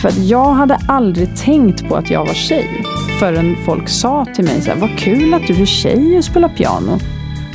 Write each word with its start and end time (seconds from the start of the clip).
För 0.00 0.08
att 0.08 0.18
jag 0.18 0.52
hade 0.52 0.78
aldrig 0.88 1.36
tänkt 1.36 1.88
på 1.88 1.96
att 1.96 2.10
jag 2.10 2.26
var 2.26 2.34
tjej 2.34 2.84
förrän 3.18 3.56
folk 3.64 3.88
sa 3.88 4.24
till 4.24 4.44
mig 4.44 4.60
så 4.60 4.70
här, 4.70 4.80
vad 4.80 4.98
kul 4.98 5.34
att 5.34 5.46
du 5.46 5.62
är 5.62 5.66
tjej 5.66 6.18
och 6.18 6.24
spelar 6.24 6.48
piano. 6.48 6.98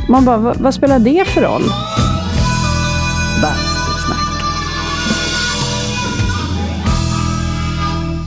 Man 0.10 0.26
bara, 0.26 0.38
vad, 0.38 0.58
vad 0.58 0.74
spelar 0.74 1.00
det 1.00 1.28
för 1.28 1.42
roll? 1.42 1.62
Bastusnack. 3.42 4.42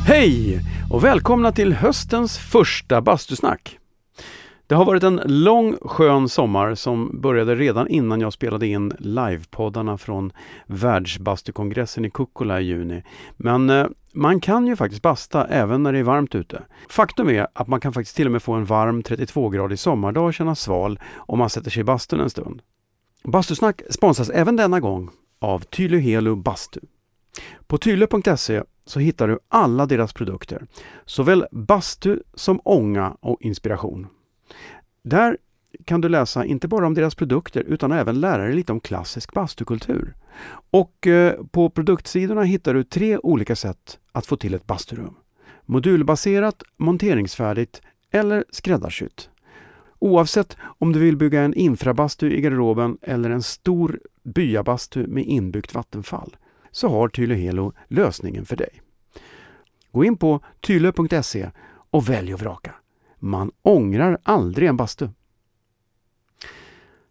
Hej 0.06 0.60
och 0.90 1.04
välkomna 1.04 1.52
till 1.52 1.72
höstens 1.72 2.38
första 2.38 3.00
bastusnack. 3.00 3.78
Det 4.66 4.74
har 4.74 4.84
varit 4.84 5.02
en 5.02 5.20
lång 5.24 5.76
skön 5.82 6.28
sommar 6.28 6.74
som 6.74 7.20
började 7.20 7.54
redan 7.54 7.88
innan 7.88 8.20
jag 8.20 8.32
spelade 8.32 8.66
in 8.66 8.92
livepoddarna 8.98 9.98
från 9.98 10.32
världsbastukongressen 10.66 12.04
i 12.04 12.10
Kukkola 12.10 12.60
i 12.60 12.64
juni. 12.64 13.02
Men 13.36 13.70
eh, 13.70 13.86
man 14.12 14.40
kan 14.40 14.66
ju 14.66 14.76
faktiskt 14.76 15.02
basta 15.02 15.46
även 15.46 15.82
när 15.82 15.92
det 15.92 15.98
är 15.98 16.02
varmt 16.02 16.34
ute. 16.34 16.62
Faktum 16.88 17.28
är 17.28 17.46
att 17.52 17.68
man 17.68 17.80
kan 17.80 17.92
faktiskt 17.92 18.16
till 18.16 18.26
och 18.26 18.32
med 18.32 18.42
få 18.42 18.52
en 18.52 18.64
varm 18.64 19.02
32-gradig 19.02 19.76
sommardag 19.76 20.24
och 20.26 20.34
känna 20.34 20.54
sval 20.54 21.00
om 21.16 21.38
man 21.38 21.50
sätter 21.50 21.70
sig 21.70 21.80
i 21.80 21.84
bastun 21.84 22.20
en 22.20 22.30
stund. 22.30 22.62
Bastusnack 23.24 23.82
sponsras 23.90 24.30
även 24.30 24.56
denna 24.56 24.80
gång 24.80 25.10
av 25.38 25.60
Tylö 25.60 25.98
Helu 25.98 26.36
Bastu. 26.36 26.80
På 27.66 27.78
tylö.se 27.78 28.62
så 28.84 29.00
hittar 29.00 29.28
du 29.28 29.38
alla 29.48 29.86
deras 29.86 30.12
produkter, 30.12 30.66
såväl 31.04 31.46
bastu 31.52 32.18
som 32.34 32.60
ånga 32.64 33.16
och 33.20 33.42
inspiration. 33.42 34.06
Där 35.02 35.36
kan 35.84 36.00
du 36.00 36.08
läsa 36.08 36.44
inte 36.44 36.68
bara 36.68 36.86
om 36.86 36.94
deras 36.94 37.14
produkter 37.14 37.60
utan 37.60 37.92
även 37.92 38.20
lära 38.20 38.44
dig 38.44 38.54
lite 38.54 38.72
om 38.72 38.80
klassisk 38.80 39.32
bastukultur. 39.32 40.14
Och 40.70 41.06
eh, 41.06 41.34
på 41.50 41.70
produktsidorna 41.70 42.42
hittar 42.42 42.74
du 42.74 42.84
tre 42.84 43.18
olika 43.18 43.56
sätt 43.56 43.98
att 44.18 44.26
få 44.26 44.36
till 44.36 44.54
ett 44.54 44.66
basturum. 44.66 45.14
Modulbaserat, 45.66 46.62
monteringsfärdigt 46.76 47.82
eller 48.10 48.44
skräddarsytt. 48.50 49.30
Oavsett 49.98 50.56
om 50.60 50.92
du 50.92 51.00
vill 51.00 51.16
bygga 51.16 51.42
en 51.42 51.54
infrabastu 51.54 52.32
i 52.32 52.40
garderoben 52.40 52.98
eller 53.02 53.30
en 53.30 53.42
stor 53.42 54.00
byabastu 54.24 55.06
med 55.06 55.24
inbyggt 55.24 55.74
vattenfall 55.74 56.36
så 56.70 56.88
har 56.88 57.08
Tylö 57.08 57.34
Helo 57.34 57.72
lösningen 57.88 58.44
för 58.44 58.56
dig. 58.56 58.82
Gå 59.92 60.04
in 60.04 60.16
på 60.16 60.40
tylö.se 60.60 61.50
och 61.90 62.08
välj 62.08 62.34
och 62.34 62.40
vraka. 62.40 62.74
Man 63.18 63.52
ångrar 63.62 64.18
aldrig 64.22 64.68
en 64.68 64.76
bastu. 64.76 65.08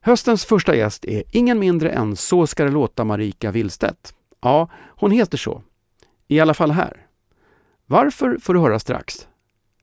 Höstens 0.01 0.45
första 0.45 0.75
gäst 0.75 1.05
är 1.05 1.23
ingen 1.31 1.59
mindre 1.59 1.89
än 1.89 2.15
Så 2.15 2.47
ska 2.47 2.63
det 2.63 2.71
låta 2.71 3.03
Marika 3.03 3.51
Willstedt. 3.51 4.13
Ja, 4.41 4.69
hon 4.87 5.11
heter 5.11 5.37
så. 5.37 5.63
I 6.27 6.39
alla 6.39 6.53
fall 6.53 6.71
här. 6.71 7.05
Varför 7.85 8.37
får 8.41 8.53
du 8.53 8.59
höra 8.59 8.79
strax. 8.79 9.27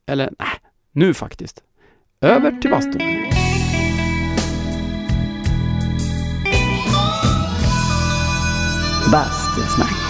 Eller 0.07 0.31
nej, 0.39 0.49
nu 0.93 1.15
faktiskt. 1.15 1.63
Över 2.21 2.61
till 2.61 2.71
bastun. 2.71 3.01
Bastusnack. 9.13 10.04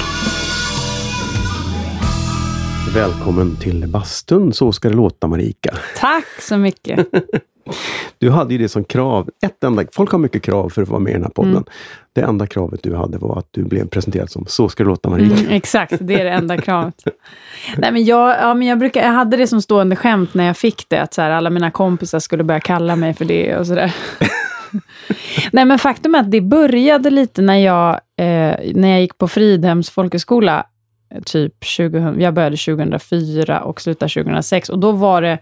Välkommen 2.94 3.56
till 3.56 3.88
bastun, 3.88 4.52
Så 4.52 4.72
ska 4.72 4.88
det 4.88 4.94
låta 4.94 5.26
Marika. 5.26 5.74
Tack 5.96 6.26
så 6.40 6.56
mycket. 6.56 7.06
Du 8.18 8.30
hade 8.30 8.54
ju 8.54 8.58
det 8.58 8.68
som 8.68 8.84
krav, 8.84 9.30
ett 9.46 9.64
enda, 9.64 9.84
folk 9.92 10.10
har 10.10 10.18
mycket 10.18 10.42
krav 10.42 10.68
för 10.68 10.82
att 10.82 10.88
vara 10.88 11.00
med 11.00 11.10
i 11.10 11.12
den 11.12 11.22
här 11.22 11.30
podden. 11.30 11.52
Mm. 11.52 11.64
Det 12.12 12.20
enda 12.20 12.46
kravet 12.46 12.82
du 12.82 12.96
hade 12.96 13.18
var 13.18 13.38
att 13.38 13.48
du 13.50 13.64
blev 13.64 13.88
presenterad 13.88 14.30
som 14.30 14.46
Så 14.46 14.68
ska 14.68 14.82
det 14.82 14.88
låta 14.88 15.10
Marika. 15.10 15.36
Mm, 15.36 15.50
exakt, 15.50 15.94
det 16.00 16.20
är 16.20 16.24
det 16.24 16.30
enda 16.30 16.58
kravet. 16.58 16.94
Nej, 17.76 17.92
men 17.92 18.04
jag, 18.04 18.36
ja, 18.40 18.54
men 18.54 18.66
jag, 18.66 18.78
brukar, 18.78 19.02
jag 19.02 19.12
hade 19.12 19.36
det 19.36 19.46
som 19.46 19.62
stående 19.62 19.96
skämt 19.96 20.34
när 20.34 20.46
jag 20.46 20.56
fick 20.56 20.88
det, 20.88 21.02
att 21.02 21.14
så 21.14 21.22
här, 21.22 21.30
alla 21.30 21.50
mina 21.50 21.70
kompisar 21.70 22.18
skulle 22.18 22.44
börja 22.44 22.60
kalla 22.60 22.96
mig 22.96 23.14
för 23.14 23.24
det 23.24 23.56
och 23.56 23.66
sådär. 23.66 23.94
Nej, 25.52 25.64
men 25.64 25.78
faktum 25.78 26.14
är 26.14 26.20
att 26.20 26.30
det 26.30 26.40
började 26.40 27.10
lite 27.10 27.42
när 27.42 27.58
jag, 27.58 27.90
eh, 28.16 28.56
när 28.74 28.88
jag 28.88 29.00
gick 29.00 29.18
på 29.18 29.28
Fridhems 29.28 29.90
folkhögskola, 29.90 30.66
typ 31.26 31.54
2000, 31.76 32.20
jag 32.20 32.34
började 32.34 32.56
2004 32.56 33.60
och 33.60 33.80
slutade 33.80 34.12
2006. 34.12 34.68
Och 34.68 34.78
då 34.78 34.92
var 34.92 35.22
det, 35.22 35.38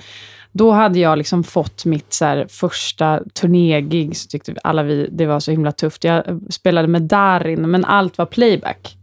då 0.53 0.71
hade 0.71 0.99
jag 0.99 1.19
liksom 1.19 1.45
fått 1.45 1.85
mitt 1.85 2.13
så 2.13 2.45
första 2.49 3.21
turnégig, 3.35 4.17
så 4.17 4.29
tyckte 4.29 4.55
alla 4.63 4.83
vi 4.83 5.09
det 5.13 5.27
var 5.27 5.41
så 5.41 5.51
himla 5.51 5.73
tufft. 5.73 6.05
Jag 6.05 6.41
spelade 6.51 6.89
med 6.89 7.03
Darin, 7.03 7.71
men 7.71 7.85
allt 7.85 8.19
var 8.19 8.27
playback. 8.27 8.97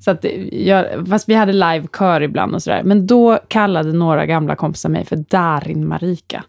Så 0.00 0.10
att 0.10 0.24
jag, 0.52 1.08
fast 1.08 1.28
vi 1.28 1.34
hade 1.34 1.52
live-kör 1.52 2.20
ibland 2.20 2.54
och 2.54 2.62
sådär. 2.62 2.82
Men 2.82 3.06
då 3.06 3.38
kallade 3.48 3.92
några 3.92 4.26
gamla 4.26 4.56
kompisar 4.56 4.88
mig 4.88 5.04
för 5.04 5.16
Darin 5.16 5.88
Marika. 5.88 6.44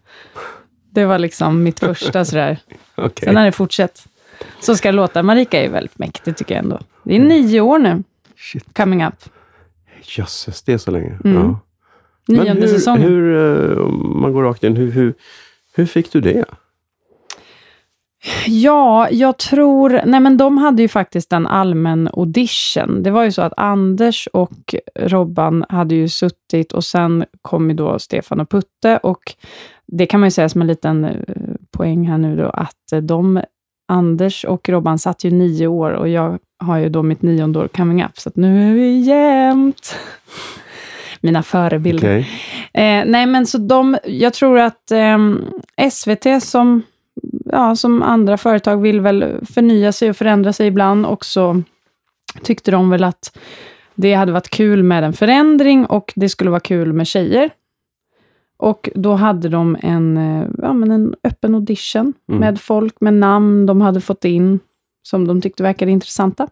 Det 0.90 1.06
var 1.06 1.20
liksom 1.20 1.64
mitt 1.64 1.80
första 1.80 2.26
sådär. 2.26 2.58
Okej. 2.96 3.26
Sen 3.26 3.38
har 3.38 3.46
det 3.46 3.52
fortsatt. 3.52 4.08
Så 4.62 4.76
ska 4.76 4.88
det 4.88 4.96
låta. 4.96 5.24
Marika 5.24 5.64
är 5.64 5.70
väldigt 5.70 6.00
mäktig 6.00 6.38
tycker 6.38 6.56
jag 6.56 6.64
ändå. 6.64 6.80
Det 7.04 7.16
är 7.16 7.20
nio 7.20 7.62
år 7.62 7.80
nu, 7.80 8.04
Shit, 8.36 8.78
coming 8.78 9.06
up. 9.06 9.24
Jösses, 10.02 10.64
det 10.64 10.74
är 10.74 10.78
så 10.78 10.92
länge. 10.92 11.20
Mm. 11.24 11.38
Ja. 11.38 11.60
Men 12.28 12.38
Nionde 12.38 12.62
hur, 12.62 12.68
säsongen. 12.68 13.02
hur, 13.02 13.36
eh, 13.72 13.78
om 13.78 14.22
man 14.22 14.34
går 14.34 14.44
rakt 14.44 14.64
in, 14.64 14.76
hur, 14.76 14.92
hur, 14.92 15.14
hur 15.76 15.86
fick 15.86 16.12
du 16.12 16.22
det? 16.22 16.46
Ja, 18.48 19.10
jag 19.12 19.38
tror... 19.38 20.02
Nej, 20.06 20.20
men 20.20 20.38
de 20.38 20.58
hade 20.58 20.82
ju 20.82 20.88
faktiskt 20.88 21.34
en 21.34 21.48
allmän 21.48 22.10
audition. 22.14 23.04
Det 23.04 23.12
var 23.12 23.24
ju 23.24 23.32
så 23.32 23.42
att 23.42 23.54
Anders 23.58 24.28
och 24.34 24.76
Robban 25.00 25.66
hade 25.70 25.96
ju 25.96 26.10
suttit 26.10 26.72
och 26.72 26.84
sen 26.84 27.26
kom 27.42 27.70
ju 27.70 27.76
då 27.76 28.00
Stefan 28.00 28.40
och 28.40 28.50
Putte 28.50 28.98
och 29.04 29.36
det 29.88 30.06
kan 30.06 30.20
man 30.20 30.28
ju 30.28 30.32
säga 30.32 30.50
som 30.50 30.62
en 30.62 30.68
liten 30.68 31.06
eh, 31.06 31.16
poäng 31.72 32.08
här 32.08 32.18
nu 32.18 32.36
då, 32.36 32.50
att 32.50 32.92
eh, 32.94 33.00
de, 33.00 33.42
Anders 33.92 34.46
och 34.46 34.70
Robban 34.70 35.00
satt 35.00 35.24
ju 35.24 35.32
nio 35.32 35.68
år 35.68 35.92
och 35.92 36.10
jag 36.10 36.40
har 36.60 36.78
ju 36.78 36.90
då 36.90 37.04
mitt 37.04 37.22
nionde 37.22 37.60
år 37.60 37.68
coming 37.68 38.04
up, 38.04 38.20
så 38.20 38.32
nu 38.34 38.70
är 38.70 38.74
vi 38.74 39.00
jämnt. 39.00 39.96
Mina 41.22 41.44
förebilder. 41.44 42.20
Okej. 42.20 42.28
Eh, 42.74 43.06
nej, 43.06 43.26
men 43.26 43.46
så 43.46 43.58
de, 43.58 43.98
jag 44.04 44.34
tror 44.34 44.60
att 44.60 44.92
ehm, 44.92 45.46
SVT 45.92 46.44
som, 46.44 46.84
ja, 47.46 47.76
som 47.76 48.04
andra 48.04 48.38
företag 48.38 48.82
vill 48.82 49.02
väl 49.02 49.46
förnya 49.54 49.92
sig 49.92 50.10
och 50.10 50.18
förändra 50.18 50.54
sig 50.54 50.68
ibland 50.68 51.06
och 51.06 51.26
så 51.26 51.64
tyckte 52.44 52.72
de 52.72 52.90
väl 52.90 53.04
att 53.04 53.38
det 53.96 54.14
hade 54.14 54.32
varit 54.32 54.50
kul 54.50 54.84
med 54.84 55.04
en 55.04 55.14
förändring 55.14 55.86
och 55.86 56.14
det 56.16 56.30
skulle 56.30 56.50
vara 56.50 56.60
kul 56.60 56.94
med 56.94 57.08
tjejer. 57.08 57.50
Och 58.62 58.90
då 58.96 59.14
hade 59.14 59.50
de 59.50 59.78
en, 59.82 60.18
eh, 60.18 60.48
ja, 60.58 60.74
men 60.74 60.92
en 60.92 61.16
öppen 61.24 61.56
audition 61.56 62.14
Mm. 62.30 62.40
med 62.40 62.62
folk 62.62 62.96
med 63.02 63.14
namn 63.14 63.66
de 63.66 63.82
hade 63.82 64.02
fått 64.02 64.26
in 64.26 64.60
som 65.04 65.28
de 65.28 65.42
tyckte 65.42 65.64
verkade 65.64 65.92
intressanta. 65.92 66.48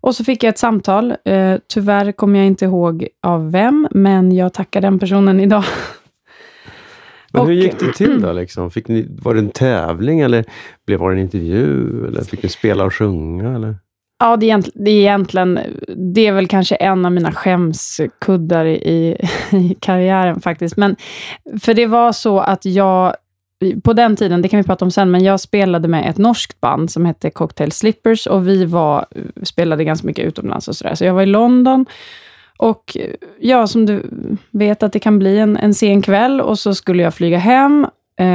Och 0.00 0.14
så 0.14 0.24
fick 0.24 0.42
jag 0.42 0.48
ett 0.48 0.58
samtal. 0.58 1.14
Eh, 1.24 1.56
tyvärr 1.68 2.12
kommer 2.12 2.38
jag 2.38 2.46
inte 2.46 2.64
ihåg 2.64 3.08
av 3.22 3.50
vem, 3.52 3.88
men 3.90 4.32
jag 4.32 4.52
tackar 4.52 4.80
den 4.80 4.98
personen 4.98 5.40
idag. 5.40 5.64
Men 7.32 7.46
hur 7.46 7.52
gick 7.52 7.78
det 7.80 7.92
till 7.92 8.20
då? 8.20 8.32
Liksom? 8.32 8.70
Fick 8.70 8.88
ni, 8.88 9.06
var 9.22 9.34
det 9.34 9.40
en 9.40 9.50
tävling 9.50 10.20
eller 10.20 10.44
blev 10.86 10.98
var 11.00 11.10
det 11.10 11.16
en 11.16 11.22
intervju? 11.22 12.06
Eller 12.06 12.22
fick 12.22 12.42
ni 12.42 12.48
spela 12.48 12.84
och 12.84 12.94
sjunga? 12.94 13.54
Eller? 13.54 13.76
Ja, 14.18 14.36
det 14.36 14.50
är, 14.50 14.64
det 14.74 14.90
är 14.90 15.00
egentligen, 15.00 15.60
det 16.14 16.26
är 16.26 16.32
väl 16.32 16.48
kanske 16.48 16.74
en 16.74 17.04
av 17.04 17.12
mina 17.12 17.32
skämskuddar 17.32 18.66
i, 18.66 19.16
i 19.52 19.76
karriären 19.80 20.40
faktiskt. 20.40 20.76
Men, 20.76 20.96
för 21.60 21.74
det 21.74 21.86
var 21.86 22.12
så 22.12 22.40
att 22.40 22.64
jag, 22.64 23.14
på 23.82 23.92
den 23.92 24.16
tiden, 24.16 24.42
det 24.42 24.48
kan 24.48 24.60
vi 24.60 24.66
prata 24.66 24.84
om 24.84 24.90
sen, 24.90 25.10
men 25.10 25.24
jag 25.24 25.40
spelade 25.40 25.88
med 25.88 26.10
ett 26.10 26.18
norskt 26.18 26.60
band 26.60 26.90
som 26.90 27.06
hette 27.06 27.30
Cocktail 27.30 27.72
Slippers 27.72 28.26
och 28.26 28.48
vi 28.48 28.64
var, 28.64 29.06
spelade 29.42 29.84
ganska 29.84 30.06
mycket 30.06 30.24
utomlands 30.24 30.68
och 30.68 30.76
sådär. 30.76 30.94
Så 30.94 31.04
jag 31.04 31.14
var 31.14 31.22
i 31.22 31.26
London 31.26 31.86
och 32.58 32.96
ja, 33.40 33.66
som 33.66 33.86
du 33.86 34.02
vet 34.50 34.82
att 34.82 34.92
det 34.92 34.98
kan 34.98 35.18
bli 35.18 35.38
en, 35.38 35.56
en 35.56 35.74
sen 35.74 36.02
kväll 36.02 36.40
och 36.40 36.58
så 36.58 36.74
skulle 36.74 37.02
jag 37.02 37.14
flyga 37.14 37.38
hem 37.38 37.86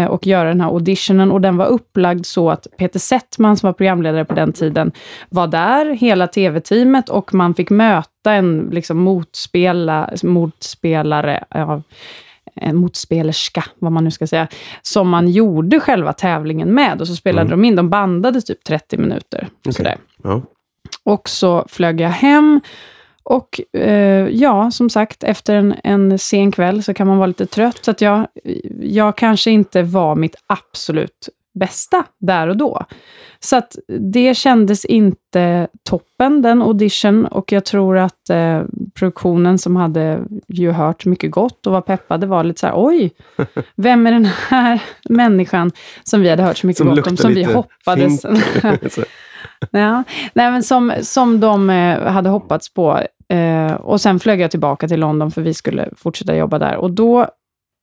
och 0.09 0.27
göra 0.27 0.50
den 0.50 0.62
här 0.62 0.68
auditionen 0.68 1.31
och 1.31 1.41
den 1.41 1.57
var 1.57 1.65
upplagd 1.65 2.25
så 2.25 2.50
att 2.50 2.68
Peter 2.77 3.00
Settman 3.00 3.57
som 3.57 3.68
var 3.68 3.74
programledare 3.74 4.25
på 4.25 4.33
den 4.35 4.53
tiden 4.53 4.91
var 5.30 5.47
där, 5.47 5.85
hela 5.85 6.27
tv-teamet 6.27 7.09
och 7.09 7.33
man 7.33 7.53
fick 7.53 7.69
möta 7.69 8.31
en 8.33 8.69
liksom, 8.71 8.97
motspela, 8.97 10.09
motspelare, 10.24 11.44
ja, 11.50 11.81
en 12.56 12.75
motspelerska, 12.75 13.63
vad 13.80 13.91
man 13.91 14.03
nu 14.03 14.12
ska 14.12 14.27
säga, 14.27 14.47
som 14.81 15.09
man 15.09 15.27
gjorde 15.27 15.80
själva 15.80 16.13
tävlingen 16.13 16.74
med 16.74 17.01
och 17.01 17.07
så 17.07 17.15
spelade 17.15 17.47
Mm. 17.47 17.62
de 17.62 17.68
in, 17.68 17.75
de 17.75 17.89
bandade 17.89 18.41
typ 18.41 18.63
30 18.63 18.97
minuter. 18.97 19.47
Okej. 19.59 19.74
Sådär. 19.74 19.97
Ja. 20.24 20.41
Och 21.06 21.30
så 21.30 21.65
flög 21.69 22.01
jag 22.01 22.09
hem 22.09 22.62
och 23.23 23.77
eh, 23.77 24.27
ja, 24.27 24.71
som 24.71 24.89
sagt, 24.89 25.23
efter 25.23 25.55
en, 25.55 25.75
en 25.83 26.19
sen 26.19 26.51
kväll 26.51 26.83
så 26.83 26.93
kan 26.93 27.07
man 27.07 27.17
vara 27.17 27.27
lite 27.27 27.45
trött. 27.45 27.85
Så 27.85 27.91
att 27.91 28.01
jag, 28.01 28.27
jag 28.81 29.17
kanske 29.17 29.51
inte 29.51 29.83
var 29.83 30.15
mitt 30.15 30.35
absolut 30.47 31.29
bästa 31.53 32.05
där 32.19 32.47
och 32.47 32.57
då. 32.57 32.85
Så 33.39 33.55
att 33.55 33.77
det 33.99 34.37
kändes 34.37 34.85
inte 34.85 35.67
toppen, 35.89 36.41
den 36.41 36.61
audition. 36.61 37.25
Och 37.25 37.51
jag 37.51 37.65
tror 37.65 37.97
att 37.97 38.29
eh, 38.29 38.61
produktionen 38.93 39.57
som 39.57 39.75
hade 39.75 40.19
ju 40.47 40.71
hört 40.71 41.05
mycket 41.05 41.31
gott 41.31 41.67
och 41.67 41.73
var 41.73 41.81
peppade 41.81 42.27
var 42.27 42.43
lite 42.43 42.59
så 42.59 42.67
här, 42.67 42.73
oj, 42.77 43.11
vem 43.75 44.07
är 44.07 44.11
den 44.11 44.25
här 44.25 44.83
människan 45.09 45.71
som 46.03 46.21
vi 46.21 46.29
hade 46.29 46.43
hört 46.43 46.57
så 46.57 46.67
mycket 46.67 46.77
Som 46.77 46.95
gott 46.95 47.07
om, 47.07 47.17
som 47.17 47.33
vi 47.33 47.43
hoppades. 47.43 48.25
ja. 49.71 50.03
Nej, 50.33 50.51
men 50.51 50.63
som, 50.63 50.93
som 51.01 51.39
de 51.39 51.69
eh, 51.69 52.01
hade 52.01 52.29
hoppats 52.29 52.73
på. 52.73 53.01
Eh, 53.27 53.73
och 53.73 54.01
sen 54.01 54.19
flög 54.19 54.41
jag 54.41 54.51
tillbaka 54.51 54.87
till 54.87 54.99
London 54.99 55.31
för 55.31 55.41
vi 55.41 55.53
skulle 55.53 55.89
fortsätta 55.97 56.35
jobba 56.35 56.59
där. 56.59 56.75
Och 56.75 56.91
då, 56.91 57.27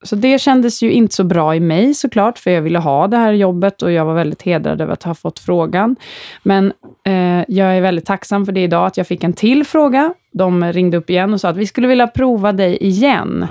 så 0.05 0.17
det 0.17 0.41
kändes 0.41 0.83
ju 0.83 0.93
inte 0.93 1.15
så 1.15 1.25
bra 1.25 1.55
i 1.55 1.61
mig 1.61 1.95
såklart, 1.95 2.39
för 2.39 2.51
jag 2.51 2.63
ville 2.63 2.79
ha 2.79 3.07
det 3.07 3.17
här 3.17 3.33
jobbet 3.33 3.83
och 3.83 3.93
jag 3.93 4.05
var 4.05 4.15
väldigt 4.15 4.43
hedrad 4.43 4.81
över 4.81 4.93
att 4.93 5.03
ha 5.03 5.15
fått 5.15 5.39
frågan. 5.39 5.97
Men 6.43 6.73
eh, 7.07 7.45
jag 7.49 7.77
är 7.77 7.81
väldigt 7.81 8.07
tacksam 8.07 8.47
för 8.47 8.53
det 8.53 8.63
idag, 8.63 8.87
att 8.87 8.97
jag 8.97 9.07
fick 9.07 9.25
en 9.25 9.33
till 9.33 9.65
fråga. 9.65 10.15
De 10.33 10.73
ringde 10.73 10.97
upp 10.97 11.11
igen 11.11 11.33
och 11.33 11.41
sa 11.41 11.49
att 11.49 11.57
vi 11.57 11.67
skulle 11.67 11.89
vilja 11.89 12.07
prova 12.07 12.53
dig 12.53 12.77
igen. 12.77 13.47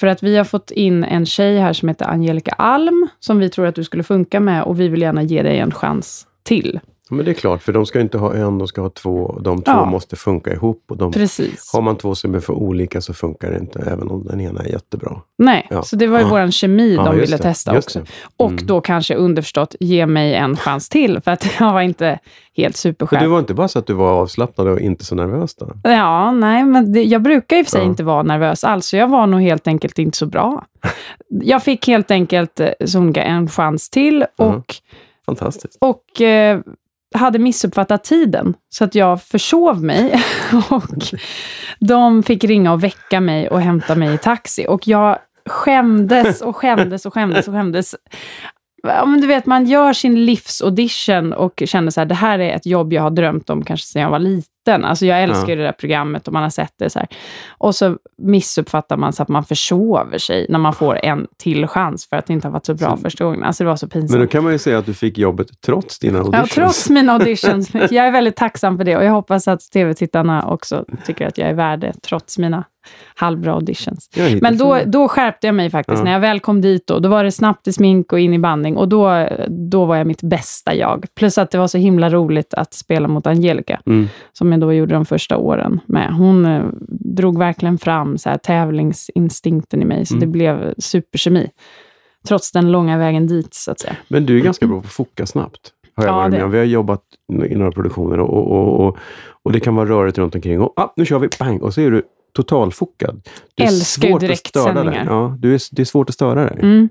För 0.00 0.06
att 0.06 0.22
vi 0.22 0.36
har 0.36 0.44
fått 0.44 0.70
in 0.70 1.04
en 1.04 1.26
tjej 1.26 1.58
här 1.58 1.72
som 1.72 1.88
heter 1.88 2.06
Angelica 2.06 2.52
Alm, 2.52 3.08
som 3.20 3.38
vi 3.38 3.48
tror 3.50 3.66
att 3.66 3.74
du 3.74 3.84
skulle 3.84 4.02
funka 4.02 4.40
med 4.40 4.62
och 4.62 4.80
vi 4.80 4.88
vill 4.88 5.02
gärna 5.02 5.22
ge 5.22 5.42
dig 5.42 5.58
en 5.58 5.70
chans 5.70 6.26
till. 6.42 6.80
Men 7.10 7.24
det 7.24 7.30
är 7.30 7.34
klart, 7.34 7.62
för 7.62 7.72
de 7.72 7.86
ska 7.86 8.00
inte 8.00 8.18
ha 8.18 8.34
en, 8.34 8.58
de 8.58 8.68
ska 8.68 8.80
ha 8.80 8.90
två. 8.90 9.38
De 9.42 9.62
två 9.62 9.72
Ja. 9.72 9.84
måste 9.84 10.16
funka 10.16 10.52
ihop. 10.52 10.84
Och 10.88 10.96
de, 10.96 11.12
Precis. 11.12 11.70
har 11.74 11.82
man 11.82 11.96
två 11.96 12.14
som 12.14 12.34
är 12.34 12.40
för 12.40 12.52
olika 12.52 13.00
så 13.00 13.14
funkar 13.14 13.50
det 13.50 13.58
inte, 13.58 13.78
även 13.92 14.10
om 14.10 14.24
den 14.24 14.40
ena 14.40 14.60
är 14.60 14.68
jättebra. 14.68 15.20
Nej, 15.38 15.66
Ja. 15.70 15.82
så 15.82 15.96
det 15.96 16.06
var 16.06 16.18
ju 16.18 16.24
Ja. 16.24 16.30
våran 16.30 16.52
kemi 16.52 16.96
de 16.96 17.14
ville 17.16 17.36
det, 17.36 17.42
testa 17.42 17.74
just 17.74 17.88
också. 17.88 17.98
det. 17.98 18.06
Och 18.36 18.50
Mm. 18.50 18.66
då 18.66 18.80
kanske 18.80 19.14
underförstått, 19.14 19.74
ge 19.80 20.06
mig 20.06 20.34
en 20.34 20.56
chans 20.56 20.88
till, 20.88 21.20
för 21.20 21.30
att 21.30 21.46
jag 21.60 21.72
var 21.72 21.80
inte 21.80 22.18
helt 22.56 22.76
För 22.76 22.80
superskärpt. 22.80 23.22
du 23.24 23.28
var 23.28 23.38
inte 23.38 23.54
bara 23.54 23.68
så 23.68 23.78
att 23.78 23.86
du 23.86 23.92
var 23.92 24.12
avslappnad 24.12 24.68
och 24.68 24.80
inte 24.80 25.04
så 25.04 25.14
nervös 25.14 25.54
då? 25.54 25.72
Ja, 25.82 26.32
nej, 26.32 26.64
men 26.64 26.92
det, 26.92 27.02
jag 27.02 27.22
brukar 27.22 27.56
i 27.56 27.62
och 27.62 27.66
för 27.66 27.70
sig 27.70 27.84
inte 27.84 28.02
vara 28.04 28.22
nervös 28.22 28.64
alls, 28.64 28.86
så 28.86 28.96
jag 28.96 29.08
var 29.08 29.26
nog 29.26 29.40
helt 29.42 29.66
enkelt 29.68 29.98
inte 29.98 30.18
så 30.18 30.26
bra. 30.26 30.64
Jag 31.28 31.62
fick 31.62 31.86
helt 31.86 32.10
enkelt, 32.10 32.60
eh, 32.60 32.68
Songa, 32.86 33.22
en 33.22 33.48
chans 33.48 33.90
till 33.90 34.24
och, 34.38 34.74
Fantastiskt. 35.26 35.78
och 35.80 36.20
eh, 36.20 36.60
hade 37.14 37.38
missuppfattat 37.38 38.04
tiden, 38.04 38.54
så 38.68 38.84
att 38.84 38.94
jag 38.94 39.22
försov 39.22 39.82
mig. 39.82 40.22
och 40.70 41.04
de 41.78 42.22
fick 42.22 42.44
ringa 42.44 42.72
och 42.72 42.84
väcka 42.84 43.20
mig 43.20 43.48
och 43.48 43.60
hämta 43.60 43.94
mig 43.94 44.14
i 44.14 44.18
taxi. 44.18 44.66
Och 44.68 44.88
jag 44.88 45.18
skämdes 45.46 46.40
och 46.40 46.56
skämdes 46.56 47.06
och 47.06 47.14
skämdes 47.14 47.48
och 47.48 47.54
skämdes. 47.54 47.94
Ja, 48.82 49.06
men 49.06 49.20
du 49.20 49.26
vet, 49.26 49.46
man 49.46 49.66
gör 49.66 49.92
sin 49.92 50.24
livsaudition 50.24 51.32
och 51.32 51.62
känner 51.66 51.90
så 51.90 52.00
här, 52.00 52.06
det 52.06 52.14
här 52.14 52.38
är 52.38 52.56
ett 52.56 52.66
jobb 52.66 52.92
jag 52.92 53.02
har 53.02 53.10
drömt 53.10 53.50
om 53.50 53.64
kanske 53.64 53.86
sedan 53.86 54.02
jag 54.02 54.10
var 54.10 54.18
liten. 54.18 54.49
Alltså 54.68 55.06
jag 55.06 55.22
älskar 55.22 55.48
ju 55.48 55.56
det 55.56 55.62
där 55.62 55.72
programmet 55.72 56.26
och 56.26 56.32
man 56.32 56.42
har 56.42 56.50
sett 56.50 56.72
det 56.78 56.90
så 56.90 56.98
här. 56.98 57.08
Och 57.58 57.74
så 57.74 57.96
missuppfattar 58.22 58.96
man 58.96 59.12
så 59.12 59.22
att 59.22 59.28
man 59.28 59.44
försover 59.44 60.18
sig 60.18 60.46
när 60.48 60.58
man 60.58 60.72
får 60.72 61.04
en 61.04 61.26
till 61.38 61.66
chans 61.66 62.08
för 62.08 62.16
att 62.16 62.26
det 62.26 62.32
inte 62.32 62.46
har 62.48 62.52
varit 62.52 62.66
så 62.66 62.74
bra 62.74 62.90
Så- 62.90 63.02
första 63.02 63.24
gången. 63.24 63.42
Alltså 63.44 63.64
det 63.64 63.68
var 63.68 63.76
så 63.76 63.88
pinsamt. 63.88 64.10
Men 64.10 64.20
då 64.20 64.26
kan 64.26 64.44
man 64.44 64.52
ju 64.52 64.58
säga 64.58 64.78
att 64.78 64.86
du 64.86 64.94
fick 64.94 65.18
jobbet 65.18 65.46
trots 65.66 65.98
dina 65.98 66.18
Ja, 66.18 66.24
auditions. 66.24 66.50
trots 66.54 66.90
mina 66.90 67.12
auditions. 67.18 67.74
Jag 67.74 67.92
är 68.06 68.10
väldigt 68.10 68.36
tacksam 68.36 68.76
för 68.76 68.84
det 68.84 68.96
och 68.96 69.04
jag 69.04 69.12
hoppas 69.12 69.48
att 69.48 69.60
tv-tittarna 69.60 70.46
också 70.48 70.84
tycker 71.06 71.26
att 71.26 71.38
jag 71.38 71.48
är 71.48 71.54
värd 71.54 71.80
det, 71.80 71.92
trots 72.02 72.38
mina 72.38 72.64
halvbra 73.14 73.52
auditions. 73.52 74.10
Men 74.42 74.58
då, 74.58 74.78
då 74.86 75.08
skärpte 75.08 75.46
jag 75.46 75.54
mig 75.54 75.70
faktiskt. 75.70 75.98
Ja. 75.98 76.04
När 76.04 76.12
jag 76.12 76.20
väl 76.20 76.40
kom 76.40 76.60
dit, 76.60 76.86
då, 76.86 76.98
då 76.98 77.08
var 77.08 77.24
det 77.24 77.32
snabbt 77.32 77.68
i 77.68 77.72
smink 77.72 78.12
och 78.12 78.20
in 78.20 78.34
i 78.34 78.38
bandning. 78.38 78.76
Och 78.76 78.88
då, 78.88 79.28
då 79.48 79.84
var 79.84 79.96
jag 79.96 80.06
mitt 80.06 80.22
bästa 80.22 80.74
jag. 80.74 81.06
Plus 81.14 81.38
att 81.38 81.50
det 81.50 81.58
var 81.58 81.66
så 81.66 81.78
himla 81.78 82.10
roligt 82.10 82.54
att 82.54 82.74
spela 82.74 83.08
mot 83.08 83.26
Angelica, 83.26 83.80
Mm. 83.86 84.08
som 84.32 84.52
jag 84.52 84.60
då 84.60 84.72
gjorde 84.72 84.94
de 84.94 85.04
första 85.06 85.36
åren 85.36 85.80
med. 85.86 86.14
Hon 86.14 86.44
eh, 86.44 86.62
drog 86.88 87.38
verkligen 87.38 87.78
fram 87.78 88.18
så 88.18 88.28
här, 88.30 88.38
tävlingsinstinkten 88.38 89.82
i 89.82 89.84
mig, 89.84 90.06
så 90.06 90.14
Mm. 90.14 90.20
det 90.20 90.26
blev 90.26 90.74
superkemi. 90.78 91.50
Trots 92.28 92.52
den 92.52 92.72
långa 92.72 92.98
vägen 92.98 93.26
dit, 93.26 93.54
så 93.54 93.70
att 93.70 93.80
säga. 93.80 93.96
Men 94.08 94.26
du 94.26 94.38
är 94.38 94.44
ganska 94.44 94.66
bra 94.66 94.80
på 94.80 94.86
att 94.86 94.92
foka 94.92 95.26
snabbt. 95.26 95.58
Har 95.96 96.04
jag 96.04 96.12
Ja, 96.12 96.16
varit 96.16 96.30
med 96.30 96.44
om. 96.44 96.50
Vi 96.50 96.58
har 96.58 96.64
jobbat 96.64 97.00
i 97.50 97.54
några 97.54 97.72
produktioner 97.72 98.20
och, 98.20 98.30
och, 98.30 98.50
och, 98.50 98.86
och, 98.88 98.96
och 99.42 99.52
det 99.52 99.60
kan 99.60 99.74
vara 99.74 99.88
rörigt 99.88 100.18
runt 100.18 100.34
omkring. 100.34 100.60
Och, 100.60 100.72
ah, 100.76 100.92
nu 100.96 101.04
kör 101.06 101.18
vi, 101.18 101.28
bang! 101.38 101.62
Och 101.62 101.74
så 101.74 101.80
är 101.80 101.90
du 101.90 102.02
totalfokad. 102.32 103.28
Är 103.56 103.64
Älskar 103.64 104.08
ju 104.08 104.12
svårt 104.12 104.30
att 104.30 104.46
störa 104.46 104.64
dig. 104.64 104.84
direktsändningar. 104.84 105.04
Ja, 105.06 105.36
du 105.38 105.54
är, 105.54 105.60
det 105.70 105.82
är 105.82 105.86
svårt 105.86 106.08
att 106.08 106.14
störa 106.14 106.44
dig. 106.44 106.58
Mm. 106.62 106.88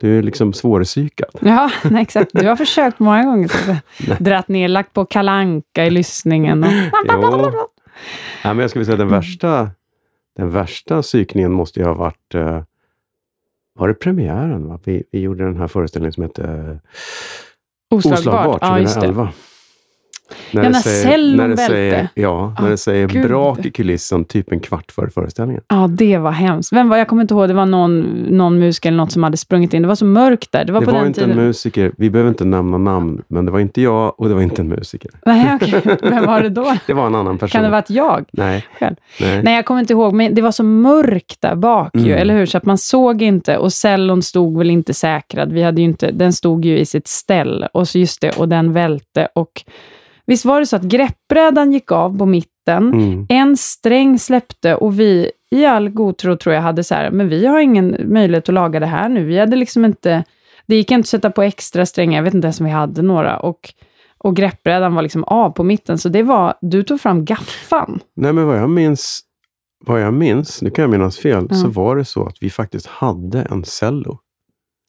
Du 0.00 0.18
är 0.18 0.22
liksom 0.22 0.52
svårpsykad. 0.52 1.30
Ja, 1.40 1.70
nej, 1.90 2.02
exakt. 2.02 2.30
Du 2.34 2.48
har 2.48 2.56
försökt 2.56 2.98
många 2.98 3.22
gånger. 3.24 3.48
Så. 3.48 3.76
Dratt 4.24 4.48
ner, 4.48 4.68
lagt 4.68 4.92
på 4.92 5.04
kalanka 5.04 5.86
i 5.86 5.90
lyssningen. 5.90 6.64
Och... 6.64 6.70
Jo. 7.08 7.50
Ja, 8.42 8.54
men 8.54 8.58
jag 8.58 8.70
skulle 8.70 8.84
säga 8.84 8.96
den 8.96 9.08
värsta, 9.08 9.70
den 10.36 10.50
värsta 10.50 11.02
psykningen 11.02 11.52
måste 11.52 11.80
ju 11.80 11.86
ha 11.86 11.94
varit 11.94 12.34
eh, 12.34 12.62
var 13.78 13.88
det 13.88 13.94
premiären? 13.94 14.68
Va? 14.68 14.78
Vi, 14.84 15.02
vi 15.12 15.20
gjorde 15.20 15.44
den 15.44 15.56
här 15.56 15.68
föreställningen 15.68 16.12
som 16.12 16.22
hette 16.22 16.42
eh, 16.42 16.76
Oslagbart. 17.96 18.18
Oslagbart 18.18 18.58
Ja, 18.62 18.80
just 18.80 18.94
det. 18.94 19.00
2011. 19.00 19.32
När 20.50 20.62
Ja, 20.62 20.68
när 20.68 20.78
säger- 20.78 21.36
när 21.36 21.48
det 21.48 21.56
säger. 21.56 22.08
Ja, 22.14 22.54
när 22.60 22.66
Ah, 22.66 22.70
det 22.70 22.76
säger 22.76 23.08
gud. 23.08 23.26
brak 23.28 23.66
i 23.66 23.70
kulissen 23.70 24.24
typ 24.24 24.52
en 24.52 24.60
kvart 24.60 24.92
före 24.92 25.10
föreställningen. 25.10 25.62
Ja, 25.68 25.86
det 25.90 26.18
var 26.18 26.30
hemskt. 26.30 26.72
Vem 26.72 26.88
var, 26.88 26.96
jag 26.96 27.08
kommer 27.08 27.22
inte 27.22 27.34
ihåg, 27.34 27.48
det 27.48 27.54
var 27.54 27.66
någon, 27.66 28.00
någon 28.30 28.58
musiker 28.58 28.88
eller 28.88 28.96
något 28.96 29.12
som 29.12 29.22
hade 29.22 29.36
sprungit 29.36 29.74
in. 29.74 29.82
Det 29.82 29.88
var 29.88 29.94
så 29.94 30.04
mörkt 30.04 30.52
där. 30.52 30.64
Det 30.64 30.72
var 30.72 30.80
Det 30.80 30.86
var 30.86 31.06
inte 31.06 31.20
tiden. 31.20 31.38
en 31.38 31.44
musiker, 31.46 31.92
vi 31.96 32.10
behöver 32.10 32.28
inte 32.28 32.44
nämna 32.44 32.78
namn, 32.78 33.22
men 33.28 33.44
det 33.46 33.50
var 33.52 33.60
inte 33.60 33.80
jag 33.82 34.20
och 34.20 34.28
det 34.28 34.34
var 34.34 34.42
inte 34.42 34.62
en 34.62 34.68
musiker. 34.68 35.10
Nej, 35.26 35.50
okej. 35.62 35.82
Vem 36.02 36.26
var 36.26 36.40
det 36.40 36.48
då? 36.48 36.74
Det 36.86 36.92
var 36.92 37.06
en 37.06 37.14
annan 37.14 37.38
person. 37.38 37.48
Kan 37.52 37.62
det 37.62 37.68
ha 37.68 37.72
varit 37.72 37.90
jag? 37.90 38.24
Nej. 38.32 38.66
själv? 38.80 38.96
Nej. 39.20 39.42
Nej, 39.42 39.54
jag 39.54 39.64
kommer 39.64 39.80
inte 39.80 39.92
ihåg, 39.92 40.14
men 40.14 40.34
det 40.34 40.42
var 40.42 40.52
så 40.52 40.64
mörkt 40.64 41.40
där 41.40 41.54
bak 41.54 41.90
ju, 41.94 42.00
Mm. 42.06 42.18
eller 42.18 42.34
hur? 42.34 42.46
Så 42.46 42.58
att 42.58 42.64
man 42.66 42.78
såg 42.78 43.22
inte 43.22 43.58
och 43.58 43.72
cellon 43.72 44.22
stod 44.22 44.58
väl 44.58 44.70
inte 44.70 44.94
säkrad. 44.94 45.52
Vi 45.52 45.62
hade 45.62 45.80
ju 45.80 45.84
inte, 45.84 46.10
den 46.10 46.32
stod 46.32 46.64
ju 46.64 46.78
i 46.78 46.86
sitt 46.86 47.08
ställ 47.08 47.66
och 47.72 47.88
så 47.88 47.98
just 47.98 48.20
det, 48.20 48.30
och 48.38 48.48
den 48.48 48.72
välte. 48.72 49.28
Och 49.34 49.62
visst 50.26 50.44
var 50.44 50.60
det 50.60 50.66
så 50.66 50.76
att 50.76 50.82
greppbrädan 50.82 51.72
gick 51.72 51.92
av 51.92 52.18
på 52.18 52.26
mitten, 52.26 52.52
Mm. 52.92 53.26
en 53.28 53.56
sträng 53.56 54.18
släppte 54.18 54.74
och 54.74 55.00
vi 55.00 55.30
i 55.50 55.66
all 55.66 55.88
god 55.88 56.16
tro 56.18 56.36
tror 56.36 56.54
jag 56.54 56.62
hade 56.62 56.84
så 56.84 56.94
här, 56.94 57.10
men 57.10 57.28
vi 57.28 57.46
har 57.46 57.60
ingen 57.60 57.96
möjlighet 58.04 58.48
att 58.48 58.54
laga 58.54 58.80
det 58.80 58.86
här 58.86 59.08
nu. 59.08 59.24
Vi 59.24 59.38
hade 59.38 59.56
liksom 59.56 59.84
inte, 59.84 60.24
det 60.66 60.76
gick 60.76 60.90
inte 60.90 61.00
att 61.00 61.06
sätta 61.08 61.30
på 61.30 61.42
extra 61.42 61.86
strängar, 61.86 62.16
jag 62.18 62.22
vet 62.24 62.34
inte 62.34 62.46
ens 62.46 62.60
om 62.60 62.66
vi 62.66 62.72
hade 62.72 63.02
några. 63.02 63.36
Och, 63.38 63.74
och 64.18 64.36
greppbrädan 64.36 64.94
var 64.94 65.02
liksom 65.02 65.24
av 65.24 65.50
på 65.50 65.62
mitten, 65.64 65.98
så 65.98 66.08
det 66.08 66.22
var, 66.22 66.54
du 66.60 66.82
tog 66.82 67.00
fram 67.00 67.24
gaffan. 67.24 68.00
Nej, 68.16 68.32
men 68.32 68.46
vad 68.46 68.58
jag 68.58 68.70
minns, 68.70 69.20
vad 69.86 70.00
jag 70.02 70.14
minns, 70.14 70.62
nu 70.62 70.70
kan 70.70 70.82
jag 70.82 70.90
minnas 70.90 71.18
fel, 71.18 71.48
så 71.48 71.54
Mm. 71.60 71.72
var 71.72 71.96
det 71.96 72.04
så 72.04 72.26
att 72.26 72.36
vi 72.40 72.50
faktiskt 72.50 72.86
hade 72.86 73.42
en 73.42 73.64
cello. 73.64 74.18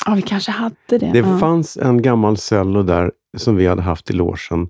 Ja, 0.06 0.13
vi 0.15 0.22
kanske 0.22 0.51
hade 0.51 0.75
det. 0.88 0.98
Det 1.13 1.20
ja. 1.20 1.38
fanns 1.39 1.77
en 1.77 2.01
gammal 2.01 2.38
cello 2.38 2.84
där 2.84 3.12
som 3.38 3.56
vi 3.56 3.67
hade 3.67 3.82
haft 3.82 4.10
i 4.10 4.13
logen 4.13 4.67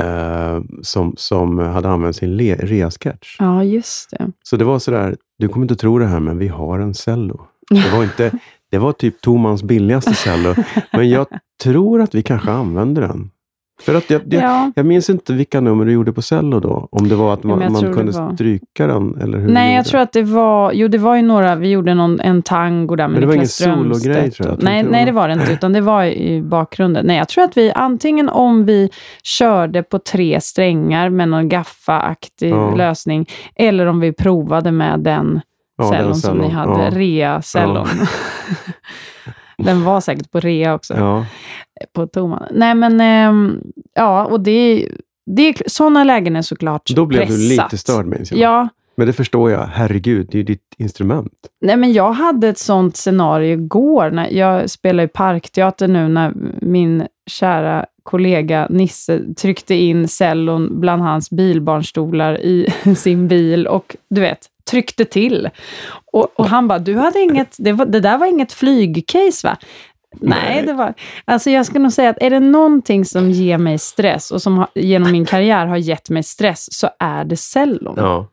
eh, 0.00 0.60
som, 0.82 1.14
som 1.16 1.58
hade 1.58 1.88
använt 1.88 2.16
sin 2.16 2.38
rea-sketch. 2.38 3.36
Ja, 3.38 3.64
just 3.64 4.10
det. 4.10 4.32
Så 4.42 4.56
det 4.56 4.64
var 4.64 4.78
sådär, 4.78 5.16
du 5.38 5.48
kommer 5.48 5.64
inte 5.64 5.76
tro 5.76 5.98
det 5.98 6.06
här, 6.06 6.20
men 6.20 6.38
vi 6.38 6.48
har 6.48 6.78
en 6.78 6.94
cello. 6.94 7.46
Det 7.70 7.90
var, 7.92 8.02
inte, 8.02 8.32
det 8.70 8.78
var 8.78 8.92
typ 8.92 9.20
Tomans 9.20 9.62
billigaste 9.62 10.14
cello, 10.14 10.54
men 10.92 11.08
jag 11.08 11.26
tror 11.62 12.00
att 12.00 12.14
vi 12.14 12.22
kanske 12.22 12.50
använde 12.50 13.00
den. 13.00 13.30
För 13.80 13.94
att 13.94 14.10
jag, 14.10 14.22
jag, 14.30 14.42
Ja. 14.42 14.72
jag 14.74 14.86
minns 14.86 15.10
inte 15.10 15.32
vilka 15.32 15.60
nummer 15.60 15.84
du 15.84 15.92
gjorde 15.92 16.12
på 16.12 16.22
cello 16.22 16.60
då. 16.60 16.88
Om 16.90 17.08
det 17.08 17.14
var 17.14 17.32
att 17.34 17.40
Ja, 17.42 17.48
man, 17.48 17.60
jag 17.60 17.72
man 17.72 17.80
kunde 17.94 18.12
var- 18.12 18.34
stryka 18.34 18.86
den, 18.86 19.20
eller 19.20 19.38
hur 19.38 19.48
Nej, 19.48 19.74
jag 19.76 19.84
tror 19.86 20.00
att 20.00 20.12
det 20.12 20.22
var, 20.22 20.72
jo 20.72 20.88
det 20.88 20.98
var 20.98 21.16
ju 21.16 21.22
några, 21.22 21.54
vi 21.54 21.70
gjorde 21.70 21.94
någon, 21.94 22.20
en 22.20 22.42
tango 22.42 22.96
där 22.96 23.04
med 23.08 23.12
Men 23.12 23.20
det 23.20 23.26
var 23.26 23.34
Niklas 23.34 23.60
ingen 23.60 23.76
sologrej, 23.78 24.30
tror 24.30 24.48
jag. 24.48 24.62
Nej, 24.62 24.82
nej, 24.82 25.00
var- 25.00 25.06
det 25.06 25.12
var 25.12 25.28
det 25.28 25.34
inte, 25.34 25.52
utan 25.52 25.72
det 25.72 25.80
var 25.80 26.04
i 26.04 26.42
bakgrunden. 26.42 27.06
Nej, 27.06 27.16
jag 27.16 27.28
tror 27.28 27.44
att 27.44 27.56
vi, 27.56 27.72
antingen 27.74 28.28
om 28.28 28.64
vi 28.64 28.90
körde 29.22 29.82
på 29.82 29.98
tre 29.98 30.40
strängar 30.40 31.10
med 31.10 31.28
någon 31.28 31.48
gaffa-aktig 31.48 32.50
Ja. 32.50 32.74
lösning, 32.74 33.26
eller 33.56 33.86
om 33.86 34.00
vi 34.00 34.12
provade 34.12 34.72
med 34.72 35.00
den 35.00 35.40
Ja, 35.78 35.90
cellon 35.90 36.14
som 36.14 36.38
ni 36.38 36.48
hade, 36.48 36.84
ja. 36.84 36.90
rea-cellon. 36.90 37.86
den 39.58 39.84
var 39.84 40.00
säkert 40.00 40.30
på 40.30 40.40
rea 40.40 40.74
också. 40.74 40.94
Ja, 40.94 41.26
på 41.92 42.06
Toman. 42.06 42.42
Nej, 42.50 42.74
men 42.74 43.00
ehm, 43.00 43.60
ja, 43.94 44.24
och 44.24 44.40
det, 44.40 44.88
det 45.26 45.42
är 45.48 45.54
sådana 45.66 46.04
lägen 46.04 46.36
är 46.36 46.42
såklart 46.42 46.90
då 46.90 47.06
blev 47.06 47.20
pressat. 47.20 47.36
du 47.36 47.48
lite 47.48 47.78
störd 47.78 48.06
minns 48.06 48.32
jag. 48.32 48.40
Ja, 48.40 48.68
Men 48.96 49.06
det 49.06 49.12
förstår 49.12 49.50
jag. 49.50 49.66
Herregud, 49.66 50.28
det 50.30 50.34
är 50.34 50.38
ju 50.38 50.44
ditt 50.44 50.74
instrument. 50.78 51.32
nej 51.60 51.76
men 51.76 51.92
jag 51.92 52.12
hade 52.12 52.48
ett 52.48 52.58
sånt 52.58 52.96
scenario 52.96 53.52
igår. 53.52 54.10
När 54.10 54.30
jag 54.30 54.70
spelar 54.70 55.04
i 55.04 55.08
Parkteater 55.08 55.88
nu 55.88 56.08
när 56.08 56.32
min 56.60 57.06
kära 57.30 57.86
kollega 58.02 58.66
Nisse 58.70 59.34
tryckte 59.34 59.74
in 59.74 60.08
cellon 60.08 60.80
bland 60.80 61.02
hans 61.02 61.30
bilbarnstolar 61.30 62.40
i 62.40 62.66
sin 62.96 63.28
bil 63.28 63.66
och 63.66 63.96
du 64.10 64.20
vet, 64.20 64.46
tryckte 64.64 65.04
till. 65.04 65.50
Och, 66.12 66.40
och 66.40 66.46
han 66.46 66.68
bara, 66.68 66.78
du 66.78 66.96
hade 66.96 67.20
inget, 67.20 67.56
det, 67.58 67.72
var, 67.72 67.86
det 67.86 68.00
där 68.00 68.18
var 68.18 68.26
inget 68.26 68.52
flygcase 68.52 69.46
va? 69.46 69.56
Nej, 70.20 70.62
det 70.66 70.72
var... 70.72 70.94
Alltså 71.24 71.50
jag 71.50 71.66
skulle 71.66 71.82
nog 71.82 71.92
säga 71.92 72.10
att 72.10 72.22
är 72.22 72.30
det 72.30 72.40
någonting 72.40 73.04
som 73.04 73.30
ger 73.30 73.58
mig 73.58 73.78
stress 73.78 74.30
och 74.30 74.42
som 74.42 74.58
har, 74.58 74.68
genom 74.74 75.12
min 75.12 75.24
karriär 75.24 75.66
har 75.66 75.76
gett 75.76 76.10
mig 76.10 76.22
stress, 76.22 76.78
så 76.78 76.88
är 76.98 77.24
det 77.24 77.36
cellon. 77.36 77.94
Ja. 77.96 78.28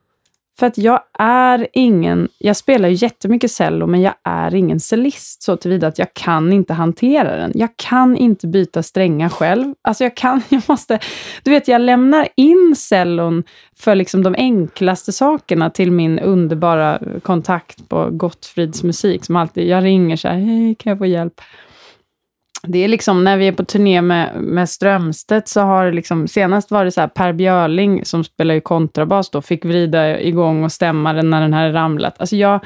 För 0.60 0.68
att 0.68 0.78
jag 0.78 1.00
är 1.20 1.68
ingen... 1.74 2.30
Jag 2.38 2.56
spelar 2.56 2.90
ju 2.90 2.96
jättemycket 2.96 3.52
cello, 3.52 3.88
men 3.88 4.02
jag 4.02 4.14
är 4.24 4.56
ingen 4.56 4.80
cellist 4.80 5.44
så 5.44 5.58
tillvida 5.58 5.88
att 5.88 6.00
jag 6.00 6.14
kan 6.14 6.54
inte 6.54 6.74
hantera 6.74 7.36
den. 7.36 7.52
Jag 7.56 7.70
kan 7.76 8.18
inte 8.18 8.48
byta 8.48 8.84
strängar 8.84 9.30
själv. 9.30 9.74
Alltså 9.82 10.04
jag 10.04 10.16
kan, 10.16 10.42
jag 10.50 10.62
måste... 10.68 11.00
Du 11.44 11.52
vet, 11.52 11.68
jag 11.68 11.82
lämnar 11.82 12.28
in 12.36 12.76
cellon 12.78 13.44
för 13.76 13.96
liksom 13.96 14.24
de 14.24 14.36
enklaste 14.38 15.12
sakerna 15.12 15.70
till 15.70 15.92
min 15.92 16.20
underbara 16.20 17.00
kontakt 17.22 17.90
på 17.90 18.10
Gottfrids 18.12 18.84
musik, 18.84 19.26
som 19.26 19.36
alltid... 19.36 19.68
Jag 19.68 19.84
ringer 19.84 20.16
så 20.16 20.28
här, 20.28 20.38
hej, 20.38 20.76
kan 20.76 20.90
jag 20.90 20.98
få 20.98 21.06
hjälp? 21.06 21.42
Det 22.64 22.80
är 22.84 22.88
liksom 22.88 23.24
när 23.24 23.38
vi 23.38 23.48
är 23.48 23.52
på 23.52 23.66
turné 23.66 24.02
med, 24.02 24.36
med 24.42 24.70
Strömstedt 24.70 25.48
så 25.48 25.62
har 25.62 25.86
det 25.86 25.92
liksom, 25.92 26.28
senast 26.28 26.72
var 26.72 26.86
det 26.86 26.92
så 26.92 27.02
här 27.02 27.08
Per 27.08 27.34
Björling 27.34 28.06
som 28.06 28.24
spelar 28.24 28.54
ju 28.56 28.62
kontrabas 28.62 29.30
då, 29.30 29.42
fick 29.42 29.66
vrida 29.66 30.20
igång 30.22 30.64
och 30.64 30.72
stämma 30.72 31.14
den 31.14 31.30
när 31.30 31.42
den 31.42 31.54
hade 31.54 31.74
ramlat. 31.74 32.16
Alltså 32.20 32.36
jag... 32.36 32.60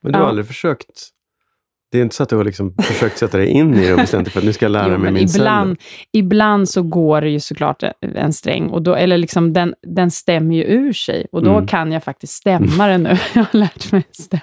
Men 0.00 0.12
du 0.12 0.18
har 0.18 0.24
Ja. 0.24 0.28
aldrig 0.28 0.46
försökt? 0.46 1.08
Det 1.92 1.98
är 1.98 2.02
inte 2.02 2.14
så 2.14 2.22
att 2.22 2.28
du 2.28 2.36
har 2.36 2.44
liksom 2.44 2.74
försökt 2.82 3.18
sätta 3.18 3.38
dig 3.38 3.48
in 3.48 3.74
i 3.74 3.86
det 3.86 3.92
och 3.92 3.98
bestämt 3.98 4.24
dig 4.24 4.32
för 4.32 4.40
att 4.40 4.44
nu 4.46 4.52
ska 4.52 4.64
jag 4.64 4.70
lära 4.72 4.92
Jo, 4.92 4.98
mig 4.98 5.12
min 5.12 5.22
ibland, 5.22 5.76
ibland 6.12 6.68
så 6.68 6.82
går 6.82 7.20
det 7.20 7.30
ju 7.30 7.40
såklart 7.40 7.82
en 8.00 8.32
sträng, 8.32 8.66
och 8.70 8.82
då, 8.82 8.94
eller 8.94 9.18
liksom 9.18 9.52
den, 9.52 9.74
den 9.82 10.10
stämmer 10.10 10.54
ju 10.56 10.64
ur 10.64 10.92
sig. 10.92 11.26
Och 11.32 11.42
då 11.42 11.52
Mm. 11.54 11.66
kan 11.66 11.92
jag 11.92 12.04
faktiskt 12.04 12.32
stämma 12.32 12.86
den 12.88 13.02
nu. 13.02 13.08
Jag 13.34 13.42
har 13.52 13.58
lärt 13.58 13.92
mig 13.92 14.02
stämma. 14.12 14.40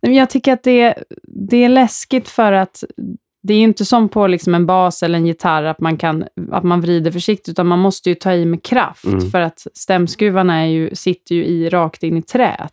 Nej, 0.00 0.02
men 0.10 0.14
Jag 0.14 0.30
tycker 0.30 0.52
att 0.52 0.62
det, 0.62 0.94
det 1.50 1.64
är 1.64 1.68
läskigt 1.68 2.28
för 2.28 2.52
att 2.52 2.84
det 3.46 3.54
är 3.54 3.58
ju 3.58 3.64
inte 3.64 3.84
som 3.84 4.08
på 4.08 4.26
liksom 4.26 4.54
en 4.54 4.66
bas 4.66 5.02
eller 5.02 5.18
en 5.18 5.26
gitarr, 5.26 5.62
att 5.64 5.80
man, 5.80 5.96
kan, 5.96 6.24
att 6.52 6.64
man 6.64 6.80
vrider 6.80 7.10
försiktigt, 7.10 7.48
utan 7.48 7.66
man 7.66 7.78
måste 7.78 8.08
ju 8.08 8.14
ta 8.14 8.32
i 8.32 8.44
med 8.44 8.62
kraft. 8.62 9.04
Mm. 9.04 9.30
För 9.30 9.40
att 9.40 9.66
stämskruvarna 9.74 10.54
är 10.62 10.66
ju, 10.66 10.94
sitter 10.94 11.34
ju 11.34 11.44
i, 11.44 11.68
rakt 11.68 12.02
in 12.02 12.16
i 12.16 12.22
träet. 12.22 12.72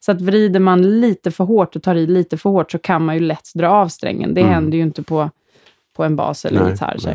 Så 0.00 0.12
att 0.12 0.20
vrider 0.20 0.60
man 0.60 1.00
lite 1.00 1.30
för 1.30 1.44
hårt 1.44 1.76
och 1.76 1.82
tar 1.82 1.94
i 1.94 2.06
lite 2.06 2.36
för 2.36 2.50
hårt, 2.50 2.70
så 2.70 2.78
kan 2.78 3.04
man 3.04 3.14
ju 3.14 3.20
lätt 3.20 3.48
dra 3.54 3.68
av 3.68 3.88
strängen. 3.88 4.34
Det 4.34 4.40
Mm. 4.40 4.52
händer 4.52 4.78
ju 4.78 4.82
inte 4.84 5.02
på, 5.02 5.30
på 5.96 6.04
en 6.04 6.16
bas 6.16 6.44
eller 6.44 6.60
Nej, 6.62 6.70
gitarr. 6.70 6.96
Så, 6.98 7.10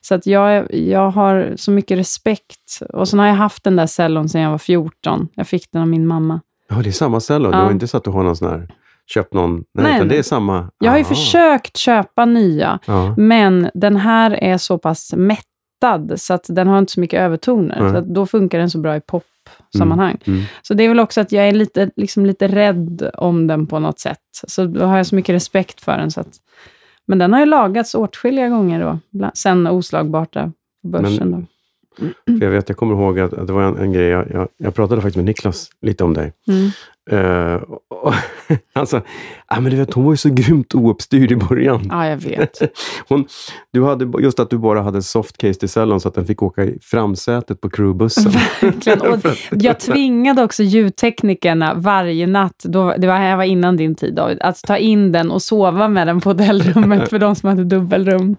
så 0.00 0.14
att 0.14 0.26
jag, 0.26 0.74
jag 0.74 1.10
har 1.10 1.52
så 1.56 1.70
mycket 1.70 1.98
respekt. 1.98 2.82
Och 2.92 3.08
sen 3.08 3.18
har 3.18 3.26
jag 3.26 3.34
haft 3.34 3.64
den 3.64 3.76
där 3.76 3.86
cellon 3.86 4.28
sedan 4.28 4.40
jag 4.40 4.50
var 4.50 4.58
14. 4.58 5.28
Jag 5.34 5.46
fick 5.48 5.72
den 5.72 5.82
av 5.82 5.88
min 5.88 6.06
mamma. 6.06 6.40
Ja, 6.68 6.76
det 6.76 6.88
är 6.90 6.92
samma 6.92 7.20
cello. 7.20 7.50
Ja. 7.52 7.64
var 7.64 7.70
inte 7.70 7.88
så 7.88 7.96
att 7.96 8.04
du 8.04 8.10
har 8.10 8.22
någon 8.22 8.36
sån 8.36 8.48
här, 8.50 8.68
köpt 9.12 9.34
någon, 9.34 9.54
nej, 9.54 9.64
Nej, 9.84 9.96
utan 9.96 10.08
det 10.08 10.18
är 10.18 10.22
samma. 10.22 10.70
Jag 10.78 10.90
har 10.90 10.98
ju 10.98 11.04
Aha. 11.04 11.14
försökt 11.14 11.76
köpa 11.76 12.24
nya, 12.24 12.78
Ja. 12.86 13.14
men 13.18 13.70
den 13.74 13.96
här 13.96 14.30
är 14.44 14.58
så 14.58 14.78
pass 14.78 15.14
mättad, 15.16 16.12
så 16.16 16.34
att 16.34 16.46
den 16.48 16.68
har 16.68 16.78
inte 16.78 16.92
så 16.92 17.00
mycket 17.00 17.20
övertoner. 17.20 17.78
Nej. 17.82 17.92
Så 17.92 18.00
då 18.00 18.26
funkar 18.26 18.58
den 18.58 18.70
så 18.70 18.78
bra 18.78 18.96
i 18.96 19.00
popsammanhang. 19.00 20.18
Mm. 20.26 20.42
Så 20.62 20.74
det 20.74 20.84
är 20.84 20.88
väl 20.88 21.00
också 21.00 21.20
att 21.20 21.32
jag 21.32 21.48
är 21.48 21.52
lite, 21.52 21.90
liksom 21.96 22.26
lite 22.26 22.48
rädd 22.48 23.10
om 23.14 23.46
den 23.46 23.66
på 23.66 23.78
något 23.78 23.98
sätt. 23.98 24.18
Så 24.46 24.64
då 24.64 24.84
har 24.84 24.96
jag 24.96 25.06
så 25.06 25.14
mycket 25.14 25.34
respekt 25.34 25.80
för 25.80 25.98
den. 25.98 26.10
Så 26.10 26.20
att, 26.20 26.28
men 27.06 27.18
den 27.18 27.32
har 27.32 27.40
ju 27.40 27.46
lagats 27.46 27.94
åtskilliga 27.94 28.48
gånger 28.48 28.80
då, 28.80 28.98
bland, 29.10 29.36
sen 29.36 29.66
oslagbart 29.66 30.32
där 30.32 30.52
på 30.82 30.88
börsen. 30.88 31.30
Men- 31.30 31.46
jag 32.40 32.50
vet, 32.50 32.68
jag 32.68 32.78
kommer 32.78 32.94
ihåg 32.94 33.20
att, 33.20 33.32
att 33.32 33.46
det 33.46 33.52
var 33.52 33.62
en, 33.62 33.76
en 33.78 33.92
grej, 33.92 34.06
jag, 34.06 34.30
jag, 34.30 34.48
jag 34.56 34.74
pratade 34.74 35.00
faktiskt 35.00 35.16
med 35.16 35.24
Niklas 35.24 35.70
lite 35.80 36.04
om 36.04 36.14
dig. 36.14 36.32
Mm. 36.48 36.70
Uh, 37.12 37.54
och, 37.54 37.82
och, 37.88 38.14
alltså, 38.72 39.02
ja, 39.48 39.60
men 39.60 39.70
du 39.70 39.76
vet, 39.76 39.94
hon 39.94 40.04
var 40.04 40.12
ju 40.12 40.16
så 40.16 40.28
grymt 40.28 40.74
ouppstyrd 40.74 41.32
i 41.32 41.36
början. 41.36 41.86
Ja, 41.90 42.06
jag 42.06 42.16
vet. 42.16 42.62
Hon, 43.08 43.26
du 43.72 43.84
hade, 43.84 44.22
just 44.22 44.40
att 44.40 44.50
du 44.50 44.58
bara 44.58 44.82
hade 44.82 45.02
softcase 45.02 45.60
till 45.60 45.68
cellon 45.68 46.00
så 46.00 46.08
att 46.08 46.14
den 46.14 46.26
fick 46.26 46.42
åka 46.42 46.64
i 46.64 46.78
framsätet 46.82 47.60
på 47.60 47.70
crewbussen. 47.70 48.32
Verkligen. 48.60 49.00
Och 49.00 49.18
jag 49.50 49.80
tvingade 49.80 50.44
också 50.44 50.62
ljudteknikerna 50.62 51.74
varje 51.74 52.26
natt, 52.26 52.64
då, 52.64 52.94
det 52.98 53.06
var, 53.06 53.16
här 53.16 53.36
var 53.36 53.44
innan 53.44 53.76
din 53.76 53.94
tid 53.94 54.14
David, 54.14 54.38
att 54.40 54.62
ta 54.62 54.76
in 54.76 55.12
den 55.12 55.30
och 55.30 55.42
sova 55.42 55.88
med 55.88 56.06
den 56.06 56.20
på 56.20 56.30
hotellrummet 56.30 57.10
för 57.10 57.18
de 57.18 57.34
som 57.34 57.48
hade 57.48 57.64
dubbelrum. 57.64 58.36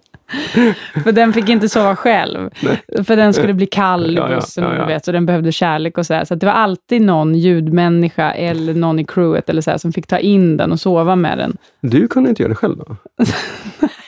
För 1.03 1.11
den 1.11 1.33
fick 1.33 1.49
inte 1.49 1.69
sova 1.69 1.95
själv. 1.95 2.49
För 3.05 3.15
den 3.15 3.33
skulle 3.33 3.53
bli 3.53 3.65
kall 3.65 4.11
i 4.11 4.13
Ja, 4.13 4.29
ja, 4.29 4.35
bussen 4.35 4.63
ja, 4.63 4.75
ja. 4.75 4.81
Du 4.81 4.87
vet, 4.93 5.07
och 5.07 5.13
den 5.13 5.25
behövde 5.25 5.51
kärlek 5.51 5.97
och 5.97 6.05
sådär. 6.05 6.25
Så 6.25 6.35
det 6.35 6.45
var 6.45 6.53
alltid 6.53 7.01
någon 7.01 7.35
ljudmänniska 7.35 8.31
eller 8.31 8.73
någon 8.73 8.99
i 8.99 9.05
crewet 9.05 9.49
eller 9.49 9.61
så 9.61 9.71
här, 9.71 9.77
som 9.77 9.93
fick 9.93 10.07
ta 10.07 10.17
in 10.17 10.57
den 10.57 10.71
och 10.71 10.79
sova 10.79 11.15
med 11.15 11.37
den. 11.37 11.57
Du 11.81 12.07
kunde 12.07 12.29
inte 12.29 12.41
göra 12.43 12.49
det 12.49 12.55
själv 12.55 12.77
då? 12.77 12.95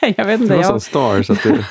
Jag 0.16 0.24
vet 0.24 0.38
Du 0.38 0.44
inte. 0.44 0.46
var 0.46 0.56
Jag, 0.56 0.66
sån 0.66 0.80
star 0.80 1.22
så 1.22 1.32
att 1.32 1.42
du... 1.42 1.50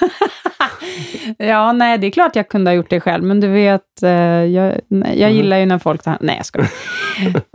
ja, 1.37 1.71
nej, 1.71 1.97
det 1.97 2.07
är 2.07 2.11
klart 2.11 2.35
jag 2.35 2.49
kunde 2.49 2.71
ha 2.71 2.75
gjort 2.75 2.89
det 2.89 2.99
själv, 2.99 3.23
men 3.23 3.39
du 3.39 3.47
vet, 3.47 4.03
eh, 4.03 4.09
jag, 4.11 4.45
jag 4.47 4.79
Mhm. 4.89 5.31
gillar 5.35 5.57
ju 5.57 5.65
när 5.65 5.79
folk 5.79 6.03
tar 6.03 6.17
Nej, 6.21 6.35
jag 6.37 6.45
skojar. 6.45 6.69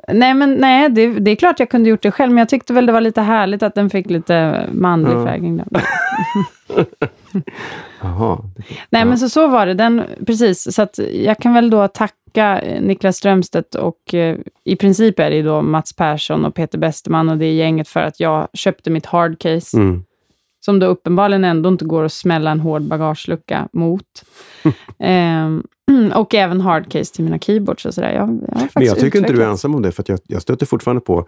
nej, 0.12 0.34
men 0.34 0.54
nej, 0.54 0.88
det, 0.90 1.06
det 1.06 1.30
är 1.30 1.36
klart 1.36 1.60
jag 1.60 1.70
kunde 1.70 1.90
gjort 1.90 2.02
det 2.02 2.10
själv, 2.10 2.32
men 2.32 2.38
jag 2.38 2.48
tyckte 2.48 2.72
väl 2.72 2.86
det 2.86 2.92
var 2.92 3.00
lite 3.00 3.20
härligt 3.22 3.62
att 3.62 3.74
den 3.74 3.90
fick 3.90 4.10
lite 4.10 4.66
manlig 4.72 5.12
Ja. 5.16 5.26
färgning. 5.26 5.60
Jaha. 8.02 8.38
Nej, 8.90 9.04
men 9.04 9.18
så, 9.18 9.28
så 9.28 9.48
var 9.48 9.66
det. 9.66 9.74
Den, 9.74 10.02
precis, 10.26 10.74
så 10.74 10.86
jag 11.12 11.38
kan 11.38 11.54
väl 11.54 11.70
då 11.70 11.88
tacka 11.88 12.58
eh, 12.60 12.82
Niklas 12.82 13.16
Strömstedt 13.16 13.74
och 13.74 14.14
eh, 14.14 14.36
i 14.64 14.76
princip 14.76 15.18
är 15.18 15.30
det 15.30 15.42
då 15.42 15.62
Mats 15.62 15.96
Persson 15.96 16.44
och 16.44 16.54
Peter 16.54 16.78
Besterman 16.78 17.28
och 17.28 17.36
det 17.38 17.52
gänget 17.52 17.88
för 17.88 18.00
att 18.00 18.20
jag 18.20 18.48
köpte 18.54 18.90
mitt 18.90 19.06
hardcase, 19.06 19.76
Mm. 19.76 20.04
Som 20.60 20.78
då 20.78 20.86
uppenbarligen 20.86 21.44
ändå 21.44 21.68
inte 21.68 21.84
går 21.84 22.04
att 22.04 22.12
smälla 22.12 22.50
en 22.50 22.60
hård 22.60 22.82
bagagelucka 22.82 23.68
mot. 23.72 24.04
Ehm, 24.98 25.62
och 26.14 26.34
även 26.34 26.60
hardcase 26.60 27.14
till 27.14 27.24
mina 27.24 27.38
keyboards 27.38 27.86
och 27.86 27.94
sådär. 27.94 28.12
Jag, 28.12 28.28
jag 28.48 28.68
Men 28.74 28.84
jag 28.84 28.98
tycker 28.98 29.18
inte 29.18 29.32
du 29.32 29.42
är 29.42 29.48
ensam 29.48 29.74
om 29.74 29.82
det, 29.82 29.92
för 29.92 30.02
att 30.02 30.08
jag, 30.08 30.18
jag 30.26 30.42
stöter 30.42 30.66
fortfarande 30.66 31.00
på 31.00 31.26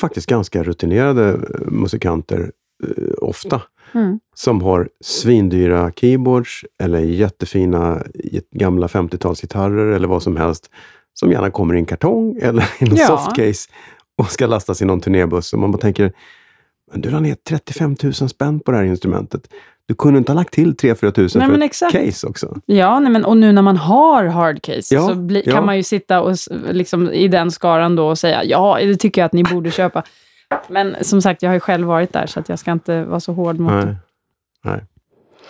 faktiskt 0.00 0.26
ganska 0.26 0.62
rutinerade 0.62 1.28
eh, 1.28 1.70
musikanter 1.70 2.50
eh, 2.88 3.04
ofta. 3.18 3.62
Mm. 3.94 4.20
Som 4.34 4.62
har 4.62 4.88
svindyra 5.04 5.92
keyboards 5.96 6.64
eller 6.82 6.98
jättefina 6.98 8.02
gamla 8.54 8.86
50-talsgitarrer 8.86 9.94
eller 9.94 10.08
vad 10.08 10.22
som 10.22 10.36
helst. 10.36 10.70
Som 11.14 11.32
gärna 11.32 11.50
kommer 11.50 11.74
i 11.74 11.78
en 11.78 11.86
kartong 11.86 12.38
eller 12.42 12.62
i 12.80 12.84
en 12.84 12.96
Ja. 12.96 13.06
softcase 13.06 13.70
och 14.18 14.30
ska 14.30 14.46
lastas 14.46 14.82
i 14.82 14.84
någon 14.84 15.00
turnébuss. 15.00 15.52
Och 15.52 15.58
man 15.58 15.72
bara 15.72 15.78
tänker, 15.78 16.12
men 16.92 17.00
du 17.00 17.10
la 17.10 17.20
ner 17.20 17.36
35 17.48 17.96
000 18.02 18.12
spänn 18.12 18.60
på 18.60 18.70
det 18.70 18.76
här 18.76 18.84
instrumentet. 18.84 19.48
Du 19.86 19.94
kunde 19.94 20.18
inte 20.18 20.32
ha 20.32 20.36
lagt 20.36 20.54
till 20.54 20.74
3-4 20.74 21.02
000 21.02 21.28
Nej, 21.34 21.48
för 21.48 21.56
ett 21.56 21.62
exakt. 21.62 21.92
case 21.92 22.26
också. 22.26 22.56
Ja, 22.66 23.00
nej, 23.00 23.12
men, 23.12 23.24
och 23.24 23.36
nu 23.36 23.52
när 23.52 23.62
man 23.62 23.76
har 23.76 24.24
hardcase 24.24 24.94
Ja, 24.94 25.08
så 25.08 25.14
bli, 25.14 25.42
ja. 25.46 25.52
kan 25.52 25.66
man 25.66 25.76
ju 25.76 25.82
sitta 25.82 26.20
och, 26.20 26.36
liksom, 26.70 27.10
i 27.10 27.28
den 27.28 27.50
skaran 27.50 27.96
då 27.96 28.08
och 28.08 28.18
säga 28.18 28.44
ja, 28.44 28.78
det 28.80 28.96
tycker 28.96 29.20
jag 29.20 29.26
att 29.26 29.32
ni 29.32 29.44
borde 29.44 29.70
köpa. 29.70 30.02
Men 30.68 30.96
som 31.00 31.22
sagt, 31.22 31.42
jag 31.42 31.50
har 31.50 31.54
ju 31.54 31.60
själv 31.60 31.86
varit 31.86 32.12
där, 32.12 32.26
så 32.26 32.42
jag 32.46 32.58
ska 32.58 32.72
inte 32.72 33.04
vara 33.04 33.20
så 33.20 33.32
hård 33.32 33.58
mot 33.58 33.72
Nej. 33.72 33.84
det. 33.84 33.96
Nej. 34.64 34.84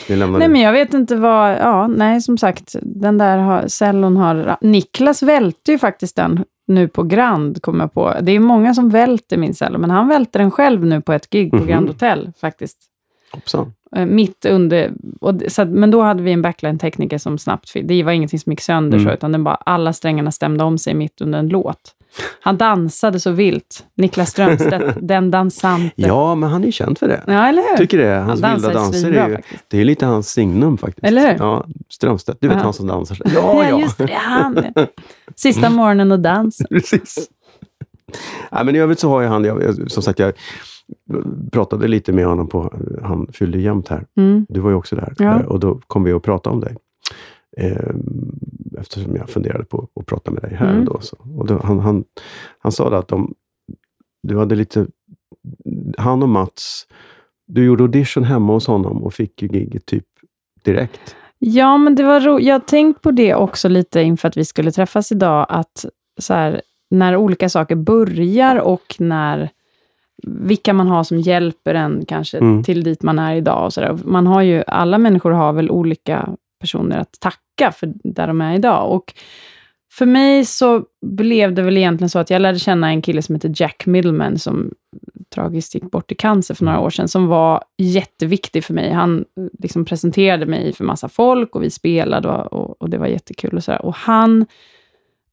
Nej, 0.08 0.48
men 0.48 0.60
jag 0.60 0.72
vet 0.72 0.94
inte 0.94 1.16
vad... 1.16 1.52
Ja, 1.52 1.86
nej, 1.86 2.20
som 2.20 2.38
sagt, 2.38 2.76
den 2.82 3.18
där 3.18 3.38
har, 3.38 3.68
cellon 3.68 4.16
har... 4.16 4.56
Niklas 4.60 5.22
välte 5.22 5.72
ju 5.72 5.78
faktiskt 5.78 6.16
den 6.16 6.44
nu 6.70 6.88
på 6.88 7.02
Grand, 7.02 7.62
kom 7.62 7.80
jag 7.80 7.92
på. 7.92 8.14
Det 8.22 8.32
är 8.32 8.40
många 8.40 8.74
som 8.74 8.88
välter 8.90 9.36
min 9.36 9.54
cello, 9.54 9.78
men 9.78 9.90
han 9.90 10.08
välte 10.08 10.38
den 10.38 10.50
själv 10.50 10.84
nu 10.86 11.00
på 11.00 11.12
ett 11.12 11.30
gig 11.30 11.50
på 11.50 11.56
Mhm. 11.56 11.66
Grand 11.66 11.88
Hotel, 11.88 12.32
faktiskt. 12.40 12.78
Hoppsan. 13.32 13.72
Eh, 13.96 14.06
Mitt 14.06 14.44
under... 14.44 14.92
Och, 15.20 15.34
det- 15.34 15.50
så 15.50 15.62
att, 15.62 15.68
men 15.68 15.90
då 15.90 16.02
hade 16.02 16.22
vi 16.22 16.32
en 16.32 16.42
backline-tekniker 16.42 17.18
som 17.18 17.38
snabbt. 17.38 17.72
Det 17.84 18.02
var 18.02 18.12
ingenting 18.12 18.38
som 18.38 18.52
gick 18.52 18.60
sönder, 18.60 18.98
Mm. 18.98 19.08
så, 19.10 19.14
utan 19.14 19.32
den 19.32 19.44
bara, 19.44 19.54
alla 19.54 19.92
strängarna 19.92 20.30
stämde 20.32 20.64
om 20.64 20.78
sig 20.78 20.94
mitt 20.94 21.20
under 21.20 21.38
en 21.38 21.48
låt. 21.48 21.94
Han 22.40 22.56
dansade 22.56 23.20
så 23.20 23.30
vilt. 23.30 23.84
Niklas 23.96 24.30
Strömstedt, 24.30 24.96
den 25.02 25.30
dansante. 25.30 25.90
Ja, 25.96 26.34
men 26.34 26.50
han 26.50 26.62
är 26.62 26.66
ju 26.66 26.72
känd 26.72 26.98
för 26.98 27.08
det. 27.08 27.22
Ja, 27.26 27.48
eller 27.48 27.62
hur? 27.62 27.76
Tycker 27.76 27.98
det. 27.98 28.14
Hans 28.14 28.42
Han 28.42 28.54
vilda 28.54 28.72
danser 28.72 29.12
är 29.12 29.28
ju, 29.28 29.34
faktiskt. 29.36 29.64
det 29.68 29.80
är 29.80 29.84
lite 29.84 30.06
hans 30.06 30.28
signum 30.30 30.78
faktiskt. 30.78 31.06
Eller 31.06 31.30
hur? 31.32 31.38
Ja, 31.38 31.66
Strömstedt. 31.88 32.38
Du 32.40 32.48
vet 32.48 32.56
Ja. 32.56 32.62
han 32.62 32.72
som 32.72 32.86
dansar. 32.86 33.14
så- 33.14 33.22
Ja, 33.34 33.64
ja. 33.68 33.80
just 33.80 33.98
det. 33.98 34.08
Han. 34.12 34.64
Sista 35.36 35.70
morgonen 35.70 36.12
och 36.12 36.20
dans. 36.20 36.62
Precis. 36.70 37.28
Ja, 38.50 38.64
men 38.64 38.76
i 38.76 38.78
övrigt 38.78 38.98
så 38.98 39.08
har 39.08 39.20
ju 39.20 39.26
han, 39.26 39.44
jag, 39.44 39.62
jag- 39.62 39.90
som 39.90 40.02
sagt, 40.02 40.18
jag 40.18 40.32
pratade 41.52 41.88
lite 41.88 42.12
med 42.12 42.26
honom 42.26 42.48
på, 42.48 42.74
han 43.02 43.26
fyllde 43.32 43.58
jämnt 43.60 43.88
här. 43.88 44.04
Mm. 44.16 44.46
Du 44.48 44.60
var 44.60 44.70
ju 44.70 44.76
också 44.76 44.96
där. 44.96 45.14
Ja. 45.18 45.40
Eh, 45.40 45.46
Och 45.46 45.60
då 45.60 45.80
kom 45.86 46.04
vi 46.04 46.12
att 46.12 46.22
prata 46.22 46.50
om 46.50 46.60
dig. 46.60 46.76
Eh, 47.56 47.94
eftersom 48.78 49.16
jag 49.16 49.28
funderade 49.28 49.64
på 49.64 49.88
att 50.00 50.06
prata 50.06 50.30
med 50.30 50.42
dig 50.42 50.54
här. 50.54 50.72
Mm. 50.72 50.84
Då, 50.84 51.00
så. 51.00 51.16
Och 51.36 51.46
då, 51.46 51.60
han, 51.64 51.78
han, 51.80 52.04
han 52.58 52.72
sa 52.72 52.98
att 52.98 53.08
de, 53.08 53.34
du 54.22 54.38
hade 54.38 54.54
lite, 54.54 54.86
han 55.98 56.22
och 56.22 56.28
Mats, 56.28 56.86
du 57.46 57.64
gjorde 57.64 57.82
audition 57.84 58.24
hemma 58.24 58.52
hos 58.52 58.66
honom 58.66 59.02
och 59.02 59.14
fick 59.14 59.42
ju 59.42 59.48
giget 59.48 59.86
typ 59.86 60.06
direkt. 60.64 61.16
Ja, 61.38 61.76
men 61.78 61.94
det 61.94 62.02
var 62.02 62.20
ro- 62.20 62.40
Jag 62.40 62.54
har 62.54 62.60
tänkt 62.60 63.02
på 63.02 63.10
det 63.10 63.34
också 63.34 63.68
lite 63.68 64.00
inför 64.02 64.28
att 64.28 64.36
vi 64.36 64.44
skulle 64.44 64.72
träffas 64.72 65.12
idag, 65.12 65.46
att 65.48 65.84
så 66.20 66.34
här, 66.34 66.62
när 66.90 67.16
olika 67.16 67.48
saker 67.48 67.76
börjar 67.76 68.56
och 68.60 68.96
när 68.98 69.50
vilka 70.26 70.72
man 70.72 70.86
har 70.88 71.04
som 71.04 71.18
hjälper 71.20 71.74
en 71.74 72.04
kanske 72.08 72.38
Mm. 72.38 72.62
till 72.62 72.82
dit 72.84 73.02
man 73.02 73.18
är 73.18 73.34
idag. 73.34 73.64
Och 73.64 73.72
så 73.72 73.80
där. 73.80 73.98
Man 74.04 74.26
har 74.26 74.42
ju, 74.42 74.62
alla 74.66 74.98
människor 74.98 75.30
har 75.30 75.52
väl 75.52 75.70
olika 75.70 76.28
personer 76.60 76.98
att 76.98 77.20
tacka 77.20 77.72
för 77.72 77.92
där 78.04 78.26
de 78.26 78.40
är 78.40 78.54
idag. 78.54 78.92
Och 78.92 79.14
för 79.92 80.06
mig 80.06 80.44
så 80.44 80.84
blev 81.06 81.54
det 81.54 81.62
väl 81.62 81.76
egentligen 81.76 82.10
så 82.10 82.18
att 82.18 82.30
jag 82.30 82.42
lärde 82.42 82.58
känna 82.58 82.88
en 82.88 83.02
kille 83.02 83.22
som 83.22 83.34
heter 83.34 83.52
Jack 83.56 83.86
Middleman, 83.86 84.38
som 84.38 84.70
tragiskt 85.34 85.74
gick 85.74 85.90
bort 85.90 86.12
i 86.12 86.14
cancer 86.14 86.54
för 86.54 86.64
några 86.64 86.80
år 86.80 86.90
sedan, 86.90 87.08
som 87.08 87.26
var 87.26 87.64
jätteviktig 87.78 88.64
för 88.64 88.74
mig. 88.74 88.92
Han 88.92 89.24
liksom 89.58 89.84
presenterade 89.84 90.46
mig 90.46 90.72
för 90.72 90.84
massa 90.84 91.08
folk 91.08 91.56
och 91.56 91.62
vi 91.62 91.70
spelade 91.70 92.28
och, 92.28 92.52
och, 92.52 92.82
och 92.82 92.90
det 92.90 92.98
var 92.98 93.06
jättekul. 93.06 93.56
Och, 93.56 93.64
så 93.64 93.70
där. 93.70 93.84
och 93.84 93.94
han 93.94 94.46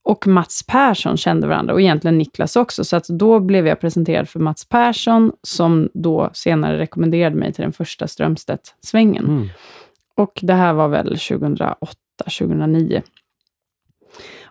och 0.03 0.27
Mats 0.27 0.63
Persson 0.67 1.17
kände 1.17 1.47
varandra 1.47 1.73
och 1.73 1.81
egentligen 1.81 2.17
Niklas 2.17 2.55
också. 2.55 2.83
Så 2.83 2.95
att 2.95 3.07
då 3.07 3.39
blev 3.39 3.67
jag 3.67 3.79
presenterad 3.79 4.29
för 4.29 4.39
Mats 4.39 4.65
Persson, 4.65 5.31
som 5.43 5.89
då 5.93 6.29
senare 6.33 6.77
rekommenderade 6.77 7.35
mig 7.35 7.53
till 7.53 7.61
den 7.61 7.73
första 7.73 8.07
Strömstedt-svängen. 8.07 9.25
Mm. 9.25 9.47
Och 10.17 10.39
det 10.41 10.53
här 10.53 10.73
var 10.73 10.87
väl 10.87 11.07
2008, 11.07 11.95
2009. 12.39 13.01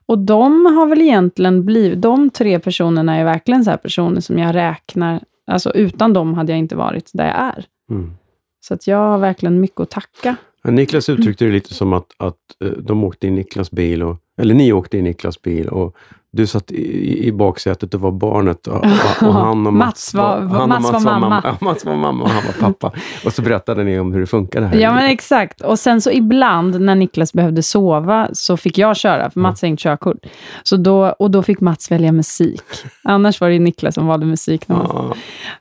Och 0.06 0.18
de 0.18 0.66
har 0.66 0.86
väl 0.86 1.00
egentligen 1.00 1.64
blivit, 1.64 2.02
de 2.02 2.30
tre 2.30 2.58
personerna 2.58 3.16
är 3.16 3.24
verkligen 3.24 3.64
så 3.64 3.70
här 3.70 3.76
personer 3.76 4.20
som 4.20 4.38
jag 4.38 4.54
räknar, 4.54 5.20
alltså 5.46 5.74
utan 5.74 6.12
dem 6.12 6.34
hade 6.34 6.52
jag 6.52 6.58
inte 6.58 6.76
varit 6.76 7.10
där 7.14 7.26
jag 7.26 7.36
är. 7.36 7.64
Mm. 7.90 8.16
Så 8.60 8.74
att 8.74 8.86
jag 8.86 8.98
har 8.98 9.18
verkligen 9.18 9.60
mycket 9.60 9.80
att 9.80 9.90
tacka. 9.90 10.36
Men 10.62 10.74
Niklas 10.74 11.08
uttryckte 11.08 11.44
det 11.44 11.52
lite 11.52 11.74
som 11.74 11.92
att, 11.92 12.06
att 12.16 12.36
eh, 12.64 12.70
de 12.70 13.04
åkte 13.04 13.26
i 13.26 13.30
Niklas 13.30 13.70
bil, 13.70 14.02
och, 14.02 14.16
eller 14.40 14.54
ni 14.54 14.72
åkte 14.72 14.98
i 14.98 15.02
Niklas 15.02 15.42
bil 15.42 15.68
och 15.68 15.96
du 16.36 16.46
satt 16.46 16.70
i, 16.70 17.26
i 17.26 17.32
baksätet 17.32 17.94
och 17.94 18.00
var 18.00 18.12
barnet 18.12 18.66
och, 18.66 18.74
och, 18.74 19.28
och 19.28 19.34
han 19.44 19.66
och 19.66 19.72
Mats 19.72 20.14
var- 20.14 20.40
han 20.40 20.62
och 20.62 20.68
Mats 20.68 20.92
var 20.92 21.00
mamma. 21.00 21.40
Ja, 21.44 21.56
Mats 21.60 21.84
var 21.84 21.96
mamma 21.96 22.24
och 22.24 22.30
han 22.30 22.42
var 22.46 22.68
pappa. 22.68 22.92
Och 23.24 23.32
så 23.32 23.42
berättade 23.42 23.84
ni 23.84 23.98
om 23.98 24.12
hur 24.12 24.20
det 24.20 24.26
funkade 24.26 24.66
här. 24.66 24.76
Ja, 24.76 24.94
men 24.94 25.06
exakt. 25.06 25.60
Och 25.60 25.78
sen 25.78 26.00
så 26.00 26.10
ibland 26.10 26.80
när 26.80 26.94
Niklas 26.94 27.32
behövde 27.32 27.62
sova 27.62 28.28
så 28.32 28.56
fick 28.56 28.78
jag 28.78 28.96
köra, 28.96 29.30
för 29.30 29.40
Mats 29.40 29.62
har 29.62 29.66
inget 29.68 29.80
körkort. 29.80 30.16
Så 30.62 30.76
då, 30.76 31.06
och 31.06 31.30
då 31.30 31.42
fick 31.42 31.60
Mats 31.60 31.90
välja 31.90 32.12
musik. 32.12 32.62
Annars 33.04 33.40
var 33.40 33.50
det 33.50 33.58
Niklas 33.58 33.94
som 33.94 34.06
valde 34.06 34.26
musik. 34.26 34.68
När 34.68 34.86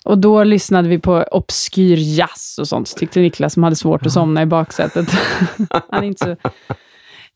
Och 0.06 0.18
då 0.18 0.44
lyssnade 0.44 0.90
vi 0.90 1.00
på 1.00 1.24
obskyr 1.32 1.98
jazz 1.98 2.58
och 2.60 2.68
sånt, 2.68 2.96
tyckte 2.98 3.20
Niklas, 3.20 3.54
som 3.54 3.64
hade 3.64 3.76
svårt 3.76 4.06
att 4.06 4.12
somna 4.12 4.42
i 4.42 4.46
baksätet. 4.46 5.06
Han 5.92 6.04
är 6.04 6.08
inte 6.08 6.26
så 6.26 6.50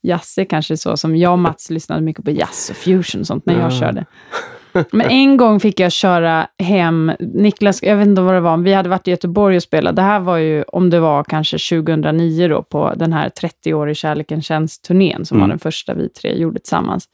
jazzig 0.04 0.50
kanske 0.50 0.78
så, 0.78 0.98
som 0.98 1.16
jag 1.16 1.32
och 1.32 1.40
Mats 1.40 1.70
lyssnade 1.70 2.02
mycket 2.02 2.26
på 2.26 2.32
jazz 2.32 2.70
och 2.70 2.76
fusion 2.76 3.22
och 3.22 3.28
sånt 3.28 3.46
när 3.46 3.54
jag 3.60 3.72
Ja. 3.72 3.80
körde. 3.80 4.06
Men 4.92 5.10
en 5.10 5.38
gång 5.38 5.60
fick 5.60 5.80
jag 5.80 5.92
köra 5.92 6.48
hem, 6.64 7.12
Niklas, 7.20 7.84
jag 7.84 7.96
vet 7.96 8.08
inte 8.08 8.22
vad 8.22 8.34
det 8.34 8.40
var, 8.40 8.58
vi 8.58 8.74
hade 8.74 8.90
varit 8.90 9.08
i 9.08 9.12
Göteborg 9.12 9.56
och 9.56 9.64
spelat. 9.64 9.96
Det 9.96 10.02
här 10.02 10.20
var 10.20 10.38
ju, 10.38 10.64
om 10.64 10.90
det 10.90 11.00
var 11.00 11.24
kanske 11.24 11.58
2009 11.58 12.48
då, 12.48 12.64
på 12.64 12.94
den 12.96 13.14
här 13.14 13.30
30-årig 13.30 13.98
Kärleken 13.98 14.42
känns-turnén, 14.42 15.26
som 15.26 15.38
Mm. 15.38 15.48
var 15.48 15.50
den 15.50 15.60
första 15.60 15.94
vi 15.94 16.10
tre 16.10 16.36
gjorde 16.38 16.60
tillsammans. 16.60 17.06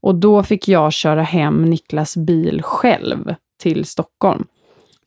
Och 0.00 0.14
då 0.14 0.42
fick 0.42 0.68
jag 0.68 0.92
köra 0.92 1.22
hem 1.22 1.64
Niklas 1.64 2.16
bil 2.16 2.62
själv 2.62 3.34
till 3.62 3.84
Stockholm. 3.84 4.44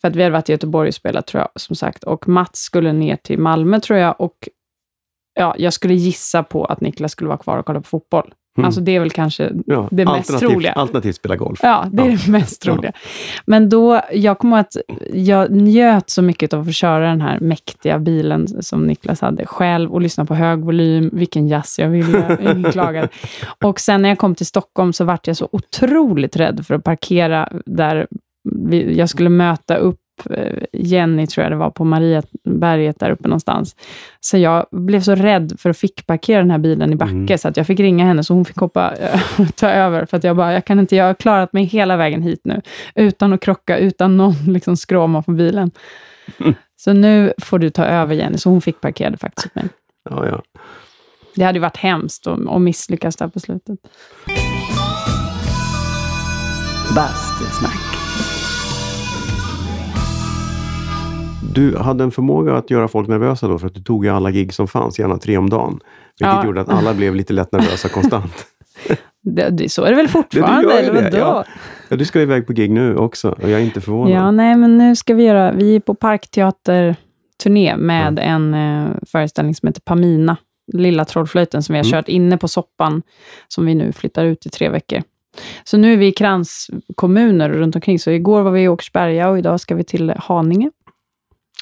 För 0.02 0.08
att 0.08 0.16
vi 0.16 0.24
hade 0.24 0.34
varit 0.34 0.50
i 0.50 0.52
Göteborg 0.52 0.88
och 0.88 0.94
spelat, 0.94 1.28
tror 1.28 1.42
jag, 1.42 1.50
som 1.56 1.76
sagt. 1.76 2.04
Och 2.04 2.28
Mats 2.28 2.60
skulle 2.60 2.94
ner 2.94 3.16
till 3.16 3.40
Malmö, 3.40 3.80
tror 3.80 4.00
jag. 4.00 4.22
Och 4.22 4.50
ja, 5.34 5.56
jag 5.58 5.74
skulle 5.74 5.94
gissa 5.94 6.44
på 6.44 6.66
att 6.66 6.82
Niklas 6.82 7.12
skulle 7.12 7.28
vara 7.28 7.38
kvar 7.38 7.58
och 7.58 7.66
kolla 7.66 7.80
på 7.82 7.88
fotboll. 7.88 8.34
Mm. 8.58 8.66
Alltså 8.66 8.82
det 8.82 8.96
är 8.96 9.00
väl 9.00 9.12
kanske 9.12 9.52
ja. 9.66 9.88
det 9.92 10.06
mest 10.06 10.40
troliga. 10.40 10.72
Alternativt 10.72 11.16
spela 11.16 11.36
golf. 11.36 11.60
Ja, 11.64 11.86
det 11.92 12.02
är 12.04 12.10
Ja. 12.10 12.18
det 12.26 12.32
mest 12.32 12.62
troliga. 12.62 12.92
Men 13.46 13.70
då, 13.70 14.02
jag 14.12 14.40
kommer 14.40 14.60
att 14.60 14.78
jag 15.14 15.52
njöt 15.52 16.10
så 16.10 16.22
mycket 16.22 16.54
av 16.54 16.60
att 16.60 16.66
få 16.66 16.72
köra 16.72 17.08
den 17.10 17.22
här 17.22 17.40
mäktiga 17.40 18.00
bilen 18.00 18.64
som 18.64 18.88
Niklas 18.88 19.22
hade 19.22 19.46
själv 19.46 19.92
och 19.92 20.02
lyssna 20.02 20.26
på 20.26 20.36
hög 20.36 20.60
volym, 20.60 21.10
vilken 21.14 21.48
jazz 21.48 21.80
jag 21.80 21.90
ville, 21.90 22.38
ingen 22.42 22.72
klagade. 22.72 23.08
Och 23.64 23.80
sen 23.80 24.02
när 24.02 24.10
jag 24.10 24.18
kom 24.18 24.36
till 24.36 24.46
Stockholm 24.46 24.94
så 24.94 25.04
vart 25.04 25.28
jag 25.28 25.38
så 25.38 25.50
otroligt 25.52 26.36
rädd 26.36 26.66
för 26.68 26.76
att 26.76 26.84
parkera 26.84 27.50
där 27.66 28.08
jag 28.88 29.10
skulle 29.10 29.30
möta 29.30 29.76
upp 29.76 30.00
Jenny, 30.74 31.28
tror 31.28 31.44
jag 31.44 31.52
det 31.52 31.56
var, 31.56 31.70
på 31.70 31.84
Mariaberget 31.84 33.00
där 33.00 33.12
uppe 33.12 33.28
någonstans. 33.28 33.76
Så 34.20 34.38
jag 34.38 34.66
blev 34.72 35.02
så 35.02 35.16
rädd 35.16 35.54
för 35.60 35.70
att 35.70 35.78
fick 35.78 36.08
parkera 36.08 36.38
den 36.42 36.52
här 36.52 36.58
bilen 36.58 36.94
i 36.94 36.96
backe, 36.96 37.12
Mm. 37.12 37.38
så 37.38 37.48
att 37.48 37.58
jag 37.58 37.68
fick 37.68 37.80
ringa 37.80 38.06
henne, 38.06 38.24
så 38.24 38.34
hon 38.34 38.46
fick 38.46 38.58
hoppa, 38.58 38.94
eh, 38.96 39.20
ta 39.56 39.70
över. 39.70 40.06
För 40.06 40.18
att 40.18 40.24
jag 40.24 40.36
bara, 40.36 40.54
jag 40.54 40.66
kan 40.66 40.80
inte, 40.80 40.96
jag 40.96 41.06
har 41.06 41.14
klarat 41.14 41.54
mig 41.54 41.64
hela 41.64 41.98
vägen 41.98 42.22
hit 42.22 42.42
nu, 42.44 42.62
utan 42.96 43.34
att 43.34 43.42
krocka, 43.42 43.78
utan 43.78 44.18
någon 44.18 44.34
liksom 44.48 44.78
skråma 44.78 45.22
på 45.22 45.32
bilen. 45.32 45.72
Så 46.76 46.94
nu 46.94 47.34
får 47.42 47.60
du 47.60 47.70
ta 47.70 47.86
över 47.86 48.16
Jenny, 48.16 48.38
så 48.38 48.50
hon 48.50 48.62
fick 48.62 48.82
parkera 48.82 49.18
faktiskt 49.18 49.48
åt 49.48 49.56
mig. 49.56 49.66
Ja, 50.10 50.26
ja. 50.28 50.42
Det 51.36 51.44
hade 51.44 51.58
ju 51.58 51.62
varit 51.62 51.78
hemskt 51.78 52.28
att 52.28 52.62
misslyckas 52.62 53.16
där 53.16 53.28
på 53.28 53.40
slutet. 53.40 53.80
Bastusnack. 56.96 57.91
Du 61.54 61.78
hade 61.78 62.04
en 62.04 62.12
förmåga 62.12 62.54
att 62.56 62.70
göra 62.70 62.88
folk 62.88 63.08
nervösa 63.08 63.48
då, 63.48 63.60
för 63.60 63.68
att 63.68 63.74
du 63.76 63.82
tog 63.82 64.06
ju 64.06 64.12
alla 64.12 64.32
gig 64.32 64.54
som 64.54 64.68
fanns, 64.68 65.00
gärna 65.00 65.18
tre 65.18 65.38
om 65.38 65.50
dagen. 65.50 65.80
Vilket 66.20 66.36
Ja. 66.36 66.46
gjorde 66.46 66.62
att 66.62 66.70
alla 66.70 66.94
blev 66.94 67.16
lite 67.16 67.34
lätt 67.34 67.52
nervösa 67.52 67.90
konstant. 67.90 68.34
Det, 69.24 69.50
det, 69.50 69.70
så 69.72 69.84
är 69.84 69.90
det 69.90 69.96
väl 69.96 70.08
fortfarande? 70.08 70.74
ju 70.74 70.80
eller 70.80 70.94
det, 70.94 71.02
vadå? 71.02 71.18
ja. 71.18 71.46
Ja, 71.90 71.96
du 71.98 72.06
ska 72.06 72.22
iväg 72.22 72.48
på 72.48 72.54
gig 72.54 72.72
nu 72.72 72.96
också 72.98 73.30
och 73.32 73.50
jag 73.50 73.60
är 73.60 73.64
inte 73.64 73.82
förvånad. 73.82 74.12
Ja, 74.14 74.32
nej, 74.32 74.56
men 74.56 74.78
nu 74.78 74.96
ska 74.96 75.14
vi 75.14 75.24
göra, 75.24 75.52
vi 75.52 75.76
är 75.76 75.80
på 75.80 75.94
Parkteater-turné 75.94 77.76
med 77.78 78.20
en 78.20 78.54
eh, 78.54 78.88
föreställning 79.08 79.56
som 79.56 79.68
heter 79.68 79.82
Pamina, 79.82 80.38
Lilla 80.74 81.06
trollflöjten, 81.06 81.64
som 81.64 81.74
vi 81.74 81.80
har 81.80 81.86
Mm. 81.86 81.92
kört 81.92 82.08
inne 82.10 82.38
på 82.38 82.48
Soppan, 82.48 83.02
som 83.48 83.66
vi 83.66 83.76
nu 83.76 83.92
flyttar 83.92 84.26
ut 84.26 84.46
i 84.46 84.50
tre 84.50 84.70
veckor. 84.70 85.02
Så 85.64 85.78
nu 85.78 85.94
är 85.94 85.98
vi 85.98 86.08
i 86.08 86.12
kranskommuner 86.12 87.50
runt 87.50 87.76
omkring, 87.76 88.00
så 88.00 88.12
igår 88.12 88.42
var 88.42 88.52
vi 88.52 88.62
i 88.64 88.68
Åkersberga 88.68 89.30
och 89.30 89.38
idag 89.40 89.60
ska 89.60 89.76
vi 89.76 89.84
till 89.84 90.14
Haninge 90.18 90.72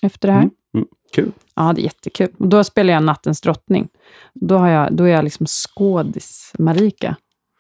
efter 0.02 0.28
det 0.28 0.34
här. 0.34 0.42
Mm. 0.42 0.54
Mm. 0.74 0.88
Kul. 1.16 1.32
Ja, 1.56 1.74
det 1.74 1.82
är 1.82 1.84
jättekul. 1.84 2.30
Och 2.38 2.48
Då 2.48 2.64
spelar 2.64 2.94
jag 2.94 3.04
Nattens 3.04 3.42
drottning. 3.42 3.88
Då, 4.34 4.58
har 4.58 4.68
jag, 4.68 4.94
då 4.94 5.04
är 5.04 5.10
jag 5.10 5.24
liksom 5.24 5.46
skådis-Marika. 5.46 7.16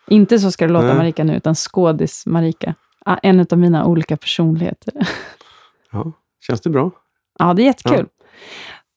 Inte 0.08 0.40
Så 0.40 0.52
ska 0.52 0.68
det 0.68 0.74
låta 0.74 0.88
Nej. 0.88 0.96
Marika 0.96 1.24
nu, 1.24 1.36
utan 1.36 1.56
skådis-Marika. 1.56 2.76
Ja, 3.06 3.18
En 3.18 3.46
av 3.52 3.58
mina 3.58 3.86
olika 3.86 4.18
personligheter. 4.18 4.94
Ja. 5.92 6.12
Känns 6.42 6.62
det 6.62 6.70
bra? 6.70 6.92
Ja, 7.40 7.54
det 7.54 7.62
är 7.62 7.66
jättekul. 7.66 8.06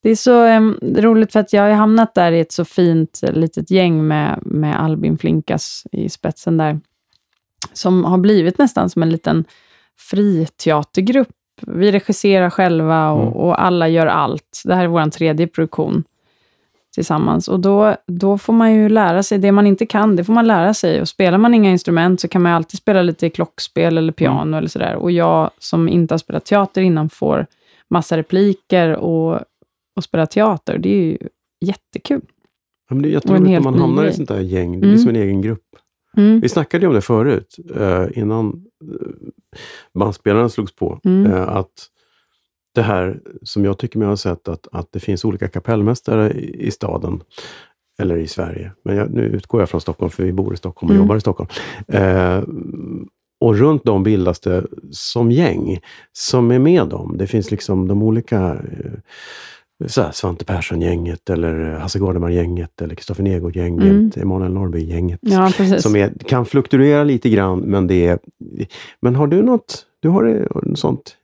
Det 0.03 0.11
är 0.11 0.17
så 0.17 0.43
em, 0.43 0.79
roligt 0.83 1.33
för 1.33 1.41
att 1.41 1.53
jag 1.53 1.63
har 1.63 1.71
hamnat 1.71 2.15
där 2.15 2.33
i 2.33 2.41
ett 2.41 2.53
så 2.53 2.65
fint 2.65 3.21
eh, 3.23 3.33
litet 3.33 3.71
gäng 3.71 4.09
med, 4.09 4.39
med 4.43 4.83
Albin 4.83 5.19
Flinkas 5.19 5.87
i 5.93 6.09
spetsen 6.09 6.57
där. 6.57 6.81
Som 7.73 8.05
har 8.05 8.19
blivit 8.19 8.59
nästan 8.59 8.91
som 8.91 9.03
en 9.03 9.11
liten 9.11 9.45
friteatergrupp. 9.99 11.29
Vi 11.67 11.93
regisserar 11.93 12.51
själva 12.51 13.11
och, 13.11 13.23
Mm. 13.23 13.33
och 13.35 13.63
alla 13.63 13.89
gör 13.89 14.07
allt. 14.07 14.63
Det 14.65 14.75
här 14.75 14.85
är 14.85 14.89
vår 14.89 15.11
tredje 15.11 15.47
produktion 15.47 16.05
tillsammans. 16.95 17.49
Och 17.49 17.61
då, 17.61 17.97
då 18.07 18.39
får 18.39 18.53
man 18.53 18.75
ju 18.75 18.89
lära 18.89 19.23
sig 19.23 19.39
det 19.39 19.53
man 19.53 19.67
inte 19.67 19.87
kan, 19.87 20.17
det 20.17 20.25
får 20.25 20.33
man 20.33 20.47
lära 20.47 20.75
sig. 20.75 21.01
Och 21.01 21.09
spelar 21.09 21.39
man 21.39 21.55
inga 21.55 21.71
instrument 21.71 22.21
så 22.21 22.29
kan 22.29 22.43
man 22.43 22.53
alltid 22.53 22.79
spela 22.79 23.03
lite 23.03 23.31
klockspel 23.31 23.99
eller 23.99 24.13
piano 24.13 24.57
eller 24.57 24.69
sådär. 24.69 24.95
Och 24.97 25.11
jag 25.11 25.51
som 25.59 25.89
inte 25.89 26.15
har 26.15 26.19
spelat 26.19 26.45
teater 26.45 26.83
innan 26.83 27.09
får 27.09 27.47
massa 27.91 28.17
repliker 28.17 28.91
och, 28.97 29.35
och 29.97 30.05
spela 30.05 30.27
teater. 30.27 30.79
Det 30.79 30.89
är 30.89 31.03
ju 31.03 31.19
jättekul. 31.65 32.23
Ja, 32.89 32.95
men 32.95 33.03
det 33.03 33.09
är 33.09 33.11
jätteroligt 33.13 33.51
när 33.51 33.61
man 33.61 33.75
hamnar 33.79 34.05
i 34.07 34.13
sånt 34.13 34.29
där 34.29 34.41
gäng. 34.41 34.73
Det 34.73 34.79
blir 34.79 34.89
Mm. 34.89 34.99
som 34.99 35.09
en 35.11 35.17
egen 35.17 35.43
grupp. 35.43 35.65
Mm. 36.17 36.41
Vi 36.41 36.49
snackade 36.49 36.85
ju 36.85 36.89
om 36.89 36.95
det 36.95 37.01
förut, 37.01 37.57
eh, 37.77 38.05
innan 38.19 38.65
bandspelarna 39.95 40.49
slogs 40.49 40.75
på. 40.75 41.01
Mm. 41.05 41.33
Eh, 41.33 41.49
att 41.49 41.89
det 42.75 42.83
här 42.83 43.21
som 43.43 43.65
jag 43.65 43.79
tycker 43.79 43.99
mig 43.99 44.09
ha 44.09 44.17
sett, 44.17 44.49
att, 44.49 44.69
att 44.73 44.89
det 44.93 45.01
finns 45.01 45.25
olika 45.25 45.49
kapellmästare 45.49 46.31
i, 46.33 46.67
i 46.67 46.71
staden. 46.71 47.23
Eller 47.99 48.17
i 48.17 48.27
Sverige. 48.27 48.73
Men 48.85 48.97
jag, 48.97 49.11
nu 49.11 49.23
utgår 49.23 49.61
jag 49.61 49.69
från 49.71 49.81
Stockholm, 49.81 50.11
för 50.11 50.25
vi 50.25 50.33
bor 50.33 50.55
i 50.55 50.57
Stockholm 50.57 50.91
och 50.91 50.95
Mm. 50.95 51.05
jobbar 51.05 51.17
i 51.17 51.21
Stockholm. 51.21 51.49
Eh, 51.89 52.43
och 53.41 53.57
runt 53.59 53.85
dem 53.85 54.03
bildas 54.03 54.41
det 54.41 54.67
som 54.91 55.31
gäng 55.31 55.81
som 56.13 56.51
är 56.51 56.59
med 56.59 56.89
dem. 56.89 57.15
Det 57.19 57.27
finns 57.27 57.51
liksom 57.51 57.89
de 57.89 58.03
olika 58.03 58.39
eh, 58.55 58.93
så 59.87 60.03
här, 60.03 60.13
Svante 60.13 60.45
Persson-gänget 60.45 61.31
eller 61.31 61.75
Hasse 61.75 61.99
Gårdemar-gänget 61.99 62.83
eller 62.83 62.95
Kristoffer 62.95 63.23
Negård-gänget, 63.23 63.83
Mm. 63.83 64.11
Emanuel 64.17 64.53
Norrby-gänget. 64.53 65.21
Ja. 65.23 65.51
Som 65.79 65.97
är, 65.97 66.13
kan 66.27 66.47
fluktuera 66.47 67.05
lite 67.05 67.29
grann, 67.29 67.61
men 67.61 67.87
det 67.87 68.07
är... 68.07 68.19
Men 69.01 69.17
har 69.17 69.27
du 69.27 69.43
något, 69.43 69.87
du 70.01 70.09
har 70.09 70.49
något 70.65 70.79
sånt? 70.79 71.17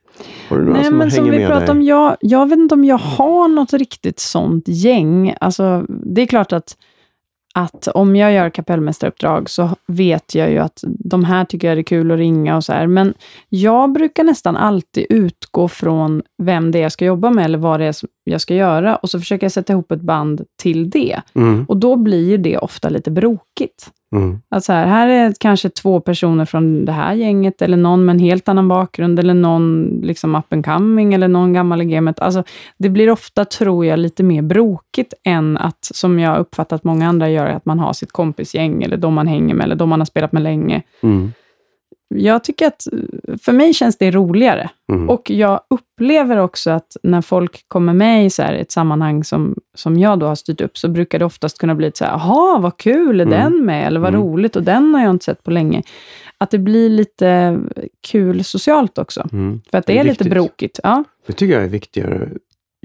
Har 0.49 0.57
du 0.57 0.63
några 0.63 0.77
Nej, 0.77 0.85
som 0.85 0.97
men 0.97 1.11
som 1.11 1.19
hänger 1.25 1.31
vi 1.31 1.37
med 1.39 1.47
pratade 1.47 1.65
dig? 1.65 1.71
om, 1.71 1.81
jag, 1.81 2.17
jag 2.19 2.49
vet 2.49 2.59
inte 2.59 2.75
om 2.75 2.83
jag 2.83 2.97
har 2.97 3.47
något 3.47 3.73
riktigt 3.73 4.19
sånt 4.19 4.63
gäng. 4.67 5.33
Alltså, 5.39 5.85
det 5.87 6.21
är 6.21 6.25
klart 6.25 6.53
att 6.53 6.77
att 7.53 7.87
om 7.87 8.15
jag 8.15 8.33
gör 8.33 8.49
kapellmästaruppdrag 8.49 9.49
så 9.49 9.69
vet 9.87 10.35
jag 10.35 10.51
ju 10.51 10.57
att 10.57 10.83
de 10.85 11.23
här 11.23 11.45
tycker 11.45 11.67
jag 11.67 11.77
är 11.77 11.83
kul 11.83 12.11
att 12.11 12.17
ringa 12.17 12.55
och 12.55 12.63
så 12.63 12.73
här. 12.73 12.87
Men 12.87 13.13
jag 13.49 13.91
brukar 13.91 14.23
nästan 14.23 14.57
alltid 14.57 15.05
utgå 15.09 15.67
från 15.67 16.21
vem 16.43 16.71
det 16.71 16.79
är 16.79 16.83
jag 16.83 16.91
ska 16.91 17.05
jobba 17.05 17.29
med 17.29 17.45
eller 17.45 17.57
vad 17.57 17.79
det 17.79 17.85
är 17.85 17.95
jag 18.23 18.41
ska 18.41 18.55
göra 18.55 18.95
och 18.95 19.09
så 19.09 19.19
försöker 19.19 19.45
jag 19.45 19.51
sätta 19.51 19.73
ihop 19.73 19.91
ett 19.91 20.01
band 20.01 20.41
till 20.61 20.89
det. 20.89 21.21
Mm. 21.33 21.65
Och 21.65 21.77
då 21.77 21.95
blir 21.95 22.29
ju 22.29 22.37
det 22.37 22.57
ofta 22.57 22.89
lite 22.89 23.11
brokigt. 23.11 23.91
Mm. 24.15 24.41
Att 24.49 24.63
så 24.63 24.73
här, 24.73 24.85
här 24.85 25.07
är 25.07 25.33
kanske 25.39 25.69
två 25.69 25.99
personer 25.99 26.45
från 26.45 26.85
det 26.85 26.91
här 26.91 27.13
gänget, 27.13 27.61
eller 27.61 27.77
någon 27.77 28.05
med 28.05 28.13
en 28.13 28.19
helt 28.19 28.49
annan 28.49 28.67
bakgrund, 28.67 29.19
eller 29.19 29.33
någon 29.33 29.99
liksom 30.03 30.35
up 30.35 30.53
and 30.53 30.65
coming, 30.65 31.13
eller 31.13 31.27
någon 31.27 31.53
gammal 31.53 31.81
i 31.81 31.85
gamet. 31.85 32.19
Alltså, 32.19 32.43
det 32.77 32.89
blir 32.89 33.09
ofta, 33.09 33.45
tror 33.45 33.85
jag, 33.85 33.99
lite 33.99 34.23
mer 34.23 34.41
brokigt 34.41 35.13
än 35.23 35.57
att, 35.57 35.77
som 35.81 36.19
jag 36.19 36.39
uppfattat 36.39 36.83
många 36.83 37.09
andra 37.09 37.29
gör, 37.29 37.45
att 37.45 37.65
man 37.65 37.79
har 37.79 37.93
sitt 37.93 38.11
kompisgäng, 38.11 38.83
eller 38.83 38.97
de 38.97 39.13
man 39.13 39.27
hänger 39.27 39.55
med, 39.55 39.63
eller 39.63 39.75
de 39.75 39.89
man 39.89 39.99
har 39.99 40.05
spelat 40.05 40.31
med 40.31 40.43
länge. 40.43 40.81
Mm. 41.03 41.31
Jag 42.15 42.43
tycker 42.43 42.67
att, 42.67 42.87
för 43.41 43.51
mig 43.53 43.73
känns 43.73 43.97
det 43.97 44.11
roligare. 44.11 44.69
Mm. 44.91 45.09
Och 45.09 45.29
jag 45.31 45.61
upplever 45.69 46.37
också 46.37 46.71
att 46.71 46.97
när 47.03 47.21
folk 47.21 47.63
kommer 47.67 47.93
med 47.93 48.25
i 48.25 48.29
så 48.29 48.41
här 48.41 48.53
ett 48.53 48.71
sammanhang 48.71 49.23
som, 49.23 49.55
som 49.75 49.99
jag 49.99 50.19
då 50.19 50.25
har 50.25 50.35
styrt 50.35 50.61
upp, 50.61 50.77
så 50.77 50.87
brukar 50.87 51.19
det 51.19 51.25
oftast 51.25 51.57
kunna 51.57 51.75
bli 51.75 51.91
så 51.93 52.05
här, 52.05 52.11
jaha, 52.11 52.59
vad 52.59 52.77
kul, 52.77 53.21
är 53.21 53.25
Mm. 53.25 53.39
den 53.39 53.65
med? 53.65 53.87
Eller 53.87 53.99
vad 53.99 54.09
Mm. 54.15 54.21
roligt, 54.21 54.55
och 54.55 54.63
den 54.63 54.93
har 54.93 55.01
jag 55.01 55.09
inte 55.09 55.25
sett 55.25 55.43
på 55.43 55.51
länge. 55.51 55.83
Att 56.37 56.51
det 56.51 56.57
blir 56.59 56.89
lite 56.89 57.59
kul 58.07 58.43
socialt 58.43 58.97
också. 58.97 59.27
Mm. 59.31 59.61
För 59.71 59.77
att 59.77 59.85
det, 59.85 59.93
Det 59.93 59.99
är 59.99 60.05
är, 60.05 60.09
lite 60.09 60.29
brokigt. 60.29 60.79
Ja. 60.83 61.03
Det 61.27 61.33
tycker 61.33 61.53
jag 61.53 61.63
är 61.63 61.67
viktigare 61.69 62.29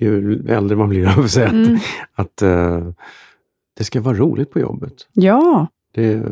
ju 0.01 0.43
äldre 0.49 0.77
man 0.77 0.89
blir. 0.89 1.03
jag 1.05 1.17
vill 1.21 1.29
säga. 1.31 1.49
Mm. 1.49 1.79
Att 2.15 2.43
eh, 2.43 2.89
det 3.79 3.85
ska 3.85 4.01
vara 4.01 4.15
roligt 4.17 4.51
på 4.51 4.61
jobbet. 4.61 5.09
ja. 5.13 5.67
Det, 5.95 6.23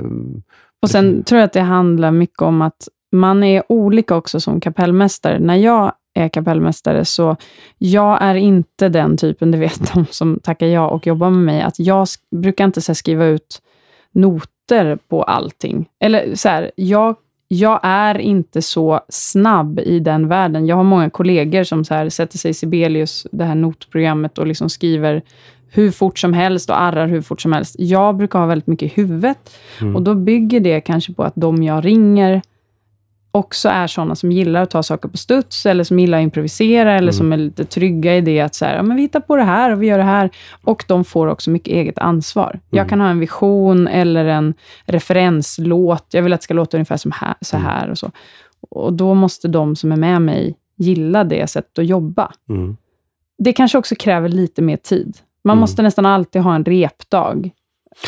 och 0.82 0.90
sen 0.90 1.24
tror 1.24 1.38
jag 1.38 1.46
att 1.46 1.52
det 1.52 1.60
handlar 1.60 2.10
mycket 2.10 2.42
om 2.42 2.62
att 2.62 2.88
man 3.12 3.42
är 3.42 3.62
olika 3.68 4.16
också 4.16 4.40
som 4.40 4.60
kapellmästare. 4.60 5.38
När 5.38 5.56
jag 5.56 5.92
är 6.14 6.28
kapellmästare, 6.28 7.04
så 7.04 7.36
jag 7.78 8.22
är 8.22 8.34
inte 8.34 8.88
den 8.88 9.16
typen, 9.16 9.50
det 9.50 9.58
vet 9.58 9.92
de 9.94 10.06
som 10.10 10.40
tackar 10.42 10.66
ja 10.66 10.88
och 10.88 11.06
jobbar 11.06 11.30
med 11.30 11.44
mig, 11.44 11.62
att 11.62 11.78
jag 11.78 12.06
brukar 12.30 12.64
inte 12.64 12.80
så 12.80 12.92
här, 12.92 12.94
skriva 12.94 13.24
ut 13.24 13.62
noter 14.12 14.98
på 15.08 15.22
allting. 15.22 15.88
Eller 16.00 16.34
så 16.34 16.48
här, 16.48 16.70
jag, 16.76 17.16
jag 17.48 17.80
är 17.82 18.18
inte 18.18 18.62
så 18.62 19.00
snabb 19.08 19.80
i 19.80 20.00
den 20.00 20.28
världen. 20.28 20.66
Jag 20.66 20.76
har 20.76 20.84
många 20.84 21.10
kollegor 21.10 21.64
som 21.64 21.84
så 21.84 21.94
här, 21.94 22.08
sätter 22.08 22.38
sig 22.38 22.50
i 22.50 22.54
Sibelius, 22.54 23.26
det 23.32 23.44
här 23.44 23.54
notprogrammet, 23.54 24.38
och 24.38 24.46
liksom 24.46 24.68
skriver 24.68 25.22
hur 25.74 25.90
fort 25.90 26.18
som 26.18 26.32
helst 26.32 26.70
och 26.70 26.80
arrar 26.80 27.06
hur 27.06 27.22
fort 27.22 27.40
som 27.40 27.52
helst. 27.52 27.76
Jag 27.78 28.16
brukar 28.16 28.38
ha 28.38 28.46
väldigt 28.46 28.66
mycket 28.66 28.92
i 28.92 28.94
huvudet. 29.00 29.56
Mm. 29.80 29.96
Och 29.96 30.02
då 30.02 30.14
bygger 30.14 30.60
det 30.60 30.80
kanske 30.80 31.12
på 31.14 31.22
att 31.22 31.32
de 31.36 31.62
jag 31.62 31.84
ringer 31.84 32.42
också 33.34 33.68
är 33.68 33.86
sådana 33.86 34.14
som 34.14 34.32
gillar 34.32 34.62
att 34.62 34.70
ta 34.70 34.82
saker 34.82 35.08
på 35.08 35.16
studs, 35.16 35.66
eller 35.66 35.84
som 35.84 35.98
gillar 35.98 36.18
att 36.18 36.22
improvisera, 36.22 36.92
eller 36.92 37.02
Mm. 37.02 37.12
som 37.12 37.32
är 37.32 37.36
lite 37.36 37.64
trygga 37.64 38.16
i 38.16 38.20
det 38.20 38.40
att 38.40 38.54
så 38.54 38.64
här, 38.64 38.76
ja, 38.76 38.82
men 38.82 38.96
vi 38.96 39.02
hittar 39.02 39.20
på 39.20 39.36
det 39.36 39.42
här 39.42 39.70
och 39.72 39.82
vi 39.82 39.86
gör 39.86 39.98
det 39.98 40.04
här. 40.04 40.30
Och 40.64 40.84
de 40.88 41.04
får 41.04 41.26
också 41.26 41.50
mycket 41.50 41.72
eget 41.74 41.98
ansvar. 41.98 42.60
Jag 42.70 42.78
Mm. 42.78 42.88
kan 42.88 43.00
ha 43.00 43.08
en 43.08 43.18
vision 43.20 43.88
eller 43.88 44.24
en 44.24 44.54
referenslåt. 44.84 46.06
Jag 46.12 46.22
vill 46.22 46.32
att 46.32 46.40
det 46.40 46.44
ska 46.44 46.54
låta 46.54 46.76
ungefär 46.76 46.96
som 46.96 47.12
här, 47.12 47.34
så 47.40 47.56
Mm. 47.56 47.68
här 47.68 47.90
och 47.90 47.98
så. 47.98 48.10
Och 48.70 48.92
då 48.92 49.14
måste 49.14 49.48
de 49.48 49.76
som 49.76 49.92
är 49.92 49.96
med 49.96 50.22
mig 50.22 50.54
gilla 50.76 51.24
det 51.24 51.46
sättet 51.50 51.78
att 51.78 51.86
jobba. 51.86 52.32
mm. 52.48 52.76
Det 53.38 53.52
kanske 53.52 53.78
också 53.78 53.94
kräver 53.94 54.28
lite 54.28 54.62
mer 54.62 54.76
tid. 54.76 55.16
Man 55.44 55.54
Mm. 55.56 55.60
måste 55.60 55.82
nästan 55.82 56.06
alltid 56.06 56.42
ha 56.42 56.54
en 56.54 56.64
repdag. 56.64 57.50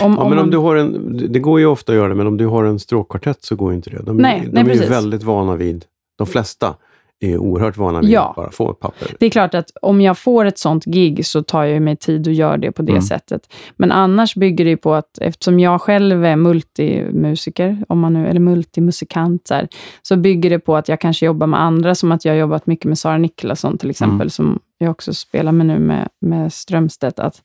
Om, 0.02 0.12
Ja, 0.12 0.22
om 0.22 0.30
men 0.30 0.38
om 0.38 0.44
man- 0.44 0.50
du 0.50 0.56
har 0.58 0.76
en, 0.76 1.16
det 1.32 1.38
går 1.38 1.60
ju 1.60 1.66
ofta 1.66 1.92
att 1.92 1.96
göra 1.96 2.08
det, 2.08 2.14
men 2.14 2.26
om 2.26 2.36
du 2.36 2.46
har 2.46 2.64
en 2.64 2.78
stråkkvartett 2.78 3.44
så 3.44 3.56
går 3.56 3.74
inte 3.74 3.90
det. 3.90 4.02
De, 4.02 4.16
Nej, 4.16 4.40
de 4.40 4.48
nej, 4.50 4.60
är 4.62 4.66
ju 4.66 4.72
precis. 4.72 4.90
väldigt 4.90 5.22
vana 5.22 5.56
vid, 5.56 5.84
de 6.18 6.26
flesta 6.26 6.74
är 7.20 7.38
oerhört 7.38 7.76
vana 7.76 8.00
vid 8.00 8.10
Ja. 8.10 8.28
att 8.30 8.36
bara 8.36 8.50
få 8.50 8.72
papper. 8.74 9.08
Det 9.20 9.26
är 9.26 9.30
klart 9.30 9.54
att 9.54 9.70
om 9.82 10.00
jag 10.00 10.18
får 10.18 10.44
ett 10.44 10.58
sånt 10.58 10.84
gig 10.84 11.26
så 11.26 11.42
tar 11.42 11.64
jag 11.64 11.82
mig 11.82 11.96
tid 11.96 12.26
och 12.26 12.32
gör 12.32 12.56
det 12.58 12.72
på 12.72 12.82
det 12.82 12.92
Mm. 12.92 13.02
sättet. 13.02 13.52
Men 13.76 13.92
annars 13.92 14.34
bygger 14.36 14.64
det 14.64 14.76
på 14.76 14.94
att 14.94 15.18
eftersom 15.20 15.60
jag 15.60 15.80
själv 15.80 16.24
är 16.24 16.36
multimusiker, 16.36 17.84
om 17.88 17.98
man 18.00 18.12
nu, 18.12 18.26
eller 18.28 18.40
multimusikant, 18.40 19.48
så, 19.48 19.54
här, 19.54 19.68
så 20.02 20.16
bygger 20.16 20.50
det 20.50 20.58
på 20.58 20.76
att 20.76 20.88
jag 20.88 21.00
kanske 21.00 21.26
jobbar 21.26 21.46
med 21.46 21.60
andra, 21.60 21.94
som 21.94 22.12
att 22.12 22.24
jag 22.24 22.32
har 22.32 22.38
jobbat 22.38 22.66
mycket 22.66 22.84
med 22.84 22.98
Sara 22.98 23.18
Niklasson 23.18 23.78
till 23.78 23.90
exempel, 23.90 24.14
Mm. 24.16 24.30
som 24.30 24.58
jag 24.78 24.90
också 24.90 25.14
spelar 25.14 25.52
med 25.52 25.66
nu 25.66 25.78
med, 25.78 26.08
med 26.20 26.52
Strömstedt. 26.52 27.18
Att 27.18 27.42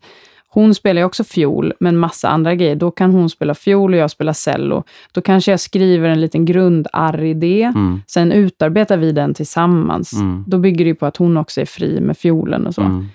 hon 0.52 0.76
spelar 0.76 1.02
ju 1.02 1.06
också 1.06 1.24
fiol, 1.24 1.74
men 1.80 1.98
massa 1.98 2.30
andra 2.30 2.56
grejer. 2.56 2.76
Då 2.76 2.92
kan 2.92 3.12
hon 3.12 3.30
spela 3.30 3.54
fiol 3.56 3.94
och 3.94 4.00
jag 4.00 4.12
spelar 4.12 4.34
cello. 4.34 4.84
Då 5.12 5.22
kanske 5.22 5.52
jag 5.52 5.60
skriver 5.60 6.10
en 6.10 6.22
liten 6.22 6.46
grundarridé. 6.46 7.64
Mm. 7.64 8.02
Sen 8.08 8.32
utarbetar 8.32 8.98
vi 8.98 9.12
den 9.12 9.34
tillsammans. 9.34 10.14
Mm. 10.14 10.44
Då 10.48 10.58
bygger 10.58 10.86
det 10.86 10.90
ju 10.90 10.96
på 10.96 11.06
att 11.06 11.18
hon 11.18 11.38
också 11.38 11.62
är 11.62 11.66
fri 11.66 12.02
med 12.02 12.18
fiolen 12.18 12.68
och 12.68 12.76
så. 12.76 12.82
Mm. 12.82 13.06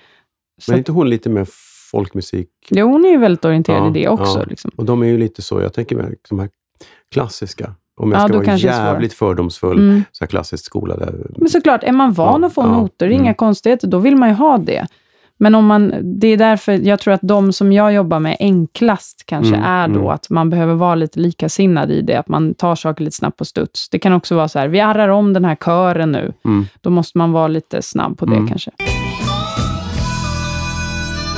så 0.60 0.70
Men 0.70 0.74
är 0.74 0.78
inte 0.78 0.92
hon 0.92 1.10
lite 1.10 1.30
mer 1.30 1.46
folkmusik? 1.90 2.48
jo, 2.70 2.86
hon 2.90 3.04
är 3.04 3.08
ju 3.10 3.18
väldigt 3.18 3.44
orienterad 3.44 3.82
Ja, 3.82 3.90
i 3.90 3.92
det 4.02 4.08
också. 4.08 4.38
ja. 4.38 4.44
Liksom. 4.48 4.70
Och 4.76 4.84
de 4.84 5.02
är 5.02 5.06
ju 5.06 5.18
lite 5.18 5.42
så, 5.42 5.60
jag 5.60 5.72
tänker 5.72 5.96
mig 5.96 6.14
de 6.28 6.38
här 6.38 6.48
klassiska. 7.12 7.74
Om 7.96 8.12
jag 8.12 8.20
Ja, 8.20 8.28
ska 8.28 8.38
vara 8.38 8.56
jävligt 8.56 9.12
fördomsfull, 9.12 9.78
Mm. 9.78 10.02
så 10.12 10.24
här 10.24 10.26
klassiskt 10.28 10.64
skolade. 10.64 11.12
Men 11.36 11.48
såklart, 11.48 11.84
är 11.84 11.92
man 11.92 12.12
van 12.12 12.40
Ja, 12.40 12.46
att 12.46 12.54
få 12.54 12.62
ja, 12.62 12.66
noter, 12.66 13.08
inga 13.08 13.22
mm. 13.22 13.34
konstigheter, 13.34 13.88
då 13.88 13.98
vill 13.98 14.16
man 14.16 14.28
ju 14.28 14.34
ha 14.34 14.58
det. 14.58 14.86
Men 15.38 15.54
om 15.54 15.66
man, 15.66 15.94
det 16.20 16.26
är 16.28 16.36
därför 16.36 16.72
jag 16.72 17.00
tror 17.00 17.14
att 17.14 17.20
de 17.22 17.52
som 17.52 17.72
jag 17.72 17.92
jobbar 17.92 18.20
med 18.20 18.36
enklast 18.40 19.22
kanske 19.26 19.54
Mm, 19.54 19.66
är 19.66 19.88
då 19.88 20.00
mm. 20.00 20.08
att 20.08 20.30
man 20.30 20.50
behöver 20.50 20.74
vara 20.74 20.94
lite 20.94 21.20
likasinnad 21.20 21.90
i 21.90 22.00
det, 22.02 22.16
att 22.16 22.28
man 22.28 22.54
tar 22.54 22.74
saker 22.74 23.04
lite 23.04 23.16
snabbt 23.16 23.36
på 23.36 23.44
studs. 23.44 23.88
Det 23.88 23.98
kan 23.98 24.12
också 24.12 24.36
vara 24.36 24.48
så 24.48 24.58
här, 24.58 24.68
vi 24.68 24.80
arrar 24.80 25.08
om 25.08 25.32
den 25.32 25.44
här 25.44 25.56
kören 25.56 26.12
nu. 26.12 26.32
Mm. 26.44 26.64
Då 26.80 26.90
måste 26.90 27.18
man 27.18 27.32
vara 27.32 27.48
lite 27.48 27.82
snabb 27.82 28.18
på 28.18 28.26
det 28.26 28.36
Mm. 28.36 28.48
kanske. 28.48 28.70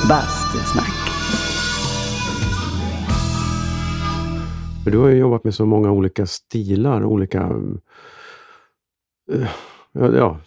Bastusnack. 0.09 0.93
Du 4.85 4.97
har 4.97 5.07
ju 5.07 5.17
jobbat 5.17 5.43
med 5.43 5.53
så 5.53 5.65
många 5.65 5.91
olika 5.91 6.25
stilar, 6.25 7.05
olika... 7.05 7.51
eh, 10.01 10.05
ja, 10.15 10.37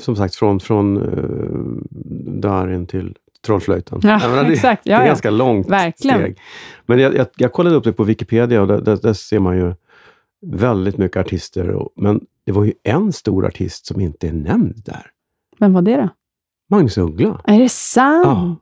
som 0.00 0.16
sagt 0.16 0.34
från, 0.34 0.60
från 0.60 0.96
uh, 0.98 1.76
Darin 2.40 2.86
till 2.86 3.16
Trollflöjten. 3.46 4.00
Ja, 4.02 4.18
menar, 4.18 4.44
det, 4.44 4.52
exakt. 4.52 4.84
det 4.84 4.90
Ja, 4.90 4.96
är 4.96 5.00
ja. 5.00 5.06
ganska 5.06 5.30
långt 5.30 5.68
Verkligen. 5.68 6.18
steg. 6.20 6.38
Men 6.86 6.98
jag, 6.98 7.14
jag, 7.14 7.26
jag 7.36 7.52
kollade 7.52 7.76
upp 7.76 7.84
det 7.84 7.92
på 7.92 8.04
Wikipedia 8.04 8.60
och 8.60 8.66
där, 8.68 8.80
där, 8.80 8.96
där 9.02 9.12
ser 9.12 9.38
man 9.38 9.56
ju 9.56 9.74
väldigt 10.46 10.96
mycket 10.98 11.16
artister. 11.20 11.70
Och, 11.70 11.88
men 11.96 12.20
det 12.46 12.52
var 12.52 12.64
ju 12.64 12.72
en 12.82 13.12
stor 13.12 13.46
artist 13.46 13.86
som 13.86 14.00
inte 14.00 14.28
är 14.28 14.32
nämnd 14.32 14.82
där. 14.84 15.06
Vem 15.58 15.72
var 15.72 15.82
det 15.82 15.96
då? 15.96 16.08
Magnus 16.70 16.98
Uggla. 16.98 17.40
Är 17.44 17.58
det 17.60 17.68
sant? 17.68 18.24
Ja. 18.26 18.56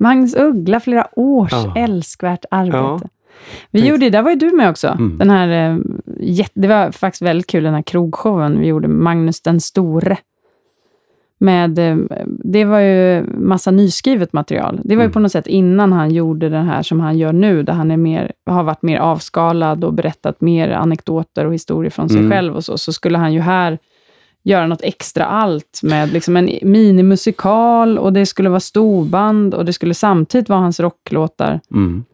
Magnus 0.00 0.34
Uggla, 0.36 0.80
flera 0.80 1.06
års 1.18 1.52
Ja. 1.52 1.74
älskvärt 1.76 2.44
arbete. 2.50 2.76
Ja. 2.76 3.00
Vi 3.70 3.86
gjorde, 3.86 4.10
där 4.10 4.22
var 4.22 4.30
ju 4.30 4.36
du 4.36 4.50
med 4.56 4.70
också. 4.70 4.88
Mm. 4.88 5.18
Den 5.18 5.30
här, 5.30 5.70
eh, 5.72 5.78
det 6.54 6.68
var 6.68 6.90
faktiskt 6.90 7.22
väldigt 7.22 7.46
kul, 7.46 7.64
den 7.64 7.74
här 7.74 7.82
krogshowen 7.82 8.60
vi 8.60 8.66
gjorde, 8.66 8.88
Magnus 8.88 9.40
den 9.42 9.60
store. 9.60 10.16
Med, 11.40 11.78
eh, 11.78 11.96
det 12.44 12.64
var 12.64 12.80
ju 12.80 13.24
massa 13.38 13.70
nyskrivet 13.70 14.32
material. 14.32 14.80
Det 14.84 14.96
var 14.96 15.02
ju 15.02 15.06
Mm. 15.06 15.12
på 15.12 15.18
något 15.20 15.32
sätt 15.32 15.46
innan 15.46 15.92
han 15.92 16.10
gjorde 16.10 16.48
den 16.48 16.66
här 16.66 16.82
som 16.82 17.00
han 17.00 17.18
gör 17.18 17.32
nu, 17.32 17.62
där 17.62 17.72
han 17.72 17.90
är 17.90 17.96
mer, 17.96 18.32
har 18.46 18.62
varit 18.62 18.82
mer 18.82 18.98
avskalad 18.98 19.84
och 19.84 19.92
berättat 19.92 20.40
mer 20.40 20.70
anekdoter 20.70 21.44
och 21.44 21.54
historier 21.54 21.90
från 21.90 22.08
sig 22.08 22.18
Mm. 22.18 22.30
själv 22.30 22.56
och 22.56 22.64
så. 22.64 22.78
Så 22.78 22.92
skulle 22.92 23.18
han 23.18 23.32
ju 23.32 23.40
här 23.40 23.78
göra 24.42 24.66
något 24.66 24.82
extra 24.82 25.24
allt 25.24 25.80
med 25.82 26.12
liksom 26.12 26.36
en 26.36 26.50
minimusikal 26.62 27.98
och 27.98 28.12
det 28.12 28.26
skulle 28.26 28.48
vara 28.48 28.60
storband 28.60 29.54
och 29.54 29.64
det 29.64 29.72
skulle 29.72 29.94
samtidigt 29.94 30.48
vara 30.48 30.60
hans 30.60 30.80
rocklåtar 30.80 31.60
Mm. 31.74 32.04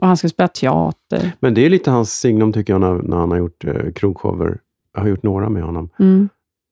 Och 0.00 0.06
han 0.06 0.16
skulle 0.16 0.30
spela 0.30 0.48
teater. 0.48 1.32
Men 1.40 1.54
det 1.54 1.66
är 1.66 1.70
lite 1.70 1.90
hans 1.90 2.12
signum 2.12 2.52
tycker 2.52 2.72
jag 2.72 2.80
när, 2.80 2.94
när 2.94 3.16
han 3.16 3.30
har 3.30 3.38
gjort 3.38 3.64
eh, 3.64 3.92
krogshower. 3.94 4.58
Jag 4.94 5.00
har 5.00 5.08
gjort 5.08 5.22
några 5.22 5.48
med 5.48 5.62
honom. 5.62 5.88
Mm. 5.98 6.28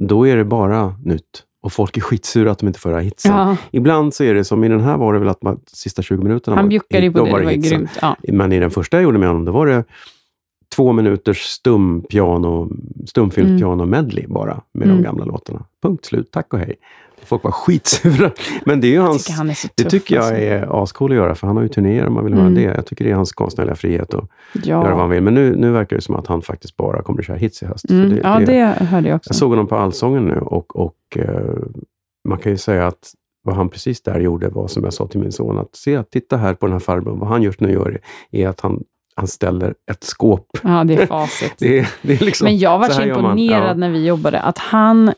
Då 0.09 0.27
är 0.29 0.37
det 0.37 0.45
bara 0.45 0.95
nytt. 1.05 1.45
Och 1.63 1.73
folk 1.73 1.97
är 1.97 2.01
skitsura 2.01 2.51
att 2.51 2.59
de 2.59 2.67
inte 2.67 2.79
får 2.81 2.91
höra 2.91 3.01
hitsen. 3.01 3.33
Ja, 3.33 3.57
Ibland 3.71 4.15
så 4.15 4.25
är 4.25 4.35
det 4.35 4.45
som 4.45 4.65
i 4.65 4.69
den 4.69 4.81
här 4.81 4.97
var 4.97 5.13
det 5.13 5.19
väl 5.19 5.29
att 5.29 5.43
man, 5.43 5.61
sista 5.73 6.03
20 6.03 6.23
minuterna 6.23 6.57
han 6.57 6.69
bjuckade 6.69 7.05
ju 7.07 7.13
på 7.13 7.19
det, 7.19 7.25
det 7.25 7.33
var 7.33 7.41
hitsen. 7.51 7.79
grymt. 7.79 7.91
Ja. 8.03 8.17
Men 8.29 8.53
i 8.53 8.59
den 8.59 8.71
första 8.71 8.97
jag 8.97 9.05
gjorde 9.05 9.19
med 9.19 9.29
honom, 9.29 9.45
då 9.45 9.53
var 9.53 9.67
det 9.67 9.85
två 10.77 10.93
minuters 10.93 11.39
stumpiano, 11.43 12.71
stumfilmpiano 13.07 13.87
medley 13.87 14.27
bara 14.27 14.61
med 14.75 14.85
Mm. 14.89 14.97
de 14.97 15.03
gamla 15.05 15.25
låtarna. 15.25 15.65
Punkt 15.83 16.05
slut, 16.05 16.31
tack 16.33 16.53
och 16.55 16.59
hej. 16.59 16.75
Folk 17.25 17.45
var 17.45 17.51
skitsura. 17.51 18.31
Men 18.65 18.81
det 18.81 18.87
är 18.87 18.91
ju 18.91 18.99
hans... 19.01 19.25
tycker 19.25 19.37
han 19.37 19.51
är 19.51 19.55
så 19.55 19.69
Det 19.75 19.85
tycker 19.85 20.15
jag 20.15 20.25
alltså. 20.25 20.37
är 20.41 20.83
ascool 20.83 21.11
att 21.13 21.17
göra, 21.17 21.35
för 21.35 21.47
han 21.47 21.57
har 21.57 21.63
ju 21.63 21.69
turnéer 21.69 22.07
om 22.07 22.15
man 22.15 22.25
vill 22.25 22.35
höra 22.35 22.43
Mm. 22.47 22.55
det. 22.55 22.63
Jag 22.63 22.87
tycker 22.87 23.05
det 23.05 23.11
är 23.11 23.15
hans 23.15 23.33
konstnärliga 23.33 23.75
frihet 23.75 24.15
att 24.15 24.25
göra 24.67 24.81
vad 24.83 24.91
Ja, 24.93 25.01
han 25.01 25.11
vill. 25.11 25.23
Men 25.23 25.35
nu, 25.35 25.57
nu 25.57 25.71
verkar 25.71 25.97
det 25.97 26.03
som 26.03 26.15
att 26.15 26.27
han 26.27 26.43
faktiskt 26.43 26.77
bara 26.77 27.03
kommer 27.03 27.21
att 27.21 27.27
köra 27.27 27.37
hits 27.37 27.63
i 27.63 27.67
höst. 27.67 27.91
Mm. 27.91 28.11
det, 28.11 28.21
ja 28.25 28.39
det, 28.39 28.45
det 28.47 28.85
hörde 28.85 29.09
jag 29.09 29.17
också. 29.17 29.29
jag 29.31 29.37
såg 29.37 29.51
honom 29.51 29.67
på 29.67 29.77
Allsången 29.77 30.25
nu 30.25 30.39
och, 30.39 30.77
och 30.77 30.97
eh, 31.17 31.57
man 32.29 32.39
kan 32.39 32.53
ju 32.53 32.59
säga 32.59 32.87
att 32.87 33.13
vad 33.43 33.57
han 33.57 33.69
precis 33.69 34.03
där 34.03 34.21
gjorde 34.21 34.49
var, 34.49 34.69
som 34.69 34.85
jag 34.85 34.93
sa 34.93 35.07
till 35.07 35.21
min 35.21 35.33
son, 35.33 35.59
att 35.59 35.77
se, 35.77 36.03
titta 36.03 36.37
här 36.37 36.55
på 36.55 36.67
den 36.67 36.73
här 36.73 36.81
farbrorn. 36.81 37.19
Vad 37.19 37.29
han 37.29 37.43
just 37.43 37.61
nu 37.61 37.73
gör 37.73 38.01
är 38.31 38.49
att 38.49 38.61
han, 38.61 38.83
han 39.17 39.27
ställer 39.27 39.75
ett 39.91 40.05
skåp. 40.05 40.47
Ja, 40.63 40.85
det 40.85 40.95
är 41.03 41.07
facit. 41.07 41.55
det 41.59 41.79
är, 41.79 41.89
det 42.03 42.13
är 42.21 42.25
liksom, 42.25 42.45
Men 42.45 42.59
jag 42.59 42.79
var 42.79 42.89
så 42.89 43.01
man. 43.01 43.09
imponerad 43.09 43.71
Ja. 43.71 43.75
när 43.75 43.91
vi 43.91 44.07
jobbade, 44.07 44.41
att 44.41 44.59
han, 44.59 45.13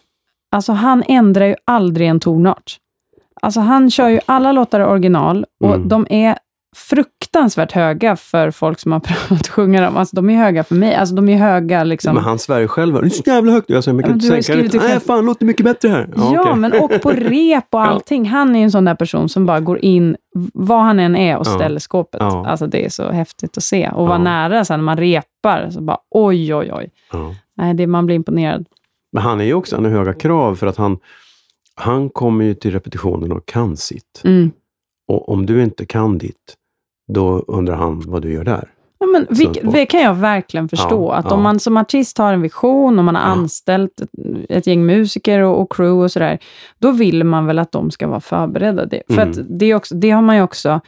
alltså 0.51 0.73
han 0.73 1.03
ändrar 1.09 1.47
ju 1.47 1.55
aldrig 1.65 2.09
en 2.09 2.21
tonart. 2.21 2.77
Alltså 3.43 3.61
han 3.61 3.91
kör 3.91 4.09
ju 4.09 4.21
alla 4.27 4.53
låtar 4.53 4.81
original 4.81 5.47
och 5.65 5.75
Mm. 5.75 5.89
de 5.89 6.07
är 6.11 6.37
fruktansvärt 6.77 7.73
höga 7.73 8.17
för 8.17 8.51
folk 8.51 8.79
som 8.81 8.93
har 8.93 9.01
prövat 9.05 9.33
att 9.41 9.49
sjunga 9.49 9.81
dem. 9.81 9.97
Alltså 9.97 10.17
de 10.17 10.31
är 10.31 10.37
höga 10.37 10.65
för 10.65 10.75
mig. 10.75 10.95
Alltså 10.95 11.15
de 11.15 11.29
är 11.29 11.37
höga 11.37 11.85
liksom. 11.85 12.15
Men 12.15 12.25
han 12.25 12.39
svär 12.39 12.61
ju 12.61 12.69
själv. 12.69 12.95
Det 12.95 13.07
är 13.07 13.09
så 13.11 13.23
jävla 13.27 13.53
högt. 13.53 13.71
Jag 13.71 13.85
säger, 13.85 13.99
Ja, 14.01 14.07
kan 14.07 14.19
ju 14.19 14.43
sänka 14.43 14.55
det? 14.63 14.79
Nej, 14.79 14.81
själv. 14.81 15.01
fan, 15.01 15.27
låter 15.27 15.47
mycket 15.47 15.65
bättre 15.65 15.89
här. 15.89 16.09
Ja, 16.17 16.41
okej. 16.41 16.57
men 16.57 16.73
och 16.73 16.91
på 17.03 17.11
rep 17.11 17.67
och 17.71 17.83
allting. 17.87 18.29
Han 18.29 18.55
är 18.55 18.59
ju 18.59 18.65
en 18.65 18.71
sån 18.71 18.85
där 18.85 18.95
person 18.95 19.29
som 19.29 19.47
bara 19.47 19.61
går 19.61 19.79
in, 19.85 20.17
vad 20.55 20.83
han 20.83 21.01
än 21.01 21.17
är, 21.17 21.37
och 21.37 21.47
Ja. 21.47 21.51
ställer 21.55 21.79
skåpet. 21.81 22.21
Ja. 22.21 22.47
Alltså 22.47 22.67
det 22.67 22.85
är 22.85 22.89
så 22.89 23.11
häftigt 23.11 23.57
att 23.57 23.63
se. 23.63 23.89
Och 23.89 24.07
vara 24.09 24.19
Ja. 24.19 24.23
nära 24.25 24.65
sen 24.65 24.79
när 24.81 24.85
man 24.85 24.97
repar, 24.97 25.71
så 25.71 25.81
bara 25.81 25.99
oj, 26.11 26.55
oj, 26.55 26.71
oj. 26.73 26.91
Ja. 27.13 27.35
Nej, 27.57 27.75
det, 27.75 27.87
man 27.87 28.07
blir 28.07 28.17
imponerad. 28.17 28.67
Men 29.13 29.23
han 29.23 29.41
är 29.41 29.45
ju 29.45 29.55
också, 29.55 29.77
han 29.77 29.85
har 29.85 29.93
höga 29.93 30.15
krav 30.15 30.55
för 30.55 30.67
att 30.67 30.77
han, 30.77 30.99
han 31.75 32.11
kommer 32.11 32.45
ju 32.45 32.55
till 32.55 32.71
repetitionen 32.71 33.33
och 33.33 33.47
kan 33.47 33.77
sitt. 33.77 34.23
Mm. 34.25 34.51
Och 35.09 35.29
om 35.29 35.47
du 35.47 35.63
inte 35.63 35.87
kan 35.87 36.19
ditt, 36.19 36.57
då 37.13 37.39
undrar 37.39 37.77
han 37.77 38.01
vad 38.07 38.23
du 38.23 38.33
gör 38.33 38.45
där. 38.45 38.73
Ja, 38.99 39.07
men 39.07 39.27
vilk, 39.31 39.59
det 39.63 39.87
kan 39.87 40.01
jag 40.01 40.15
verkligen 40.15 40.69
förstå. 40.69 41.09
Ja, 41.09 41.15
att 41.15 41.25
ja. 41.25 41.31
om 41.31 41.43
man 41.43 41.61
som 41.61 41.77
artist 41.77 42.19
har 42.19 42.33
en 42.33 42.43
vision 42.43 42.99
och 42.99 43.05
man 43.05 43.15
har 43.15 43.23
anställt 43.23 44.01
ett, 44.01 44.11
ett 44.49 44.67
gäng 44.67 44.87
musiker 44.87 45.41
och, 45.41 45.61
och 45.61 45.73
crew 45.73 46.05
och 46.05 46.13
sådär, 46.13 46.39
då 46.79 46.93
vill 46.93 47.25
man 47.25 47.47
väl 47.47 47.59
att 47.59 47.73
de 47.73 47.91
ska 47.91 48.09
vara 48.09 48.21
förberedda. 48.21 48.87
Det, 48.87 49.03
för 49.07 49.23
Mm. 49.23 49.31
att 49.31 49.39
det, 49.49 49.75
också, 49.75 49.95
det 49.95 50.11
har 50.11 50.23
man 50.23 50.37
ju 50.37 50.43
också, 50.43 50.81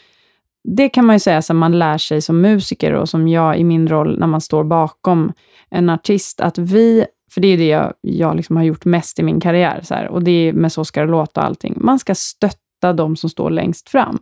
det 0.64 0.88
kan 0.88 1.06
man 1.06 1.16
ju 1.16 1.20
säga 1.20 1.42
som 1.42 1.58
man 1.58 1.78
lär 1.78 1.98
sig 1.98 2.22
som 2.22 2.40
musiker 2.40 2.92
och 2.92 3.08
som 3.08 3.28
jag 3.28 3.58
i 3.58 3.64
min 3.64 3.88
roll 3.88 4.18
när 4.18 4.26
man 4.26 4.40
står 4.40 4.64
bakom 4.64 5.32
en 5.70 5.90
artist, 5.90 6.40
att 6.40 6.58
vi, 6.58 7.04
för 7.35 7.40
det 7.40 7.49
är 7.49 7.57
det 7.57 7.68
jag, 7.68 7.92
jag 8.01 8.37
liksom 8.37 8.57
har 8.57 8.62
gjort 8.64 8.85
mest 8.85 9.18
i 9.18 9.23
min 9.23 9.40
karriär, 9.40 9.81
så 9.83 9.95
här, 9.95 10.09
och 10.09 10.23
det 10.23 10.31
är 10.49 10.53
med 10.53 10.73
Så 10.73 10.85
ska 10.85 11.01
det 11.01 11.11
låta 11.11 11.40
och 11.40 11.47
allting, 11.47 11.75
man 11.77 11.99
ska 11.99 12.14
stötta 12.14 12.92
de 12.95 13.16
som 13.16 13.31
står 13.31 13.51
längst 13.51 13.88
fram. 13.88 14.18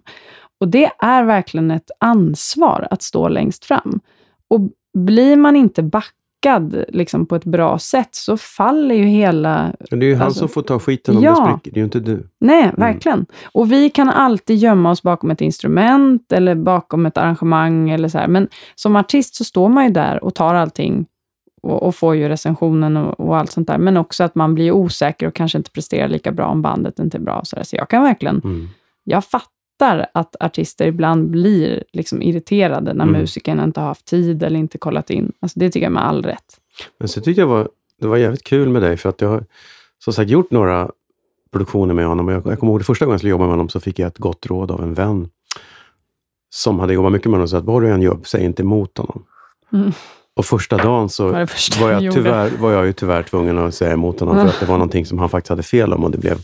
Och 0.60 0.68
det 0.68 0.90
är 0.98 1.24
verkligen 1.24 1.70
ett 1.70 1.90
ansvar 2.00 2.86
att 2.90 3.02
stå 3.02 3.28
längst 3.28 3.64
fram. 3.64 4.00
Och 4.48 4.60
blir 4.98 5.36
man 5.36 5.56
inte 5.56 5.82
backad 5.82 6.84
liksom, 6.88 7.26
på 7.26 7.36
ett 7.36 7.44
bra 7.44 7.78
sätt 7.78 8.08
så 8.14 8.36
faller 8.36 8.94
ju 8.94 9.04
hela... 9.04 9.72
Men 9.90 10.00
det 10.00 10.06
är 10.06 10.08
ju 10.08 10.14
han 10.14 10.26
Alltså- 10.26 10.38
som 10.38 10.48
får 10.48 10.62
ta 10.62 10.78
skiten 10.78 11.16
om 11.16 11.22
Ja. 11.22 11.30
det 11.30 11.36
spricker, 11.58 11.70
det 11.74 11.78
är 11.78 11.80
ju 11.80 11.84
inte 11.84 12.00
du. 12.00 12.28
Nej, 12.40 12.72
verkligen. 12.76 13.26
Och 13.52 13.72
vi 13.72 13.90
kan 13.90 14.08
alltid 14.10 14.56
gömma 14.56 14.90
oss 14.90 15.02
bakom 15.02 15.30
ett 15.30 15.40
instrument 15.40 16.32
eller 16.32 16.54
bakom 16.54 17.06
ett 17.06 17.18
arrangemang 17.18 17.90
eller 17.90 18.08
så 18.08 18.18
här. 18.18 18.28
Men 18.28 18.48
som 18.74 18.96
artist 18.96 19.34
så 19.34 19.44
står 19.44 19.68
man 19.68 19.84
ju 19.84 19.90
där 19.90 20.24
och 20.24 20.34
tar 20.34 20.54
allting 20.54 21.06
och, 21.60 21.82
och 21.82 21.94
får 21.94 22.16
ju 22.16 22.28
recensionen 22.28 22.96
och, 22.96 23.20
och 23.20 23.36
allt 23.36 23.50
sånt 23.50 23.66
där. 23.68 23.78
Men 23.78 23.96
också 23.96 24.24
att 24.24 24.34
man 24.34 24.54
blir 24.54 24.72
osäker 24.72 25.26
och 25.26 25.34
kanske 25.34 25.58
inte 25.58 25.70
presterar 25.70 26.08
lika 26.08 26.32
bra 26.32 26.46
om 26.46 26.62
bandet 26.62 26.98
inte 26.98 27.16
är 27.16 27.20
bra. 27.20 27.40
Så, 27.44 27.56
där. 27.56 27.62
så 27.62 27.76
jag 27.76 27.88
kan 27.88 28.02
verkligen 28.02 28.40
Mm. 28.44 28.68
jag 29.04 29.24
fattar 29.24 30.06
att 30.14 30.36
artister 30.40 30.86
ibland 30.86 31.30
blir 31.30 31.84
liksom 31.92 32.22
irriterade 32.22 32.94
när 32.94 33.04
Mm. 33.04 33.20
musikern 33.20 33.60
inte 33.60 33.80
har 33.80 33.86
haft 33.86 34.06
tid 34.06 34.42
eller 34.42 34.58
inte 34.60 34.78
kollat 34.78 35.10
in. 35.10 35.32
Alltså 35.40 35.58
det 35.58 35.70
tycker 35.70 35.86
jag 35.86 35.92
med 35.92 36.04
all 36.06 36.22
rätt. 36.22 36.60
Men 36.98 37.08
så 37.08 37.20
tyckte 37.20 37.40
jag 37.40 37.48
var, 37.48 37.68
det 38.00 38.06
var 38.06 38.16
jävligt 38.16 38.44
kul 38.44 38.68
med 38.68 38.82
dig 38.82 38.96
för 38.96 39.08
att 39.08 39.20
jag 39.20 39.28
har 39.28 39.44
som 40.04 40.12
sagt 40.12 40.30
gjort 40.30 40.50
några 40.50 40.90
produktioner 41.52 41.94
med 41.94 42.06
honom. 42.06 42.28
Jag, 42.28 42.46
jag 42.46 42.58
kommer 42.58 42.72
ihåg 42.72 42.80
det 42.80 42.84
första 42.84 43.04
gången 43.04 43.14
jag 43.14 43.20
skulle 43.20 43.30
jobba 43.30 43.44
med 43.44 43.50
honom 43.52 43.68
så 43.68 43.80
fick 43.80 43.98
jag 43.98 44.06
ett 44.06 44.18
gott 44.18 44.46
råd 44.46 44.70
av 44.70 44.82
en 44.82 44.94
vän 44.94 45.28
som 46.50 46.78
hade 46.80 46.94
jobbat 46.94 47.12
mycket 47.12 47.26
med 47.30 47.34
honom 47.34 47.48
sa 47.48 47.58
att 47.58 47.64
vad 47.64 47.82
du 47.82 47.88
än 47.90 48.02
gör, 48.02 48.18
säg 48.24 48.44
inte 48.44 48.62
emot 48.62 48.98
honom. 48.98 49.24
Mm. 49.72 49.92
Och 50.40 50.46
första 50.46 50.76
dagen 50.76 51.08
så 51.08 51.28
var 51.28 51.80
var 51.80 51.90
jag 52.02 52.14
tyvärr, 52.14 52.50
var 52.58 52.72
jag 52.72 52.86
ju 52.86 52.92
tyvärr 52.92 53.22
tvungen 53.22 53.58
att 53.58 53.74
säga 53.74 53.92
emot 53.92 54.20
honom 54.20 54.36
för 54.36 54.46
att 54.46 54.60
det 54.60 54.66
var 54.66 54.74
någonting 54.78 55.06
som 55.06 55.18
han 55.18 55.28
faktiskt 55.28 55.48
hade 55.50 55.62
fel 55.62 55.92
om 55.92 56.04
och 56.04 56.10
det 56.10 56.18
blev, 56.18 56.38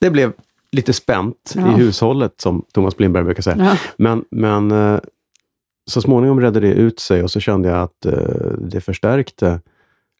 det 0.00 0.10
blev 0.10 0.32
lite 0.72 0.92
spänt 0.92 1.52
Ja. 1.56 1.68
i 1.72 1.74
hushållet 1.74 2.40
som 2.40 2.64
Thomas 2.72 2.96
Blindberg 2.96 3.24
brukar 3.24 3.42
säga. 3.42 3.56
Ja. 3.58 3.76
Men, 3.96 4.24
men 4.30 4.70
eh, 4.70 5.00
så 5.90 6.00
småningom 6.00 6.40
redde 6.40 6.60
det 6.60 6.72
ut 6.72 7.00
sig 7.00 7.22
och 7.22 7.30
så 7.30 7.40
kände 7.40 7.68
jag 7.68 7.78
att 7.82 8.06
eh, 8.06 8.12
det 8.58 8.80
förstärkte 8.80 9.60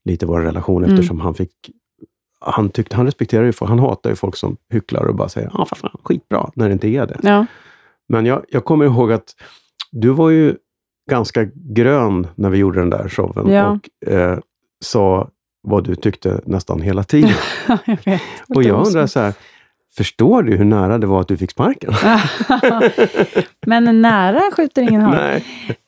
lite 0.04 0.26
vår 0.26 0.40
relation 0.40 0.84
Mm. 0.84 0.94
eftersom 0.94 1.20
han 1.20 1.34
fick 1.34 1.50
han, 2.40 2.68
tyckte, 2.70 2.96
han 2.96 3.06
respekterar 3.06 3.44
ju 3.44 3.52
folk, 3.52 3.68
han 3.68 3.78
hatar 3.78 4.10
ju 4.10 4.16
folk 4.16 4.36
som 4.36 4.56
hycklar 4.72 5.04
och 5.04 5.14
bara 5.14 5.28
säger 5.28 5.50
för 5.68 5.76
fan, 5.76 5.98
skitbra, 6.04 6.50
när 6.54 6.68
det 6.68 6.72
inte 6.72 6.88
är 6.88 7.06
det. 7.06 7.18
Ja. 7.22 7.46
Men 8.08 8.26
jag, 8.26 8.44
jag 8.48 8.64
kommer 8.64 8.84
ihåg 8.84 9.12
att 9.12 9.34
du 9.90 10.08
var 10.08 10.30
ju 10.30 10.56
ganska 11.10 11.44
grön 11.54 12.26
när 12.34 12.50
vi 12.50 12.58
gjorde 12.58 12.80
den 12.80 12.90
där 12.90 13.08
showen 13.08 13.50
Ja. 13.52 13.66
och 14.02 14.08
eh, 14.12 14.38
sa 14.84 15.28
vad 15.62 15.84
du 15.84 15.94
tyckte 15.94 16.40
nästan 16.44 16.80
hela 16.80 17.02
tiden. 17.04 17.30
jag 17.84 17.98
vet. 18.04 18.22
och 18.54 18.62
jag 18.62 18.86
undrar 18.86 19.06
så 19.06 19.20
här, 19.20 19.32
förstår 19.96 20.42
du 20.42 20.56
hur 20.56 20.64
nära 20.64 20.98
det 20.98 21.06
var 21.06 21.20
att 21.20 21.28
du 21.28 21.36
fick 21.36 21.50
sparken? 21.50 21.92
men 23.66 24.02
nära 24.02 24.40
skjuter 24.56 24.82
ingen 24.82 25.00
har. 25.02 25.12
Nej. 25.14 25.44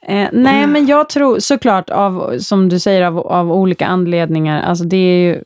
Eh, 0.07 0.29
nej, 0.33 0.67
men 0.67 0.87
jag 0.87 1.09
tror 1.09 1.39
såklart, 1.39 1.91
av, 1.91 2.39
som 2.39 2.69
du 2.69 2.79
säger, 2.79 3.03
av, 3.03 3.19
av 3.19 3.53
olika 3.53 3.87
anledningar. 3.87 4.63
Alltså 4.63 4.85
det 4.85 4.97
är 4.97 5.19
ju, 5.19 5.43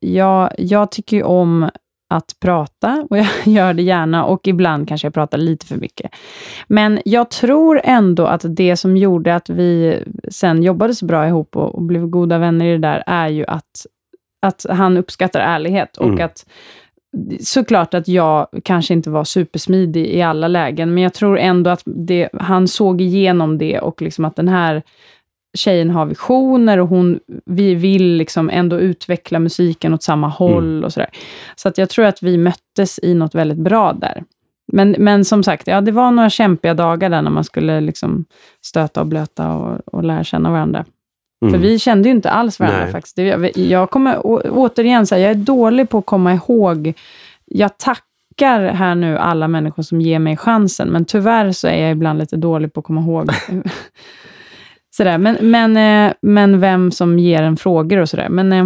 jag, 0.00 0.50
jag 0.58 0.90
tycker 0.90 1.16
ju 1.16 1.22
om 1.22 1.70
att 2.08 2.36
prata 2.40 3.06
och 3.10 3.18
jag 3.18 3.26
gör 3.44 3.74
det 3.74 3.82
gärna 3.82 4.24
och 4.24 4.48
ibland 4.48 4.88
kanske 4.88 5.06
jag 5.06 5.14
pratar 5.14 5.38
lite 5.38 5.66
för 5.66 5.76
mycket. 5.76 6.10
Men 6.66 7.00
jag 7.04 7.30
tror 7.30 7.80
ändå 7.84 8.26
att 8.26 8.44
det 8.48 8.76
som 8.76 8.96
gjorde 8.96 9.34
att 9.34 9.50
vi 9.50 10.02
sen 10.28 10.62
jobbade 10.62 10.94
så 10.94 11.06
bra 11.06 11.26
ihop 11.26 11.56
och, 11.56 11.74
och 11.74 11.82
blev 11.82 12.06
goda 12.06 12.38
vänner 12.38 12.66
i 12.66 12.72
det 12.72 12.78
där 12.78 13.02
är 13.06 13.28
ju 13.28 13.44
att, 13.46 13.86
att 14.46 14.66
han 14.68 14.96
uppskattar 14.96 15.40
ärlighet 15.40 15.96
och 15.96 16.08
Mm. 16.08 16.24
att 16.24 16.44
såklart 17.40 17.94
att 17.94 18.08
jag 18.08 18.46
kanske 18.64 18.94
inte 18.94 19.10
var 19.10 19.24
supersmidig 19.24 20.06
i 20.06 20.22
alla 20.22 20.48
lägen, 20.48 20.94
men 20.94 21.02
jag 21.02 21.14
tror 21.14 21.38
ändå 21.38 21.70
att 21.70 21.82
det, 21.84 22.28
han 22.32 22.68
såg 22.68 23.00
igenom 23.00 23.58
det 23.58 23.78
och 23.78 24.02
liksom 24.02 24.24
att 24.24 24.36
den 24.36 24.48
här 24.48 24.82
tjejen 25.56 25.90
har 25.90 26.06
visioner 26.06 26.78
och 26.78 26.88
hon, 26.88 27.20
vi 27.46 27.74
vill 27.74 28.12
liksom 28.16 28.50
ändå 28.50 28.80
utveckla 28.80 29.38
musiken 29.38 29.94
åt 29.94 30.02
samma 30.02 30.28
håll 30.28 30.84
och 30.84 30.92
sådär. 30.92 31.10
Så 31.56 31.68
att 31.68 31.78
jag 31.78 31.90
tror 31.90 32.04
att 32.04 32.22
vi 32.22 32.38
möttes 32.38 33.00
i 33.02 33.14
något 33.14 33.34
väldigt 33.34 33.58
bra 33.58 33.92
där. 33.92 34.24
Men, 34.72 34.96
men 34.98 35.24
som 35.24 35.42
sagt, 35.42 35.66
ja, 35.66 35.80
det 35.80 35.92
var 35.92 36.10
några 36.10 36.30
kämpiga 36.30 36.74
dagar 36.74 37.10
där 37.10 37.22
när 37.22 37.30
man 37.30 37.44
skulle 37.44 37.80
liksom 37.80 38.24
stöta 38.64 39.00
och 39.00 39.06
blöta 39.06 39.52
och, 39.54 39.80
och 39.94 40.04
lära 40.04 40.24
känna 40.24 40.50
varandra. 40.50 40.84
Mm. 41.42 41.54
För 41.54 41.60
vi 41.60 41.78
kände 41.78 42.08
ju 42.08 42.14
inte 42.14 42.30
alls 42.30 42.60
varandra 42.60 42.82
Nej. 42.82 42.92
faktiskt. 42.92 43.18
Jag 43.56 43.90
kommer 43.90 44.26
å- 44.26 44.42
återigen 44.50 45.06
säga, 45.06 45.22
jag 45.22 45.30
är 45.30 45.44
dålig 45.44 45.88
på 45.88 45.98
att 45.98 46.06
komma 46.06 46.34
ihåg. 46.34 46.92
Jag 47.44 47.78
tackar 47.78 48.60
här 48.60 48.94
nu 48.94 49.18
alla 49.18 49.48
människor 49.48 49.82
som 49.82 50.00
ger 50.00 50.18
mig 50.18 50.36
chansen, 50.36 50.88
men 50.88 51.04
tyvärr 51.04 51.52
så 51.52 51.68
är 51.68 51.82
jag 51.82 51.92
ibland 51.92 52.18
lite 52.18 52.36
dålig 52.36 52.72
på 52.72 52.80
att 52.80 52.86
komma 52.86 53.00
ihåg. 53.00 53.30
sådär. 54.98 55.18
Men, 55.18 55.50
men, 55.50 55.76
eh, 55.76 56.14
men 56.22 56.60
vem 56.60 56.90
som 56.90 57.18
ger 57.18 57.42
en 57.42 57.56
frågor 57.56 57.98
och 57.98 58.08
sådär. 58.08 58.28
Men, 58.28 58.52
eh, 58.52 58.64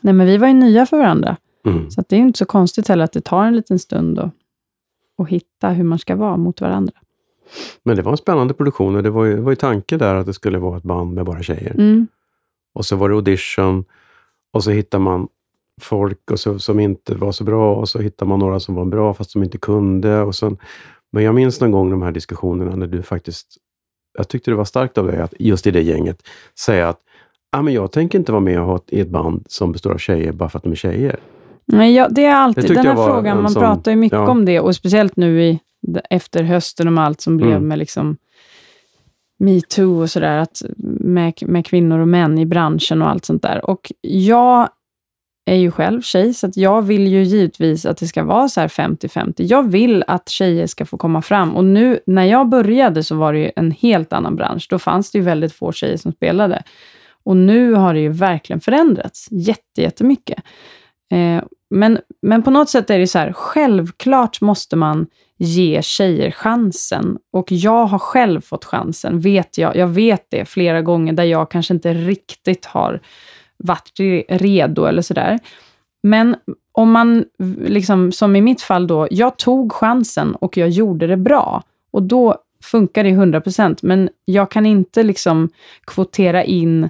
nej, 0.00 0.14
men 0.14 0.26
vi 0.26 0.36
var 0.36 0.48
ju 0.48 0.54
nya 0.54 0.86
för 0.86 0.98
varandra, 0.98 1.36
Mm. 1.66 1.90
så 1.90 2.02
det 2.08 2.16
är 2.16 2.20
inte 2.20 2.38
så 2.38 2.44
konstigt 2.44 2.88
heller 2.88 3.04
att 3.04 3.12
det 3.12 3.20
tar 3.20 3.44
en 3.44 3.56
liten 3.56 3.78
stund 3.78 4.18
att, 4.18 4.30
att 5.22 5.28
hitta 5.28 5.68
hur 5.68 5.84
man 5.84 5.98
ska 5.98 6.16
vara 6.16 6.36
mot 6.36 6.60
varandra. 6.60 6.92
Men 7.82 7.96
det 7.96 8.02
var 8.02 8.12
en 8.12 8.16
spännande 8.18 8.54
produktion 8.54 8.96
och 8.96 9.02
det 9.02 9.10
var 9.10 9.24
ju, 9.24 9.36
det 9.36 9.42
var 9.42 9.52
ju 9.52 9.56
tanke 9.56 9.96
där 9.96 10.14
att 10.14 10.26
det 10.26 10.32
skulle 10.32 10.58
vara 10.58 10.76
ett 10.76 10.82
band 10.82 11.14
med 11.14 11.24
bara 11.24 11.42
tjejer. 11.42 11.70
Mm. 11.74 12.06
Och 12.74 12.86
så 12.86 12.96
var 12.96 13.08
det 13.08 13.14
audition 13.14 13.84
och 14.52 14.64
så 14.64 14.70
hittar 14.70 14.98
man 14.98 15.28
folk 15.80 16.30
och 16.30 16.40
så, 16.40 16.58
som 16.58 16.80
inte 16.80 17.14
var 17.14 17.32
så 17.32 17.44
bra 17.44 17.74
och 17.76 17.88
så 17.88 17.98
hittar 17.98 18.26
man 18.26 18.38
några 18.38 18.60
som 18.60 18.74
var 18.74 18.84
bra 18.84 19.14
fast 19.14 19.30
som 19.30 19.42
inte 19.42 19.58
kunde. 19.58 20.20
Och 20.22 20.34
sen, 20.34 20.56
men 21.12 21.22
jag 21.24 21.34
minns 21.34 21.60
någon 21.60 21.70
gång 21.70 21.90
de 21.90 22.02
här 22.02 22.12
diskussionerna 22.12 22.76
när 22.76 22.86
du 22.86 23.02
faktiskt, 23.02 23.56
jag 24.14 24.28
tyckte 24.28 24.50
det 24.50 24.54
var 24.54 24.64
starkt 24.64 24.98
av 24.98 25.06
dig 25.06 25.20
att 25.20 25.34
just 25.38 25.66
i 25.66 25.70
det 25.70 25.82
gänget 25.82 26.22
säga 26.58 26.88
att 26.88 26.98
ah, 27.52 27.62
men 27.62 27.74
jag 27.74 27.92
tänker 27.92 28.18
inte 28.18 28.32
vara 28.32 28.40
med 28.42 28.60
och 28.60 28.66
ha 28.66 28.76
ett, 28.76 28.92
i 28.92 29.00
ett 29.00 29.08
band 29.08 29.44
som 29.48 29.72
består 29.72 29.92
av 29.92 29.98
tjejer 29.98 30.32
bara 30.32 30.48
för 30.48 30.58
att 30.58 30.62
de 30.62 30.72
är 30.72 30.76
tjejer. 30.76 31.20
Nej, 31.66 31.94
ja, 31.94 32.08
det 32.08 32.24
är 32.24 32.28
Det 32.28 32.34
alltid 32.36 32.66
tyckte 32.66 32.82
den 32.82 32.96
här 32.96 33.06
frågan, 33.06 33.42
man 33.42 33.50
sån- 33.52 33.62
pratar 33.62 33.90
ju 33.90 33.96
mycket 33.96 34.16
ja. 34.18 34.30
om 34.30 34.44
det 34.44 34.60
och 34.60 34.76
speciellt 34.76 35.16
nu 35.16 35.42
i, 35.42 35.58
efter 36.10 36.42
hösten 36.42 36.98
och 36.98 37.04
allt 37.04 37.20
som 37.20 37.36
blev 37.36 37.50
Mm. 37.50 37.68
med 37.68 37.78
liksom 37.78 38.16
metoo 39.38 40.00
och 40.02 40.10
sådär, 40.10 40.46
med, 41.00 41.34
med 41.46 41.66
kvinnor 41.66 41.98
och 41.98 42.08
män 42.08 42.38
i 42.38 42.46
branschen 42.46 43.02
och 43.02 43.08
allt 43.08 43.24
sånt 43.24 43.42
där. 43.42 43.70
Och 43.70 43.92
jag 44.00 44.68
är 45.44 45.56
ju 45.56 45.70
själv 45.70 46.02
tjej, 46.02 46.34
så 46.34 46.46
att 46.46 46.56
jag 46.56 46.82
vill 46.82 47.06
ju 47.06 47.22
givetvis 47.22 47.86
att 47.86 47.96
det 47.96 48.06
ska 48.06 48.24
vara 48.24 48.48
så 48.48 48.60
här 48.60 48.68
50-50. 48.68 49.34
Jag 49.36 49.70
vill 49.70 50.04
att 50.06 50.28
tjejer 50.28 50.66
ska 50.66 50.86
få 50.86 50.96
komma 50.96 51.22
fram. 51.22 51.56
Och 51.56 51.64
nu, 51.64 52.00
när 52.06 52.24
jag 52.24 52.48
började 52.48 53.02
så 53.02 53.14
var 53.14 53.32
det 53.32 53.38
ju 53.38 53.50
en 53.56 53.70
helt 53.70 54.12
annan 54.12 54.36
bransch. 54.36 54.66
Då 54.70 54.78
fanns 54.78 55.10
det 55.10 55.18
ju 55.18 55.24
väldigt 55.24 55.52
få 55.52 55.72
tjejer 55.72 55.96
som 55.96 56.12
spelade. 56.12 56.62
Och 57.24 57.36
nu 57.36 57.72
har 57.72 57.94
det 57.94 58.00
ju 58.00 58.08
verkligen 58.08 58.60
förändrats 58.60 59.28
jätte, 59.30 59.82
jättemycket. 59.82 60.38
Eh, 61.12 61.44
men, 61.70 61.98
men 62.22 62.42
på 62.42 62.50
något 62.50 62.70
sätt 62.70 62.90
är 62.90 62.98
det 62.98 63.06
så 63.06 63.18
här, 63.18 63.32
självklart 63.32 64.40
måste 64.40 64.76
man 64.76 65.06
ge 65.38 65.82
tjejer 65.82 66.30
chansen. 66.30 67.18
Och 67.32 67.52
jag 67.52 67.86
har 67.86 67.98
själv 67.98 68.40
fått 68.40 68.64
chansen, 68.64 69.20
vet 69.20 69.58
jag. 69.58 69.76
Jag 69.76 69.88
vet 69.88 70.26
det 70.30 70.44
flera 70.44 70.82
gånger 70.82 71.12
där 71.12 71.24
jag 71.24 71.50
kanske 71.50 71.74
inte 71.74 71.94
riktigt 71.94 72.64
har 72.64 73.00
varit 73.64 74.00
redo 74.28 74.84
eller 74.84 75.02
sådär. 75.02 75.38
Men 76.02 76.36
om 76.72 76.90
man, 76.90 77.24
liksom, 77.64 78.12
som 78.12 78.36
i 78.36 78.40
mitt 78.40 78.62
fall 78.62 78.86
då, 78.86 79.08
jag 79.10 79.36
tog 79.36 79.72
chansen 79.72 80.34
och 80.34 80.56
jag 80.56 80.68
gjorde 80.68 81.06
det 81.06 81.16
bra. 81.16 81.62
Och 81.90 82.02
då 82.02 82.36
funkar 82.62 83.04
det 83.04 83.10
100%, 83.10 83.78
men 83.82 84.08
jag 84.24 84.50
kan 84.50 84.66
inte 84.66 85.02
liksom 85.02 85.48
kvotera 85.84 86.44
in 86.44 86.88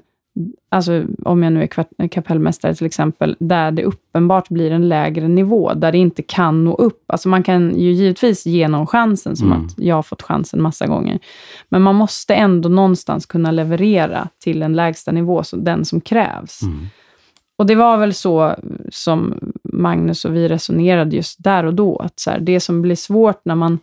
alltså 0.69 1.05
om 1.25 1.43
jag 1.43 1.53
nu 1.53 1.63
är 1.63 2.09
kapellmästare 2.09 2.75
till 2.75 2.87
exempel, 2.87 3.37
där 3.39 3.71
det 3.71 3.85
uppenbart 3.85 4.49
blir 4.49 4.71
en 4.71 4.89
lägre 4.89 5.29
nivå, 5.29 5.75
där 5.75 5.93
det 5.93 5.99
inte 5.99 6.23
kan 6.23 6.65
nå 6.65 6.75
upp. 6.75 7.03
Alltså 7.07 7.29
man 7.29 7.43
kan 7.43 7.79
ju 7.79 7.93
givetvis 7.93 8.47
ge 8.47 8.69
någon 8.69 8.87
chansen, 8.87 9.37
som 9.37 9.53
mm. 9.53 9.65
att 9.67 9.79
jag 9.79 9.95
har 9.95 10.03
fått 10.03 10.23
chansen 10.23 10.63
massa 10.63 10.87
gånger. 10.87 11.19
Men 11.69 11.83
man 11.83 11.95
måste 11.95 12.35
ändå 12.35 12.69
någonstans 12.69 13.27
kunna 13.27 13.51
leverera 13.51 14.29
till 14.39 14.63
en 14.63 14.73
lägsta 14.73 15.13
nivå, 15.13 15.43
så 15.43 15.57
den 15.57 15.85
som 15.85 16.01
krävs. 16.01 16.63
Mm. 16.63 16.87
Och 17.57 17.67
det 17.67 17.75
var 17.75 17.97
väl 17.97 18.15
så 18.15 18.55
som 18.89 19.35
Magnus 19.73 20.25
och 20.25 20.37
vi 20.37 20.49
resonerade 20.49 21.17
just 21.17 21.45
där 21.45 21.65
och 21.65 21.75
då, 21.75 21.97
att 21.97 22.21
så 22.21 22.31
här, 22.31 22.41
det 22.41 22.61
som 22.61 22.83
blir 22.83 22.97
svårt 22.97 23.41
när 23.45 23.55
man 23.55 23.79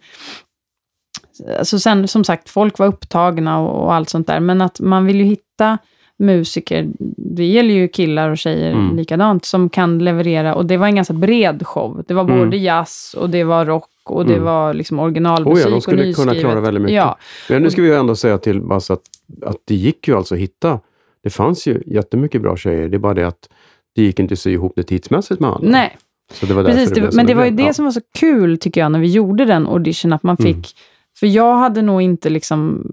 Alltså 1.60 1.80
sen, 1.80 2.08
som 2.08 2.24
sagt, 2.24 2.50
folk 2.50 2.80
var 2.80 2.88
upptagna 2.88 3.60
och, 3.60 3.84
och 3.84 3.94
allt 3.94 4.10
sånt 4.10 4.28
där, 4.28 4.40
men 4.40 4.62
att 4.62 4.80
man 4.80 5.06
vill 5.06 5.18
ju 5.18 5.24
hitta 5.24 5.78
musiker, 6.22 6.90
det 7.18 7.46
gäller 7.46 7.74
ju 7.74 7.88
killar 7.88 8.30
och 8.30 8.38
tjejer 8.38 8.72
mm. 8.72 8.96
likadant, 8.96 9.46
som 9.46 9.70
kan 9.70 10.00
leverera. 10.00 10.56
Och 10.56 10.66
det 10.66 10.78
var 10.78 10.88
en 10.88 10.96
ganska 10.96 11.14
bred 11.14 11.68
show. 11.68 12.04
Det 12.08 12.14
var 12.14 12.24
mm. 12.24 12.38
både 12.38 12.58
jazz 12.58 13.16
och 13.18 13.30
det 13.30 13.44
var 13.44 13.66
rock 13.66 13.90
och 14.06 14.26
det 14.26 14.34
mm. 14.34 14.46
var 14.46 14.74
liksom 14.74 15.00
originalmusik 15.00 15.66
oh 15.66 15.70
ja, 15.70 15.76
de 15.76 15.82
skulle 15.82 16.10
och 16.10 16.16
kunna 16.16 16.36
klara 16.36 16.62
väldigt 16.62 16.84
mycket. 16.84 16.96
Ja. 16.96 17.18
Men 17.50 17.62
nu 17.62 17.70
ska 17.70 17.82
vi 17.82 17.88
ju 17.88 17.96
ändå 17.96 18.16
säga 18.16 18.38
till 18.38 18.62
Bass 18.62 18.92
att, 18.92 19.02
att 19.46 19.58
det 19.66 19.76
gick 19.76 20.08
ju 20.08 20.16
alltså 20.16 20.36
att 20.36 20.42
hitta. 20.42 20.80
Det 21.24 21.30
fanns 21.30 21.68
ju 21.68 21.82
jättemycket 21.86 22.42
bra 22.42 22.58
tjejer. 22.58 22.90
Det 22.90 22.98
är 22.98 23.00
bara 23.00 23.14
det 23.14 23.28
att 23.28 23.50
det 23.96 24.02
gick 24.02 24.20
inte 24.20 24.34
att 24.34 24.40
sy 24.40 24.52
ihop 24.52 24.74
det 24.76 24.84
tidsmässigt 24.84 25.40
med 25.40 25.50
alla. 25.50 25.70
Nej. 25.70 25.98
Så 26.34 26.46
det 26.46 26.54
var 26.54 26.64
Precis, 26.64 26.92
det, 26.92 27.16
men 27.16 27.26
det 27.26 27.34
var 27.34 27.46
ju 27.46 27.52
det 27.52 27.64
ja. 27.64 27.74
som 27.74 27.86
var 27.86 27.92
så 27.92 28.02
kul 28.20 28.58
tycker 28.58 28.82
jag 28.82 28.92
när 28.92 29.00
vi 29.00 29.08
gjorde 29.08 29.46
den 29.46 29.68
audition, 29.68 30.14
att 30.14 30.24
man 30.24 30.36
mm. 30.40 30.54
fick 30.54 30.76
för 31.20 31.28
jag 31.28 31.56
hade 31.56 31.82
nog 31.82 32.02
inte 32.02 32.30
liksom, 32.30 32.88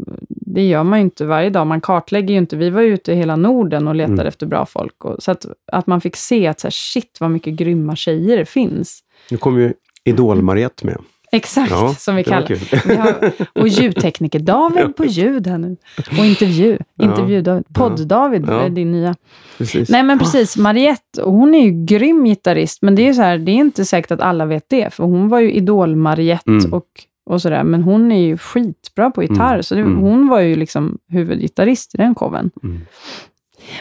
det 0.58 0.64
gör 0.64 0.84
man 0.84 0.98
ju 0.98 1.04
inte 1.04 1.24
varje 1.24 1.50
dag, 1.50 1.66
man 1.66 1.80
kartlägger 1.80 2.34
ju 2.34 2.38
inte. 2.38 2.56
Vi 2.56 2.70
var 2.70 2.80
ju 2.80 2.94
ute 2.94 3.12
i 3.12 3.14
hela 3.14 3.36
Norden 3.36 3.88
och 3.88 3.94
letade 3.94 4.14
mm. 4.14 4.26
efter 4.26 4.46
bra 4.46 4.66
folk. 4.66 5.04
Och, 5.04 5.22
så 5.22 5.30
att, 5.30 5.46
att 5.72 5.86
man 5.86 6.00
fick 6.00 6.16
se 6.16 6.46
att 6.46 6.60
så 6.60 6.66
här, 6.66 6.70
shit 6.70 7.16
vad 7.20 7.30
mycket 7.30 7.54
grymma 7.54 7.96
tjejer 7.96 8.36
det 8.36 8.44
finns. 8.44 9.00
Nu 9.30 9.36
kom 9.36 9.60
ju 9.60 9.72
Idol-Mariette 10.04 10.86
med. 10.86 10.98
Exakt, 11.32 11.70
ja, 11.70 11.94
som 11.94 12.16
vi 12.16 12.24
kallar 12.24 12.86
vi 12.88 12.96
har, 12.96 13.32
Och 13.54 13.68
ljudtekniker-David 13.68 14.96
på 14.96 15.04
ljud 15.04 15.46
här 15.46 15.58
nu. 15.58 15.76
Och 16.18 16.24
intervju. 16.24 16.78
Intervju-David. 17.02 17.64
Podd-David 17.74 18.44
ja. 18.48 18.60
är 18.60 18.70
din 18.70 18.92
nya. 18.92 19.16
Precis. 19.58 19.88
Nej 19.88 20.02
men 20.02 20.18
precis, 20.18 20.56
Mariette, 20.56 21.22
hon 21.22 21.54
är 21.54 21.64
ju 21.64 21.84
grym 21.84 22.24
gitarrist, 22.24 22.82
men 22.82 22.94
det 22.94 23.08
är 23.08 23.12
så 23.12 23.22
här, 23.22 23.38
det 23.38 23.52
är 23.52 23.56
inte 23.56 23.84
säkert 23.84 24.10
att 24.10 24.20
alla 24.20 24.46
vet 24.46 24.64
det, 24.68 24.94
för 24.94 25.04
hon 25.04 25.28
var 25.28 25.40
ju 25.40 25.52
Idol-Mariette 25.52 26.50
mm. 26.50 26.72
och 26.72 26.86
och 27.28 27.42
sådär. 27.42 27.64
Men 27.64 27.82
hon 27.82 28.12
är 28.12 28.20
ju 28.20 28.38
skitbra 28.38 29.10
på 29.10 29.22
gitarr, 29.22 29.52
mm. 29.52 29.62
så 29.62 29.74
det, 29.74 29.80
mm. 29.80 30.00
hon 30.00 30.28
var 30.28 30.40
ju 30.40 30.56
liksom 30.56 30.98
huvudgitarrist 31.08 31.94
i 31.94 31.98
den 31.98 32.14
showen. 32.14 32.50
Mm. 32.62 32.80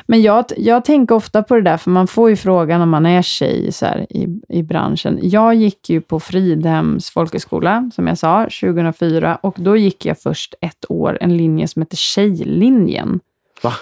Men 0.06 0.22
jag, 0.22 0.46
jag 0.58 0.86
tänker 0.86 1.16
ofta 1.16 1.44
på 1.44 1.56
det 1.56 1.62
där, 1.62 1.78
för 1.78 1.92
man 1.92 2.08
får 2.08 2.30
ju 2.30 2.36
frågan 2.36 2.80
när 2.80 2.86
man 2.86 3.06
är 3.06 3.22
tjej 3.22 3.72
så 3.72 3.86
här, 3.86 4.08
i, 4.10 4.42
i 4.50 4.64
branschen. 4.64 5.20
Jag 5.22 5.56
gick 5.56 5.90
ju 5.90 6.02
på 6.02 6.20
Fridhems 6.20 7.10
folkhögskola, 7.10 7.92
som 7.94 8.08
jag 8.08 8.18
sa, 8.18 8.44
2004. 8.44 9.36
Och 9.36 9.56
då 9.58 9.78
gick 9.78 10.06
jag 10.06 10.20
först 10.20 10.56
ett 10.62 10.86
år 10.90 11.18
en 11.22 11.38
linje 11.38 11.68
som 11.68 11.82
heter 11.82 11.98
Tjejlinjen. 11.98 13.20
Va? 13.64 13.74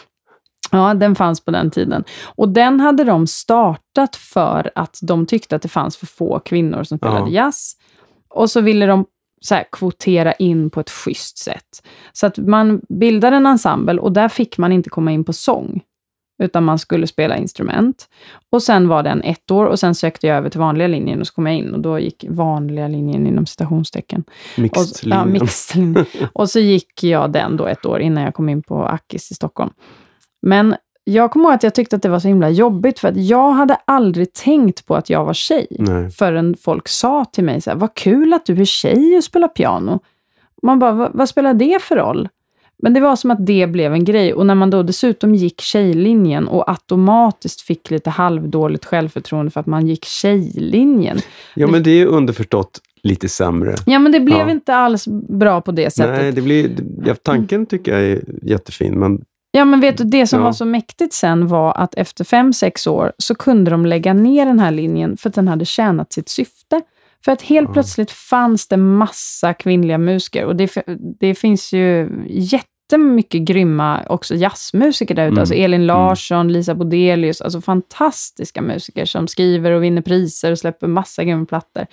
Ja, 0.72 0.94
den 0.94 1.16
fanns 1.16 1.46
på 1.46 1.52
den 1.52 1.72
tiden. 1.72 2.04
Och 2.26 2.50
den 2.50 2.80
hade 2.80 3.04
de 3.04 3.28
startat 3.28 4.16
för 4.16 4.72
att 4.76 5.00
de 5.02 5.26
tyckte 5.26 5.56
att 5.56 5.62
det 5.62 5.68
fanns 5.68 5.98
för 5.98 6.06
få 6.06 6.40
kvinnor 6.40 6.84
som 6.84 6.98
spelade 6.98 7.32
ja. 7.32 7.46
jazz. 7.46 7.74
Och 8.30 8.52
så 8.52 8.62
ville 8.62 8.86
de 8.86 9.06
så 9.46 9.56
här, 9.56 9.66
kvotera 9.72 10.34
in 10.34 10.70
på 10.70 10.80
ett 10.80 10.90
schysst 10.90 11.38
sätt. 11.38 11.84
Så 12.14 12.28
att 12.28 12.38
man 12.38 12.82
bildade 12.90 13.36
en 13.36 13.46
ensemble 13.46 13.98
och 13.98 14.12
där 14.12 14.30
fick 14.30 14.58
man 14.58 14.72
inte 14.72 14.90
komma 14.90 15.12
in 15.12 15.24
på 15.24 15.34
sång, 15.34 15.82
utan 16.44 16.64
man 16.64 16.80
skulle 16.80 17.08
spela 17.08 17.38
instrument. 17.38 18.10
Och 18.50 18.64
sen 18.64 18.88
var 18.88 19.04
den 19.04 19.22
ett 19.22 19.52
år 19.52 19.66
och 19.66 19.80
sen 19.80 19.96
sökte 19.96 20.28
jag 20.28 20.38
över 20.38 20.50
till 20.50 20.60
vanliga 20.60 20.88
linjen 20.88 21.20
och 21.20 21.28
så 21.28 21.34
kom 21.34 21.46
jag 21.46 21.56
in 21.56 21.74
och 21.74 21.80
då 21.80 22.00
gick 22.00 22.26
vanliga 22.30 22.88
linjen 22.88 23.28
inom 23.28 23.46
citationstecken. 23.46 24.24
Mixed 24.58 25.12
och, 25.12 25.18
ja, 25.18 25.26
mixed 25.26 26.06
och 26.34 26.50
så 26.50 26.60
gick 26.60 27.04
jag 27.04 27.32
den 27.32 27.58
då 27.58 27.68
ett 27.68 27.86
år 27.86 28.00
innan 28.00 28.24
jag 28.24 28.34
kom 28.34 28.50
in 28.50 28.64
på 28.64 28.86
Akis 28.86 29.32
i 29.32 29.34
Stockholm. 29.34 29.72
Men 30.42 30.76
jag 31.08 31.32
kommer 31.32 31.46
ihåg 31.46 31.54
att 31.54 31.64
jag 31.64 31.76
tyckte 31.76 31.96
att 31.96 32.02
det 32.02 32.10
var 32.10 32.20
så 32.20 32.28
himla 32.28 32.50
jobbigt, 32.50 33.00
för 33.00 33.08
att 33.08 33.18
jag 33.18 33.52
hade 33.52 33.78
aldrig 33.86 34.34
tänkt 34.34 34.86
på 34.86 34.96
att 34.96 35.10
jag 35.10 35.26
var 35.26 35.34
tjej, 35.34 35.68
Nej. 35.70 36.12
förrän 36.12 36.56
folk 36.62 36.88
sa 36.88 37.26
till 37.26 37.44
mig 37.44 37.62
så 37.62 37.70
här, 37.70 37.78
vad 37.78 37.94
kul 37.94 38.34
att 38.34 38.46
du 38.46 38.62
är 38.62 38.66
tjej 38.66 39.18
och 39.18 39.24
spelar 39.24 39.48
piano. 39.48 40.00
Man 40.62 40.80
bara, 40.80 41.10
vad, 41.14 41.30
spelar 41.30 41.54
det 41.54 41.82
för 41.82 41.96
roll? 41.96 42.30
Men 42.78 42.94
det 42.94 43.00
var 43.00 43.16
som 43.16 43.32
att 43.32 43.46
det 43.46 43.68
blev 43.68 43.94
en 43.94 44.06
grej. 44.06 44.34
Och 44.34 44.46
när 44.46 44.56
man 44.56 44.70
då 44.70 44.84
dessutom 44.84 45.36
gick 45.36 45.62
tjejlinjen 45.62 46.48
och 46.48 46.70
automatiskt 46.70 47.62
fick 47.62 47.92
lite 47.92 48.10
halvdåligt 48.10 48.86
självförtroende 48.86 49.52
för 49.52 49.60
att 49.60 49.66
man 49.66 49.88
gick 49.88 50.06
tjejlinjen. 50.06 51.18
Ja, 51.54 51.68
men 51.68 51.84
det 51.84 51.90
är 51.90 51.96
ju 51.96 52.06
underförstått 52.06 52.82
lite 53.04 53.30
sämre. 53.30 53.76
Ja, 53.86 54.00
men 54.00 54.12
det 54.12 54.20
blev 54.20 54.40
ja. 54.40 54.50
inte 54.50 54.76
alls 54.76 55.08
bra 55.30 55.62
på 55.62 55.72
det 55.72 55.94
sättet. 55.94 56.22
Nej, 56.22 56.32
det 56.32 56.42
blir, 56.42 56.72
ja, 57.06 57.16
tanken 57.16 57.66
tycker 57.66 57.94
jag 57.94 58.02
är 58.02 58.24
jättefin, 58.42 59.00
men 59.00 59.22
Ja, 59.56 59.66
men 59.66 59.80
vet 59.80 59.98
du, 59.98 60.04
det 60.04 60.28
som 60.28 60.40
ja. 60.40 60.46
var 60.46 60.54
så 60.54 60.66
mäktigt 60.66 61.14
sen 61.14 61.48
var 61.48 61.74
att 61.74 61.96
efter 61.96 62.24
fem, 62.24 62.54
sex 62.54 62.88
år 62.88 63.14
så 63.18 63.36
kunde 63.36 63.72
de 63.72 63.86
lägga 63.86 64.14
ner 64.14 64.46
den 64.46 64.60
här 64.60 64.72
linjen 64.72 65.18
för 65.18 65.30
att 65.30 65.36
den 65.36 65.48
hade 65.48 65.66
tjänat 65.66 66.14
sitt 66.14 66.30
syfte. 66.30 66.82
För 67.26 67.32
att 67.32 67.42
helt 67.42 67.68
ja. 67.68 67.74
plötsligt 67.74 68.12
fanns 68.12 68.68
det 68.68 68.78
massa 68.78 69.54
kvinnliga 69.54 69.98
musiker 69.98 70.46
och 70.46 70.56
det, 70.56 70.76
det 71.20 71.36
finns 71.36 71.74
ju 71.74 72.10
jättemycket 72.30 73.42
grymma 73.42 74.04
också 74.10 74.36
jazzmusiker 74.36 75.16
där 75.16 75.24
ute. 75.24 75.32
Mm. 75.32 75.40
Alltså 75.40 75.56
Elin 75.56 75.82
mm. 75.82 75.88
Larsson, 75.88 76.42
mm. 76.42 76.54
Lisa 76.54 76.76
Bodelius, 76.76 77.42
alltså 77.42 77.62
fantastiska 77.62 78.62
musiker 78.62 79.06
som 79.06 79.28
skriver 79.28 79.72
och 79.72 79.84
vinner 79.84 80.02
priser 80.02 80.52
och 80.52 80.60
släpper 80.60 80.88
massa 80.88 81.24
grymma 81.24 81.46
plattor. 81.46 81.86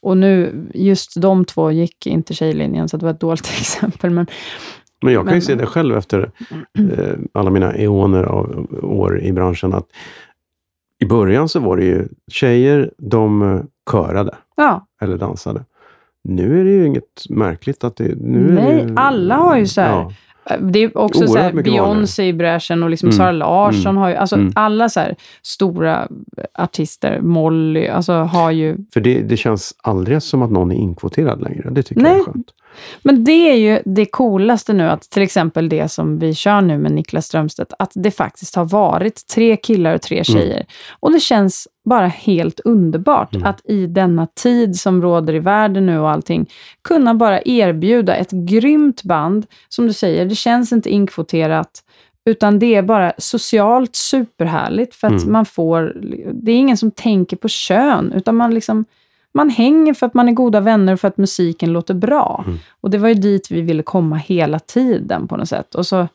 Och 0.00 0.16
nu, 0.16 0.66
just 0.74 1.20
de 1.20 1.44
två 1.44 1.70
gick 1.70 2.06
inte 2.06 2.34
tjejlinjen, 2.34 2.88
så 2.88 2.96
det 2.96 3.04
var 3.04 3.12
ett 3.12 3.20
dåligt 3.20 3.46
exempel. 3.60 4.10
Men, 4.10 4.26
men 5.02 5.12
jag 5.12 5.26
kan 5.26 5.34
ju 5.34 5.40
se 5.40 5.54
det 5.54 5.66
själv 5.66 5.96
efter 5.96 6.30
eh, 6.78 7.14
alla 7.32 7.50
mina 7.50 7.74
eoner 7.74 8.22
av 8.22 8.66
år 8.82 9.20
i 9.20 9.32
branschen. 9.32 9.74
att 9.74 9.86
I 10.98 11.04
början 11.04 11.48
så 11.48 11.60
var 11.60 11.76
det 11.76 11.84
ju 11.84 12.08
tjejer, 12.30 12.90
de 12.98 13.42
eh, 13.42 13.60
körade. 13.90 14.34
Ja. 14.56 14.86
Eller 15.00 15.18
dansade. 15.18 15.64
Nu 16.24 16.60
är 16.60 16.64
det 16.64 16.70
ju 16.70 16.86
inget 16.86 17.24
märkligt 17.30 17.84
att 17.84 17.96
det... 17.96 18.14
Nu 18.20 18.52
Nej, 18.54 18.84
det, 18.84 18.92
alla 18.96 19.36
har 19.36 19.58
ju 19.58 19.66
så 19.66 19.80
här, 19.80 19.90
ja. 19.90 20.12
Det 20.60 20.78
är 20.78 20.98
också 20.98 21.26
så 21.26 21.38
här, 21.38 21.52
Beyoncé 21.52 22.28
i 22.28 22.32
bräschen 22.32 22.82
och 22.82 22.90
liksom 22.90 23.08
mm. 23.08 23.16
Sara 23.16 23.32
Larsson 23.32 23.90
mm. 23.90 23.96
har 23.96 24.08
ju, 24.08 24.14
alltså 24.14 24.36
mm. 24.36 24.52
alla 24.56 24.88
så 24.88 25.00
här, 25.00 25.16
stora 25.42 26.08
artister, 26.54 27.20
Molly, 27.20 27.86
alltså 27.86 28.12
har 28.12 28.50
ju... 28.50 28.76
För 28.92 29.00
det, 29.00 29.22
det 29.22 29.36
känns 29.36 29.74
aldrig 29.82 30.22
som 30.22 30.42
att 30.42 30.50
någon 30.50 30.72
är 30.72 30.76
inkvoterad 30.76 31.42
längre. 31.42 31.70
Det 31.70 31.82
tycker 31.82 32.02
Nej. 32.02 32.12
jag 32.12 32.20
är 32.20 32.24
skönt. 32.24 32.46
Men 33.02 33.24
det 33.24 33.50
är 33.50 33.54
ju 33.54 33.82
det 33.84 34.06
coolaste 34.06 34.72
nu, 34.72 34.88
att 34.88 35.02
till 35.02 35.22
exempel 35.22 35.68
det 35.68 35.88
som 35.88 36.18
vi 36.18 36.34
kör 36.34 36.60
nu 36.60 36.78
med 36.78 36.92
Niklas 36.92 37.26
Strömstedt, 37.26 37.72
att 37.78 37.92
det 37.94 38.10
faktiskt 38.10 38.56
har 38.56 38.64
varit 38.64 39.26
tre 39.26 39.56
killar 39.56 39.94
och 39.94 40.02
tre 40.02 40.16
mm. 40.16 40.24
tjejer. 40.24 40.56
Mm. 40.56 40.66
Och 41.00 41.12
det 41.12 41.20
känns 41.20 41.68
bara 41.84 42.06
helt 42.06 42.60
underbart 42.60 43.34
mm. 43.34 43.46
att 43.46 43.60
i 43.64 43.86
denna 43.86 44.26
tid 44.26 44.76
som 44.76 45.02
råder 45.02 45.34
i 45.34 45.38
världen 45.38 45.86
nu 45.86 45.98
och 45.98 46.10
allting, 46.10 46.50
kunna 46.82 47.14
bara 47.14 47.42
erbjuda 47.42 48.16
ett 48.16 48.30
grymt 48.30 49.02
band. 49.02 49.46
Som 49.68 49.86
du 49.86 49.92
säger, 49.92 50.26
det 50.26 50.34
känns 50.34 50.72
inte 50.72 50.90
inkvoterat, 50.90 51.82
utan 52.24 52.58
det 52.58 52.74
är 52.74 52.82
bara 52.82 53.12
socialt 53.18 53.96
superhärligt 53.96 54.94
för 54.94 55.06
att 55.06 55.22
mm. 55.22 55.32
man 55.32 55.46
får, 55.46 55.96
det 56.32 56.52
är 56.52 56.56
ingen 56.56 56.76
som 56.76 56.90
tänker 56.90 57.36
på 57.36 57.48
kön, 57.48 58.12
utan 58.12 58.36
man 58.36 58.54
liksom 58.54 58.84
man 59.34 59.50
hänger 59.50 59.94
för 59.94 60.06
att 60.06 60.14
man 60.14 60.28
är 60.28 60.32
goda 60.32 60.60
vänner 60.60 60.92
och 60.92 61.00
för 61.00 61.08
att 61.08 61.16
musiken 61.16 61.72
låter 61.72 61.94
bra. 61.94 62.44
Mm. 62.46 62.58
Och 62.80 62.90
det 62.90 62.98
var 62.98 63.08
ju 63.08 63.14
dit 63.14 63.50
vi 63.50 63.60
ville 63.60 63.82
komma 63.82 64.16
hela 64.16 64.58
tiden 64.58 65.28
på 65.28 65.36
något 65.36 65.48
sätt. 65.48 65.74
Och 65.74 65.86
så, 65.86 66.08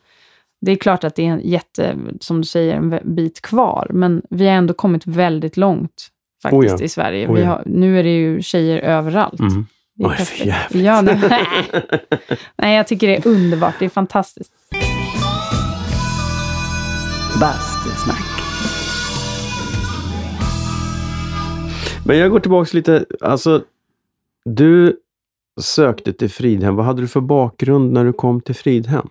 det 0.60 0.72
är 0.72 0.76
klart 0.76 1.04
att 1.04 1.14
det 1.14 1.26
är 1.26 1.30
en 1.30 1.40
jätte, 1.44 1.96
som 2.20 2.40
du 2.40 2.46
säger, 2.46 2.74
en 2.74 3.00
bit 3.14 3.40
kvar. 3.40 3.90
Men 3.90 4.22
vi 4.30 4.46
har 4.46 4.54
ändå 4.54 4.74
kommit 4.74 5.06
väldigt 5.06 5.56
långt 5.56 6.08
faktiskt 6.42 6.74
oh 6.74 6.80
ja. 6.80 6.84
i 6.84 6.88
Sverige. 6.88 7.28
Oh 7.28 7.40
ja. 7.40 7.46
har, 7.46 7.62
nu 7.66 7.98
är 7.98 8.02
det 8.02 8.16
ju 8.16 8.42
tjejer 8.42 8.78
överallt. 8.78 9.40
Mm. 9.40 9.66
Det 9.94 10.04
är 10.04 10.08
Oj, 10.08 10.16
för 10.16 10.46
jävligt. 10.46 10.84
Ja, 10.84 11.00
nej. 11.00 11.46
nej, 12.56 12.76
jag 12.76 12.86
tycker 12.86 13.06
det 13.06 13.16
är 13.16 13.26
underbart. 13.28 13.74
Det 13.78 13.84
är 13.84 13.88
fantastiskt. 13.88 14.52
Bastusnack. 17.40 18.37
Men 22.08 22.18
jag 22.18 22.30
går 22.30 22.40
tillbaka 22.40 22.70
lite. 22.72 23.04
Alltså, 23.20 23.62
du 24.44 24.96
sökte 25.60 26.12
till 26.12 26.30
Fridhem. 26.30 26.76
Vad 26.76 26.86
hade 26.86 27.00
du 27.00 27.08
för 27.08 27.20
bakgrund 27.20 27.92
när 27.92 28.04
du 28.04 28.12
kom 28.12 28.40
till 28.40 28.54
Fridhem? 28.54 29.08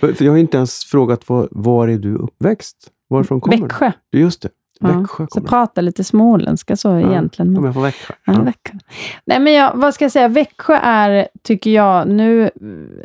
För 0.00 0.22
jag 0.24 0.32
har 0.32 0.38
inte 0.38 0.56
ens 0.56 0.84
frågat 0.84 1.28
var, 1.28 1.48
var 1.50 1.88
är 1.88 1.98
du 1.98 2.14
uppväxt? 2.16 2.76
Varifrån 3.08 3.40
kommer 3.40 3.58
Växjö. 3.58 3.92
du? 4.10 4.20
Just 4.20 4.42
det, 4.42 4.48
Ja, 4.80 4.88
Växjö 4.98 5.24
Så 5.24 5.26
kommer 5.26 5.46
du. 5.46 5.48
prata 5.48 5.80
lite 5.80 6.04
småländska 6.04 6.76
så 6.76 6.96
egentligen. 6.98 7.54
Kommer 7.54 7.60
Men, 7.60 7.64
jag 7.64 7.74
från 7.74 7.82
Växjö? 7.82 8.14
ja, 8.26 8.32
Ja. 8.32 8.42
Växjö. 8.42 8.78
Nej, 9.24 9.40
men 9.40 9.52
jag, 9.52 9.72
vad 9.76 9.94
ska 9.94 10.04
jag 10.04 10.12
säga? 10.12 10.28
Växjö 10.28 10.74
är, 10.82 11.28
tycker 11.42 11.70
jag, 11.70 12.08
nu 12.08 12.50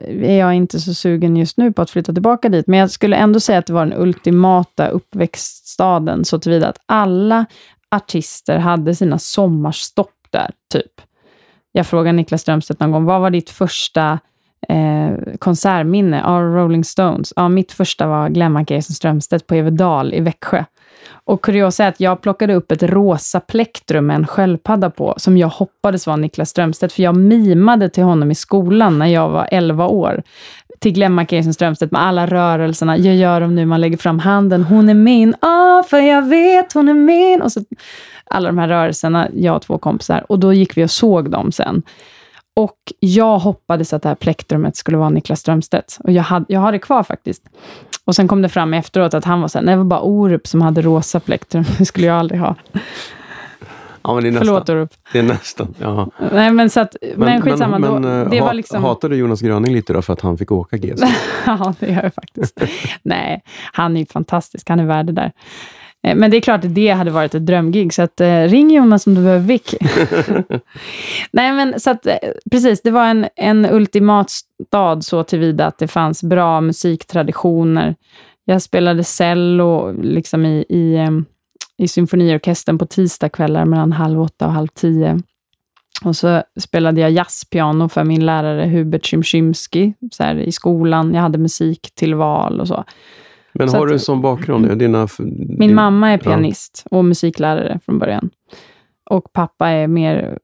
är 0.07 0.39
jag 0.39 0.53
inte 0.53 0.79
så 0.79 0.93
sugen 0.93 1.38
just 1.38 1.57
nu 1.57 1.73
på 1.73 1.81
att 1.81 1.89
flytta 1.89 2.13
tillbaka 2.13 2.49
dit, 2.49 2.67
men 2.67 2.79
jag 2.79 2.91
skulle 2.91 3.15
ändå 3.15 3.39
säga 3.39 3.59
att 3.59 3.65
det 3.65 3.73
var 3.73 3.85
den 3.85 3.99
ultimata 4.01 4.88
uppväxtstaden, 4.88 6.25
så 6.25 6.39
tillvida 6.39 6.67
att 6.69 6.79
alla 6.85 7.45
artister 7.91 8.57
hade 8.57 8.95
sina 8.95 9.19
sommarstopp 9.19 10.27
där, 10.29 10.51
typ. 10.71 11.01
Jag 11.71 11.88
frågade 11.88 12.15
Niklas 12.15 12.41
Strömstedt 12.41 12.79
någon 12.79 12.91
gång, 12.91 13.05
vad 13.05 13.21
var 13.21 13.29
ditt 13.29 13.49
första 13.49 14.19
eh, 14.69 15.35
konsertminne? 15.39 16.17
Ja, 16.17 16.39
Rolling 16.41 16.83
Stones. 16.83 17.33
Ja, 17.35 17.49
mitt 17.49 17.71
första 17.71 18.07
var 18.07 18.29
Glenmark 18.29 18.71
Eriksson 18.71 18.93
Strömstedt 18.93 19.47
på 19.47 19.55
Everdal 19.55 20.13
i 20.13 20.19
Växjö. 20.19 20.63
Och 21.09 21.41
kuriosa 21.41 21.83
är 21.83 21.89
att 21.89 21.99
jag 21.99 22.21
plockade 22.21 22.53
upp 22.53 22.71
ett 22.71 22.83
rosa 22.83 23.39
plektrum 23.39 24.07
med 24.07 24.15
en 24.15 24.27
sköldpadda 24.27 24.89
på, 24.89 25.13
som 25.17 25.37
jag 25.37 25.47
hoppades 25.47 26.07
var 26.07 26.17
Niklas 26.17 26.49
Strömstedt, 26.49 26.93
för 26.93 27.03
jag 27.03 27.15
mimade 27.15 27.89
till 27.89 28.03
honom 28.03 28.31
i 28.31 28.35
skolan 28.35 28.99
när 28.99 29.07
jag 29.07 29.29
var 29.29 29.47
11 29.51 29.87
år. 29.87 30.23
Till 30.79 30.93
Glenmark 30.93 31.43
som 31.43 31.53
Strömstedt 31.53 31.91
med 31.91 32.01
alla 32.01 32.27
rörelserna. 32.27 32.97
Jag 32.97 33.15
gör 33.15 33.41
dem 33.41 33.55
nu, 33.55 33.65
man 33.65 33.81
lägger 33.81 33.97
fram 33.97 34.19
handen. 34.19 34.63
Hon 34.63 34.89
är 34.89 34.93
min, 34.93 35.35
ah, 35.39 35.83
för 35.83 35.97
jag 35.97 36.21
vet 36.21 36.73
hon 36.73 36.89
är 36.89 36.93
min. 36.93 37.41
Och 37.41 37.51
så 37.51 37.61
alla 38.25 38.49
de 38.49 38.57
här 38.57 38.67
rörelserna, 38.67 39.27
jag 39.33 39.55
och 39.55 39.61
två 39.61 39.77
kompisar. 39.77 40.25
Och 40.29 40.39
då 40.39 40.53
gick 40.53 40.77
vi 40.77 40.83
och 40.83 40.91
såg 40.91 41.31
dem 41.31 41.51
sen. 41.51 41.83
Och 42.58 42.93
jag 42.99 43.39
hoppades 43.39 43.93
att 43.93 44.01
det 44.01 44.10
här 44.10 44.16
plektrumet 44.16 44.76
skulle 44.76 44.97
vara 44.97 45.10
Niklas 45.10 45.39
Strömstedt. 45.39 45.97
Och 46.03 46.12
jag, 46.12 46.24
hade, 46.24 46.45
jag 46.49 46.60
har 46.60 46.72
det 46.72 46.80
kvar 46.80 47.03
faktiskt. 47.03 47.43
Och 48.05 48.16
sen 48.16 48.28
kom 48.28 48.41
det 48.41 48.49
fram 48.49 48.74
efteråt 48.74 49.14
att 49.14 49.26
han 49.26 49.41
var 49.41 49.47
så 49.47 49.58
här, 49.58 49.66
nej, 49.66 49.74
det 49.74 49.78
var 49.78 49.86
bara 49.86 50.01
Orup 50.01 50.47
som 50.47 50.62
hade 50.62 50.82
rosa 50.82 51.20
plektrum. 51.20 51.66
Det 51.78 51.86
skulle 51.86 52.08
jag 52.08 52.18
aldrig 52.20 52.39
ha. 52.39 52.55
Ja, 54.01 54.14
men 54.14 54.24
det 54.24 54.30
är 54.30 54.32
nästan. 54.32 54.47
Förlåt 54.47 54.70
Orup. 54.70 54.93
Det 55.14 55.20
är 55.20 55.24
nästan. 55.24 55.76
Ja. 55.80 56.10
Nej, 56.34 56.51
men, 56.51 56.70
så 56.70 56.80
att, 56.80 56.95
men, 57.16 57.41
skitsamma. 57.41 57.80
men, 57.80 58.01
då, 58.01 58.10
eh, 58.10 58.30
det 58.30 58.39
var 58.39 58.47
ha- 58.47 58.53
liksom... 58.53 58.84
Hatar 58.84 59.10
du 59.10 59.16
Jonas 59.16 59.41
Gröning 59.41 59.74
lite 59.74 59.93
då 59.93 60.01
för 60.01 60.14
att 60.14 60.22
han 60.22 60.38
fick 60.38 60.51
åka 60.51 60.78
GC? 60.78 61.05
ja, 61.45 61.74
det 61.80 61.88
gör 61.88 62.03
jag 62.03 62.14
faktiskt. 62.14 62.62
Nej, 63.03 63.41
han 63.74 63.95
är 63.95 63.99
ju 63.99 64.05
fantastisk. 64.05 64.70
Han 64.70 64.80
är 64.80 64.86
värd 64.86 65.05
det 65.05 65.12
där. 65.12 65.32
Eh, 66.03 66.15
Men 66.15 66.31
det 66.31 66.37
är 66.37 66.41
klart 66.41 66.65
att 66.65 66.75
det 66.75 66.89
hade 66.89 67.11
varit 67.11 67.35
ett 67.35 67.45
drömgig, 67.45 67.93
så 67.93 68.01
att, 68.01 68.21
eh, 68.21 68.41
ring 68.41 68.71
Jonas 68.71 69.07
om 69.07 69.15
du 69.15 69.21
behöver 69.21 69.45
vick. 69.47 69.75
Nej, 71.31 71.51
men 71.51 71.79
så 71.79 71.89
att, 71.89 72.07
eh, 72.07 72.15
precis, 72.51 72.81
det 72.81 72.91
var 72.91 73.05
en, 73.05 73.27
en 73.35 73.65
ultimat 73.65 74.31
stad 74.67 75.05
så 75.05 75.23
tillvida 75.23 75.65
att 75.65 75.77
det 75.77 75.87
fanns 75.87 76.23
bra 76.23 76.61
musiktraditioner. 76.61 77.95
Jag 78.45 78.61
spelade 78.61 79.03
cello 79.03 79.91
liksom 80.01 80.45
i, 80.45 80.65
i, 80.69 80.95
eh, 80.95 81.11
i 81.77 81.87
symfoniorkestern 81.87 82.77
på 82.77 82.85
tisdagskvällar 82.85 83.65
mellan 83.65 83.91
halv 83.91 84.21
åtta 84.21 84.45
och 84.45 84.53
halv 84.53 84.67
tio. 84.67 85.19
Och 86.05 86.15
så 86.15 86.43
spelade 86.59 87.01
jag 87.01 87.11
jazzpiano 87.11 87.89
för 87.89 88.03
min 88.03 88.25
lärare 88.25 88.65
Hubert 88.65 89.13
här, 90.19 90.35
i 90.35 90.51
skolan. 90.51 91.13
Jag 91.13 91.21
hade 91.21 91.37
musik 91.37 91.91
till 91.95 92.15
val 92.15 92.59
och 92.59 92.67
så. 92.67 92.83
Men 93.60 93.70
har 93.70 93.86
att- 93.86 93.91
du 93.93 93.99
som 93.99 94.22
bakgrund? 94.22 94.78
Dina, 94.80 95.08
Min 95.20 95.58
din, 95.60 95.76
mamma 95.76 96.10
är 96.12 96.18
pianist 96.18 96.84
och 96.91 97.05
musiklärare 97.05 97.80
från 97.86 97.99
början. 97.99 98.30
Och 99.10 99.34
pappa 99.34 99.70
är 99.70 99.88
mer, 99.88 100.39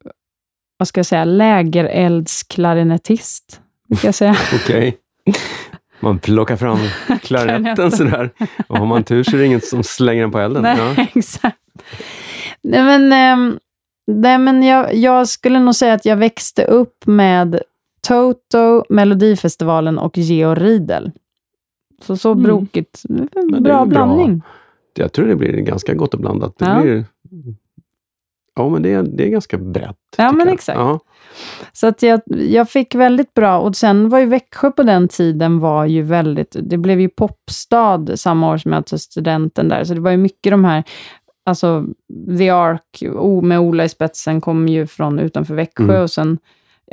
vad 0.78 0.88
ska 0.88 1.00
jag 1.00 1.06
säga, 1.06 1.26
lägereldsklarinettist, 1.26 3.62
jag 4.04 4.16
säga. 4.16 4.36
Okej. 4.56 4.98
Man 6.00 6.20
plockar 6.20 6.56
fram 6.56 6.78
Klarinetten. 7.22 7.92
sådär. 7.92 8.30
Och 8.68 8.78
har 8.78 8.86
man 8.86 9.04
tur 9.04 9.24
så 9.24 9.36
är 9.36 9.40
det 9.40 9.46
ingen 9.46 9.62
som 9.62 9.84
slänger 9.84 10.22
den 10.22 10.32
på 10.32 10.40
elden. 10.40 10.64
Nej, 10.64 10.78
Ja. 10.98 11.06
exakt. 11.16 11.58
Nej, 12.62 12.84
men, 12.84 13.12
ehm, 13.14 13.60
nej, 14.08 14.38
men 14.38 14.64
jag, 14.64 14.96
jag 14.96 15.28
skulle 15.28 15.60
nog 15.60 15.76
säga 15.76 15.94
att 15.94 16.06
jag 16.06 16.16
växte 16.18 16.66
upp 16.66 17.06
med 17.06 17.62
Toto, 18.08 18.84
Melodifestivalen 18.90 19.98
och 19.98 20.18
Georg 20.18 20.62
Riedel. 20.64 21.12
Så, 22.04 22.18
så 22.18 22.32
Mm. 22.32 22.44
brokigt. 22.44 23.02
det 23.10 23.24
är 23.38 23.46
bra 23.46 23.56
ju 23.58 23.62
bra. 23.62 23.86
blandning. 23.86 24.42
Jag 24.94 25.12
tror 25.14 25.28
det 25.28 25.36
blir 25.36 25.54
ganska 25.54 25.94
gott 25.94 26.14
och 26.14 26.20
blandat. 26.20 26.58
Det 26.58 26.66
Ja. 26.66 26.82
blir, 26.82 27.06
ja, 28.56 28.70
men 28.70 28.82
det 28.82 28.94
är, 28.94 29.04
det 29.04 29.26
är 29.26 29.30
ganska 29.30 29.58
brett. 29.58 29.98
Ja, 30.18 30.32
men 30.32 30.46
jag. 30.48 30.54
exakt. 30.54 30.80
Ja. 30.80 31.00
Så 31.74 31.88
att 31.88 32.02
jag, 32.04 32.22
jag 32.28 32.70
fick 32.70 32.96
väldigt 32.96 33.34
bra, 33.34 33.60
och 33.60 33.76
sen 33.76 34.10
var 34.10 34.20
ju 34.20 34.26
Växjö 34.26 34.72
på 34.72 34.84
den 34.84 35.08
tiden 35.08 35.60
var 35.60 35.86
ju 35.86 36.02
väldigt, 36.02 36.56
det 36.62 36.78
blev 36.78 37.00
ju 37.02 37.10
popstad 37.10 38.06
samma 38.18 38.52
år 38.54 38.58
som 38.58 38.74
jag 38.74 38.86
tog 38.86 39.00
studenten 39.00 39.70
där, 39.70 39.84
så 39.84 39.94
det 39.94 40.00
var 40.02 40.12
ju 40.12 40.18
mycket 40.18 40.52
de 40.52 40.64
här, 40.66 40.84
alltså 41.46 41.86
The 42.38 42.50
Ark 42.50 43.04
med 43.44 43.60
Ola 43.60 43.84
i 43.86 43.90
spetsen 43.90 44.42
kom 44.42 44.68
ju 44.68 44.88
från 44.88 45.20
utanför 45.20 45.56
Växjö 45.56 45.84
Mm. 45.84 46.02
och 46.04 46.12
sen 46.12 46.38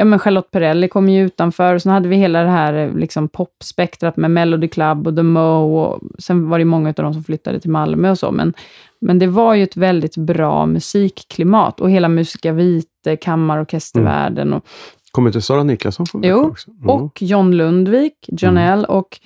Ja, 0.01 0.05
men 0.05 0.19
Charlotte 0.19 0.51
Perrelli 0.51 0.89
kom 0.89 1.09
ju 1.09 1.27
utanför 1.27 1.75
och 1.75 1.83
sen 1.83 1.93
hade 1.93 2.09
vi 2.09 2.17
hela 2.17 2.43
det 2.43 2.51
här 2.51 2.75
eh, 2.75 2.97
liksom, 2.97 3.29
popspektrat 3.29 4.17
med 4.17 4.31
Melody 4.31 4.69
Club 4.69 5.07
och 5.07 5.17
The 5.17 5.23
Mo 5.23 5.79
och 5.79 6.01
sen 6.19 6.49
var 6.49 6.59
det 6.59 6.65
många 6.65 6.89
av 6.89 6.95
dem 6.95 7.15
som 7.15 7.25
flyttade 7.25 7.61
till 7.61 7.71
Malmö 7.71 8.11
och 8.11 8.19
så, 8.19 8.31
men, 8.31 8.55
men 9.01 9.19
det 9.19 9.27
var 9.27 9.55
ju 9.55 9.63
ett 9.63 9.77
väldigt 9.77 10.17
bra 10.17 10.67
musikklimat 10.67 11.81
och 11.81 11.91
hela 11.91 12.09
Musica 12.09 12.53
Vitae, 12.53 13.17
kammarorkestervärlden 13.17 14.53
och 14.53 14.65
Kommer 15.11 15.29
inte 15.29 15.41
Sara 15.41 15.63
Niklasson 15.63 16.07
från 16.07 16.21
Växjö 16.21 16.37
också? 16.37 16.71
Mm. 16.71 16.91
och 16.91 17.23
John 17.23 17.53
Lundvik, 17.53 18.15
John 18.29 18.59
Mm. 18.59 18.85
Och 18.85 19.21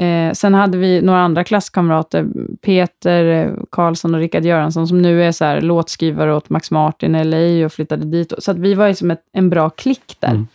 eh, 0.00 0.32
sen 0.32 0.54
hade 0.54 0.78
vi 0.78 1.00
några 1.02 1.20
andra 1.20 1.44
klasskamrater, 1.44 2.26
Peter 2.62 3.24
eh, 3.24 3.52
Karlsson 3.70 4.14
och 4.14 4.20
Rickard 4.20 4.44
Göransson, 4.44 4.88
som 4.88 5.02
nu 5.02 5.24
är 5.24 5.32
så 5.32 5.44
här, 5.44 5.60
låtskrivare 5.60 6.34
åt 6.34 6.50
Max 6.50 6.70
Martin 6.70 7.14
i 7.14 7.24
LA 7.24 7.66
och 7.66 7.72
flyttade 7.72 8.04
dit. 8.04 8.32
Så 8.38 8.50
att 8.50 8.58
vi 8.58 8.74
var 8.74 8.86
ju 8.86 8.94
som 8.94 9.10
ett, 9.10 9.22
en 9.32 9.50
bra 9.50 9.70
klick 9.70 10.16
där. 10.20 10.28
Mm. 10.28 10.46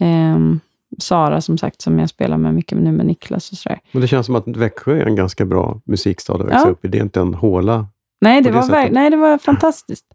Ehm, 0.00 0.60
Sara, 0.98 1.40
som 1.40 1.58
sagt, 1.58 1.82
som 1.82 1.98
jag 1.98 2.08
spelar 2.08 2.36
med 2.36 2.54
mycket 2.54 2.78
nu 2.78 2.92
med 2.92 3.06
Niklas 3.06 3.50
och 3.52 3.58
sådär. 3.58 3.78
Men 3.92 4.02
det 4.02 4.08
känns 4.08 4.26
som 4.26 4.36
att 4.36 4.48
Växjö 4.48 5.00
är 5.00 5.06
en 5.06 5.16
ganska 5.16 5.44
bra 5.44 5.80
musikstad 5.84 6.34
att 6.34 6.40
växa 6.46 6.62
Ja. 6.64 6.70
upp 6.70 6.84
i. 6.84 6.88
Det 6.88 6.98
är 6.98 7.02
inte 7.02 7.20
en 7.20 7.34
håla. 7.34 7.86
Nej, 8.20 8.40
det, 8.42 8.50
det 8.50 8.54
var, 8.54 8.62
sättet. 8.62 8.92
nej, 8.92 9.10
det 9.10 9.16
var 9.16 9.38
fantastiskt. 9.38 10.06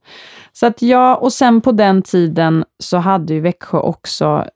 Så 0.54 0.66
att 0.66 0.82
jag, 0.82 1.24
och 1.24 1.34
sen 1.34 1.62
på 1.62 1.72
den 1.72 2.02
tiden 2.02 2.66
så 2.84 2.98
hade 2.98 3.34
ju 3.34 3.40
Växjö 3.40 3.78
också, 3.78 4.26
eh, 4.26 4.48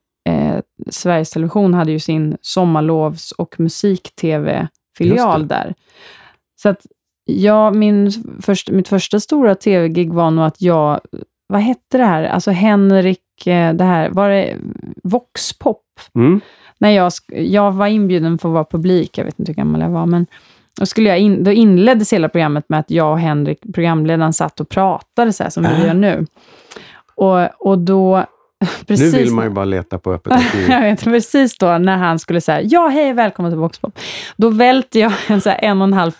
Sveriges 0.89 1.29
Television 1.29 1.73
hade 1.73 1.91
ju 1.91 1.99
sin 1.99 2.37
sommarlovs 2.41 3.31
och 3.31 3.59
musik-tv-filial 3.59 5.47
där. 5.47 5.73
Så 6.61 6.69
att 6.69 6.85
jag, 7.25 7.75
min 7.75 8.11
först, 8.41 8.69
mitt 8.69 8.87
första 8.87 9.19
stora 9.19 9.55
tv-gig 9.55 10.13
var 10.13 10.31
nog 10.31 10.45
att 10.45 10.61
jag, 10.61 10.99
vad 11.47 11.61
hette 11.61 11.97
det 11.97 12.03
här, 12.05 12.23
alltså 12.23 12.51
Henrik, 12.51 13.47
eh, 13.47 13.73
det 13.73 13.83
här, 13.83 14.09
var 14.09 14.29
det 14.29 14.55
Voxpop? 15.03 15.81
Mm. 16.15 16.41
när 16.77 16.89
jag, 16.89 17.11
jag 17.27 17.71
var 17.71 17.87
inbjuden 17.87 18.37
för 18.37 18.49
att 18.49 18.53
vara 18.53 18.65
publik, 18.65 19.17
jag 19.17 19.25
vet 19.25 19.39
inte 19.39 19.51
hur 19.51 19.55
gammal 19.55 19.81
jag 19.81 19.89
var, 19.89 20.05
men 20.05 20.25
då, 20.79 20.85
skulle 20.85 21.09
jag 21.09 21.19
in, 21.19 21.43
då 21.43 21.51
inleddes 21.51 22.13
hela 22.13 22.29
programmet 22.29 22.65
med 22.69 22.79
att 22.79 22.91
jag 22.91 23.11
och 23.11 23.19
Henrik, 23.19 23.59
programledaren, 23.73 24.33
satt 24.33 24.59
och 24.59 24.69
pratade 24.69 25.33
så 25.33 25.43
här 25.43 25.49
som 25.49 25.63
vi 25.63 25.69
Äh. 25.69 25.85
gör 25.85 25.93
nu. 25.93 26.25
Och, 27.15 27.67
och 27.69 27.77
då... 27.77 28.25
Precis 28.87 29.13
Nu 29.13 29.19
vill 29.19 29.31
man 29.31 29.45
ju 29.45 29.49
bara 29.49 29.65
leta 29.65 29.97
på 29.97 30.13
öppet 30.13 30.33
arkiv. 30.33 30.69
jag 30.69 30.81
vet, 30.81 31.03
precis 31.03 31.57
då 31.57 31.77
när 31.77 31.97
han 31.97 32.19
skulle 32.19 32.41
säga 32.41 32.61
ja 32.61 32.87
hej 32.87 33.13
välkommen 33.13 33.51
till 33.51 33.59
Voxpop. 33.59 33.99
Då 34.37 34.49
välte 34.49 34.99
jag 34.99 35.13
en 35.27 35.41
så 35.41 35.49
här 35.49 35.59
en 35.61 35.81
och 35.81 35.87
en 35.87 35.93
halv 35.93 36.11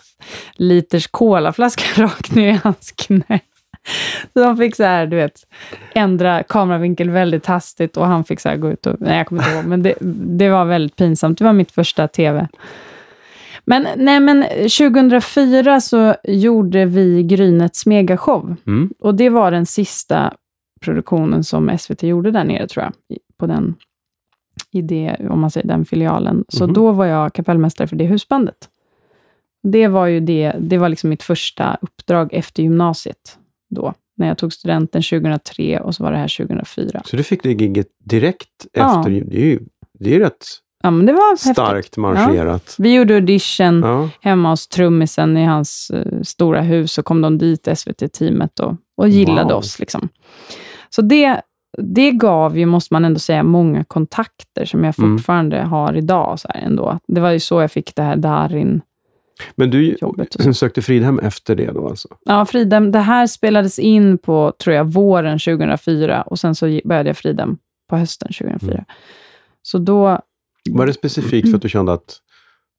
liters 0.54 1.06
colaflaska 1.06 2.02
rakt 2.02 2.34
ner 2.34 2.48
i 2.48 2.60
hans 2.64 2.92
knä. 2.92 3.40
Så 4.32 4.40
de 4.40 4.56
fick 4.56 4.76
så 4.76 4.84
här, 4.84 5.06
du 5.06 5.16
vet, 5.16 5.40
ändra 5.94 6.42
kameravinkel 6.42 7.10
väldigt 7.10 7.46
hastigt 7.46 7.96
och 7.96 8.06
han 8.06 8.24
fick 8.24 8.40
så 8.40 8.48
här 8.48 8.56
gå 8.56 8.70
ut 8.70 8.86
och, 8.86 8.96
nej 9.00 9.16
jag 9.16 9.26
kommer 9.26 9.42
inte 9.42 9.54
ihåg, 9.54 9.64
men 9.64 9.82
det, 9.82 9.94
det 10.38 10.48
var 10.48 10.64
väldigt 10.64 10.96
pinsamt. 10.96 11.38
Det 11.38 11.44
var 11.44 11.52
mitt 11.52 11.72
första 11.72 12.08
tv. 12.08 12.48
Men, 13.64 13.86
nej, 13.96 14.20
men 14.20 14.44
2004 14.78 15.80
så 15.80 16.14
gjorde 16.24 16.84
vi 16.84 17.22
Grynets 17.22 17.86
megashow. 17.86 18.56
Mm. 18.66 18.90
Och 18.98 19.14
det 19.14 19.28
var 19.28 19.50
den 19.50 19.66
sista 19.66 20.32
produktionen 20.82 21.44
som 21.44 21.78
SVT 21.78 22.02
gjorde 22.02 22.30
där 22.30 22.44
nere, 22.44 22.68
tror 22.68 22.84
jag. 22.84 23.18
På 23.38 23.46
den, 23.46 23.74
i 24.70 24.82
det, 24.82 25.16
om 25.30 25.40
man 25.40 25.50
säger 25.50 25.66
den 25.68 25.84
filialen. 25.84 26.44
Så 26.48 26.64
Mhm. 26.64 26.74
då 26.74 26.92
var 26.92 27.06
jag 27.06 27.32
kapellmästare 27.32 27.88
för 27.88 27.96
det 27.96 28.04
husbandet. 28.04 28.68
Det 29.62 29.88
var 29.88 30.06
ju 30.06 30.20
det, 30.20 30.52
det 30.60 30.78
var 30.78 30.88
liksom 30.88 31.10
mitt 31.10 31.22
första 31.22 31.76
uppdrag 31.80 32.28
efter 32.32 32.62
gymnasiet 32.62 33.38
då. 33.70 33.94
När 34.16 34.28
jag 34.28 34.38
tog 34.38 34.52
studenten 34.52 35.02
2003 35.02 35.80
och 35.80 35.94
så 35.94 36.02
var 36.04 36.12
det 36.12 36.18
här 36.18 36.28
2004. 36.28 37.02
Så 37.04 37.16
du 37.16 37.22
fick 37.22 37.42
det 37.42 37.48
gigget 37.52 37.86
direkt 38.04 38.66
Ja. 38.72 38.98
efter. 38.98 39.10
Det 39.10 39.36
är 39.40 39.46
ju 39.46 39.60
det 39.98 40.14
är 40.14 40.20
rätt 40.20 40.46
Ja, 40.84 40.90
men 40.90 41.06
det 41.06 41.12
var 41.12 41.30
häftigt. 41.32 41.52
starkt 41.52 41.96
marscherat. 41.96 42.76
Vi 42.78 42.94
gjorde 42.94 43.14
audition 43.14 43.80
Ja. 43.82 44.08
hemma 44.20 44.50
hos 44.50 44.68
trummisen 44.68 45.36
i 45.36 45.44
hans 45.44 45.90
eh, 45.94 46.22
stora 46.22 46.60
hus, 46.60 46.92
så 46.92 47.02
kom 47.02 47.20
de 47.20 47.38
dit, 47.38 47.68
SVT-teamet, 47.78 48.60
och 48.60 48.74
och 48.96 49.08
gillade 49.08 49.52
Wow. 49.52 49.58
oss. 49.58 49.78
Liksom. 49.78 50.08
Så 50.94 51.02
det, 51.02 51.40
det 51.78 52.10
gav 52.10 52.58
ju, 52.58 52.66
måste 52.66 52.94
man 52.94 53.04
ändå 53.04 53.18
säga, 53.18 53.42
många 53.42 53.84
kontakter 53.84 54.64
som 54.64 54.84
jag 54.84 54.94
Mm. 54.98 55.18
fortfarande 55.18 55.62
har 55.62 55.96
idag. 55.96 56.40
Så 56.40 56.48
ändå. 56.54 56.98
Det 57.08 57.20
var 57.20 57.30
ju 57.30 57.40
så 57.40 57.60
jag 57.60 57.72
fick 57.72 57.96
det 57.96 58.02
här 58.02 58.16
Darin. 58.16 58.80
Men 59.54 59.70
du 59.70 59.96
sökte 60.54 60.82
Fridhem 60.82 61.18
efter 61.18 61.54
det 61.54 61.72
då 61.72 61.88
alltså? 61.88 62.08
Ja, 62.24 62.44
Fridhem, 62.44 62.92
det 62.92 62.98
här 62.98 63.26
spelades 63.26 63.78
in 63.78 64.18
på, 64.18 64.52
tror 64.64 64.76
jag, 64.76 64.84
våren 64.92 65.38
2004 65.38 66.22
och 66.22 66.38
sen 66.38 66.54
så 66.54 66.80
började 66.84 67.08
jag 67.08 67.16
Fridhem 67.16 67.56
på 67.90 67.96
hösten 67.96 68.28
2004. 68.38 68.72
Mm. 68.72 68.84
Så 69.62 69.78
då, 69.78 70.20
Var 70.70 70.86
det 70.86 70.92
specifikt 70.92 71.48
för 71.50 71.56
att 71.56 71.62
du 71.62 71.68
kände 71.68 71.92
att 71.92 72.18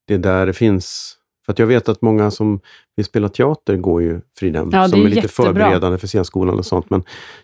det 0.06 0.14
är 0.14 0.18
där 0.18 0.46
det 0.46 0.52
finns... 0.52 1.16
För 1.46 1.54
jag 1.56 1.66
vet 1.66 1.88
att 1.88 2.02
många 2.02 2.30
som 2.30 2.60
vill 2.96 3.04
spela 3.06 3.28
teater 3.28 3.76
går 3.76 4.02
ju 4.02 4.20
Fridhem, 4.38 4.70
Ja, 4.72 4.88
som 4.88 5.00
är 5.00 5.04
är 5.04 5.08
lite 5.08 5.20
jättebra. 5.20 5.44
förberedande 5.52 5.98
för 5.98 6.06
scenskolan 6.06 6.58
och 6.58 6.66
sånt. 6.66 6.90
Men 6.90 7.02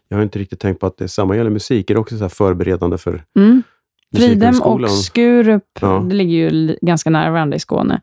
jag 0.08 0.16
har 0.16 0.22
inte 0.22 0.38
riktigt 0.38 0.60
tänkt 0.60 0.80
på 0.80 0.86
att 0.86 0.96
det 0.96 1.08
samma 1.08 1.36
gäller 1.36 1.50
musik. 1.50 1.90
Är 1.90 1.94
det 1.94 2.00
också 2.00 2.18
så 2.18 2.28
förberedande 2.28 2.98
för 2.98 3.22
mm, 3.36 3.62
Fridhem 4.16 4.62
och 4.62 4.90
Skurup, 4.90 5.64
Ja. 5.80 6.04
det 6.08 6.14
ligger 6.14 6.50
ju 6.50 6.76
ganska 6.82 7.10
nära 7.10 7.30
varandra 7.30 7.56
i 7.56 7.60
Skåne. 7.60 8.00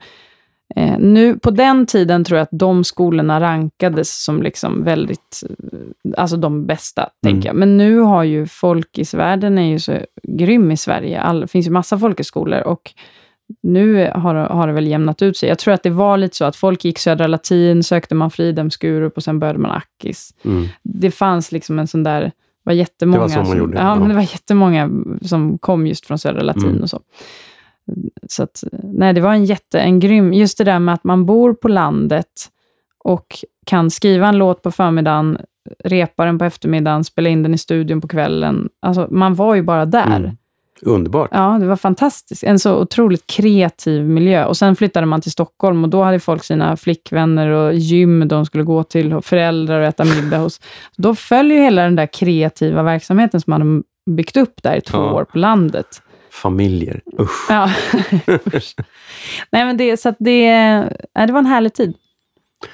Eh, 0.76 0.98
nu, 1.00 1.39
på 1.39 1.52
den 1.52 1.86
tiden 1.86 2.24
tror 2.24 2.38
jag 2.38 2.43
att 2.43 2.50
de 2.60 2.84
skolorna 2.84 3.41
rankades 3.41 4.24
som 4.24 4.41
liksom 4.43 4.84
väldigt, 4.84 5.43
eh, 5.50 5.80
alltså 6.18 6.38
de 6.38 6.66
bästa, 6.66 7.02
Mm. 7.02 7.12
tänker 7.36 7.50
jag. 7.50 7.56
Men 7.56 7.78
nu 7.78 8.00
har 8.00 8.24
ju 8.24 8.48
folkisvärlden 8.48 9.58
är 9.58 9.70
ju 9.72 9.80
så 9.80 9.98
grym 10.24 10.72
i 10.72 10.78
Sverige. 10.78 11.22
All, 11.22 11.41
det 11.41 11.48
finns 11.48 11.68
ju 11.68 11.72
massa 11.72 12.00
folkhögskolor 12.00 12.62
och 12.62 12.91
nu 13.64 14.12
har, 14.16 14.36
har 14.36 14.68
det 14.68 14.74
väl 14.74 14.88
jämnat 14.88 15.22
ut 15.22 15.38
sig. 15.38 15.50
Jag 15.50 15.60
tror 15.60 15.74
att 15.74 15.84
det 15.84 15.89
var 15.89 16.18
lite 16.18 16.36
så 16.36 16.45
att 16.45 16.56
folk 16.56 16.86
gick 16.86 17.00
Södra 17.00 17.28
Latin, 17.28 17.84
sökte 17.84 18.16
man 18.16 18.32
Fridhem, 18.32 18.70
Skurup 18.70 19.18
och 19.18 19.24
sen 19.24 19.39
började 19.39 19.60
man 19.60 19.72
Akis. 19.72 20.34
Mm. 20.45 20.68
Det 20.84 21.12
fanns 21.12 21.52
liksom 21.52 21.80
en 21.80 21.88
sån 21.88 22.04
där, 22.04 22.22
det 22.22 22.32
var 22.64 22.74
jättemånga, 22.74 23.18
Det 23.18 23.22
var 23.22 23.30
så 23.30 23.38
man 23.38 23.45
som, 23.45 23.58
gjorde, 23.58 23.78
ja, 23.78 23.84
ja. 23.84 23.95
Men 23.95 24.10
det 24.10 24.16
var 24.16 24.22
jättemånga 24.22 24.89
som 25.22 25.58
kom 25.58 25.88
just 25.88 26.06
från 26.06 26.20
Södra 26.20 26.41
Latin 26.41 26.70
Mm. 26.70 26.82
och 26.82 26.89
så. 26.89 27.00
Så 28.30 28.43
att, 28.43 28.64
nej, 28.84 29.14
det 29.14 29.22
var 29.22 29.34
en 29.34 29.45
jätte, 29.45 29.80
en 29.80 30.00
grym, 30.00 30.34
just 30.34 30.58
det 30.58 30.64
där 30.64 30.80
med 30.80 30.93
att 30.93 31.04
man 31.04 31.26
bor 31.26 31.54
på 31.54 31.68
landet 31.68 32.50
och 33.04 33.26
kan 33.66 33.89
skriva 33.91 34.28
en 34.28 34.38
låt 34.38 34.62
på 34.62 34.72
förmiddagen, 34.72 35.38
repa 35.84 36.26
den 36.26 36.39
på 36.39 36.45
eftermiddagen, 36.45 37.04
spela 37.04 37.30
in 37.30 37.43
den 37.43 37.54
i 37.54 37.58
studion 37.58 38.02
på 38.02 38.08
kvällen. 38.08 38.70
Alltså, 38.82 39.08
man 39.12 39.34
var 39.34 39.56
ju 39.56 39.62
bara 39.62 39.86
där. 39.86 40.16
Mm. 40.18 40.38
Underbart. 40.82 41.30
Ja, 41.34 41.58
det 41.60 41.66
var 41.68 41.76
fantastiskt. 41.76 42.44
En 42.44 42.60
så 42.60 42.76
otroligt 42.82 43.28
kreativ 43.28 44.04
miljö. 44.10 44.46
Och 44.46 44.58
sen 44.58 44.76
flyttade 44.76 45.06
man 45.06 45.22
till 45.22 45.32
Stockholm 45.32 45.84
och 45.84 45.90
då 45.90 46.04
hade 46.04 46.20
folk 46.20 46.44
sina 46.44 46.78
flickvänner 46.78 47.48
och 47.50 47.74
gym 47.74 48.28
de 48.28 48.46
skulle 48.46 48.64
gå 48.64 48.84
till 48.84 49.14
och 49.14 49.26
föräldrar 49.26 49.80
och 49.82 49.88
äta 49.88 50.04
middag 50.06 50.38
hos. 50.38 50.62
Då 50.98 51.16
följer 51.16 51.62
hela 51.62 51.84
den 51.84 51.96
där 51.96 52.06
kreativa 52.14 52.84
verksamheten 52.84 53.42
som 53.42 53.52
man 53.52 53.62
hade 53.62 53.84
byggt 54.16 54.38
upp 54.38 54.64
där 54.64 54.76
i 54.76 54.82
två 54.82 54.98
Ja. 54.98 55.14
år 55.14 55.24
på 55.24 55.38
landet. 55.38 56.02
Familjer. 56.32 57.02
Usch. 57.20 57.46
Ja. 57.50 57.70
Usch. 58.56 58.76
Nej, 59.52 59.66
men 59.66 59.78
det, 59.78 59.98
så 60.00 60.14
det, 60.20 60.52
det 61.26 61.32
var 61.32 61.40
en 61.40 61.46
härlig 61.46 61.74
tid. 61.74 61.94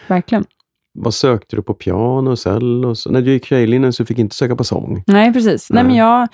Verkligen. 0.07 0.45
Vad 0.99 1.13
sökte 1.13 1.55
du 1.55 1.61
på 1.61 1.73
piano, 1.73 2.35
cello? 2.35 2.95
När 3.09 3.21
du 3.21 3.31
gick 3.31 3.45
tjejlinjen 3.45 3.93
så 3.93 4.05
fick 4.05 4.17
du 4.17 4.21
inte 4.21 4.35
söka 4.35 4.55
på 4.55 4.63
sång. 4.63 5.03
Nej, 5.07 5.33
precis. 5.33 5.69
Nej, 5.69 5.83
Nej. 5.83 5.87
men 5.87 5.95
jag, 5.97 6.27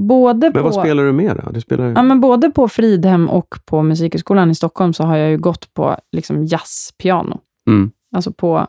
både 0.00 0.46
Men 0.46 0.52
på... 0.52 0.62
vad 0.62 0.74
spelar 0.74 1.04
du 1.04 1.12
mer 1.12 1.34
då? 1.44 1.50
Du 1.50 1.60
spelar... 1.60 1.84
Ja, 1.90 2.02
men 2.02 2.20
både 2.20 2.50
på 2.50 2.68
Fridhem 2.68 3.28
och 3.28 3.54
på 3.64 3.82
Musikhögskolan 3.82 4.50
i 4.50 4.54
Stockholm 4.54 4.92
så 4.92 5.04
har 5.04 5.16
jag 5.16 5.30
ju 5.30 5.38
gått 5.38 5.74
på 5.74 5.96
liksom 6.12 6.44
jazzpiano. 6.44 7.40
Mm. 7.68 7.90
Alltså 8.12 8.32
på, 8.32 8.66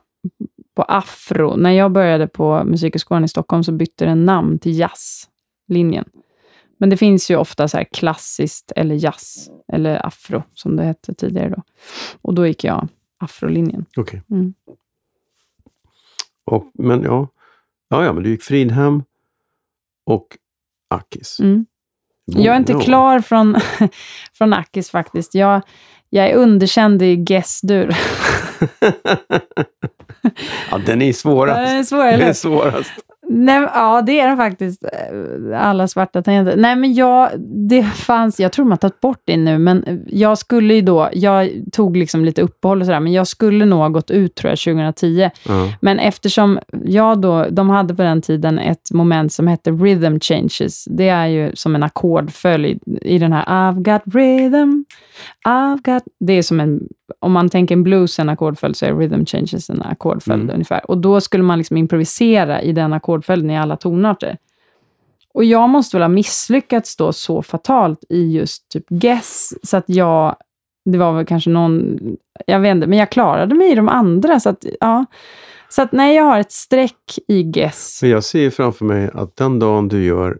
på 0.76 0.84
afro. 0.84 1.56
När 1.56 1.72
jag 1.72 1.92
började 1.92 2.28
på 2.28 2.64
Musikhögskolan 2.64 3.24
i 3.24 3.28
Stockholm 3.28 3.64
så 3.64 3.72
bytte 3.72 4.06
det 4.06 4.16
namn 4.16 4.60
till 4.60 4.80
jazzlinjen. 4.80 6.06
Men 6.78 6.90
det 6.90 6.98
finns 6.98 7.32
ju 7.32 7.36
ofta 7.36 7.68
så 7.68 7.78
här 7.78 7.84
klassiskt 7.84 8.72
eller 8.76 8.96
jazz, 8.96 9.50
eller 9.74 10.06
afro 10.06 10.44
som 10.54 10.76
det 10.76 10.84
hette 10.84 11.14
tidigare 11.14 11.50
då. 11.50 11.62
Och 12.22 12.34
då 12.34 12.48
gick 12.48 12.64
jag 12.64 12.88
afrolinjen. 13.18 13.86
Okej. 13.98 14.22
Mm. 14.32 14.54
Och, 16.46 16.72
men 16.74 17.04
ja. 17.04 17.28
ja, 17.90 18.06
ja, 18.06 18.14
men 18.14 18.24
du 18.24 18.30
gick 18.30 18.44
Fridhem 18.44 19.04
och 20.06 20.38
Akis. 20.92 21.40
Mm. 21.40 21.66
Jag 22.26 22.54
är 22.56 22.60
inte 22.60 22.72
Ja. 22.72 22.80
klar 22.80 23.20
från, 23.20 23.58
från 24.34 24.54
Akis 24.54 24.90
faktiskt. 24.92 25.36
Jag, 25.36 25.62
jag 26.10 26.30
är 26.30 26.34
underkänd 26.36 27.02
i 27.02 27.16
Guess-dur. 27.16 27.96
ja, 30.72 30.78
den 30.86 31.02
är 31.02 31.14
svårast. 31.14 31.58
Det 31.58 31.78
är 31.78 31.84
svår, 31.84 32.04
Den 32.06 32.22
är 32.22 32.34
svårast. 32.34 32.92
Nej, 33.34 33.68
ja, 33.74 34.02
det 34.02 34.20
är 34.20 34.28
den 34.28 34.38
faktiskt. 34.38 34.84
Eh, 34.84 35.68
Alla 35.68 35.88
svarta 35.88 36.22
tangenter. 36.22 36.58
Nej, 36.58 36.76
men 36.76 36.94
jag, 36.94 37.30
det 37.70 37.84
fanns, 37.84 38.40
jag 38.40 38.52
tror 38.52 38.66
de 38.66 38.72
har 38.72 38.78
tagit 38.78 39.00
bort 39.02 39.22
det 39.26 39.38
nu, 39.38 39.58
men 39.58 40.04
jag 40.08 40.38
skulle 40.38 40.74
ju 40.74 40.82
då, 40.82 41.10
jag 41.14 41.50
tog 41.72 41.98
liksom 41.98 42.26
lite 42.26 42.42
uppehåll 42.42 42.80
och 42.80 42.86
sådär, 42.86 43.00
men 43.00 43.14
jag 43.14 43.28
skulle 43.28 43.66
nog 43.66 43.80
ha 43.80 43.90
gått 43.90 44.12
ut 44.12 44.36
tror 44.36 44.50
jag 44.50 44.60
2010. 44.60 45.30
Ja. 45.48 45.74
Men 45.82 46.00
eftersom 46.00 46.60
jag 46.86 47.22
då, 47.22 47.46
de 47.50 47.70
hade 47.70 47.96
på 47.96 48.02
den 48.02 48.22
tiden 48.22 48.60
ett 48.60 48.92
moment 48.92 49.34
som 49.34 49.48
hette 49.48 49.72
rhythm 49.72 50.20
changes. 50.20 50.86
Det 50.86 51.10
är 51.10 51.28
ju 51.28 51.52
som 51.56 51.76
en 51.76 51.84
ackordföljd 51.84 52.80
i 53.02 53.18
den 53.18 53.34
här 53.34 53.46
I've 53.46 53.82
got 53.82 54.16
rhythm, 54.16 54.84
I've 55.48 55.94
got... 55.94 56.04
Det 56.20 56.34
är 56.34 56.42
som 56.42 56.60
en, 56.60 56.80
om 57.20 57.32
man 57.32 57.50
tänker 57.50 57.76
en 57.76 57.84
blues 57.84 58.20
en 58.20 58.30
ackordföljd 58.30 58.76
så 58.76 58.86
är 58.86 58.96
rhythm 58.96 59.26
changes 59.26 59.70
en 59.70 59.82
ackordföljd 59.82 60.44
Mm. 60.44 60.54
ungefär. 60.54 60.92
Och 60.92 60.98
då 60.98 61.22
skulle 61.22 61.44
man 61.44 61.58
liksom 61.58 61.78
improvisera 61.78 62.62
i 62.62 62.72
den 62.72 62.94
ackordföljden 62.94 63.50
i 63.52 63.58
alla 63.58 63.78
tonarter. 63.78 64.38
Och 65.34 65.44
jag 65.44 65.70
måste 65.70 65.98
väl 65.98 66.04
ha 66.04 66.10
misslyckats 66.10 66.96
då 66.98 67.14
så 67.14 67.42
fatalt 67.42 68.04
i 68.10 68.32
just 68.32 68.70
typ 68.70 68.90
Guess, 68.90 69.54
så 69.64 69.78
att 69.78 69.84
jag, 69.88 70.36
det 70.86 70.98
var 70.98 71.14
väl 71.14 71.26
kanske 71.26 71.50
någon, 71.50 72.00
jag 72.48 72.60
vet 72.60 72.72
inte, 72.76 72.88
men 72.88 73.00
jag 73.00 73.10
klarade 73.10 73.56
mig 73.56 73.72
i 73.72 73.76
de 73.76 73.90
andra, 73.90 74.40
så 74.40 74.50
att 74.50 74.66
ja. 74.80 75.06
Så 75.70 75.82
att 75.82 75.92
nej, 75.92 76.16
jag 76.16 76.24
har 76.24 76.40
ett 76.40 76.52
streck 76.52 77.18
i 77.28 77.44
Guess. 77.44 78.00
Men 78.02 78.12
jag 78.12 78.24
ser 78.24 78.40
ju 78.40 78.52
framför 78.52 78.86
mig 78.86 79.10
att 79.14 79.36
den 79.36 79.60
dagen 79.60 79.88
du 79.88 80.04
gör 80.04 80.38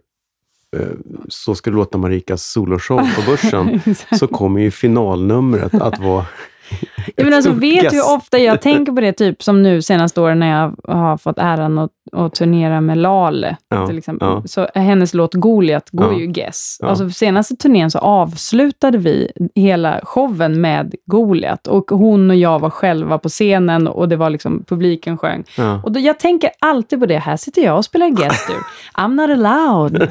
eh, 0.76 0.86
Så 1.28 1.54
ska 1.54 1.70
du 1.70 1.76
låta 1.76 1.98
Marikas 1.98 2.44
soloshow 2.44 2.98
på 2.98 3.30
börsen 3.30 3.80
så 4.18 4.26
kommer 4.26 4.60
ju 4.60 4.70
finalnumret 4.70 5.74
att 5.74 5.98
vara 5.98 6.26
Ja, 7.16 7.24
men 7.24 7.28
ett 7.28 7.34
alltså, 7.34 7.50
vet 7.52 7.60
du 7.60 7.80
guess. 7.82 7.92
hur 7.92 8.14
ofta 8.16 8.38
jag 8.38 8.60
tänker 8.60 8.92
på 8.92 9.00
det, 9.00 9.12
typ 9.12 9.42
som 9.42 9.62
nu 9.62 9.82
senaste 9.82 10.20
åren 10.20 10.38
när 10.38 10.50
jag 10.60 10.94
har 10.96 11.16
fått 11.16 11.38
äran 11.38 11.78
att, 11.78 11.90
att 12.12 12.34
turnera 12.34 12.80
med 12.80 12.98
Lale, 12.98 13.56
Ja, 13.68 13.86
till 13.86 13.98
exempel. 13.98 14.28
ja. 14.28 14.42
Så 14.46 14.66
hennes 14.74 15.14
låt 15.14 15.34
Goliat 15.34 15.90
går 15.90 16.12
Ja. 16.12 16.18
ju 16.18 16.26
Guess. 16.26 16.76
Ja. 16.80 16.88
Alltså, 16.88 17.10
senaste 17.10 17.56
turnén 17.56 17.90
så 17.90 17.98
avslutade 17.98 18.98
vi 18.98 19.30
hela 19.54 20.00
showen 20.02 20.60
med 20.60 20.94
Goliat 21.06 21.66
och 21.66 21.90
hon 21.90 22.30
och 22.30 22.36
jag 22.36 22.58
var 22.58 22.70
själva 22.70 23.18
på 23.18 23.28
scenen 23.28 23.88
och 23.88 24.08
det 24.08 24.16
var 24.16 24.30
liksom 24.30 24.64
publiken 24.68 25.18
sjöng. 25.18 25.44
Och 25.82 25.92
då, 25.92 26.00
jag 26.00 26.18
tänker 26.18 26.50
alltid 26.58 27.00
på 27.00 27.06
det, 27.06 27.18
här 27.18 27.36
sitter 27.36 27.62
jag 27.62 27.76
och 27.76 27.84
spelar 27.84 28.08
Guess-dur. 28.08 28.56
I'm 28.94 29.14
not 29.14 29.30
allowed. 29.46 30.08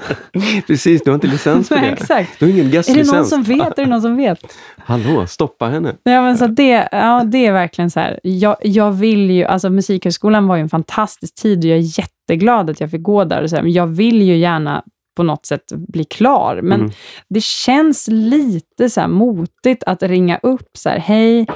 Precis, 0.67 1.03
du 1.03 1.09
har 1.09 1.15
inte 1.15 1.27
licens 1.27 1.67
för 1.67 1.75
Nej, 1.75 1.85
det. 1.85 1.91
exakt. 1.91 2.39
Du 2.39 2.45
har 2.45 2.51
ingen 2.51 2.65
Är 2.67 2.95
det 2.95 3.11
någon 3.13 3.25
som 3.25 3.43
vet? 3.43 3.79
Är 3.79 3.83
det 3.83 3.89
någon 3.89 4.01
som 4.01 4.17
vet? 4.17 4.39
Hallå, 4.77 5.27
stoppa 5.27 5.65
henne. 5.67 5.93
Ja, 6.03 6.21
men 6.21 6.37
så 6.37 6.47
det, 6.51 6.87
ja, 6.91 7.23
det 7.23 7.45
är 7.45 7.51
verkligen 7.51 7.91
så 7.91 7.99
här. 7.99 8.19
Jag, 8.23 8.55
jag 8.61 8.91
vill 8.91 9.31
ju, 9.31 9.43
alltså 9.43 9.69
Musikhögskolan 9.69 10.47
var 10.47 10.55
ju 10.55 10.61
en 10.61 10.69
fantastisk 10.69 11.35
tid 11.35 11.59
och 11.59 11.65
jag 11.65 11.77
är 11.77 11.99
jätteglad 11.99 12.69
att 12.69 12.79
jag 12.79 12.91
fick 12.91 13.03
gå 13.03 13.23
där. 13.23 13.43
Och 13.43 13.49
så 13.49 13.55
här, 13.55 13.63
men 13.63 13.71
jag 13.71 13.87
vill 13.87 14.21
ju 14.21 14.37
gärna 14.37 14.83
på 15.15 15.23
något 15.23 15.45
sätt 15.45 15.71
bli 15.71 16.03
klar. 16.03 16.59
Men 16.63 16.79
Mm. 16.79 16.91
det 17.29 17.43
känns 17.43 18.07
lite 18.11 18.89
så 18.89 19.01
här 19.01 19.07
motigt 19.07 19.83
att 19.83 20.03
ringa 20.03 20.39
upp 20.43 20.69
så 20.77 20.89
här, 20.89 20.99
hej, 20.99 21.47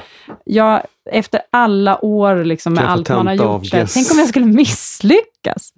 jag, 0.44 0.82
efter 1.10 1.40
alla 1.52 2.04
år 2.04 2.44
liksom 2.44 2.72
med 2.72 2.82
jag 2.84 2.90
allt 2.90 3.08
man 3.08 3.26
har 3.26 3.34
gjort, 3.34 3.72
här, 3.72 3.86
tänk 3.94 4.10
om 4.12 4.18
jag 4.18 4.28
skulle 4.28 4.46
misslyckas. 5.00 5.72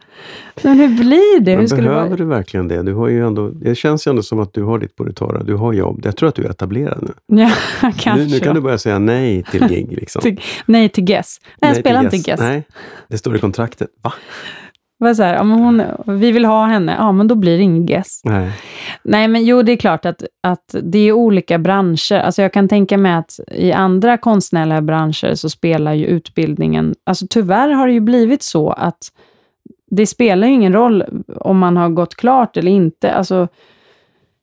Men 0.63 0.79
hur 0.79 0.89
blir 0.89 1.41
det? 1.41 1.51
Hur 1.51 1.59
Men 1.59 1.67
det 1.67 1.77
behöver 1.77 2.17
du 2.17 2.25
verkligen 2.25 2.69
det? 2.69 2.83
Du 2.83 2.95
har 2.95 3.09
ju 3.09 3.27
ändå, 3.27 3.49
det 3.49 3.75
känns 3.75 4.07
ju 4.07 4.11
ändå 4.11 4.23
som 4.23 4.39
att 4.41 4.53
du 4.55 4.63
har 4.63 4.79
ditt 4.79 4.97
på 4.97 5.05
det 5.05 5.13
torra. 5.13 5.43
Du 5.43 5.55
har 5.55 5.73
jobb. 5.73 6.01
Jag 6.05 6.17
tror 6.17 6.29
att 6.29 6.35
du 6.35 6.45
är 6.45 6.51
etablerad 6.51 7.09
nu. 7.27 7.41
Ja, 7.43 7.53
kanske. 7.81 8.15
Nu, 8.17 8.27
nu 8.27 8.41
kan 8.41 8.55
du 8.55 8.61
börja 8.61 8.79
säga 8.79 8.99
nej 8.99 9.43
till 9.43 9.67
gig. 9.69 9.93
Liksom. 9.93 10.37
Nej 10.67 10.89
till 10.89 11.05
Guess. 11.05 11.41
Nej, 11.61 11.69
jag 11.69 11.75
till 11.75 11.83
spelar 11.83 12.05
inte 12.05 12.17
Guess. 12.17 12.27
Guess. 12.27 12.41
Nej, 12.41 12.63
det 13.09 13.19
står 13.19 13.37
i 13.37 13.39
kontraktet. 13.39 13.89
Va? 14.03 14.13
Var 15.01 15.15
så 15.15 15.23
här, 15.23 15.35
ja, 15.35 15.43
men 15.45 15.59
hon, 15.59 15.83
vi 16.19 16.33
vill 16.33 16.45
ha 16.45 16.67
henne, 16.67 16.97
ja 16.99 17.13
men 17.13 17.29
då 17.29 17.35
blir 17.35 17.57
det 17.57 17.63
ingen 17.63 17.87
Guess. 17.87 18.21
Nej. 18.25 18.51
Nej, 19.03 19.29
men 19.29 19.45
jo, 19.45 19.63
det 19.63 19.73
är 19.73 19.77
klart 19.77 20.07
att, 20.07 20.23
att 20.43 20.75
det 20.83 20.99
är 20.99 21.13
olika 21.13 21.59
branscher. 21.59 22.15
Alltså 22.15 22.43
jag 22.43 22.53
kan 22.53 22.69
tänka 22.69 22.99
mig 22.99 23.13
att 23.13 23.41
i 23.53 23.73
andra 23.73 24.17
konstnärliga 24.17 24.83
branscher 24.83 25.35
så 25.35 25.51
spelar 25.51 25.93
ju 25.93 26.07
utbildningen... 26.07 26.95
Alltså 27.07 27.27
tyvärr 27.31 27.69
har 27.69 27.87
det 27.87 27.93
ju 27.93 28.01
blivit 28.01 28.43
så 28.43 28.71
att 28.71 28.99
det 29.91 30.07
spelar 30.07 30.49
ju 30.49 30.55
ingen 30.55 30.73
roll 30.73 31.05
om 31.37 31.59
man 31.59 31.77
har 31.77 31.89
gått 31.89 32.15
klart 32.15 32.57
eller 32.57 32.71
inte. 32.71 33.13
Alltså, 33.13 33.49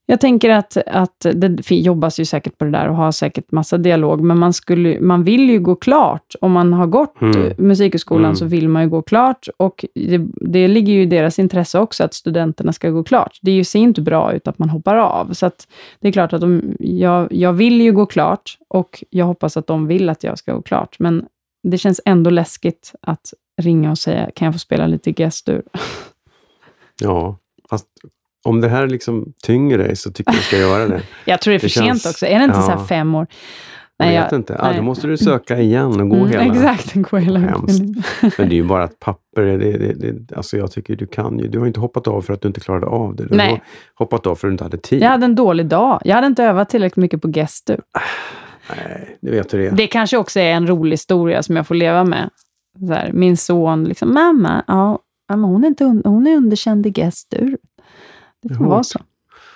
Jag 0.08 0.22
tänker 0.22 0.49
att, 0.49 0.78
att 0.88 1.26
det 1.34 1.72
jobbas 1.72 2.20
ju 2.20 2.26
säkert 2.26 2.58
på 2.58 2.66
det 2.66 2.72
där 2.72 2.89
och 2.89 2.95
har 2.95 3.12
säkert 3.12 3.51
massa 3.51 3.78
dialog, 3.78 4.22
men 4.22 4.39
man, 4.39 4.53
skulle, 4.53 4.99
man 5.01 5.24
vill 5.24 5.49
ju 5.49 5.60
gå 5.60 5.76
klart. 5.76 6.36
Om 6.41 6.51
man 6.51 6.74
har 6.74 6.88
gått 6.88 7.22
Mm. 7.22 7.53
musikhögskolan 7.58 8.26
Mm. 8.26 8.36
så 8.36 8.45
vill 8.45 8.70
man 8.70 8.84
ju 8.84 8.89
gå 8.89 9.01
klart 9.01 9.47
och 9.58 9.86
det, 9.95 10.18
det 10.41 10.68
ligger 10.68 10.93
ju 10.93 11.01
i 11.01 11.06
deras 11.06 11.39
intresse 11.39 11.80
också 11.80 12.03
att 12.03 12.14
studenterna 12.14 12.74
ska 12.74 12.89
gå 12.89 13.03
klart. 13.03 13.39
Det 13.41 13.51
är 13.51 13.56
ju- 13.56 13.64
ser 13.64 13.80
inte 13.80 14.01
bra 14.01 14.34
ut 14.34 14.47
att 14.47 14.60
man 14.60 14.70
hoppar 14.70 14.95
av. 14.95 15.34
Så 15.34 15.51
det 15.99 16.08
är 16.08 16.12
klart 16.12 16.34
att 16.34 16.41
de, 16.41 16.76
jag, 16.80 17.34
jag 17.34 17.53
vill 17.53 17.82
ju 17.82 17.91
gå 17.91 18.06
klart 18.06 18.58
och 18.70 19.03
jag 19.10 19.26
hoppas 19.26 19.58
att 19.58 19.68
de 19.68 19.88
vill 19.88 20.10
att 20.10 20.24
jag 20.24 20.38
ska 20.38 20.53
gå 20.53 20.62
klart. 20.62 20.95
Men 20.99 21.26
det 21.64 21.78
känns 21.78 22.01
ändå 22.06 22.30
läskigt 22.30 22.93
att 23.01 23.34
ringa 23.62 23.91
och 23.91 23.97
säga, 23.97 24.30
kan 24.36 24.45
jag 24.45 24.53
få 24.56 24.60
spela 24.60 24.88
lite 24.88 25.14
gestur? 25.14 25.64
Ja, 27.01 27.38
fast 27.70 27.88
om 28.46 28.62
det 28.62 28.68
här 28.70 28.88
liksom 28.88 29.34
tynger 29.43 29.78
dig 29.78 29.96
så 29.96 30.12
tycker 30.12 30.32
jag 30.32 30.39
du 30.39 30.43
ska 30.43 30.58
göra 30.58 30.88
det. 30.88 31.02
Jag 31.26 31.41
tror 31.41 31.52
det 31.52 31.56
är 31.58 31.60
för 31.60 31.66
Det 31.68 31.70
känns- 31.70 32.02
sent 32.04 32.14
också. 32.14 32.26
Är 32.26 32.39
det 32.39 32.46
inte 32.46 32.62
så 32.62 32.72
ja. 32.72 32.78
här 32.78 32.86
fem 32.86 33.16
år? 33.16 33.28
Jag 33.98 34.06
vet 34.08 34.16
jag- 34.32 34.39
inte. 34.39 34.56
Ja, 34.60 34.68
nej. 34.68 34.78
då 34.78 34.84
måste 34.84 35.08
du 35.08 35.18
söka 35.18 35.60
igen 35.60 36.02
och 36.02 36.10
gå 36.10 36.16
Mm, 36.16 36.28
hela. 36.28 36.43
Exakt, 36.72 36.93
gå 36.93 37.18
hela 37.18 37.39
utbildningen. 37.39 38.04
Men 38.22 38.50
det 38.50 38.56
är 38.56 38.58
ju 38.58 38.64
bara 38.64 38.84
ett 38.84 39.00
papper. 39.00 39.41
Det, 39.41 39.58
det, 39.58 39.93
det, 39.93 40.36
alltså 40.36 40.58
jag 40.58 40.72
tycker 40.72 40.96
du 40.96 41.08
kan 41.08 41.39
ju. 41.39 41.48
Du 41.48 41.60
har 41.60 41.68
inte 41.68 41.80
hoppat 41.80 42.08
av 42.08 42.22
för 42.22 42.34
att 42.34 42.41
du 42.41 42.48
inte 42.48 42.60
klarade 42.60 42.86
av 42.86 43.16
det. 43.16 43.24
Du 43.26 43.36
Nej. 43.36 43.50
har 43.50 43.60
hoppat 43.96 44.28
av 44.28 44.36
för 44.36 44.48
att 44.48 44.50
du 44.50 44.54
inte 44.54 44.64
hade 44.64 44.78
tid. 44.78 45.02
Jag 45.02 45.10
hade 45.10 45.26
en 45.26 45.36
dålig 45.36 45.66
dag. 45.66 46.02
Jag 46.06 46.16
hade 46.16 46.28
inte 46.28 46.43
övat 46.43 46.70
tillräckligt 46.70 47.02
mycket 47.02 47.22
på 47.22 47.28
gestur. 47.32 47.80
Nej, 48.70 49.18
det 49.22 49.32
vet 49.32 49.50
du 49.50 49.58
det. 49.58 49.70
Det 49.70 49.88
kanske 49.88 50.18
också 50.18 50.39
är 50.39 50.52
en 50.54 50.68
rolig 50.68 50.91
historia 50.91 51.43
som 51.43 51.56
jag 51.56 51.68
får 51.68 51.76
leva 51.76 52.04
med. 52.04 52.30
Så 52.88 52.93
här, 52.93 53.12
min 53.14 53.38
son, 53.38 53.84
liksom, 53.84 54.14
mamma, 54.14 54.64
ja, 54.68 55.00
hon, 55.30 55.64
är 55.64 55.68
inte 55.68 55.84
hon 55.84 56.28
är 56.28 56.36
underkänd 56.36 56.86
i 56.88 56.91
gestur. 56.93 57.58
Det 58.50 58.56
får 58.56 58.66
vara 58.66 58.84
så. 58.84 59.00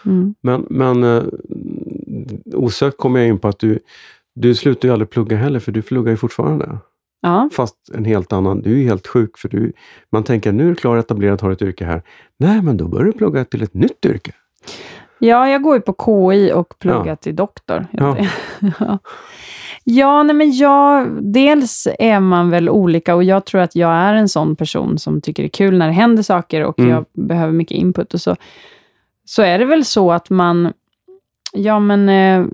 Mm. 0.06 0.36
Men, 0.42 0.66
men 0.70 1.04
eh, 1.04 1.24
osökt 2.54 2.98
kommer 2.98 3.20
jag 3.20 3.30
in 3.30 3.40
på 3.40 3.48
att 3.48 3.60
du, 3.60 3.80
du 4.36 4.56
slutar 4.56 4.88
ju 4.88 4.92
aldrig 4.94 5.10
plugga 5.10 5.38
heller, 5.38 5.60
för 5.60 5.72
du 5.72 5.82
pluggar 5.82 6.12
ju 6.12 6.18
fortfarande. 6.18 6.78
Ja, 7.22 7.50
Fast 7.54 7.76
en 7.94 8.06
helt 8.06 8.34
annan. 8.34 8.62
Du 8.62 8.72
är 8.74 8.76
ju 8.78 8.84
helt 8.88 9.08
sjuk, 9.08 9.38
för 9.38 9.50
du, 9.50 9.74
man 10.12 10.24
tänker 10.24 10.52
nu 10.52 10.66
är 10.66 10.70
du 10.70 10.76
klar 10.76 10.98
etablerad, 10.98 11.42
har 11.42 11.52
ett 11.52 11.62
yrke 11.62 11.86
här. 11.86 12.02
Nej, 12.38 12.62
men 12.62 12.78
då 12.78 12.88
börjar 12.88 13.06
du 13.06 13.12
plugga 13.12 13.46
till 13.46 13.64
ett 13.64 13.74
nytt 13.74 14.06
yrke. 14.06 14.32
ja, 15.20 15.50
jag 15.50 15.62
går 15.64 15.76
ju 15.76 15.82
på 15.82 15.96
KI 16.06 16.52
och 16.54 16.80
pluggar 16.80 17.06
Ja. 17.08 17.16
till 17.16 17.36
doktor. 17.36 17.88
Ja. 17.92 18.18
ja. 18.80 19.00
ja, 19.84 20.24
nej 20.24 20.36
men 20.36 20.52
jag, 20.52 21.08
dels 21.34 21.88
är 22.00 22.20
man 22.20 22.50
väl 22.50 22.70
olika 22.70 23.16
och 23.16 23.24
jag 23.24 23.46
tror 23.46 23.62
att 23.62 23.76
jag 23.76 23.92
är 23.92 24.14
en 24.14 24.30
sån 24.30 24.56
person 24.56 24.98
som 25.00 25.22
tycker 25.22 25.44
det 25.44 25.48
är 25.48 25.50
kul 25.50 25.78
när 25.78 25.88
det 25.88 25.94
händer 25.94 26.24
saker 26.24 26.64
och 26.64 26.80
Mm. 26.80 26.92
jag 26.92 27.06
behöver 27.14 27.54
mycket 27.54 27.78
input 27.78 28.14
och 28.14 28.22
så. 28.22 28.36
Så 29.30 29.42
är 29.42 29.60
det 29.60 29.66
väl 29.66 29.86
så 29.86 30.12
att 30.12 30.30
man, 30.30 30.74
ja 31.54 31.80
men 31.80 32.10
eh, 32.10 32.46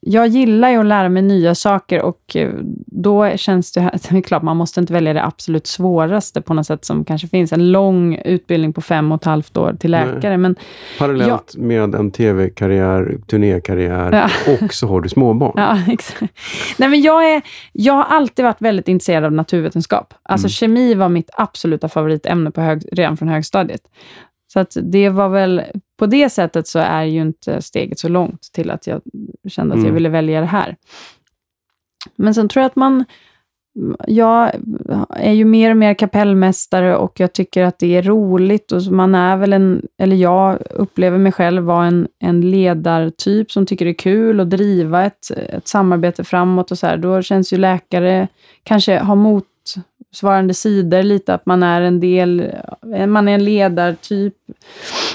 jag 0.00 0.26
gillar 0.26 0.70
ju 0.70 0.76
att 0.80 0.86
lära 0.86 1.08
mig 1.08 1.22
nya 1.22 1.54
saker 1.54 2.02
och 2.02 2.36
eh, 2.36 2.50
då 2.86 3.36
känns 3.36 3.72
det, 3.72 3.80
det 4.10 4.16
är 4.18 4.20
klart 4.22 4.42
man 4.42 4.56
måste 4.56 4.80
inte 4.80 4.92
välja 4.92 5.12
det 5.12 5.24
absolut 5.24 5.66
svåraste 5.66 6.40
på 6.40 6.54
något 6.54 6.66
sätt 6.66 6.84
som 6.84 7.04
kanske 7.04 7.28
finns. 7.28 7.52
En 7.52 7.72
lång 7.72 8.16
utbildning 8.16 8.72
på 8.72 8.80
fem 8.80 9.12
och 9.12 9.16
ett 9.20 9.24
halvt 9.24 9.56
år 9.56 9.76
till 9.80 9.90
Nej. 9.90 10.06
läkare. 10.14 10.36
Men 10.36 10.56
Parallellt 10.98 11.56
med 11.56 11.94
en 11.94 12.10
tv-karriär, 12.10 13.18
turnékarriär 13.26 14.12
Ja. 14.12 14.54
och 14.62 14.74
så 14.74 14.86
har 14.86 15.00
du 15.00 15.08
småbarn. 15.08 15.52
Ja, 15.56 15.78
exakt. 15.92 16.34
Nej, 16.78 16.88
men 16.88 17.00
jag, 17.00 17.32
är, 17.34 17.42
jag 17.72 17.94
har 17.94 18.04
alltid 18.04 18.44
varit 18.44 18.62
väldigt 18.62 18.88
intresserad 18.88 19.24
av 19.24 19.32
naturvetenskap. 19.32 20.14
Alltså 20.22 20.44
Mm. 20.46 20.50
kemi 20.50 20.94
var 20.94 21.08
mitt 21.08 21.30
absoluta 21.36 21.88
favoritämne 21.88 22.50
på 22.50 22.60
hög, 22.60 22.82
redan 22.92 23.16
från 23.16 23.28
högstadiet. 23.28 23.80
Så 24.52 24.60
att 24.60 24.76
det 24.82 25.08
var 25.08 25.28
väl, 25.28 25.62
på 25.98 26.06
det 26.06 26.30
sättet 26.30 26.66
så 26.66 26.78
är 26.78 27.04
ju 27.04 27.20
inte 27.20 27.62
steget 27.62 27.98
så 27.98 28.08
långt 28.08 28.42
till 28.52 28.70
att 28.70 28.86
jag 28.86 29.00
kände 29.48 29.74
att 29.74 29.78
jag 29.78 29.84
Mm. 29.84 29.94
ville 29.94 30.08
välja 30.08 30.40
det 30.40 30.46
här. 30.46 30.76
Men 32.16 32.34
sen 32.34 32.48
tror 32.48 32.60
jag 32.60 32.66
att 32.66 32.76
man, 32.76 33.04
jag 34.06 34.50
är 35.08 35.32
ju 35.32 35.44
mer 35.44 35.70
och 35.70 35.76
mer 35.76 35.94
kapellmästare 35.94 36.96
och 36.96 37.20
jag 37.20 37.32
tycker 37.32 37.64
att 37.64 37.78
det 37.78 37.96
är 37.96 38.02
roligt 38.02 38.72
och 38.72 38.82
man 38.92 39.14
är 39.14 39.36
väl 39.36 39.52
en, 39.52 39.82
eller 39.98 40.16
jag 40.16 40.58
upplever 40.70 41.18
mig 41.18 41.32
själv 41.32 41.62
vara 41.62 41.86
en, 41.86 42.08
en 42.18 42.40
ledartyp 42.50 43.52
som 43.52 43.66
tycker 43.66 43.84
det 43.84 43.90
är 43.90 43.94
kul 43.94 44.40
att 44.40 44.50
driva 44.50 45.04
ett, 45.04 45.30
ett 45.30 45.68
samarbete 45.68 46.24
framåt 46.24 46.70
och 46.70 46.78
så 46.78 46.86
här. 46.86 46.96
Då 46.96 47.22
känns 47.22 47.52
ju 47.52 47.56
läkare 47.56 48.28
kanske 48.62 48.98
ha 48.98 49.14
motsvarande 49.98 50.54
sidor 50.54 51.02
lite, 51.02 51.34
att 51.34 51.46
man 51.46 51.62
är 51.62 51.80
en 51.82 52.00
del, 52.00 52.50
man 53.08 53.28
är 53.28 53.34
en 53.34 53.44
ledartyp, 53.44 54.34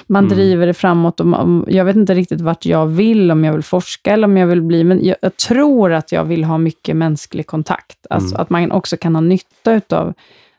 man 0.08 0.26
Mm. 0.26 0.38
driver 0.38 0.68
det 0.68 0.74
framåt 0.74 1.20
och 1.20 1.26
man, 1.28 1.66
jag 1.68 1.86
vet 1.86 1.96
inte 1.96 2.14
riktigt 2.14 2.41
vart 2.41 2.66
jag 2.66 2.86
vill, 2.88 3.32
om 3.32 3.43
jag 3.43 3.54
vill 3.54 3.64
forska 3.64 4.14
eller 4.14 4.28
om 4.28 4.38
jag 4.38 4.48
vill 4.48 4.62
bli, 4.62 4.84
men 4.84 5.06
jag, 5.06 5.18
jag 5.22 5.38
tror 5.38 5.93
att 5.93 6.12
jag 6.12 6.24
vill 6.24 6.43
ha 6.43 6.58
mycket 6.58 6.96
mänsklig 6.96 7.48
kontakt. 7.48 8.08
Alltså 8.10 8.36
Mm. 8.36 8.41
att 8.41 8.50
man 8.50 8.72
också 8.72 8.98
kan 8.98 9.16
ha 9.16 9.22
nytta 9.22 9.74
utav 9.74 10.14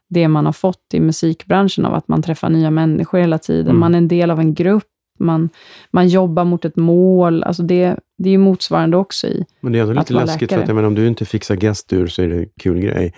det 0.08 0.28
man 0.28 0.46
har 0.46 0.52
fått 0.52 0.94
i 0.94 1.00
musikbranschen, 1.00 1.84
av 1.86 1.94
att 1.94 2.08
man 2.08 2.22
träffar 2.22 2.48
nya 2.48 2.70
människor 2.70 3.18
hela 3.18 3.38
tiden. 3.38 3.66
Mm. 3.66 3.78
Man 3.80 3.94
är 3.94 3.98
en 3.98 4.08
del 4.08 4.30
av 4.30 4.40
en 4.40 4.54
grupp, 4.54 4.84
man, 5.18 5.48
man 5.90 6.08
jobbar 6.08 6.44
mot 6.44 6.64
ett 6.64 6.76
mål. 6.76 7.42
Alltså 7.42 7.62
det, 7.62 7.96
det 8.18 8.28
är 8.28 8.30
ju 8.32 8.38
motsvarande 8.38 8.96
också 8.96 9.26
i... 9.26 9.44
Men 9.60 9.72
det 9.72 9.78
är 9.78 9.82
ändå 9.82 9.94
lite 9.94 10.12
läskigt, 10.12 10.40
läkare. 10.40 10.58
för 10.58 10.62
att 10.62 10.68
jag 10.68 10.74
menar, 10.74 10.88
om 10.88 10.94
du 10.94 11.06
inte 11.06 11.24
fixar 11.24 11.56
gestur 11.56 12.06
så 12.06 12.22
är 12.22 12.28
det 12.28 12.36
en 12.36 12.46
kul 12.60 12.78
grej. 12.80 13.14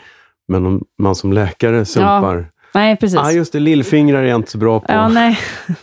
Men 0.48 0.66
om 0.66 0.84
man 0.98 1.14
som 1.14 1.32
läkare 1.32 1.84
sumpar, 1.84 2.50
Nej, 2.74 2.96
precis. 2.96 3.18
ah, 3.18 3.30
just 3.32 3.52
det, 3.52 3.60
lillfingrar 3.60 4.22
är 4.22 4.26
jag 4.26 4.36
inte 4.36 4.50
så 4.50 4.58
bra 4.58 4.80
på. 4.80 4.86
Ja, 4.92 5.08
nej. 5.08 5.38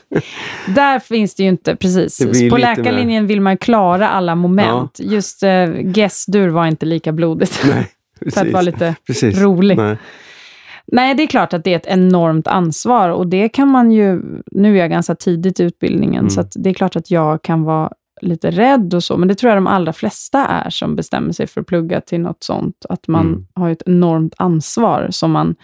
Där 0.75 0.99
finns 0.99 1.35
det 1.35 1.43
ju 1.43 1.49
inte, 1.49 1.75
precis. 1.75 2.49
På 2.49 2.57
läkarlinjen 2.57 3.27
vill 3.27 3.41
man 3.41 3.57
klara 3.57 4.09
alla 4.09 4.35
moment. 4.35 4.99
Just 4.99 5.43
uh, 5.43 5.93
gestur 5.93 6.47
var 6.49 6.67
inte 6.67 6.85
lika 6.85 7.11
blodigt. 7.11 7.61
Nej, 7.69 7.91
för 8.33 8.41
att 8.41 8.51
vara 8.51 8.63
precis. 8.63 8.65
lite 8.65 8.95
precis. 9.07 9.39
rolig. 9.41 9.77
Nej. 9.77 9.97
Nej. 10.87 11.15
det 11.15 11.23
är 11.23 11.27
klart 11.27 11.53
att 11.53 11.63
det 11.63 11.71
är 11.73 11.75
ett 11.75 11.87
enormt 11.87 12.47
ansvar 12.47 13.09
och 13.09 13.27
det 13.27 13.49
kan 13.49 13.67
man 13.67 13.91
ju... 13.91 14.21
Nu 14.51 14.75
är 14.75 14.79
jag 14.79 14.89
ganska 14.89 15.15
tidigt 15.15 15.59
i 15.59 15.63
utbildningen, 15.63 16.19
Mm. 16.19 16.29
så 16.29 16.43
det 16.55 16.69
är 16.69 16.73
klart 16.73 16.95
att 16.95 17.11
jag 17.11 17.41
kan 17.41 17.63
vara 17.63 17.91
lite 18.25 18.51
rädd 18.51 18.93
och 18.93 19.03
så, 19.03 19.17
men 19.17 19.27
det 19.27 19.35
tror 19.35 19.49
jag 19.49 19.57
de 19.57 19.67
allra 19.67 19.93
flesta 19.93 20.45
är 20.45 20.69
som 20.69 20.95
bestämmer 20.95 21.31
sig 21.31 21.47
för 21.47 21.61
att 21.61 21.67
plugga 21.67 22.01
till 22.01 22.19
något 22.21 22.43
sånt. 22.43 22.85
Att 22.89 23.07
man 23.07 23.27
Mm. 23.27 23.45
har 23.53 23.69
ett 23.69 23.83
enormt 23.85 24.33
ansvar 24.37 25.07
som 25.11 25.31
man... 25.31 25.55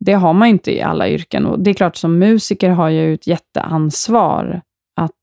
Det 0.00 0.12
har 0.12 0.32
man 0.32 0.48
ju 0.48 0.52
inte 0.52 0.76
i 0.76 0.82
alla 0.82 1.08
yrken. 1.08 1.46
Och 1.46 1.58
det 1.60 1.70
är 1.70 1.74
klart, 1.74 1.96
som 1.96 2.18
musiker 2.18 2.70
har 2.70 2.90
jag 2.90 3.06
ju 3.06 3.14
ett 3.14 3.26
jätteansvar 3.26 4.60
att, 4.96 5.20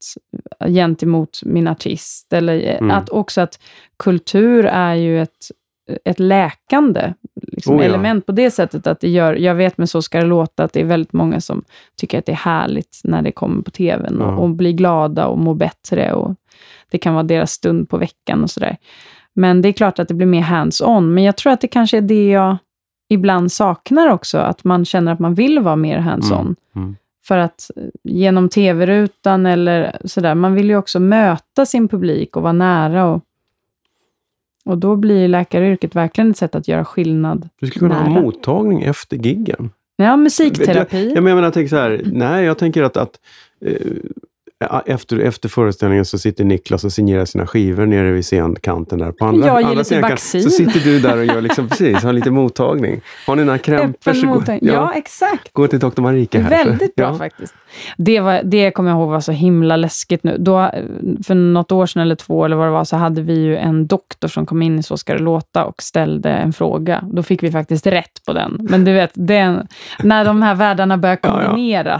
gentemot 0.67 1.39
min 1.45 1.67
artist. 1.67 2.33
Eller 2.33 2.59
Mm. 2.77 2.91
att 2.91 3.09
också 3.09 3.41
att 3.41 3.59
kultur 3.97 4.65
är 4.65 4.93
ju 4.93 5.21
ett, 5.21 5.51
ett 6.05 6.19
läkande 6.19 7.13
liksom, 7.41 7.75
Oh 7.75 7.81
ja. 7.81 7.85
element 7.85 8.25
på 8.25 8.31
det 8.31 8.51
sättet 8.51 8.87
att 8.87 8.99
det 8.99 9.09
gör, 9.09 9.33
jag 9.33 9.55
vet 9.55 9.77
men 9.77 9.87
så 9.87 10.01
ska 10.01 10.19
det 10.19 10.25
låta, 10.25 10.63
att 10.63 10.73
det 10.73 10.79
är 10.81 10.85
väldigt 10.85 11.13
många 11.13 11.41
som 11.41 11.63
tycker 11.97 12.19
att 12.19 12.25
det 12.25 12.31
är 12.31 12.35
härligt 12.35 13.01
när 13.03 13.21
det 13.21 13.31
kommer 13.31 13.61
på 13.61 13.71
tvn 13.71 14.17
Ja. 14.19 14.25
och, 14.25 14.43
och 14.43 14.49
blir 14.49 14.71
glada 14.71 15.27
och 15.27 15.37
mår 15.37 15.55
bättre. 15.55 16.13
Och 16.13 16.35
det 16.91 16.97
kan 16.97 17.13
vara 17.13 17.23
deras 17.23 17.51
stund 17.51 17.89
på 17.89 17.97
veckan 17.97 18.43
och 18.43 18.49
sådär. 18.49 18.77
Men 19.33 19.61
det 19.61 19.69
är 19.69 19.73
klart 19.73 19.99
att 19.99 20.07
det 20.07 20.13
blir 20.13 20.27
mer 20.27 20.41
hands-on. 20.41 21.13
Men 21.13 21.23
jag 21.23 21.37
tror 21.37 21.53
att 21.53 21.61
det 21.61 21.67
kanske 21.67 21.97
är 21.97 22.01
det 22.01 22.29
jag 22.29 22.57
ibland 23.09 23.51
saknar 23.51 24.07
också, 24.07 24.37
att 24.37 24.63
man 24.63 24.85
känner 24.85 25.11
att 25.11 25.19
man 25.19 25.33
vill 25.33 25.59
vara 25.59 25.75
mer 25.75 25.97
hands-on. 25.97 26.41
Mm. 26.41 26.55
Mm. 26.75 26.95
För 27.27 27.37
att 27.37 27.71
eh, 27.75 27.83
genom 28.03 28.49
tv-rutan 28.49 29.45
eller 29.45 29.97
sådär, 30.05 30.35
man 30.35 30.53
vill 30.53 30.69
ju 30.69 30.75
också 30.77 30.99
möta 30.99 31.65
sin 31.65 31.87
publik 31.87 32.35
och 32.37 32.43
vara 32.43 32.53
nära. 32.53 33.05
Och, 33.05 33.21
och 34.65 34.77
då 34.77 34.95
blir 34.95 35.27
läkaryrket 35.27 35.95
verkligen 35.95 36.31
ett 36.31 36.37
sätt 36.37 36.55
att 36.55 36.67
göra 36.67 36.85
skillnad. 36.85 37.49
Du 37.59 37.67
skulle 37.67 37.79
kunna 37.79 38.03
ha 38.03 38.09
Nära. 38.09 38.21
mottagning 38.21 38.81
efter 38.81 39.17
giggen. 39.17 39.69
Ja, 39.95 40.17
musikterapi. 40.17 41.11
Jag, 41.15 41.23
menar, 41.23 41.43
jag 41.43 41.53
tänker 41.53 41.69
så 41.69 41.75
här, 41.75 42.01
nej, 42.05 42.45
jag 42.45 42.57
tänker 42.57 42.83
att, 42.83 42.97
att 42.97 43.19
eh, 43.65 43.75
efter, 44.85 45.19
efter 45.19 45.49
föreställningen 45.49 46.05
så 46.05 46.19
sitter 46.19 46.43
Niklas 46.43 46.83
och 46.83 46.93
signerar 46.93 47.25
sina 47.25 47.47
skivor 47.47 47.85
nere 47.85 48.11
vid 48.11 48.25
scenkanten 48.25 48.99
där. 48.99 49.11
På 49.11 49.25
andra, 49.25 49.47
Jag 49.47 49.61
ger 49.61 49.67
andra 49.67 49.79
lite 49.79 50.01
vaccin. 50.01 50.43
Så 50.43 50.49
sitter 50.49 50.79
du 50.79 50.99
där 50.99 51.17
och 51.17 51.25
gör 51.25 51.41
liksom, 51.41 51.69
precis, 51.69 52.03
har 52.03 52.13
lite 52.13 52.31
mottagning. 52.31 53.01
Har 53.27 53.35
ni 53.35 53.43
några 53.43 53.57
krämpor 53.57 54.13
så 54.13 54.27
gå, 54.27 54.33
mottagning. 54.33 54.73
Ja, 54.73 54.93
exakt. 54.95 55.53
gå 55.53 55.67
till 55.67 55.79
Dr. 55.79 56.01
Marika 56.01 56.41
här. 56.41 56.65
Väldigt 56.65 56.95
bra 56.95 57.05
ja. 57.05 57.17
faktiskt. 57.17 57.53
Det, 57.97 58.19
var, 58.19 58.41
det 58.43 58.71
kommer 58.71 58.89
jag 58.89 58.99
ihåg 58.99 59.09
var 59.09 59.19
så 59.19 59.31
himla 59.31 59.75
läskigt 59.75 60.23
nu. 60.23 60.37
Då, 60.39 60.71
för 61.27 61.35
något 61.35 61.71
år 61.71 61.85
sedan 61.85 62.01
eller 62.01 62.15
två 62.15 62.45
eller 62.45 62.55
vad 62.55 62.67
det 62.67 62.71
var, 62.71 62.83
så 62.83 62.95
hade 62.95 63.21
vi 63.21 63.33
ju 63.33 63.57
en 63.57 63.87
doktor 63.87 64.27
som 64.27 64.45
kom 64.45 64.61
in 64.61 64.79
i 64.79 64.83
Så 64.83 64.97
ska 64.97 65.13
det 65.13 65.19
låta 65.19 65.65
och 65.65 65.81
ställde 65.81 66.29
en 66.29 66.53
fråga. 66.53 67.03
Då 67.13 67.23
fick 67.23 67.43
vi 67.43 67.51
faktiskt 67.51 67.87
rätt 67.87 68.25
på 68.25 68.33
den. 68.33 68.57
Men 68.69 68.85
du 68.85 68.93
vet, 68.93 69.11
den, 69.13 69.67
när 70.03 70.25
de 70.25 70.41
här 70.41 70.55
världarna 70.55 70.97
börjar 70.97 71.17
Ja, 71.23 71.43
ja. 71.83 71.99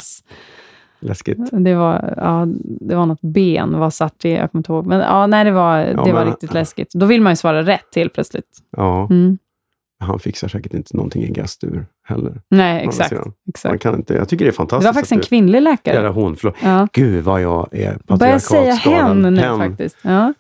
Läskigt. 1.02 1.38
Det, 1.52 1.76
var, 1.76 2.14
ja, 2.18 2.46
det 2.82 2.96
var 2.96 3.06
något 3.06 3.22
ben, 3.22 3.80
vad 3.80 3.94
satt 3.94 4.14
det? 4.18 4.30
Jag 4.30 4.52
kommer 4.52 4.60
inte 4.60 4.72
ihåg. 4.72 4.86
Men 4.86 5.00
ja, 5.00 5.28
nej, 5.28 5.46
det 5.46 5.52
var, 5.52 5.78
det 5.80 5.96
men- 5.96 6.14
var 6.14 6.26
riktigt 6.26 6.54
läskigt. 6.54 6.92
Då 6.94 7.06
vill 7.06 7.22
man 7.22 7.32
ju 7.32 7.36
svara 7.36 7.62
rätt 7.64 7.92
till 7.92 8.10
plötsligt. 8.10 8.46
Ja, 8.78 9.06
Mm. 9.10 9.38
han 10.00 10.20
fixar 10.20 10.48
säkert 10.48 10.74
inte 10.74 10.98
någonting 10.98 11.24
i 11.24 11.34
gestur 11.34 11.86
heller. 12.08 12.42
Nej, 12.50 12.84
exakt. 12.88 13.10
sidan. 13.10 13.24
Man 13.26 13.34
exakt. 13.50 13.84
kan 13.84 13.96
inte, 13.96 14.14
jag 14.14 14.30
tycker 14.30 14.46
det 14.46 14.50
är 14.50 14.52
Det 14.52 14.56
fantastiskt. 14.56 14.86
var 14.88 14.94
faktiskt 14.94 15.12
en 15.12 15.20
kvinnlig 15.20 15.62
läkare. 15.62 15.98
Eller 15.98 16.10
hon, 16.10 16.36
förlåt. 16.36 16.56
Ja. 16.64 16.88
Gud 16.94 17.24
vad 17.24 17.42
jag 17.42 17.68
är 17.72 18.00
Börjar 18.18 18.40
säga 18.40 18.74
hen 18.74 19.22
nu 19.22 19.42
faktiskt. 19.42 19.98
Ja. 20.02 20.34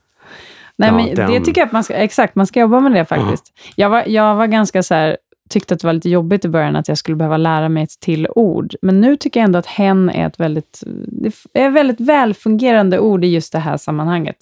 Nej, 0.75 0.89
Ja, 0.89 0.95
men 0.95 1.05
det 1.05 1.15
den. 1.33 1.43
tycker 1.43 1.61
jag 1.61 1.65
att 1.65 1.71
man 1.71 1.83
ska, 1.83 1.93
exakt, 1.93 2.35
man 2.35 2.47
ska 2.47 2.59
jobba 2.59 2.79
med 2.79 2.91
det 2.91 3.05
faktiskt. 3.05 3.53
Jag, 3.75 3.89
var, 3.89 4.03
jag 4.07 4.35
var 4.35 4.47
ganska 4.47 4.83
så 4.83 4.93
här, 4.93 5.17
tyckte 5.51 5.73
att 5.73 5.79
det 5.79 5.87
var 5.87 5.93
lite 5.93 6.09
jobbigt 6.09 6.45
i 6.45 6.49
början 6.49 6.75
att 6.75 6.87
jag 6.87 6.97
skulle 6.97 7.15
behöva 7.15 7.37
lära 7.37 7.69
mig 7.69 7.83
ett 7.83 7.99
till 7.99 8.27
ord. 8.35 8.75
Men 8.81 9.01
nu 9.01 9.17
tycker 9.17 9.39
jag 9.39 9.45
ändå 9.45 9.59
att 9.59 9.65
hen 9.65 10.09
är 10.09 10.27
ett 10.27 10.39
väldigt, 10.39 10.83
det 11.07 11.31
är 11.53 11.67
ett 11.67 11.73
väldigt 11.73 11.99
välfungerande 11.99 12.99
ord 12.99 13.23
i 13.23 13.27
just 13.27 13.53
det 13.53 13.59
här 13.59 13.77
sammanhanget. 13.77 14.35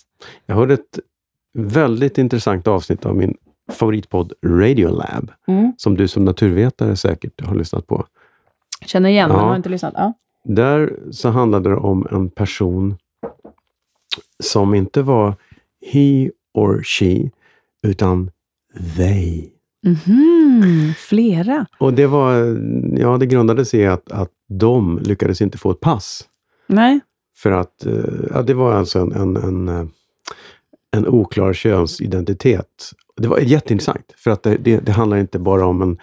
Jag 0.46 0.56
hörde 0.56 0.74
ett 0.74 1.00
väldigt 1.54 2.18
intressant 2.18 2.68
avsnitt 2.68 3.06
av 3.06 3.16
min 3.16 3.38
favoritpodd 3.72 4.34
Radiolab, 4.46 5.32
som 5.78 5.98
du 5.98 6.08
som 6.08 6.26
naturvetare 6.26 6.96
säkert 6.96 7.42
har 7.42 7.56
lyssnat 7.56 7.88
på. 7.88 8.06
Känner 8.86 9.10
igen, 9.10 9.30
men 9.30 9.38
Ja. 9.38 9.44
har 9.46 9.56
inte 9.56 9.70
lyssnat. 9.70 9.94
Ja. 9.98 10.14
Där 10.44 11.00
så 11.12 11.30
handlade 11.30 11.70
det 11.70 11.76
om 11.76 12.08
en 12.12 12.30
person 12.30 12.98
som 14.44 14.74
inte 14.74 15.02
var 15.02 15.36
he 15.94 16.32
or 16.54 16.82
she, 16.84 17.30
utan 17.88 18.32
they. 18.98 19.50
Mhm, 19.86 20.94
flera. 20.98 21.66
Och 21.80 21.94
det 21.94 22.08
var, 22.08 22.34
ja 22.98 23.18
det 23.18 23.26
grundade 23.26 23.66
sig 23.66 23.80
i 23.80 23.86
att, 23.86 24.12
att 24.12 24.32
de 24.50 25.00
lyckades 25.00 25.42
inte 25.42 25.58
få 25.58 25.72
ett 25.72 25.80
pass. 25.80 26.24
Nej. 26.68 27.00
För 27.38 27.52
att, 27.52 27.86
eh, 27.86 27.94
ja 28.34 28.42
det 28.42 28.54
var 28.54 28.74
alltså 28.74 29.00
en, 29.00 29.12
en, 29.12 29.38
en, 29.38 29.68
eh, 29.68 29.86
en 30.98 31.08
oklar 31.08 31.54
könsidentitet. 31.54 32.92
Det 33.18 33.28
var 33.28 33.40
jätteintressant, 33.40 34.14
för 34.18 34.32
att 34.32 34.44
det, 34.44 34.58
det, 34.58 34.80
det 34.80 34.92
handlar 34.92 35.18
inte 35.18 35.40
bara 35.40 35.66
om 35.66 35.82
en 35.82 35.98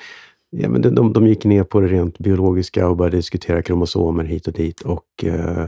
Ja, 0.50 0.68
men 0.68 0.82
de, 0.82 0.94
de, 0.94 1.12
de 1.12 1.26
gick 1.26 1.44
ner 1.44 1.64
på 1.64 1.80
det 1.80 1.88
rent 1.88 2.18
biologiska 2.18 2.88
och 2.88 2.96
började 2.96 3.16
diskutera 3.16 3.62
kromosomer 3.62 4.24
hit 4.24 4.46
och 4.46 4.52
dit 4.52 4.80
och, 4.80 5.24
eh, 5.24 5.66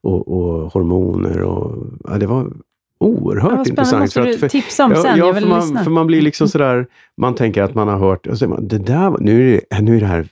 och, 0.00 0.28
och 0.28 0.72
hormoner. 0.72 1.42
Och, 1.42 1.86
ja, 2.04 2.18
det 2.18 2.26
var 2.26 2.52
oerhört 3.00 3.52
Ja, 3.52 3.64
intressant. 3.70 4.12
för 4.12 4.26
att, 4.28 4.36
för, 4.40 4.48
tipsa 4.48 4.84
om 4.84 4.92
ja, 4.92 5.02
sen. 5.02 5.18
ja, 5.18 5.34
för, 5.34 5.46
man, 5.46 5.84
för 5.84 5.90
man 5.90 6.06
blir 6.06 6.20
liksom 6.22 6.48
sådär, 6.48 6.86
man 7.16 7.34
tänker 7.34 7.62
att 7.62 7.74
man 7.74 7.88
har 7.88 7.98
hört, 7.98 8.26
och 8.26 8.38
så 8.38 8.48
man, 8.48 8.68
det 8.68 8.78
där, 8.78 9.16
nu, 9.20 9.54
är 9.56 9.60
det, 9.70 9.80
nu 9.80 9.96
är 9.96 10.00
det 10.00 10.06
här 10.06 10.28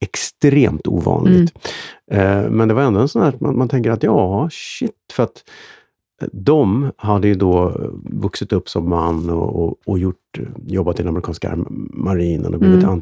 extremt 0.00 0.86
ovanligt. 0.86 1.52
Mm. 2.10 2.44
Eh, 2.44 2.50
men 2.50 2.68
det 2.68 2.74
var 2.74 2.82
ändå 2.82 3.00
en 3.00 3.08
sån 3.08 3.22
här, 3.22 3.34
man, 3.40 3.58
man 3.58 3.68
tänker 3.68 3.90
att 3.90 4.02
ja, 4.02 4.48
shit, 4.52 4.90
för 5.12 5.22
att 5.22 5.44
eh, 6.22 6.28
de 6.32 6.90
hade 6.96 7.28
ju 7.28 7.34
då 7.34 7.80
vuxit 8.04 8.52
upp 8.52 8.68
som 8.68 8.88
man 8.90 9.30
och, 9.30 9.62
och, 9.64 9.78
och 9.86 9.98
gjort, 9.98 10.38
jobbat 10.66 11.00
i 11.00 11.02
den 11.02 11.08
amerikanska 11.08 11.58
marinen 11.92 12.54
och 12.54 12.60
blivit 12.60 12.84
Mm. 12.84 13.00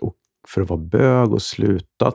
och- 0.00 0.14
för 0.48 0.62
att 0.62 0.68
vara 0.70 0.80
bög 0.80 1.32
och 1.32 1.42
slutat. 1.42 2.14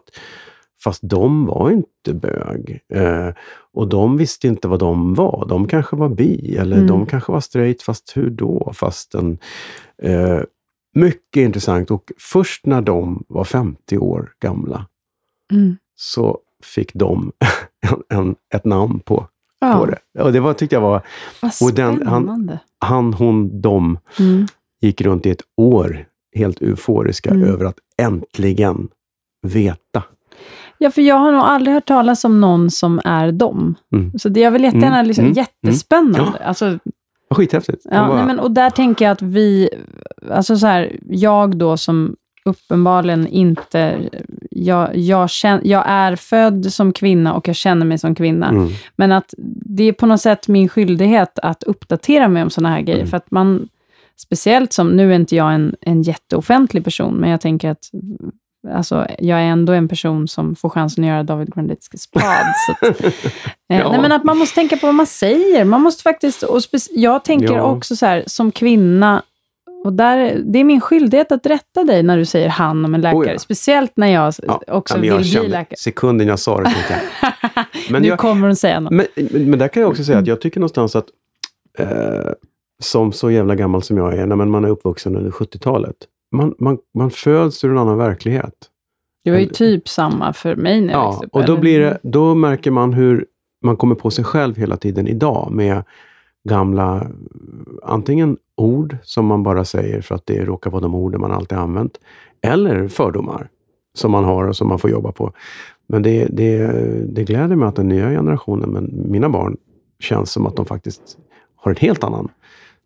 Fast 0.84 1.00
de 1.04 1.46
var 1.46 1.72
inte 1.72 2.14
bög. 2.14 2.80
Eh, 2.94 3.30
och 3.74 3.88
de 3.88 4.18
visste 4.18 4.48
inte 4.48 4.68
vad 4.68 4.80
de 4.80 5.14
var. 5.14 5.46
De 5.50 5.68
kanske 5.68 5.96
var 5.96 6.10
bi, 6.10 6.56
eller 6.58 6.76
Mm. 6.76 6.88
de 6.88 7.06
kanske 7.06 7.32
var 7.32 7.40
straight, 7.40 7.82
fast 7.82 8.18
hur 8.18 8.30
då? 8.30 8.72
Fast 8.76 9.16
en, 9.16 9.38
eh, 10.04 10.40
mycket 10.96 11.42
intressant. 11.42 11.92
Och 11.92 12.12
först 12.20 12.66
när 12.66 12.82
de 12.82 13.24
var 13.28 13.44
50 13.44 13.98
år 13.98 14.32
gamla 14.40 14.86
Mm. 15.52 15.78
så 15.96 16.40
fick 16.64 16.94
de 16.94 17.32
en, 18.10 18.20
en, 18.20 18.36
ett 18.54 18.66
namn 18.66 19.00
på, 19.00 19.28
Ja, 19.60 19.78
på 19.78 19.86
det. 19.86 20.22
Och 20.24 20.34
det 20.34 20.40
var, 20.40 20.54
tyckte 20.54 20.76
jag 20.76 20.82
var, 20.82 21.02
vad 21.42 21.52
Och 21.62 21.74
den- 21.76 22.08
han- 22.08 22.24
spännande. 22.24 22.60
han, 22.80 23.14
hon, 23.14 23.62
de 23.62 23.98
Mm. 24.20 24.46
gick 24.82 25.02
runt 25.02 25.26
i 25.26 25.30
ett 25.30 25.42
år 25.58 26.06
helt 26.36 26.62
euforiska 26.62 27.30
Mm. 27.30 27.44
över 27.50 27.66
att 27.66 27.80
äntligen 27.98 28.90
veta. 29.42 30.04
Ja, 30.78 30.92
för 30.92 31.02
jag 31.02 31.16
har 31.16 31.32
nog 31.32 31.42
aldrig 31.42 31.74
hört 31.74 31.86
talas 31.86 32.26
om 32.26 32.42
någon 32.42 32.72
som 32.72 33.02
är 33.06 33.32
dem. 33.32 33.76
Mm. 33.94 34.12
Så 34.20 34.30
det 34.30 34.40
jag 34.40 34.52
vill 34.52 34.64
jättegärna, 34.64 34.96
Mm, 34.96 35.08
liksom, 35.08 35.26
mm, 35.26 35.38
jättespännande. 35.38 36.40
Alltså, 36.46 36.80
Skithäftigt. 37.30 37.86
Ja, 37.92 38.08
bara, 38.08 38.16
nej, 38.16 38.26
men, 38.26 38.40
och 38.40 38.52
där 38.52 38.70
tänker 38.70 39.06
jag 39.06 39.12
att 39.12 39.22
vi, 39.22 39.70
alltså 40.32 40.58
så 40.58 40.68
här, 40.68 40.96
jag 41.10 41.58
då 41.58 41.78
som 41.78 42.16
uppenbarligen 42.46 43.28
inte, 43.28 44.10
jag, 44.52 44.98
jag, 44.98 45.30
känner, 45.30 45.62
jag 45.66 45.84
är 45.88 46.16
född 46.16 46.74
som 46.74 46.94
kvinna 46.94 47.34
och 47.34 47.48
jag 47.48 47.56
känner 47.56 47.86
mig 47.86 47.98
som 47.98 48.16
kvinna. 48.16 48.50
mm, 48.50 48.70
Men 48.96 49.12
att 49.12 49.34
det 49.66 49.84
är 49.84 49.94
på 49.94 50.06
något 50.06 50.22
sätt 50.22 50.48
min 50.48 50.70
skyldighet 50.70 51.40
att 51.40 51.64
uppdatera 51.64 52.28
mig 52.28 52.44
om 52.44 52.50
sådana 52.50 52.76
här 52.76 52.82
grejer. 52.82 53.00
Mm. 53.00 53.10
För 53.10 53.18
att 53.18 53.32
man, 53.32 53.68
speciellt 54.18 54.74
som, 54.74 54.90
nu 54.90 55.12
är 55.12 55.16
inte 55.16 55.36
jag 55.36 55.54
en, 55.54 55.76
en 55.82 56.02
jätteoffentlig 56.02 56.84
person, 56.84 57.14
men 57.14 57.30
jag 57.30 57.42
tänker 57.42 57.70
att 57.70 57.90
alltså, 58.72 59.08
jag 59.20 59.40
är 59.40 59.44
ändå 59.44 59.74
en 59.74 59.88
person 59.88 60.28
som 60.28 60.56
får 60.56 60.70
chansen 60.70 61.04
att 61.04 61.08
göra 61.08 61.24
David 61.24 61.54
Granditsky 61.56 61.98
spad. 61.98 62.24
så 62.68 62.88
att, 62.88 63.04
eh, 63.04 63.12
Ja. 63.68 63.92
nej, 63.92 64.02
men 64.02 64.12
att 64.12 64.24
man 64.24 64.38
måste 64.38 64.56
tänka 64.56 64.78
på 64.78 64.86
vad 64.86 64.96
man 64.96 65.06
säger. 65.06 65.66
Man 65.66 65.82
måste 65.82 66.04
faktiskt, 66.04 66.44
och 66.44 66.62
jag 66.92 67.24
tänker 67.26 67.56
Ja. 67.56 67.62
också 67.64 67.96
så 67.96 68.06
här, 68.06 68.24
som 68.28 68.52
kvinna, 68.52 69.24
och 69.86 69.94
där, 69.94 70.42
det 70.46 70.60
är 70.60 70.64
min 70.64 70.82
skyldighet 70.82 71.32
att 71.32 71.46
rätta 71.46 71.84
dig 71.84 72.04
när 72.04 72.18
du 72.18 72.26
säger 72.26 72.50
han 72.50 72.86
om 72.86 72.96
en 72.96 73.02
läkare. 73.02 73.20
Oh 73.22 73.32
ja. 73.32 73.40
Speciellt 73.40 73.92
när 73.96 74.08
jag 74.08 74.34
ja, 74.48 74.62
också 74.68 74.98
vill 74.98 75.08
jag 75.10 75.18
bli 75.18 75.28
kände, 75.28 75.48
läkare. 75.50 75.78
Sekunden 75.78 76.28
jag 76.28 76.40
sa 76.40 76.58
det 76.58 76.64
tänkte 76.64 77.02
jag. 77.22 77.34
Men 77.90 78.02
nu 78.02 78.08
jag- 78.08 78.20
kommer 78.20 78.48
hon 78.48 78.56
säga 78.56 78.80
något. 78.80 78.92
Men, 78.94 79.06
men 79.32 79.60
där 79.60 79.68
kan 79.68 79.82
jag 79.82 79.90
också 79.92 80.04
säga 80.04 80.18
att 80.20 80.28
jag 80.28 80.42
tycker 80.42 80.60
någonstans 80.60 80.96
att 80.96 81.06
eh, 81.80 81.88
som 82.84 83.12
så 83.12 83.32
jävla 83.32 83.56
gammal 83.56 83.84
som 83.84 83.98
jag 83.98 84.18
är, 84.18 84.26
när 84.26 84.36
man 84.36 84.66
är 84.66 84.70
uppvuxen 84.70 85.16
under 85.16 85.32
70-talet. 85.32 85.96
Man, 86.34 86.56
man, 86.60 86.78
man 86.94 87.12
föds 87.12 87.64
ur 87.64 87.72
en 87.72 87.78
annan 87.78 87.98
verklighet. 87.98 88.54
Det 89.24 89.32
var 89.32 89.38
ju 89.38 89.46
typ 89.46 89.88
samma 89.90 90.34
för 90.34 90.56
mig 90.56 90.82
när 90.82 90.94
jag 90.94 91.02
Ja, 91.02 91.08
växte 91.10 91.26
upp. 91.26 91.34
och 91.36 91.46
då, 91.46 91.58
blir 91.58 91.80
det, 91.80 92.00
då 92.04 92.36
märker 92.36 92.72
man 92.72 92.94
hur 92.94 93.26
man 93.64 93.78
kommer 93.78 93.96
på 93.96 94.12
sig 94.12 94.24
själv 94.26 94.56
hela 94.58 94.78
tiden 94.78 95.08
idag 95.08 95.52
med 95.52 95.84
gamla, 96.50 97.08
antingen 97.84 98.38
ord 98.58 98.98
som 99.04 99.26
man 99.26 99.44
bara 99.44 99.66
säger 99.66 100.02
för 100.02 100.16
att 100.16 100.26
det 100.26 100.46
råkar 100.46 100.72
vara 100.72 100.82
de 100.82 100.96
orden 100.96 101.22
man 101.22 101.32
alltid 101.32 101.58
använt, 101.58 101.98
eller 102.42 102.88
fördomar 102.88 103.50
som 103.94 104.12
man 104.12 104.24
har 104.24 104.48
och 104.48 104.56
som 104.56 104.68
man 104.68 104.80
får 104.80 104.90
jobba 104.90 105.12
på. 105.12 105.34
Men 105.88 106.04
det, 106.04 106.26
det, 106.26 106.68
det 107.14 107.24
gläder 107.24 107.56
mig 107.56 107.68
att 107.68 107.76
den 107.76 107.88
nya 107.88 108.10
generationen, 108.10 108.70
men 108.70 109.12
mina 109.12 109.30
barn, 109.30 109.58
känns 110.00 110.32
som 110.32 110.46
att 110.48 110.56
de 110.56 110.66
faktiskt 110.66 111.18
har 111.56 111.72
en 111.72 111.78
helt 111.78 112.04
annan 112.04 112.30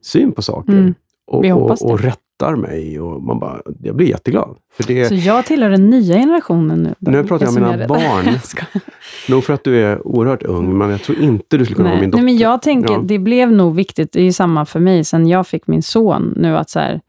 syn 0.01 0.31
på 0.31 0.41
saker. 0.41 0.73
Mm, 0.73 0.93
och, 1.27 1.43
vi 1.43 1.49
hoppas 1.49 1.81
och, 1.81 1.91
och 1.91 1.99
rättar 1.99 2.55
mig. 2.55 2.99
Och 2.99 3.23
man 3.23 3.39
bara, 3.39 3.61
jag 3.83 3.95
blir 3.95 4.07
jätteglad. 4.07 4.57
För 4.73 4.83
det, 4.83 5.07
Så 5.07 5.15
jag 5.15 5.45
tillhör 5.45 5.69
den 5.69 5.89
nya 5.89 6.15
generationen 6.15 6.83
nu. 6.83 6.95
Nu 6.99 7.23
pratar 7.23 7.45
jag 7.45 7.55
om 7.57 7.71
mina 7.71 7.87
barn. 7.87 8.39
Nog 9.29 9.43
för 9.43 9.53
att 9.53 9.63
du 9.63 9.83
är 9.83 10.07
oerhört 10.07 10.43
ung, 10.43 10.77
men 10.77 10.89
jag 10.89 11.01
tror 11.01 11.19
inte 11.19 11.57
du 11.57 11.65
skulle 11.65 11.75
kunna 11.75 11.89
vara 11.89 12.01
min 12.01 12.11
dotter. 12.11 12.23
Nej, 12.23 12.33
men 12.33 12.41
jag 12.41 12.61
tänker, 12.61 12.93
Ja. 12.93 13.01
det 13.03 13.19
blev 13.19 13.51
nog 13.51 13.75
viktigt, 13.75 14.11
det 14.11 14.19
är 14.19 14.23
ju 14.23 14.33
samma 14.33 14.65
för 14.65 14.79
mig, 14.79 15.03
sen 15.03 15.27
jag 15.27 15.47
fick 15.47 15.67
min 15.67 15.83
son 15.83 16.33
nu, 16.37 16.57
att 16.57 16.69
så 16.69 16.79
här, 16.79 17.01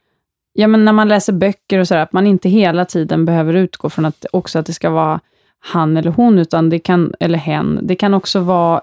ja 0.53 0.69
men 0.69 0.85
när 0.85 0.93
man 0.93 1.09
läser 1.09 1.33
böcker 1.33 1.79
och 1.79 1.89
så 1.89 1.95
där, 1.95 2.03
att 2.03 2.13
man 2.13 2.27
inte 2.27 2.49
hela 2.49 2.85
tiden 2.85 3.25
behöver 3.25 3.55
utgå 3.55 3.91
från 3.91 4.05
att 4.05 4.27
också 4.33 4.59
att 4.59 4.67
det 4.67 4.73
ska 4.73 4.91
vara 4.91 5.21
han 5.61 5.97
eller 5.97 6.11
hon, 6.11 6.39
utan 6.39 6.71
det 6.71 6.79
kan, 6.79 7.13
eller 7.21 7.39
hen, 7.39 7.81
det 7.83 7.95
kan 7.95 8.15
också 8.15 8.41
vara 8.41 8.81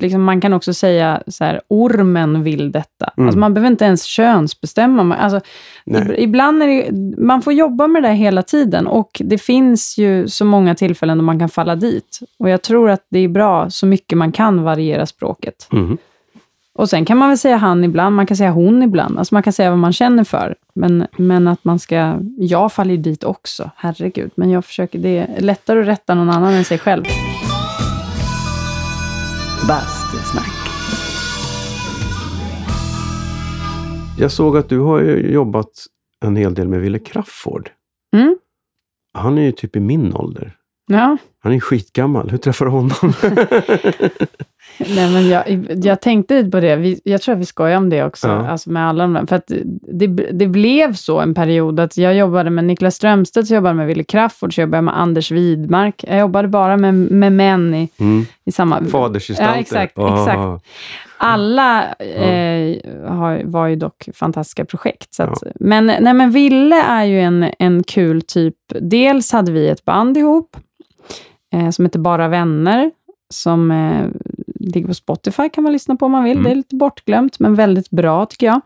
Liksom 0.00 0.22
man 0.22 0.40
kan 0.40 0.52
också 0.52 0.74
säga 0.74 1.22
så 1.26 1.44
här, 1.44 1.60
ormen 1.68 2.42
vill 2.42 2.72
detta. 2.72 3.10
Mm. 3.16 3.26
Alltså 3.28 3.38
man 3.38 3.54
behöver 3.54 3.70
inte 3.70 3.84
ens 3.84 4.04
könsbestämma. 4.04 5.02
Man- 5.02 5.18
Alltså, 5.18 5.40
ib- 5.86 6.14
ibland 6.18 6.62
är 6.62 6.66
det, 6.66 6.92
man 7.22 7.42
får 7.42 7.52
jobba 7.52 7.86
med 7.86 8.02
det 8.02 8.08
där 8.08 8.14
hela 8.14 8.42
tiden 8.42 8.86
och 8.86 9.20
det 9.24 9.38
finns 9.38 9.98
ju 9.98 10.28
så 10.28 10.44
många 10.44 10.74
tillfällen 10.74 11.18
då 11.18 11.24
man 11.24 11.38
kan 11.38 11.48
falla 11.48 11.76
dit. 11.76 12.18
Och 12.38 12.48
jag 12.48 12.62
tror 12.62 12.90
att 12.90 13.06
det 13.08 13.18
är 13.18 13.28
bra 13.28 13.70
så 13.70 13.86
mycket 13.86 14.18
man 14.18 14.32
kan 14.32 14.62
variera 14.62 15.06
språket. 15.06 15.66
Mhm. 15.72 15.98
Och 16.74 16.88
sen 16.90 17.04
kan 17.04 17.16
man 17.18 17.28
väl 17.28 17.38
säga 17.38 17.56
han 17.56 17.84
ibland, 17.84 18.16
man 18.16 18.26
kan 18.26 18.36
säga 18.36 18.50
hon 18.50 18.82
ibland. 18.82 19.18
Alltså 19.18 19.34
man 19.34 19.42
kan 19.42 19.52
säga 19.52 19.70
vad 19.70 19.78
man 19.78 19.92
känner 19.92 20.24
för. 20.24 20.54
Men, 20.74 21.06
men 21.16 21.48
att 21.48 21.64
man 21.64 21.78
ska... 21.78 22.14
Jag 22.38 22.72
faller 22.72 22.90
ju 22.90 22.96
dit 22.96 23.24
också, 23.24 23.70
herregud. 23.76 24.30
Men 24.34 24.50
jag 24.50 24.64
försöker, 24.64 24.98
det 24.98 25.18
är 25.18 25.40
lättare 25.40 25.80
att 25.80 25.86
rätta 25.86 26.14
någon 26.14 26.30
annan 26.30 26.52
än 26.54 26.64
sig 26.64 26.78
själv. 26.78 27.04
Bastusnack. 29.68 30.52
Jag 34.18 34.30
såg 34.30 34.56
att 34.56 34.68
du 34.68 34.78
har 34.78 35.02
jobbat 35.02 35.68
en 36.24 36.36
hel 36.36 36.54
del 36.54 36.68
med 36.68 36.80
Wille 36.80 36.98
Crafoord. 36.98 37.70
Mm. 38.16 38.36
Han 39.14 39.38
är 39.38 39.42
ju 39.42 39.52
typ 39.52 39.76
i 39.76 39.80
min 39.80 40.14
ålder. 40.14 40.56
Ja, 40.86 41.16
Han 41.42 41.52
är 41.52 41.60
skitgammal. 41.60 42.30
Hur 42.30 42.38
träffade 42.38 42.70
du 42.70 42.72
honom? 42.72 42.92
Nej, 44.78 45.12
men 45.12 45.28
jag, 45.28 45.66
jag 45.84 46.00
tänkte 46.00 46.34
lite 46.34 46.50
på 46.50 46.60
det. 46.60 46.76
Vi, 46.76 47.00
jag 47.04 47.22
tror 47.22 47.34
att 47.34 47.40
vi 47.40 47.44
skojar 47.44 47.76
om 47.76 47.90
det 47.90 48.04
också, 48.04 48.28
Ja. 48.28 48.48
alltså 48.48 48.70
med 48.70 48.88
alla 48.88 49.06
de. 49.06 49.26
För 49.26 49.36
att 49.36 49.52
det, 49.92 50.06
det 50.06 50.46
blev 50.46 50.92
så 50.94 51.20
en 51.20 51.34
period 51.34 51.80
att 51.80 51.96
jag 51.96 52.14
jobbade 52.14 52.50
med 52.50 52.64
Niklas 52.64 52.94
Strömstedt, 52.94 53.48
så 53.48 53.54
jobbade 53.54 53.74
med 53.74 53.86
Ville 53.86 54.04
Crafoord, 54.04 54.54
så 54.54 54.60
jobbade 54.60 54.76
jag 54.76 54.84
med 54.84 54.98
Anders 55.00 55.30
Widmark. 55.30 56.04
Jag 56.08 56.18
jobbade 56.18 56.48
bara 56.48 56.76
med, 56.76 56.94
med 56.94 57.32
män 57.32 57.74
i, 57.74 57.88
Mm. 57.98 58.26
i 58.44 58.52
samma... 58.52 58.84
Fadersgestalter. 58.84 59.54
Ja, 59.54 59.60
exakt, 59.60 59.98
Ah. 59.98 60.18
exakt. 60.22 60.64
Alla 61.16 61.84
eh, 61.94 62.76
har, 63.08 63.42
var 63.44 63.66
ju 63.66 63.76
dock 63.76 64.08
fantastiska 64.14 64.64
projekt. 64.64 65.14
Så 65.14 65.22
att, 65.22 65.42
men, 65.60 65.86
nej, 65.86 66.14
men 66.14 66.30
Ville 66.30 66.82
är 66.82 67.04
ju 67.04 67.20
en, 67.20 67.46
en 67.58 67.82
kul 67.82 68.22
typ. 68.22 68.54
Dels 68.80 69.32
hade 69.32 69.52
vi 69.52 69.68
ett 69.68 69.84
band 69.84 70.16
ihop 70.16 70.56
eh, 71.52 71.70
som 71.70 71.84
heter 71.84 71.98
Bara 71.98 72.28
Vänner, 72.28 72.90
som 73.30 73.70
eh, 73.70 74.06
ligger 74.60 74.86
på 74.86 74.94
Spotify, 74.94 75.48
kan 75.48 75.64
man 75.64 75.72
lyssna 75.72 75.96
på 75.96 76.06
om 76.06 76.12
man 76.12 76.24
vill. 76.24 76.32
Mm. 76.32 76.44
Det 76.44 76.50
är 76.50 76.54
lite 76.54 76.76
bortglömt, 76.76 77.38
men 77.38 77.54
väldigt 77.54 77.90
bra 77.90 78.26
tycker 78.26 78.46
jag. 78.46 78.60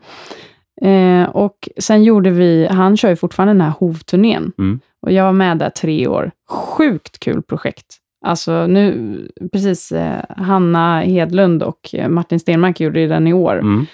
Eh, 0.82 1.28
och 1.28 1.68
sen 1.78 2.04
gjorde 2.04 2.30
vi, 2.30 2.66
han 2.70 2.96
kör 2.96 3.08
ju 3.08 3.16
fortfarande 3.16 3.54
den 3.54 3.60
här 3.60 3.74
Hovturnén. 3.78 4.52
Mm. 4.58 4.80
Och 5.02 5.12
jag 5.12 5.24
var 5.24 5.32
med 5.32 5.58
där 5.58 5.70
tre 5.70 6.06
år. 6.06 6.30
Sjukt 6.48 7.18
kul 7.18 7.42
projekt. 7.42 7.96
Alltså 8.24 8.66
nu, 8.66 9.20
precis, 9.52 9.92
eh, 9.92 10.24
Hanna 10.28 11.00
Hedlund 11.00 11.62
och 11.62 11.94
eh, 11.94 12.08
Martin 12.08 12.40
Stenmark 12.40 12.80
gjorde 12.80 13.00
ju 13.00 13.08
den 13.08 13.26
i 13.26 13.32
år. 13.32 13.58
Mm. 13.58 13.86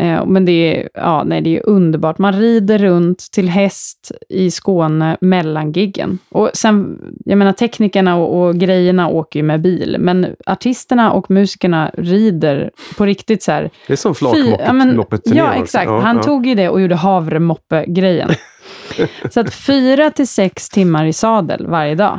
Eh, 0.00 0.26
men 0.26 0.44
det 0.44 0.52
är, 0.52 0.88
ja, 0.94 1.24
nej, 1.24 1.40
det 1.40 1.56
är 1.56 1.66
underbart. 1.66 2.18
Man 2.18 2.32
rider 2.32 2.78
runt 2.78 3.18
till 3.32 3.48
häst 3.48 4.12
i 4.28 4.50
Skåne 4.50 5.16
mellan 5.20 5.72
giggen. 5.72 6.18
Och 6.28 6.50
sen, 6.54 6.98
jag 7.24 7.38
menar 7.38 7.52
teknikerna 7.52 8.16
och, 8.16 8.42
och 8.42 8.54
grejerna 8.54 9.08
åker 9.08 9.38
ju 9.38 9.42
med 9.42 9.60
bil, 9.60 9.96
men 9.98 10.26
artisterna 10.46 11.12
och 11.12 11.30
musikerna 11.30 11.90
rider 11.94 12.70
på 12.96 13.06
riktigt 13.06 13.42
så 13.42 13.52
här. 13.52 13.70
Det 13.86 13.92
är 13.92 13.96
som 13.96 14.14
Fy- 14.14 14.50
ja. 15.36 15.36
Ja, 15.36 15.54
exakt. 15.54 15.86
Ja, 15.86 16.00
Han 16.00 16.16
ja. 16.16 16.22
tog 16.22 16.46
ju 16.46 16.54
det 16.54 16.68
och 16.68 16.80
gjorde 16.80 16.94
havremoppe-grejen. 16.94 18.30
så 19.30 19.40
att 19.40 19.54
fyra 19.54 20.10
till 20.10 20.28
sex 20.28 20.68
timmar 20.68 21.04
i 21.04 21.12
sadel 21.12 21.66
varje 21.66 21.94
dag. 21.94 22.18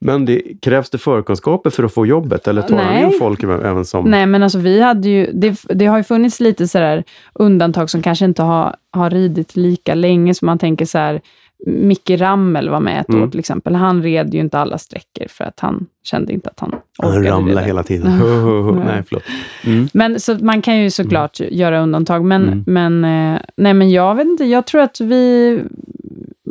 Men 0.00 0.24
det, 0.24 0.42
krävs 0.62 0.90
det 0.90 0.98
förkunskaper 0.98 1.70
för 1.70 1.84
att 1.84 1.94
få 1.94 2.06
jobbet? 2.06 2.48
Eller 2.48 2.62
tar 2.62 2.76
han 2.76 2.94
Nej. 2.94 3.04
in 3.04 3.12
folk 3.18 3.42
även 3.42 3.84
som... 3.84 4.10
Nej, 4.10 4.26
men 4.26 4.42
alltså 4.42 4.58
vi 4.58 4.80
hade 4.82 5.08
ju, 5.08 5.30
det, 5.32 5.60
det 5.68 5.86
har 5.86 5.96
ju 5.96 6.02
funnits 6.04 6.40
lite 6.40 6.68
sådär 6.68 7.04
undantag 7.34 7.90
som 7.90 8.02
kanske 8.02 8.24
inte 8.24 8.42
har, 8.42 8.76
har 8.92 9.10
ridit 9.10 9.56
lika 9.56 9.94
länge, 9.94 10.34
som 10.34 10.46
man 10.46 10.58
tänker 10.58 10.84
så 10.86 10.98
här, 10.98 11.20
Micke 11.66 12.10
Rammel 12.10 12.68
var 12.70 12.80
med 12.80 13.00
ett 13.00 13.08
Mm. 13.08 13.22
år 13.22 13.28
till 13.28 13.40
exempel. 13.40 13.74
Han 13.74 14.02
red 14.02 14.34
ju 14.34 14.40
inte 14.40 14.58
alla 14.58 14.78
sträckor 14.78 15.26
för 15.28 15.44
att 15.44 15.60
han 15.60 15.86
kände 16.04 16.32
inte 16.32 16.48
att 16.50 16.60
han 16.60 16.74
Han 16.98 17.10
orkade 17.10 17.30
ramlar 17.30 17.48
rida. 17.48 17.60
hela 17.60 17.82
tiden. 17.82 18.10
Nej, 18.86 19.02
förlåt. 19.08 19.22
Mm. 19.64 19.88
Men 19.92 20.20
så 20.20 20.34
man 20.34 20.62
kan 20.62 20.76
ju 20.82 20.90
såklart 20.90 21.40
göra 21.40 21.80
undantag, 21.80 22.24
men, 22.24 22.42
Mm. 22.48 22.64
men, 22.66 23.04
eh, 23.34 23.40
nej, 23.56 23.74
men 23.74 23.90
jag 23.90 24.14
vet 24.14 24.26
inte, 24.26 24.44
jag 24.44 24.66
tror 24.66 24.80
att 24.80 25.00
vi, 25.00 25.60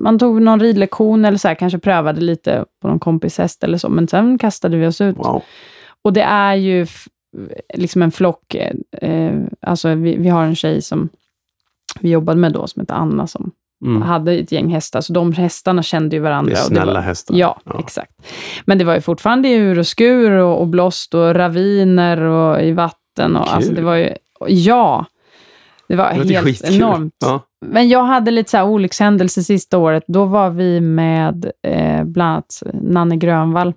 man 0.05 0.19
tog 0.19 0.41
någon 0.41 0.59
ridlektion 0.59 1.25
eller 1.25 1.37
så 1.37 1.47
här, 1.47 1.55
kanske 1.55 1.79
prövade 1.79 2.21
lite 2.21 2.65
på 2.81 2.87
någon 2.87 2.99
kompis 2.99 3.37
häst 3.37 3.63
eller 3.63 3.77
så, 3.77 3.89
men 3.89 4.07
sen 4.07 4.37
kastade 4.37 4.77
vi 4.77 4.87
oss 4.87 5.01
ut. 5.01 5.17
Wow. 5.17 5.43
Och 6.01 6.13
det 6.13 6.21
är 6.21 6.55
ju 6.55 6.87
liksom 7.73 8.01
en 8.01 8.11
flock. 8.11 8.55
Eh, 9.01 9.31
alltså 9.61 9.89
vi, 9.95 10.15
vi 10.17 10.29
har 10.29 10.43
en 10.43 10.55
tjej 10.55 10.81
som 10.81 11.09
vi 11.99 12.09
jobbade 12.09 12.39
med 12.39 12.53
då, 12.53 12.67
som 12.67 12.79
heter 12.79 12.93
Anna, 12.95 13.27
som 13.27 13.51
Mm. 13.85 14.01
hade 14.01 14.33
ett 14.33 14.51
gäng 14.51 14.69
hästar. 14.69 15.01
Så 15.01 15.13
de 15.13 15.33
hästarna 15.33 15.83
kände 15.83 16.15
ju 16.15 16.21
varandra. 16.21 16.53
Det 16.53 16.59
är 16.59 16.63
snälla 16.63 16.93
var, 16.93 17.01
hästar. 17.01 17.35
Ja, 17.35 17.59
Ja. 17.65 17.79
exakt. 17.79 18.11
Men 18.65 18.77
det 18.77 18.83
var 18.85 18.95
ju 18.95 19.01
fortfarande 19.01 19.49
ur 19.49 19.79
och 19.79 19.87
skur 19.87 20.31
och, 20.31 20.61
och 20.61 20.67
blåst 20.67 21.13
och 21.13 21.35
raviner 21.35 22.21
och 22.21 22.61
i 22.61 22.71
vatten. 22.71 23.35
Och, 23.35 23.45
Kul. 23.45 23.53
alltså 23.55 23.71
det 23.71 23.81
var 23.81 23.95
ju, 23.95 24.09
ja, 24.47 25.05
det 25.87 25.95
var 25.95 26.09
Det 26.13 26.33
helt 26.33 26.45
skitkul. 26.45 26.75
enormt. 26.75 27.13
Ja. 27.19 27.39
Men 27.65 27.89
jag 27.89 28.03
hade 28.03 28.31
lite 28.31 28.51
så 28.51 28.57
här 28.57 28.65
olyckshändelse 28.67 29.43
sista 29.43 29.77
året. 29.77 30.03
Då 30.07 30.25
var 30.25 30.49
vi 30.49 30.81
med 30.81 31.51
eh, 31.67 32.03
bland 32.03 32.31
annat 32.33 32.63
Nanne 32.73 33.15
Grönvall. 33.17 33.73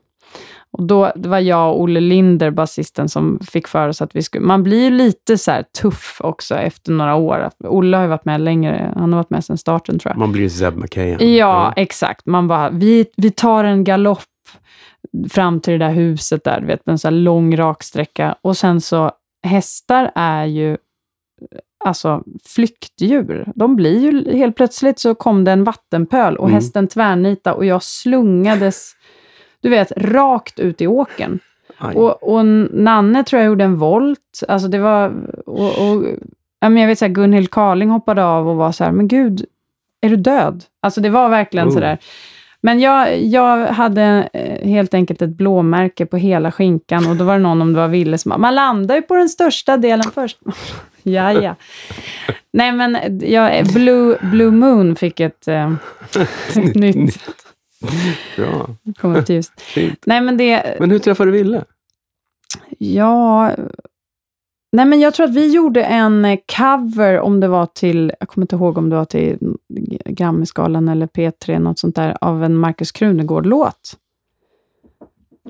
Och 0.70 0.82
då, 0.86 1.12
det 1.16 1.28
var 1.28 1.38
jag 1.38 1.70
och 1.72 1.80
Olle 1.80 2.00
Linder, 2.00 2.50
basisten, 2.50 3.08
som 3.08 3.40
fick 3.50 3.68
för 3.68 3.88
oss 3.88 4.02
att 4.02 4.16
vi 4.16 4.22
skulle... 4.22 4.46
Man 4.46 4.62
blir 4.62 4.84
ju 4.84 4.90
lite 4.90 5.38
så 5.38 5.62
tuff 5.80 6.20
också 6.24 6.54
efter 6.54 6.92
några 6.92 7.14
år. 7.14 7.50
Olle 7.64 7.96
har 7.96 8.04
ju 8.04 8.08
varit 8.10 8.24
med 8.24 8.40
längre. 8.40 8.92
Han 8.96 9.12
har 9.12 9.18
varit 9.20 9.30
med 9.30 9.44
sedan 9.44 9.58
starten, 9.58 9.98
tror 9.98 10.10
jag. 10.12 10.18
Man 10.18 10.32
blir 10.32 10.42
ju 10.42 10.50
Zeb 10.50 10.76
McKay. 10.76 11.36
Ja, 11.36 11.72
exakt. 11.76 12.26
Man 12.26 12.48
bara, 12.48 12.70
vi, 12.70 13.06
vi 13.16 13.30
tar 13.30 13.64
en 13.64 13.84
galopp 13.84 14.22
fram 15.30 15.60
till 15.60 15.72
det 15.72 15.78
där 15.78 15.92
huset 15.92 16.44
där, 16.44 16.60
du 16.60 16.66
vet, 16.66 16.88
en 16.88 16.98
så 16.98 17.10
lång 17.10 17.56
raksträcka. 17.56 18.34
Och 18.42 18.56
sen 18.56 18.80
så, 18.80 19.10
hästar 19.46 20.10
är 20.14 20.44
ju 20.44 20.76
alltså 21.88 22.22
flyktdjur. 22.46 23.52
De 23.54 23.76
blir 23.76 23.98
ju, 23.98 24.36
helt 24.36 24.56
plötsligt 24.56 24.98
så 24.98 25.14
kom 25.14 25.44
det 25.44 25.52
en 25.52 25.64
vattenpöl 25.64 26.36
och 26.36 26.48
Mm. 26.48 26.54
hästen 26.54 26.88
tvärnita 26.88 27.54
och 27.54 27.64
jag 27.64 27.82
slungades, 27.82 28.92
du 29.60 29.68
vet, 29.68 29.92
rakt 29.96 30.60
ut 30.60 30.80
i 30.80 30.86
åkern. 30.86 31.38
Aj. 31.78 31.94
Och, 31.96 32.22
och 32.34 32.46
Nanne 32.46 33.24
tror 33.24 33.42
jag 33.42 33.46
gjorde 33.46 33.64
en 33.64 33.76
volt. 33.78 34.42
Alltså 34.48 34.68
det 34.68 34.78
var... 34.78 35.12
Och, 35.46 35.90
och, 35.90 36.04
jag 36.60 36.70
vet 36.86 36.98
så 36.98 37.04
här, 37.04 37.12
Gunhild 37.12 37.50
Carling 37.50 37.90
hoppade 37.90 38.24
av 38.24 38.48
och 38.48 38.56
var 38.56 38.72
så 38.72 38.84
här, 38.84 38.92
men 38.92 39.08
gud, 39.08 39.44
är 40.00 40.08
du 40.08 40.16
död? 40.16 40.64
Alltså 40.82 41.00
det 41.00 41.10
var 41.10 41.28
verkligen 41.28 41.68
Oh. 41.68 41.72
så 41.72 41.80
där. 41.80 41.98
Men 42.60 42.80
jag, 42.80 43.22
jag 43.22 43.66
hade 43.66 44.28
eh, 44.32 44.68
helt 44.68 44.94
enkelt 44.94 45.22
ett 45.22 45.36
blåmärke 45.36 46.06
på 46.06 46.16
hela 46.16 46.52
skinkan 46.52 47.06
och 47.10 47.16
då 47.16 47.24
var 47.24 47.32
det 47.32 47.38
någon, 47.38 47.62
om 47.62 47.72
det 47.72 47.80
var 47.80 47.88
Ville, 47.88 48.18
som 48.18 48.30
bara, 48.30 48.38
man 48.38 48.54
landar 48.54 48.94
ju 48.94 49.02
på 49.02 49.14
den 49.14 49.28
största 49.28 49.76
delen 49.76 50.10
först. 50.14 50.38
Ja, 51.08 51.32
ja. 51.32 51.56
Nej, 52.52 52.72
men 52.72 53.20
jag, 53.20 53.66
Blue, 53.66 54.18
Blue 54.22 54.50
Moon 54.50 54.96
fick 54.96 55.20
ett, 55.20 55.48
eh, 55.48 55.72
ett 56.56 56.74
nytt 56.74 57.18
Bra. 58.36 58.68
kommer 59.00 59.22
till 59.22 59.34
ljus. 59.34 59.52
Fint. 59.56 60.02
Nej, 60.06 60.20
men 60.20 60.36
det, 60.36 60.76
Men 60.80 60.90
hur 60.90 60.98
träffade 60.98 61.30
du 61.30 61.38
Ville? 61.38 61.64
Ja... 62.78 63.54
Nej, 64.72 64.86
men 64.86 65.00
jag 65.00 65.14
tror 65.14 65.26
att 65.26 65.34
vi 65.34 65.52
gjorde 65.52 65.82
en 65.82 66.24
eh, 66.24 66.38
cover, 66.56 67.20
om 67.20 67.40
det 67.40 67.48
var 67.48 67.66
till, 67.66 68.12
jag 68.20 68.28
kommer 68.28 68.44
inte 68.44 68.56
ihåg 68.56 68.78
om 68.78 68.90
det 68.90 68.96
var 68.96 69.04
till 69.04 69.38
Grammyskalan 70.04 70.88
eller 70.88 71.06
P3, 71.06 71.58
något 71.58 71.78
sånt 71.78 71.96
där, 71.96 72.16
av 72.20 72.44
en 72.44 72.56
Markus 72.56 72.92
Krunegård-låt. 72.92 73.96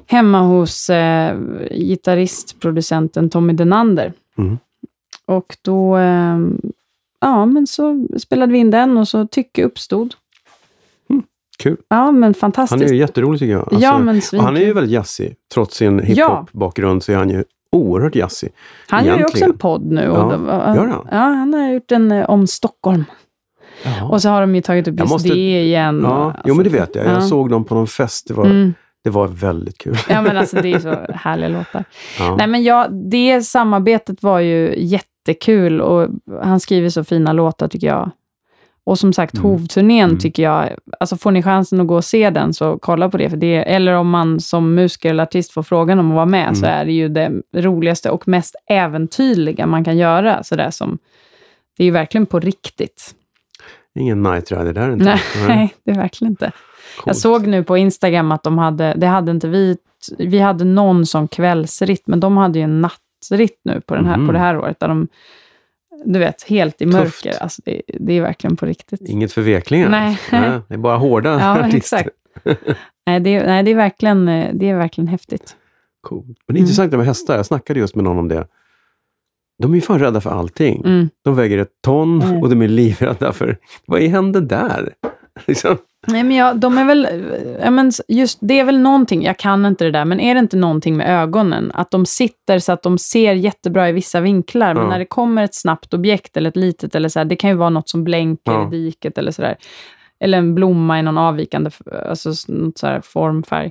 Hemma 0.07 0.41
hos 0.41 0.91
eh, 0.91 1.39
gitarristproducenten 1.71 3.31
Tommy 3.31 3.53
Denander. 3.53 4.13
Mm. 4.39 4.59
Och 5.29 5.57
då, 5.63 5.97
eh, 5.97 6.39
ja 7.21 7.47
men 7.47 7.67
så 7.67 8.07
spelade 8.19 8.53
vi 8.53 8.59
in 8.59 8.71
den 8.71 8.97
och 8.97 9.09
så 9.09 9.27
tycke 9.27 9.65
uppstod. 9.65 10.15
Kul. 11.59 11.77
Ja, 11.89 12.11
men 12.13 12.23
Han 12.23 12.35
fantastiskt. 12.35 12.85
är 12.85 12.89
ju 12.89 12.97
jätterolig 12.97 13.39
tycker 13.41 13.53
jag. 13.53 13.61
Alltså, 13.61 13.81
ja, 13.81 13.99
men 13.99 14.21
han 14.41 14.57
är 14.57 14.61
ju 14.61 14.73
väldigt 14.73 14.93
jazzig. 14.93 15.35
Trots 15.55 15.77
sin 15.77 16.01
hiphop-bakgrund 16.01 17.03
så 17.03 17.13
är 17.13 17.17
han 17.17 17.31
ju 17.31 17.45
oerhört 17.73 18.15
jazzig. 18.15 18.53
Han 18.89 19.05
gör 19.05 19.19
ju 19.19 19.25
också 19.25 19.45
en 19.45 19.59
podd 19.59 19.93
nu. 19.93 20.09
Och 20.09 20.33
Ja, 20.33 20.37
då, 20.37 20.47
gör 20.47 20.87
han? 20.87 21.07
Ja, 21.11 21.17
han 21.19 21.55
har 21.55 21.73
gjort 21.73 21.93
en 21.93 22.13
eh, 22.13 22.31
om 22.31 22.47
Stockholm. 22.47 23.05
Ja. 23.85 24.09
Och 24.09 24.23
så 24.23 24.29
har 24.29 24.41
de 24.41 24.55
ju 24.55 24.63
tagit 24.63 24.89
upp 24.89 24.99
just 25.01 25.13
måste- 25.13 25.29
det 25.29 25.63
igen. 25.65 26.01
Ja, 26.05 26.27
och, 26.27 26.33
jo 26.45 26.55
men 26.55 26.65
det 26.65 26.71
vet 26.71 26.95
jag. 26.95 27.05
Jag 27.07 27.15
ja. 27.15 27.21
såg 27.21 27.51
dem 27.51 27.65
på 27.65 27.75
någon 27.75 27.87
fest. 27.87 28.29
Det 28.29 28.35
var, 28.35 28.45
Mm. 28.45 28.75
Det 29.05 29.11
var 29.11 29.29
väldigt 29.29 29.79
kul. 29.79 29.97
Ja, 30.09 30.23
men 30.23 30.37
alltså 30.37 30.61
det 30.63 30.73
är 30.73 30.79
så 30.79 30.91
härliga 31.15 31.49
låtar. 31.49 31.85
Ja. 32.19 32.37
Nej, 32.37 32.47
men 32.47 32.63
ja, 32.63 32.89
det 33.11 33.43
samarbetet 33.43 34.23
var 34.23 34.41
ju 34.41 34.75
jättekul 34.77 35.81
och 35.81 36.09
han 36.43 36.61
skriver 36.61 36.89
så 36.89 37.05
fina 37.05 37.33
låtar 37.33 37.69
tycker 37.69 37.87
jag. 37.87 38.11
Och 38.85 38.99
som 38.99 39.13
sagt, 39.13 39.35
Mm. 39.35 39.45
Hovturnén 39.51 40.09
Mm. 40.09 40.19
tycker 40.19 40.43
jag, 40.43 40.69
alltså 41.01 41.17
får 41.17 41.31
ni 41.31 41.43
chansen 41.43 41.81
att 41.81 41.87
gå 41.87 41.95
och 41.97 42.05
se 42.05 42.31
den 42.31 42.55
så 42.55 42.79
kolla 42.79 43.09
på 43.09 43.17
det. 43.17 43.31
För 43.31 43.37
det 43.37 43.55
eller 43.57 43.93
om 43.93 44.11
man 44.11 44.41
som 44.41 44.75
musiker 44.75 45.11
eller 45.11 45.23
artist 45.23 45.53
får 45.53 45.63
frågan 45.63 45.99
om 45.99 46.11
att 46.11 46.15
vara 46.15 46.27
med 46.27 46.57
så 46.57 46.67
Mm. 46.67 46.79
är 46.81 46.85
det 46.85 46.93
ju 46.93 47.09
det 47.09 47.31
roligaste 47.57 48.11
och 48.11 48.29
mest 48.29 48.57
äventyrliga 48.71 49.67
man 49.67 49.85
kan 49.85 49.97
göra. 49.97 50.43
Så 50.43 50.57
där 50.57 50.71
som, 50.71 50.99
det 51.77 51.83
är 51.83 51.85
ju 51.85 51.91
verkligen 51.91 52.27
på 52.27 52.41
riktigt. 52.41 53.15
Ingen 53.99 54.23
night 54.23 54.53
rider 54.53 54.73
där 54.73 54.93
inte. 54.93 55.19
Nej, 55.49 55.75
det 55.85 55.91
är 55.91 55.95
verkligen 55.97 56.33
inte. 56.33 56.53
Jag 56.99 57.05
Coolt. 57.05 57.17
såg 57.19 57.47
nu 57.47 57.65
på 57.65 57.77
Instagram 57.77 58.33
att 58.33 58.43
de 58.43 58.59
hade, 58.59 58.95
det 58.97 59.07
hade 59.07 59.31
inte 59.31 59.49
vi, 59.49 59.77
vi 60.19 60.39
hade 60.39 60.65
någon 60.65 61.07
som 61.07 61.29
kvällsritt, 61.29 62.03
men 62.07 62.21
de 62.21 62.37
hade 62.37 62.59
ju 62.59 62.63
en 62.65 62.81
nattritt 62.81 63.61
nu 63.65 63.81
på, 63.81 63.95
den 63.95 64.07
här, 64.07 64.17
Mhm. 64.17 64.27
på 64.27 64.33
det 64.33 64.39
här 64.39 64.59
året, 64.59 64.81
där 64.81 64.89
de, 64.89 65.09
du 66.05 66.19
vet, 66.19 66.43
helt 66.43 66.83
i 66.83 66.85
Tufft. 66.85 66.95
mörker. 67.25 67.43
Alltså 67.43 67.63
det, 67.65 67.83
det 68.01 68.13
är 68.13 68.21
verkligen 68.23 68.57
på 68.57 68.67
riktigt. 68.67 69.01
Inget 69.01 69.33
för 69.33 69.43
veklingar. 69.43 69.89
Nej. 69.89 70.19
det 70.69 70.75
är 70.75 70.79
bara 70.79 70.97
hårda 70.97 71.31
Ja, 71.41 71.61
artister. 71.67 71.77
exakt. 71.97 72.09
Nej, 73.07 73.21
det, 73.21 73.35
är- 73.35 73.47
nej 73.47 73.63
det, 73.63 73.71
är 73.71 73.75
verkligen, 73.75 74.27
det 74.59 74.69
är 74.69 74.77
verkligen 74.77 75.09
häftigt. 75.09 75.57
Coolt. 76.01 76.39
Men 76.47 76.55
det 76.55 76.59
är 76.59 76.61
intressant 76.61 76.93
med 76.93 77.07
hästar. 77.07 77.37
Jag 77.37 77.47
snackade 77.47 77.81
just 77.81 77.95
med 77.95 78.05
någon 78.05 78.19
om 78.19 78.29
det. 78.29 78.47
De 79.63 79.71
är 79.73 79.75
ju 79.75 79.81
fan 79.81 79.99
rädda 79.99 80.21
för 80.21 80.31
allting. 80.31 80.83
Mm. 80.85 81.09
De 81.25 81.35
väger 81.37 81.59
ett 81.59 81.73
ton 81.85 82.23
Mm. 82.23 82.43
och 82.43 82.49
de 82.51 82.63
är 82.63 82.69
livrädda 82.69 83.33
för... 83.33 83.59
Vad 83.87 84.01
hände 84.03 84.41
där? 84.41 84.95
Liksom. 85.47 85.77
Nej, 86.07 86.23
men 86.25 86.37
jag, 86.37 86.57
de 86.57 86.79
är 86.79 86.85
väl, 86.85 87.09
ja, 87.65 87.71
men 87.71 87.93
just, 88.09 88.39
det 88.41 88.61
är 88.61 88.65
väl 88.65 88.79
någonting, 88.79 89.23
jag 89.25 89.39
kan 89.39 89.67
inte 89.67 89.85
det 89.85 89.91
där, 89.91 90.05
men 90.05 90.21
är 90.21 90.35
det 90.35 90.39
inte 90.41 90.57
någonting 90.57 90.97
med 90.97 91.23
ögonen? 91.23 91.71
Att 91.75 91.91
de 91.91 92.07
sitter 92.07 92.59
så 92.59 92.73
att 92.73 92.83
de 92.83 92.99
ser 92.99 93.35
jättebra 93.35 93.89
i 93.89 93.93
vissa 93.93 94.21
vinklar, 94.21 94.75
men 94.75 94.83
Ja. 94.85 94.91
när 94.91 94.99
det 94.99 95.05
kommer 95.05 95.45
ett 95.45 95.55
snabbt 95.55 95.95
objekt 95.95 96.37
eller 96.37 96.49
ett 96.49 96.57
litet, 96.57 96.95
eller 96.95 97.09
så 97.09 97.19
här, 97.21 97.25
det 97.25 97.37
kan 97.37 97.51
ju 97.51 97.57
vara 97.57 97.71
något 97.71 97.89
som 97.89 98.05
blänker 98.05 98.53
Ja. 98.53 98.67
i 98.67 98.71
diket 98.71 99.19
eller 99.19 99.33
sådär. 99.33 99.57
Eller 100.21 100.39
en 100.39 100.55
blomma 100.55 100.99
i 100.99 101.03
någon 101.03 101.19
avvikande 101.19 101.71
alltså, 102.09 102.33
något 102.53 102.79
så 102.79 102.87
här 102.87 103.01
formfärg. 103.05 103.71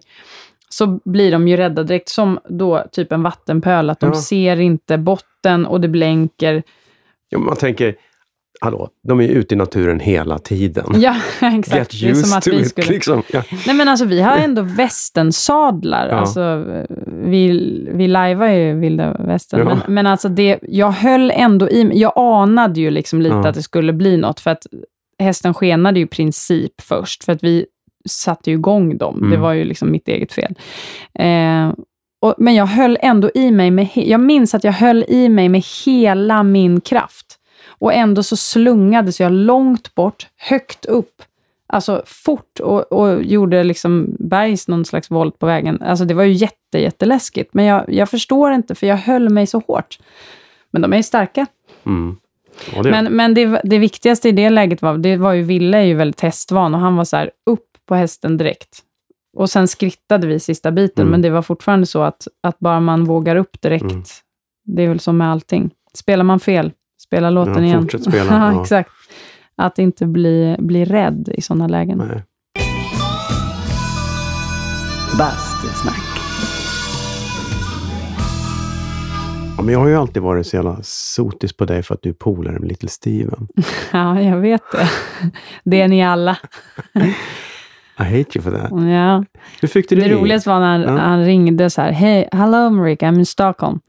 Så 0.69 0.99
blir 1.05 1.31
de 1.31 1.47
ju 1.47 1.57
rädda 1.57 1.83
direkt, 1.83 2.09
som 2.09 2.39
då 2.49 2.83
typ 2.91 3.11
en 3.11 3.23
vattenpöl, 3.23 3.89
att 3.89 3.99
de 3.99 4.09
Ja. 4.09 4.15
ser 4.15 4.59
inte 4.59 4.97
botten 4.97 5.65
och 5.65 5.81
det 5.81 5.87
blänker. 5.87 6.63
Ja, 7.29 7.39
man 7.39 7.55
tänker, 7.55 7.95
hallå, 8.61 8.89
de 9.07 9.19
är 9.19 9.23
ju 9.23 9.29
ute 9.29 9.55
i 9.55 9.57
naturen 9.57 9.99
hela 9.99 10.39
tiden. 10.39 10.85
Ja, 10.95 11.15
exakt. 11.41 11.93
Get 11.93 12.01
Det 12.01 12.09
är 12.09 12.13
som 12.13 12.19
used 12.23 12.37
att 12.37 12.43
to 12.43 12.51
vi 12.51 12.61
it. 12.61 12.69
skulle... 12.69 12.87
Liksom. 12.87 13.23
Ja. 13.33 13.43
Nej 13.67 13.75
men 13.75 13.87
alltså 13.89 14.05
vi 14.05 14.21
har 14.21 14.37
ändå 14.37 14.61
västensadlar. 14.61 16.07
Ja. 16.09 16.15
Alltså, 16.15 16.65
vi, 17.07 17.49
vi 17.93 18.07
lajvar 18.07 18.47
ju 18.47 18.79
vilda 18.79 19.13
västern. 19.13 19.59
Ja. 19.59 19.65
Men, 19.65 19.93
men 19.93 20.07
alltså 20.07 20.29
det, 20.29 20.59
jag 20.61 20.91
höll 20.91 21.31
ändå 21.31 21.69
i 21.69 21.91
Jag 21.93 22.13
anade 22.15 22.79
ju 22.81 22.89
liksom 22.91 23.21
lite 23.21 23.35
Ja. 23.35 23.47
att 23.47 23.55
det 23.55 23.63
skulle 23.63 23.93
bli 23.93 24.17
något. 24.17 24.39
För 24.39 24.51
att 24.51 24.65
hästen 25.19 25.53
skenade 25.53 25.99
ju 25.99 26.05
i 26.05 26.09
princip 26.09 26.81
först. 26.81 27.23
För 27.23 27.31
att 27.33 27.43
vi 27.43 27.65
satte 28.09 28.49
ju 28.51 28.55
igång 28.57 28.97
dem. 28.97 29.17
Mm. 29.17 29.29
Det 29.31 29.37
var 29.37 29.53
ju 29.53 29.63
liksom 29.63 29.91
mitt 29.91 30.07
eget 30.07 30.33
fel. 30.33 30.55
Eh, 31.19 31.73
och, 32.21 32.35
men 32.37 32.55
jag 32.55 32.65
höll 32.65 32.97
ändå 33.01 33.29
i 33.35 33.51
mig 33.51 33.71
med... 33.71 33.87
Jag 33.93 34.19
minns 34.19 34.55
att 34.55 34.63
jag 34.63 34.71
höll 34.71 35.05
i 35.07 35.29
mig 35.29 35.49
med 35.49 35.63
hela 35.85 36.43
min 36.43 36.81
kraft. 36.81 37.26
Och 37.79 37.93
ändå 37.93 38.23
så 38.23 38.35
slungades 38.37 39.19
jag 39.19 39.31
långt 39.31 39.95
bort, 39.95 40.27
högt 40.37 40.85
upp. 40.85 41.21
Alltså 41.69 42.03
fort 42.05 42.59
och, 42.59 42.91
och 42.93 43.23
gjorde 43.23 43.63
liksom 43.63 44.15
Bergs 44.19 44.67
någon 44.67 44.85
slags 44.85 45.11
volt 45.11 45.39
på 45.39 45.45
vägen. 45.45 45.81
Alltså 45.81 46.05
det 46.05 46.13
var 46.13 46.23
ju 46.23 46.31
jätte, 46.33 46.79
jätteläskigt. 46.79 47.53
Men 47.53 47.65
jag, 47.65 47.93
jag 47.93 48.09
förstår 48.09 48.51
inte, 48.51 48.75
för 48.75 48.87
jag 48.87 48.97
höll 48.97 49.29
mig 49.29 49.47
så 49.47 49.61
hårt. 49.67 49.99
Men 50.71 50.81
de 50.81 50.93
är 50.93 50.97
ju 50.97 51.03
starka. 51.03 51.45
Mm. 51.85 52.17
Ja, 52.75 52.83
det, 52.83 52.91
Men, 52.91 53.05
men 53.05 53.33
det, 53.33 53.61
det 53.63 53.77
viktigaste 53.79 54.29
i 54.29 54.31
det 54.31 54.49
läget 54.49 54.81
var, 54.81 54.97
det 54.97 55.17
var 55.17 55.33
ju 55.33 55.43
Ville 55.43 55.77
är 55.77 55.81
ju 55.83 55.93
väldigt 55.93 56.21
hästvan 56.21 56.75
och 56.75 56.81
han 56.81 56.95
var 56.95 57.03
så 57.05 57.17
här 57.17 57.31
upp 57.45 57.65
på 57.87 57.95
hästen 57.95 58.37
direkt. 58.37 58.79
Och 59.37 59.49
sen 59.49 59.67
skrittade 59.67 60.27
vi 60.27 60.39
sista 60.39 60.71
biten, 60.71 61.01
Mm. 61.01 61.11
men 61.11 61.21
det 61.21 61.29
var 61.29 61.41
fortfarande 61.41 61.85
så 61.85 62.01
att, 62.01 62.27
att 62.43 62.59
bara 62.59 62.79
man 62.79 63.05
vågar 63.05 63.35
upp 63.35 63.61
direkt, 63.61 63.83
Mm. 63.83 64.03
det 64.65 64.83
är 64.83 64.87
väl 64.87 64.99
som 64.99 65.17
med 65.17 65.31
allting. 65.31 65.69
Spelar 65.93 66.23
man 66.23 66.39
fel, 66.39 66.71
spela 67.07 67.29
låten 67.29 67.53
Ja, 67.55 67.61
igen. 67.63 67.81
fortsätt 67.81 68.03
spela, 68.03 68.31
ja, 68.53 68.61
exakt. 68.61 68.89
Att 69.57 69.79
inte 69.79 70.05
bli, 70.05 70.55
bli 70.59 70.85
rädd 70.85 71.29
i 71.37 71.41
sådana 71.41 71.67
lägen. 71.67 71.97
nej. 71.97 72.23
Bastusnack. 75.17 75.99
Ja, 79.57 79.63
men 79.63 79.73
jag 79.73 79.79
har 79.79 79.87
ju 79.87 79.95
alltid 79.95 80.23
varit 80.23 80.47
så 80.47 80.55
jävla 80.55 80.77
sotis 80.83 81.53
på 81.57 81.65
dig 81.65 81.83
för 81.83 81.93
att 81.95 82.01
du 82.01 82.09
är 82.09 82.13
polare 82.13 82.59
med 82.59 82.69
Little 82.69 82.89
Steven. 82.89 83.47
Ja, 83.91 84.21
jag 84.21 84.37
vet 84.37 84.61
det. 84.71 84.89
Det 85.63 85.81
är 85.81 85.87
ni 85.87 86.03
alla. 86.03 86.37
I 87.99 88.03
hate 88.03 88.37
you 88.37 88.41
for 88.43 88.51
that. 88.51 88.71
Ja. 88.91 89.23
Hur 89.61 89.67
fick 89.67 89.89
du 89.89 89.95
det? 89.95 90.01
Det 90.07 90.13
roligaste 90.15 90.49
var 90.49 90.59
när 90.59 90.83
Ja. 90.83 90.97
han 90.97 91.25
ringde 91.25 91.69
så 91.69 91.81
här, 91.81 91.91
Hej, 91.91 92.29
hello 92.31 92.69
Marika, 92.69 93.07
I'm 93.07 93.17
in 93.19 93.25
Stockholm. 93.25 93.79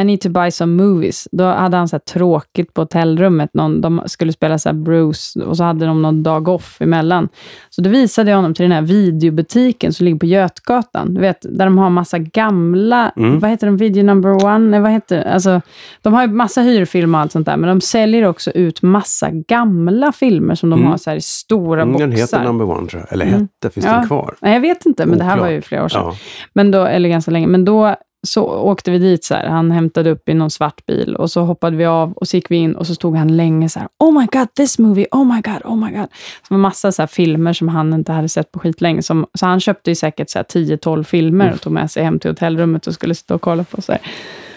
I 0.00 0.04
need 0.04 0.20
to 0.20 0.28
buy 0.28 0.50
some 0.50 0.82
movies. 0.84 1.28
Då 1.32 1.44
hade 1.44 1.76
han 1.76 1.88
så 1.88 1.98
tråkigt 1.98 2.74
på 2.74 2.80
hotellrummet. 2.82 3.50
Någon, 3.54 3.80
de 3.80 4.02
skulle 4.06 4.32
spela 4.32 4.58
så 4.58 4.72
Bruce 4.72 5.40
och 5.40 5.56
så 5.56 5.64
hade 5.64 5.86
de 5.86 6.02
någon 6.02 6.22
dag 6.22 6.48
off 6.48 6.76
emellan. 6.80 7.28
Så 7.70 7.82
då 7.82 7.90
visade 7.90 8.30
jag 8.30 8.38
honom 8.38 8.54
till 8.54 8.62
den 8.62 8.72
här 8.72 8.82
videobutiken 8.82 9.92
som 9.92 10.04
ligger 10.04 10.18
på 10.18 10.26
Götgatan. 10.26 11.14
Du 11.14 11.20
vet, 11.20 11.46
där 11.50 11.64
de 11.64 11.78
har 11.78 11.90
massa 11.90 12.18
gamla, 12.18 13.12
Mm. 13.16 13.38
vad 13.38 13.50
heter 13.50 13.66
de, 13.66 13.76
video 13.76 14.04
number 14.04 14.44
one? 14.44 14.58
Nej, 14.58 14.80
vad 14.80 14.90
heter 14.90 15.16
det? 15.16 15.32
Alltså, 15.32 15.60
de 16.02 16.12
har 16.14 16.22
ju 16.26 16.32
massa 16.32 16.60
hyrfilmer 16.60 17.18
och 17.18 17.22
allt 17.22 17.32
sånt 17.32 17.46
där, 17.46 17.56
men 17.56 17.68
de 17.68 17.80
säljer 17.80 18.24
också 18.24 18.50
ut 18.50 18.82
massa 18.82 19.30
gamla 19.30 20.12
filmer 20.12 20.54
som 20.54 20.70
de 20.70 20.78
Mm. 20.78 20.90
har 20.90 20.96
så 20.98 21.10
här 21.10 21.16
i 21.16 21.20
stora 21.20 21.82
Mm, 21.82 21.92
boxar. 21.92 22.06
den 22.06 22.16
heter 22.16 22.44
Number 22.44 22.70
One 22.70 22.88
tror 22.88 23.02
jag. 23.02 23.12
Eller 23.12 23.26
Mm. 23.26 23.40
hette, 23.62 23.74
finns 23.74 23.86
Ja. 23.86 23.92
den 23.92 24.06
kvar? 24.06 24.34
Nej, 24.40 24.52
jag 24.52 24.60
vet 24.60 24.86
inte, 24.86 25.06
men 25.06 25.18
det 25.18 25.24
här 25.24 25.38
var 25.38 25.48
ju 25.48 25.60
flera 25.60 25.84
år 25.84 25.88
sedan. 25.88 26.02
Ja. 26.04 26.14
Men 26.52 26.70
då, 26.70 26.84
eller 26.84 27.08
ganska 27.08 27.30
länge. 27.30 27.46
Men 27.46 27.64
då 27.64 27.96
så 28.26 28.44
åkte 28.44 28.90
vi 28.90 28.98
dit, 28.98 29.24
så 29.24 29.34
här. 29.34 29.46
han 29.46 29.70
hämtade 29.70 30.10
upp 30.10 30.28
i 30.28 30.34
någon 30.34 30.50
svart 30.50 30.86
bil 30.86 31.16
och 31.16 31.30
så 31.30 31.40
hoppade 31.40 31.76
vi 31.76 31.84
av 31.84 32.12
och 32.12 32.28
så 32.28 32.36
gick 32.36 32.50
vi 32.50 32.56
in 32.56 32.76
och 32.76 32.86
så 32.86 32.94
stod 32.94 33.16
han 33.16 33.36
länge 33.36 33.68
så 33.68 33.78
här, 33.78 33.88
Oh 33.98 34.20
my 34.20 34.26
god, 34.32 34.54
this 34.54 34.78
movie, 34.78 35.06
oh 35.10 35.34
my 35.34 35.40
god, 35.40 35.62
oh 35.64 35.76
my 35.76 35.90
god. 35.90 36.08
Så 36.12 36.46
det 36.48 36.54
var 36.54 36.58
massa 36.58 36.92
så 36.92 37.06
filmer 37.06 37.52
som 37.52 37.68
han 37.68 37.92
inte 37.92 38.12
hade 38.12 38.28
sett 38.28 38.52
på 38.52 38.58
skitlänge. 38.58 39.02
Som, 39.02 39.26
så 39.34 39.46
han 39.46 39.60
köpte 39.60 39.90
ju 39.90 39.94
säkert 39.94 40.30
så 40.30 40.38
här 40.38 40.44
10-12 40.44 41.02
filmer 41.02 41.52
och 41.52 41.60
tog 41.60 41.72
med 41.72 41.90
sig 41.90 42.04
hem 42.04 42.18
till 42.18 42.30
hotellrummet 42.30 42.86
och 42.86 42.94
skulle 42.94 43.14
sitta 43.14 43.34
och 43.34 43.40
kolla 43.40 43.64
på. 43.64 43.82
Så 43.82 43.92
här. 43.92 44.00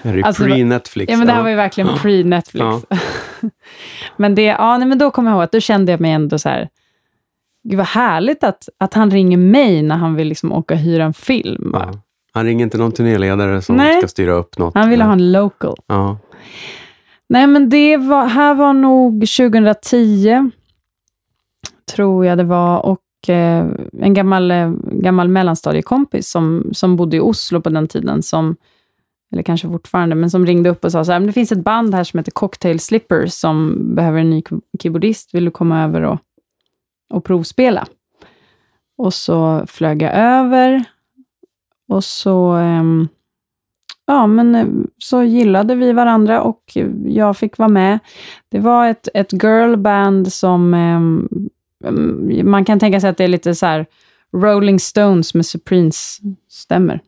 Det 0.04 0.10
är 0.10 0.24
Alltså, 0.24 0.44
pre-Netflix. 0.44 1.12
Ja, 1.12 1.18
men 1.18 1.28
det 1.28 1.34
här 1.34 1.44
var 1.44 1.50
ju 1.50 1.56
verkligen 1.56 1.90
pre-Netflix. 1.90 2.86
men 4.18 4.36
det, 4.36 4.44
ja, 4.44 4.78
nej, 4.78 4.88
men 4.88 4.98
då 4.98 5.12
kommer 5.12 5.30
jag 5.30 5.36
ihåg 5.36 5.44
att 5.44 5.52
då 5.52 5.60
kände 5.60 5.92
jag 5.92 6.02
mig 6.02 6.12
ändå 6.12 6.40
så 6.40 6.50
här, 6.50 6.70
Gud 7.64 7.78
vad 7.78 7.88
härligt 7.88 8.44
att, 8.44 8.70
att 8.78 8.94
han 8.94 9.12
ringer 9.12 9.38
mig 9.38 9.82
när 9.82 9.96
han 9.96 10.16
vill 10.16 10.28
liksom 10.28 10.52
åka 10.52 10.74
och 10.74 10.80
hyra 10.80 11.04
en 11.04 11.14
film. 11.14 11.72
Ja. 11.74 11.92
Han 12.32 12.46
ringer 12.46 12.64
inte 12.64 12.78
någon 12.78 12.92
turnéledare 12.92 13.62
som 13.62 13.76
Nej. 13.76 13.98
ska 13.98 14.08
styra 14.08 14.32
upp 14.32 14.58
något. 14.58 14.74
Han 14.74 14.90
ville 14.90 15.04
ha 15.04 15.14
en 15.14 15.32
local. 15.32 15.76
Ja. 15.88 16.18
Nej, 17.30 17.48
men 17.48 17.70
det 17.70 17.98
var, 17.98 18.26
här 18.26 18.56
var 18.56 18.74
nog 18.74 19.14
2010, 19.14 20.52
tror 21.96 22.26
jag 22.26 22.38
det 22.38 22.44
var. 22.44 22.86
Och 22.86 23.30
eh, 23.30 23.66
en 24.00 24.14
gammal, 24.14 24.52
eh, 24.52 24.72
gammal 24.92 25.28
mellanstadiekompis 25.28 26.30
som, 26.32 26.70
som 26.74 26.96
bodde 26.96 27.18
i 27.18 27.20
Oslo 27.20 27.62
på 27.62 27.70
den 27.70 27.88
tiden, 27.88 28.24
som, 28.24 28.56
eller 29.32 29.44
kanske 29.44 29.68
fortfarande, 29.68 30.16
men 30.16 30.30
som 30.30 30.46
ringde 30.46 30.70
upp 30.70 30.86
och 30.86 30.92
sa 30.92 31.06
så 31.06 31.12
här, 31.12 31.20
"Men 31.20 31.28
det 31.28 31.34
finns 31.34 31.52
ett 31.52 31.64
band 31.64 31.96
här 31.96 32.04
som 32.04 32.18
heter 32.18 32.32
Cocktail 32.32 32.80
Slippers 32.80 33.34
som 33.34 33.76
behöver 33.96 34.20
en 34.20 34.30
ny 34.30 34.44
keyboardist. 34.84 35.34
Vill 35.34 35.46
du 35.46 35.52
komma 35.52 35.84
över 35.84 36.02
och, 36.02 36.20
och 37.14 37.24
provspela? 37.24 37.88
Och 38.98 39.14
så 39.14 39.64
flög 39.68 40.02
jag 40.02 40.14
över 40.16 40.84
och 41.90 42.04
så 42.04 42.52
ehm, 42.52 43.08
ja, 44.08 44.28
men 44.28 44.56
eh, 44.56 44.68
så 44.98 45.24
gillade 45.24 45.76
vi 45.76 45.92
varandra 45.94 46.42
och 46.42 46.78
jag 47.06 47.38
fick 47.38 47.58
vara 47.58 47.70
med. 47.70 48.00
Det 48.50 48.60
var 48.60 48.88
ett, 48.88 49.08
ett 49.14 49.32
girlband 49.44 50.34
som 50.34 50.74
ehm, 50.74 51.28
mm, 51.86 52.50
man 52.52 52.66
kan 52.66 52.80
tänka 52.80 53.00
sig 53.02 53.10
att 53.10 53.18
det 53.18 53.24
är 53.24 53.28
lite 53.28 53.56
så 53.56 53.66
här 53.66 53.86
Rolling 54.34 54.80
Stones 54.80 55.34
med 55.34 55.46
Supremes 55.46 56.20
stämmer. 56.50 57.02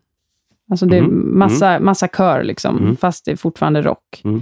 Alltså 0.72 0.86
det 0.86 0.98
är 0.98 1.02
Mhm, 1.02 1.40
massa, 1.40 1.80
massa 1.80 2.08
kör, 2.08 2.44
liksom, 2.44 2.78
Mm. 2.78 2.96
fast 2.96 3.26
det 3.26 3.32
är 3.32 3.36
fortfarande 3.36 3.82
rock. 3.82 4.22
Mm. 4.24 4.42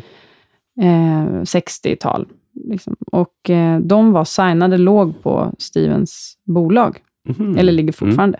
Eh, 0.82 1.42
60-tal. 1.44 2.28
Liksom. 2.66 2.96
Och 3.12 3.50
eh, 3.50 3.80
de 3.80 4.12
var 4.12 4.24
signade, 4.26 4.78
låg 4.78 5.24
på 5.24 5.52
Stevens 5.58 6.38
bolag. 6.46 6.98
Mhm. 7.30 7.58
Eller 7.58 7.72
ligger 7.74 7.94
fortfarande. 7.94 8.38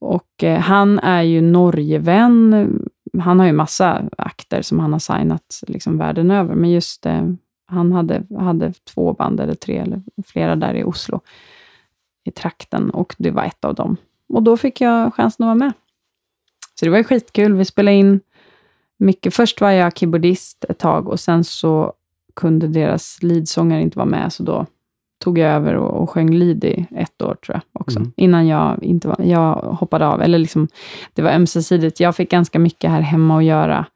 Och 0.00 0.44
eh, 0.44 0.58
han 0.58 0.98
är 0.98 1.22
ju 1.22 1.40
Norgevän. 1.40 2.80
Han 3.18 3.38
har 3.38 3.46
ju 3.46 3.52
massa 3.52 4.02
akter 4.18 4.62
som 4.62 4.78
han 4.78 4.92
har 4.92 4.98
signat 4.98 5.60
liksom 5.66 5.98
världen 5.98 6.30
över. 6.30 6.54
Men 6.54 6.70
just 6.70 7.06
eh, 7.06 7.28
han 7.66 7.92
hade, 7.92 8.24
hade 8.38 8.72
två 8.72 9.12
band, 9.12 9.40
eller 9.40 9.54
tre, 9.54 9.78
eller 9.78 10.02
flera 10.26 10.56
där 10.56 10.74
i 10.74 10.84
Oslo. 10.84 11.20
I 12.24 12.30
trakten. 12.30 12.90
Och 12.90 13.14
det 13.18 13.30
var 13.30 13.44
ett 13.44 13.64
av 13.64 13.74
dem. 13.74 13.96
Och 14.28 14.42
då 14.42 14.56
fick 14.56 14.80
jag 14.80 15.14
chansen 15.14 15.44
att 15.44 15.48
vara 15.48 15.54
med. 15.54 15.72
Så 16.74 16.84
det 16.84 16.90
var 16.90 16.98
ju 16.98 17.04
skitkul. 17.04 17.54
Vi 17.54 17.64
spelade 17.64 17.96
in 17.96 18.20
mycket. 18.96 19.34
Först 19.34 19.60
var 19.60 19.70
jag 19.70 19.96
keyboardist 19.96 20.64
ett 20.68 20.78
tag 20.78 21.08
och 21.08 21.20
sen 21.20 21.44
så 21.44 21.92
kunde 22.34 22.68
deras 22.68 23.22
leadsångare 23.22 23.82
inte 23.82 23.98
vara 23.98 24.08
med, 24.08 24.32
så 24.32 24.42
då 24.42 24.66
tog 25.20 25.38
jag 25.38 25.50
över 25.52 25.74
och, 25.74 26.02
och 26.02 26.10
sjöng 26.10 26.30
lead 26.30 26.64
i 26.64 26.86
ett 26.96 27.22
år, 27.22 27.34
tror 27.46 27.54
jag, 27.72 27.80
också. 27.82 27.98
Mm. 27.98 28.12
Innan 28.16 28.46
jag, 28.46 28.82
inte 28.84 29.08
var, 29.08 29.16
jag 29.24 29.52
hoppade 29.54 30.06
av. 30.06 30.22
Eller 30.22 30.38
liksom, 30.38 30.68
det 31.14 31.22
var 31.22 31.30
ömsesidigt. 31.30 32.00
Jag 32.00 32.16
fick 32.16 32.30
ganska 32.30 32.58
mycket 32.58 32.90
här 32.90 33.00
hemma 33.00 33.38
att 33.38 33.44
göra, 33.44 33.86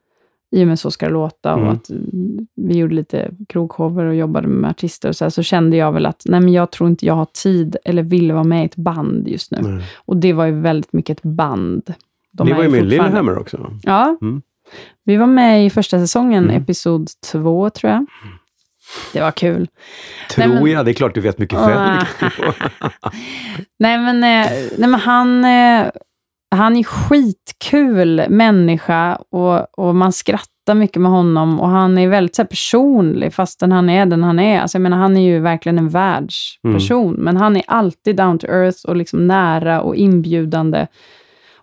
i 0.56 0.62
och 0.64 0.68
med 0.68 0.78
Så 0.78 0.90
ska 0.90 1.06
det 1.06 1.12
låta, 1.12 1.52
Mm. 1.52 1.66
och 1.66 1.72
att 1.72 1.90
mm, 1.90 2.46
vi 2.56 2.76
gjorde 2.78 2.94
lite 2.94 3.30
krogshower 3.48 4.04
och 4.04 4.14
jobbade 4.14 4.48
med 4.48 4.70
artister 4.70 5.08
och 5.08 5.16
så, 5.16 5.24
här, 5.24 5.30
så 5.30 5.42
kände 5.42 5.76
jag 5.76 5.92
väl 5.92 6.06
att, 6.06 6.22
nej 6.24 6.40
men 6.40 6.52
jag 6.52 6.70
tror 6.70 6.90
inte 6.90 7.06
jag 7.06 7.14
har 7.14 7.26
tid 7.42 7.76
eller 7.84 8.02
vill 8.02 8.32
vara 8.32 8.44
med 8.44 8.62
i 8.62 8.66
ett 8.66 8.76
band 8.76 9.28
just 9.28 9.50
nu. 9.50 9.58
Nej. 9.62 9.84
Och 9.96 10.16
det 10.16 10.32
var 10.32 10.46
ju 10.46 10.60
väldigt 10.60 10.92
mycket 10.92 11.18
ett 11.18 11.22
band. 11.22 11.94
De 12.32 12.46
Ni 12.46 12.52
var 12.52 12.62
ju 12.62 12.68
med 12.68 12.80
i 12.80 12.84
Lillehammer 12.84 13.38
också. 13.38 13.70
Ja. 13.82 14.16
Mm. 14.22 14.42
Vi 15.04 15.16
var 15.16 15.26
med 15.26 15.66
i 15.66 15.70
första 15.70 15.98
säsongen, 15.98 16.44
Mm. 16.44 16.62
episod 16.62 17.08
två, 17.32 17.70
tror 17.70 17.92
jag. 17.92 18.06
Det 19.12 19.20
var 19.20 19.30
kul. 19.30 19.68
Tror 20.30 20.46
Nej, 20.48 20.60
men- 20.62 20.70
jag. 20.72 20.84
Det 20.84 20.90
är 20.90 20.94
klart 20.94 21.14
du 21.14 21.20
vet 21.20 21.38
mycket 21.38 21.58
Ah. 21.58 21.66
väl. 21.66 21.98
nej, 23.78 23.98
men, 23.98 24.16
eh, 24.24 24.50
nej, 24.78 24.88
men 24.88 24.94
han, 25.00 25.44
eh, 25.44 25.86
han 26.50 26.76
är 26.76 26.82
skitkul 26.84 28.24
människa 28.28 29.18
och, 29.30 29.78
och 29.78 29.94
man 29.94 30.12
skrattar 30.12 30.74
mycket 30.74 31.02
med 31.02 31.10
honom 31.10 31.60
och 31.60 31.68
han 31.68 31.98
är 31.98 32.08
väldigt 32.08 32.36
så 32.36 32.42
här, 32.42 32.46
personlig 32.46 33.34
fastän 33.34 33.72
han 33.72 33.90
är 33.90 34.06
den 34.06 34.22
han 34.24 34.38
är. 34.38 34.60
Alltså, 34.60 34.76
jag 34.78 34.82
menar, 34.82 34.96
han 34.96 35.16
är 35.16 35.20
ju 35.20 35.40
verkligen 35.40 35.78
en 35.78 35.88
världsperson, 35.88 37.14
men 37.14 37.36
han 37.36 37.56
är 37.56 37.62
alltid 37.66 38.16
down 38.16 38.38
to 38.38 38.46
earth 38.46 38.84
och 38.86 38.96
liksom 38.96 39.26
nära 39.26 39.80
och 39.80 39.96
inbjudande. 39.96 40.86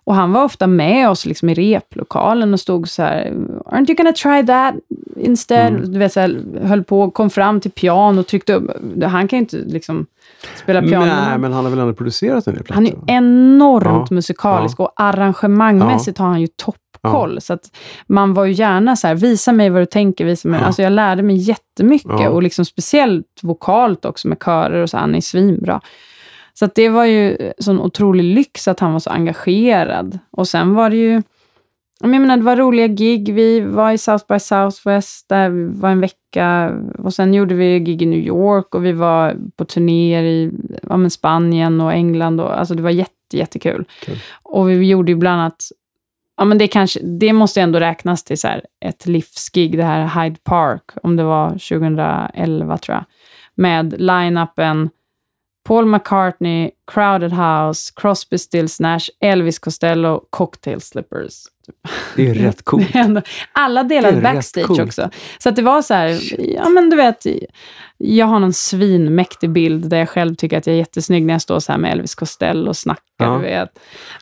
Och 0.04 0.14
han 0.14 0.32
var 0.32 0.44
ofta 0.44 0.66
med 0.66 1.10
oss 1.10 1.26
liksom 1.26 1.48
i 1.48 1.54
replokalen 1.54 2.52
och 2.52 2.60
stod 2.60 2.88
så 2.88 3.02
här, 3.02 3.32
aren't 3.66 3.90
you 3.90 3.94
gonna 3.96 4.12
try 4.12 4.46
that 4.46 4.74
instead? 5.16 5.92
Du 5.92 5.98
vet, 5.98 6.12
så 6.12 6.20
här, 6.20 6.40
höll 6.62 6.84
på, 6.84 7.10
kom 7.10 7.30
fram 7.30 7.60
till 7.60 7.70
piano 7.70 8.20
och 8.20 8.26
tryckte 8.26 8.54
upp. 8.54 8.70
Han 9.04 9.28
kan 9.28 9.36
ju 9.38 9.40
inte 9.40 9.56
liksom 9.56 10.06
spela 10.62 10.82
piano. 10.82 11.06
Nej, 11.06 11.38
men 11.38 11.52
han 11.52 11.64
har 11.64 11.70
väl 11.70 11.80
ändå 11.80 11.94
producerat 11.94 12.46
en 12.46 12.54
del 12.54 12.64
Han 12.68 12.86
är 12.86 12.90
plattor? 12.90 13.10
enormt 13.10 14.10
Ja, 14.10 14.14
musikalisk 14.14 14.80
och 14.80 14.92
arrangemangmässigt 14.96 16.18
har 16.18 16.26
han 16.26 16.40
ju 16.40 16.46
toppkoll. 16.46 17.40
Så 17.40 17.52
att 17.52 17.70
man 18.06 18.34
var 18.34 18.44
ju 18.44 18.52
gärna 18.52 18.96
så 18.96 19.06
här, 19.06 19.14
visa 19.14 19.52
mig 19.52 19.70
vad 19.70 19.82
du 19.82 19.86
tänker, 19.86 20.24
visa 20.24 20.48
mig. 20.48 20.60
Ja. 20.60 20.66
Alltså 20.66 20.82
jag 20.82 20.92
lärde 20.92 21.22
mig 21.22 21.36
jättemycket 21.36 22.10
Ja. 22.20 22.28
och 22.28 22.42
liksom 22.42 22.64
speciellt 22.64 23.26
vokalt 23.42 24.04
också 24.04 24.28
med 24.28 24.38
körer 24.44 24.82
och 24.82 24.90
så. 24.90 24.96
Han 24.96 25.14
är 25.14 25.20
svinbra. 25.20 25.80
Så 26.54 26.68
det 26.74 26.88
var 26.88 27.04
ju 27.04 27.52
sån 27.58 27.80
otrolig 27.80 28.24
lyx 28.24 28.68
att 28.68 28.80
han 28.80 28.92
var 28.92 29.00
så 29.00 29.10
engagerad. 29.10 30.18
Och 30.30 30.48
sen 30.48 30.74
var 30.74 30.90
det 30.90 30.96
ju, 30.96 31.22
jag 32.00 32.10
menar, 32.10 32.36
det 32.36 32.42
var 32.42 32.56
roliga 32.56 32.86
gig. 32.86 33.34
Vi 33.34 33.60
var 33.60 33.92
i 33.92 33.98
South 33.98 34.24
by 34.28 34.38
Southwest, 34.38 35.28
där 35.28 35.50
vi 35.50 35.64
var 35.64 35.90
en 35.90 36.00
vecka. 36.00 36.76
Och 36.98 37.14
sen 37.14 37.34
gjorde 37.34 37.54
vi 37.54 37.80
gig 37.80 38.02
i 38.02 38.06
New 38.06 38.18
York 38.18 38.74
och 38.74 38.84
vi 38.84 38.92
var 38.92 39.36
på 39.56 39.64
turnéer 39.64 40.22
i 40.22 40.50
ja, 40.82 41.10
Spanien 41.10 41.80
och 41.80 41.92
England. 41.92 42.40
Och, 42.40 42.58
alltså 42.58 42.74
det 42.74 42.82
var 42.82 42.90
jätte, 42.90 43.36
jättekul. 43.36 43.84
Kul. 44.00 44.18
Och 44.42 44.70
vi 44.70 44.88
gjorde 44.88 45.12
ju 45.12 45.16
bland 45.16 45.40
annat, 45.40 45.64
ja 46.36 46.44
men 46.44 46.58
det, 46.58 46.68
kanske, 46.68 47.00
det 47.00 47.32
måste 47.32 47.60
ändå 47.60 47.80
räknas 47.80 48.24
till 48.24 48.38
så 48.38 48.48
ett 48.80 49.06
livsgig, 49.06 49.76
det 49.76 49.84
här 49.84 50.22
Hyde 50.22 50.40
Park, 50.44 50.82
om 51.02 51.16
det 51.16 51.24
var 51.24 51.48
2011 51.50 52.78
tror 52.78 52.96
jag. 52.96 53.04
Med 53.54 54.00
line-upen 54.00 54.90
Paul 55.64 55.84
McCartney, 55.84 56.72
Crowded 56.86 57.32
House, 57.32 57.90
Crosby, 57.90 58.36
Stills, 58.38 58.80
Nash, 58.80 59.08
Elvis 59.22 59.60
Costello, 59.60 60.26
Cocktail 60.32 60.80
Slippers. 60.80 61.48
Det 62.16 62.28
är 62.30 62.34
rätt 62.34 62.64
coolt. 62.64 62.86
Alla 63.52 63.82
delade 63.82 64.20
backstage 64.20 64.80
också. 64.80 65.10
Så 65.38 65.48
att 65.48 65.56
det 65.56 65.62
var 65.62 65.82
så 65.82 65.94
här, 65.94 66.18
ja 66.56 66.68
men 66.68 66.90
du 66.90 66.96
vet, 66.96 67.26
jag 67.98 68.26
har 68.26 68.38
någon 68.40 68.52
svinmäktig 68.52 69.50
bild 69.50 69.88
där 69.88 69.98
jag 69.98 70.08
själv 70.08 70.34
tycker 70.34 70.58
att 70.58 70.66
jag 70.66 70.74
är 70.74 70.78
jättesnygg 70.78 71.24
när 71.26 71.34
jag 71.34 71.42
står 71.42 71.60
så 71.60 71.72
här 71.72 71.78
med 71.78 71.92
Elvis 71.92 72.14
Costello 72.14 72.68
och 72.68 72.76
snackar. 72.76 73.02
Ja. 73.18 73.34
Du 73.36 73.42
vet. 73.42 73.68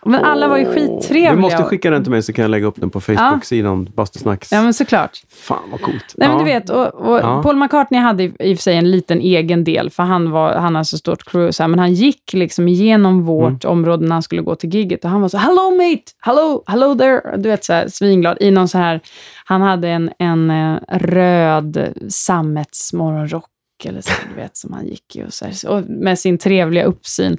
Men 0.05 0.25
alla 0.25 0.49
var 0.49 0.59
ju 0.59 0.65
skittrevliga. 0.65 1.31
Du 1.33 1.39
måste 1.41 1.63
skicka 1.63 1.91
den 1.91 2.03
till 2.03 2.11
mig 2.11 2.23
så 2.23 2.33
kan 2.33 2.43
jag 2.43 2.51
lägga 2.51 2.67
upp 2.67 2.81
den 2.81 2.91
på 2.91 3.01
Facebook-sidan 3.01 3.85
Bastusnacks. 3.97 4.53
Ja 4.53 4.63
men 4.63 4.75
såklart. 4.75 5.19
Fan 5.31 5.59
vad 5.71 5.81
coolt. 5.81 6.15
Nej, 6.17 6.29
men 6.29 6.39
Ja. 6.39 6.45
du 6.45 6.51
vet, 6.53 6.71
och, 6.71 6.95
och 6.95 7.19
Ja. 7.19 7.43
Paul 7.43 7.57
McCartney 7.57 8.01
hade 8.01 8.23
i 8.25 8.31
och 8.55 8.59
för 8.59 8.63
sig 8.63 8.77
en 8.77 8.91
liten 8.91 9.21
egen 9.21 9.65
del, 9.65 9.91
för 9.91 10.03
han, 10.03 10.31
var, 10.31 10.55
han 10.55 10.75
har 10.75 10.85
så 10.85 10.99
stort 10.99 11.25
crew, 11.25 11.53
så 11.53 11.63
här, 11.63 11.69
men 11.69 11.79
han 11.79 11.93
gick 11.93 12.33
liksom 12.33 12.69
igenom 12.69 13.23
vårt 13.23 13.65
Mm. 13.65 13.73
område 13.73 14.07
när 14.07 14.13
han 14.13 14.23
skulle 14.23 14.43
gå 14.43 14.55
till 14.55 14.75
giget 14.75 15.05
och 15.05 15.11
han 15.11 15.21
var 15.21 15.29
så 15.29 15.39
hello 15.39 15.71
mate, 15.71 16.03
hello, 16.21 16.63
hello 16.67 16.95
there, 16.99 17.30
du 17.37 17.49
vet 17.49 17.65
så 17.65 17.73
här, 17.73 17.89
svinglad 17.89 18.37
i 18.41 18.51
någon 18.51 18.69
så 18.69 18.79
här, 18.79 19.01
han 19.45 19.63
hade 19.63 19.89
en, 19.89 20.11
en 20.19 20.51
eh, 20.51 20.79
röd 20.89 21.93
sammetsmorgonrock 22.09 23.45
eller 23.85 24.01
så, 24.01 24.13
du 24.35 24.41
vet, 24.43 24.57
som 24.57 24.73
han 24.73 24.87
gick 24.87 25.17
i 25.17 25.25
och, 25.25 25.33
så 25.33 25.45
här, 25.45 25.69
och 25.69 25.91
med 25.91 26.19
sin 26.19 26.39
trevliga 26.39 26.85
uppsyn. 26.85 27.39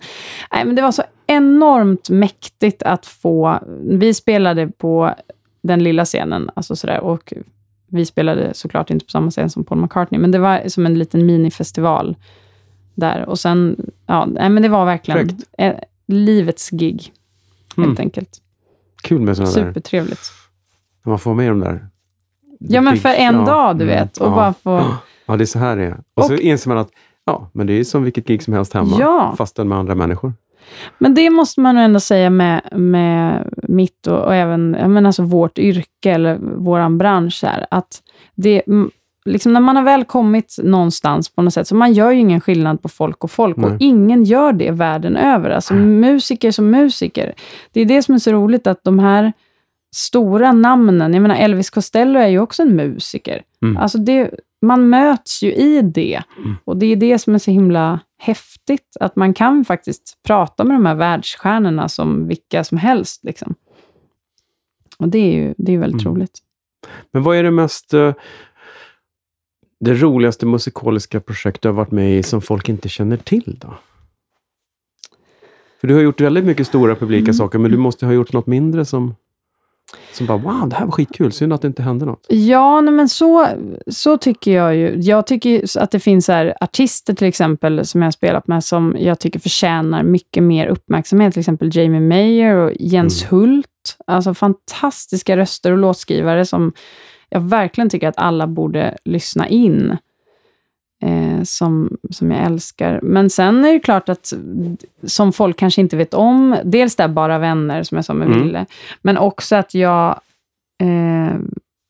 Nej, 0.54 0.66
men 0.66 0.76
det 0.76 0.82
var 0.82 0.92
så 0.92 1.04
enormt 1.28 2.10
mäktigt 2.10 2.84
att 2.84 3.06
få, 3.06 3.60
vi 4.00 4.14
spelade 4.14 4.68
på 4.68 5.16
den 5.64 5.84
lilla 5.84 6.06
scenen, 6.06 6.50
alltså 6.54 6.76
sådär, 6.76 7.00
och 7.00 7.34
vi 7.88 8.06
spelade 8.06 8.54
såklart 8.54 8.90
inte 8.90 9.06
på 9.06 9.10
samma 9.12 9.32
scen 9.32 9.50
som 9.50 9.64
Paul 9.64 9.82
McCartney, 9.82 10.22
men 10.22 10.32
det 10.32 10.40
var 10.40 10.62
som 10.68 10.86
en 10.86 11.00
liten 11.00 11.26
minifestival 11.26 12.16
där. 12.96 13.30
Och 13.30 13.40
sen, 13.40 13.92
ja, 14.06 14.26
nej, 14.26 14.50
men 14.50 14.64
det 14.64 14.70
var 14.70 14.86
verkligen 14.86 15.38
eh, 15.58 15.76
livets 16.08 16.70
gig, 16.70 17.12
helt 17.78 17.88
Mm. 17.88 17.98
enkelt. 18.00 18.42
Kul 19.04 19.22
med 19.22 19.38
sådana 19.38 19.54
där. 19.54 19.68
Supertrevligt. 19.68 20.32
När 21.04 21.10
man 21.10 21.20
får 21.20 21.34
med 21.34 21.50
de 21.50 21.60
där. 21.60 21.88
Ja, 22.60 22.82
men 22.82 22.98
för 22.98 23.10
en 23.10 23.36
ja, 23.36 23.46
dag, 23.46 23.78
du 23.78 23.84
mm, 23.84 23.96
vet. 23.96 24.18
Och 24.18 24.28
ja. 24.28 24.36
bara 24.36 24.54
få... 24.54 24.86
Ja, 25.26 25.38
det 25.38 25.44
är 25.44 25.46
så 25.46 25.60
här 25.60 25.76
det 25.76 25.84
är. 25.84 25.98
Och, 26.14 26.26
så 26.26 26.34
Och- 26.34 26.40
inser 26.40 26.70
man 26.70 26.78
att 26.78 26.90
ja, 27.26 27.50
men 27.54 27.68
det 27.68 27.74
är 27.74 27.84
som 27.84 28.04
vilket 28.04 28.28
gig 28.28 28.44
som 28.44 28.54
helst 28.54 28.74
hemma. 28.74 28.98
Ja. 29.00 29.34
Fastän 29.38 29.68
med 29.68 29.78
andra 29.78 29.96
människor. 29.96 30.34
Men 30.98 31.14
det 31.14 31.30
måste 31.30 31.62
man 31.62 31.78
ändå 31.78 32.00
säga 32.00 32.30
med, 32.30 32.62
med 32.72 33.50
mitt 33.64 34.08
och, 34.08 34.20
och 34.20 34.36
även 34.36 34.72
menar 34.72 35.06
alltså 35.06 35.24
vårt 35.24 35.58
yrke 35.58 36.12
eller 36.12 36.38
vår 36.42 36.98
bransch. 36.98 37.44
Här, 37.44 37.66
att 37.72 38.02
det, 38.36 38.64
liksom 39.26 39.54
när 39.54 39.60
man 39.60 39.76
har 39.76 39.84
väl 39.84 40.04
kommit 40.06 40.56
någonstans 40.64 41.30
på 41.30 41.42
något 41.42 41.54
sätt, 41.54 41.68
så 41.68 41.76
man 41.76 41.94
gör 41.94 42.12
ju 42.12 42.20
ingen 42.20 42.42
skillnad 42.42 42.82
på 42.82 42.90
folk 42.90 43.24
och 43.24 43.32
folk. 43.32 43.58
Och 43.58 43.70
Nej. 43.70 43.78
ingen 43.80 44.24
gör 44.24 44.54
det 44.54 44.72
världen 44.72 45.18
över. 45.18 45.50
Alltså 45.50 45.74
musiker 45.74 46.52
som 46.52 46.70
musiker. 46.72 47.34
Det 47.72 47.82
är 47.82 47.86
det 47.86 48.04
som 48.04 48.16
är 48.16 48.20
så 48.20 48.32
roligt, 48.32 48.68
att 48.68 48.84
de 48.84 49.00
här 49.00 49.34
stora 49.96 50.52
namnen, 50.52 51.14
jag 51.14 51.22
menar 51.22 51.36
Elvis 51.36 51.70
Costello 51.70 52.20
är 52.20 52.28
ju 52.28 52.40
också 52.40 52.62
en 52.62 52.76
musiker. 52.76 53.42
Mm. 53.62 53.78
Alltså 53.78 53.98
det, 53.98 54.32
man 54.62 54.90
möts 54.90 55.44
ju 55.44 55.54
i 55.54 55.82
det. 55.82 56.22
Mm. 56.38 56.56
Och 56.66 56.78
det 56.78 56.86
är 56.86 56.96
det 56.96 57.20
som 57.20 57.36
är 57.36 57.40
så 57.40 57.52
himla 57.52 58.00
häftigt, 58.18 58.98
att 59.00 59.16
man 59.16 59.34
kan 59.34 59.66
faktiskt 59.66 60.18
prata 60.28 60.64
med 60.64 60.76
de 60.76 60.86
här 60.86 60.96
världsstjärnorna 60.96 61.90
som 61.90 62.28
vilka 62.28 62.64
som 62.64 62.78
helst. 62.78 63.24
Liksom. 63.24 63.56
Och 64.98 65.08
det 65.08 65.18
är 65.18 65.34
ju 65.34 65.54
det 65.58 65.74
är 65.74 65.78
väldigt 65.78 66.02
Mm. 66.02 66.14
roligt. 66.14 66.38
Men 67.12 67.24
vad 67.24 67.38
är 67.38 67.44
det 67.44 67.52
mest... 67.52 67.94
det 69.82 69.94
roligaste 69.94 70.46
musikaliska 70.46 71.20
projekt 71.20 71.62
du 71.62 71.68
har 71.70 71.74
varit 71.74 71.92
med 71.92 72.18
i 72.18 72.24
som 72.24 72.42
folk 72.42 72.70
inte 72.70 72.90
känner 72.90 73.18
till 73.18 73.58
då? 73.62 73.74
För 75.82 75.88
du 75.88 75.94
har 75.94 76.02
gjort 76.02 76.22
väldigt 76.22 76.46
mycket 76.46 76.68
stora 76.68 76.96
publika 76.96 77.24
Mm. 77.24 77.34
saker, 77.34 77.60
men 77.60 77.72
du 77.72 77.78
måste 77.78 78.06
ha 78.06 78.14
gjort 78.14 78.34
något 78.34 78.48
mindre 78.48 78.86
som... 78.86 79.16
Som 80.14 80.26
bara, 80.26 80.38
wow, 80.38 80.70
det 80.70 80.76
här 80.76 80.86
var 80.86 80.92
skitkul. 80.92 81.32
Synd 81.32 81.54
att 81.54 81.62
det 81.62 81.68
inte 81.68 81.82
hände 81.82 82.06
något. 82.06 82.26
Ja, 82.30 82.82
nej, 82.82 82.94
men 82.94 83.10
så, 83.10 83.48
så 83.88 84.18
tycker 84.18 84.52
jag 84.52 84.76
ju. 84.76 84.96
Jag 84.96 85.28
tycker 85.28 85.80
att 85.80 85.92
det 85.92 86.00
finns 86.00 86.28
här 86.28 86.54
artister 86.62 87.14
till 87.14 87.28
exempel 87.28 87.86
som 87.86 88.02
jag 88.02 88.08
har 88.08 88.12
spelat 88.12 88.48
med 88.48 88.64
som 88.64 88.96
jag 89.00 89.20
tycker 89.20 89.40
förtjänar 89.40 90.04
mycket 90.04 90.44
mer 90.44 90.68
uppmärksamhet. 90.68 91.34
Till 91.34 91.40
exempel 91.40 91.78
Jamie 91.78 92.02
Mayer 92.02 92.56
och 92.56 92.72
Jens 92.80 93.32
Hult. 93.32 93.68
Alltså 94.08 94.34
fantastiska 94.34 95.38
röster 95.38 95.72
och 95.72 95.78
låtskrivare 95.78 96.46
som 96.46 96.74
jag 97.32 97.42
verkligen 97.42 97.90
tycker 97.90 98.08
att 98.08 98.18
alla 98.18 98.48
borde 98.48 98.98
lyssna 99.06 99.48
in. 99.48 99.98
Eh, 101.04 101.44
som, 101.44 101.98
som 102.10 102.32
jag 102.32 102.46
älskar. 102.46 103.00
Men 103.04 103.30
sen 103.30 103.66
är 103.66 103.74
det 103.74 103.80
klart 103.80 104.10
att, 104.10 104.34
som 105.04 105.34
folk 105.34 105.58
kanske 105.58 105.82
inte 105.82 105.98
vet 105.98 106.14
om, 106.14 106.58
dels 106.64 106.96
där 106.96 107.08
Bara 107.08 107.40
vänner, 107.40 107.84
som 107.84 107.96
jag 107.96 108.06
sa 108.06 108.14
med 108.14 108.28
Mm. 108.28 108.44
Ville, 108.44 108.66
men 109.02 109.18
också 109.18 109.56
att 109.56 109.74
jag 109.74 110.22
eh, 110.82 111.36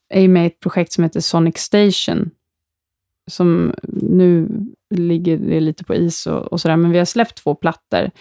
är 0.10 0.28
med 0.28 0.44
i 0.44 0.48
ett 0.48 0.60
projekt 0.60 0.92
som 0.92 1.04
heter 1.04 1.20
Sonic 1.20 1.58
Station, 1.58 2.32
som 3.28 3.74
nu 3.88 4.48
ligger 4.90 5.38
det 5.38 5.60
lite 5.60 5.84
på 5.84 5.96
is 5.96 6.28
och, 6.28 6.42
och 6.42 6.62
sådär, 6.62 6.78
men 6.78 6.92
vi 6.92 6.98
har 6.98 7.06
släppt 7.06 7.44
två 7.44 7.56
plattor. 7.56 8.12